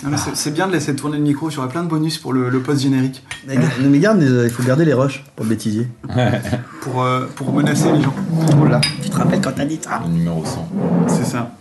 Ah, 0.04 0.16
c'est- 0.34 0.50
bien 0.50 0.66
de 0.66 0.72
laisser 0.72 0.96
tourner 0.96 1.18
le 1.18 1.22
micro, 1.22 1.50
j'aurai 1.50 1.68
plein 1.68 1.82
de 1.82 1.88
bonus 1.88 2.16
pour 2.16 2.32
le, 2.32 2.48
le 2.48 2.62
post-générique, 2.62 3.22
Mais, 3.46 3.56
mais 3.82 3.98
garde, 3.98 4.22
euh, 4.22 4.44
il 4.46 4.50
faut 4.50 4.62
garder 4.62 4.86
les 4.86 4.94
rushs 4.94 5.22
pour 5.36 5.44
le 5.44 5.50
bêtisier. 5.50 5.86
pour, 6.80 7.02
euh, 7.02 7.26
pour 7.36 7.52
menacer 7.52 7.92
les 7.92 8.02
gens. 8.02 8.14
Oh 8.58 8.64
là. 8.64 8.80
Tu 9.02 9.10
te 9.10 9.16
rappelles 9.16 9.42
quand 9.42 9.52
t'as 9.52 9.66
dit 9.66 9.78
ça? 9.82 10.00
Le 10.02 10.08
numéro 10.10 10.42
100. 10.44 10.68
C'est 11.08 11.26
ça. 11.26 11.52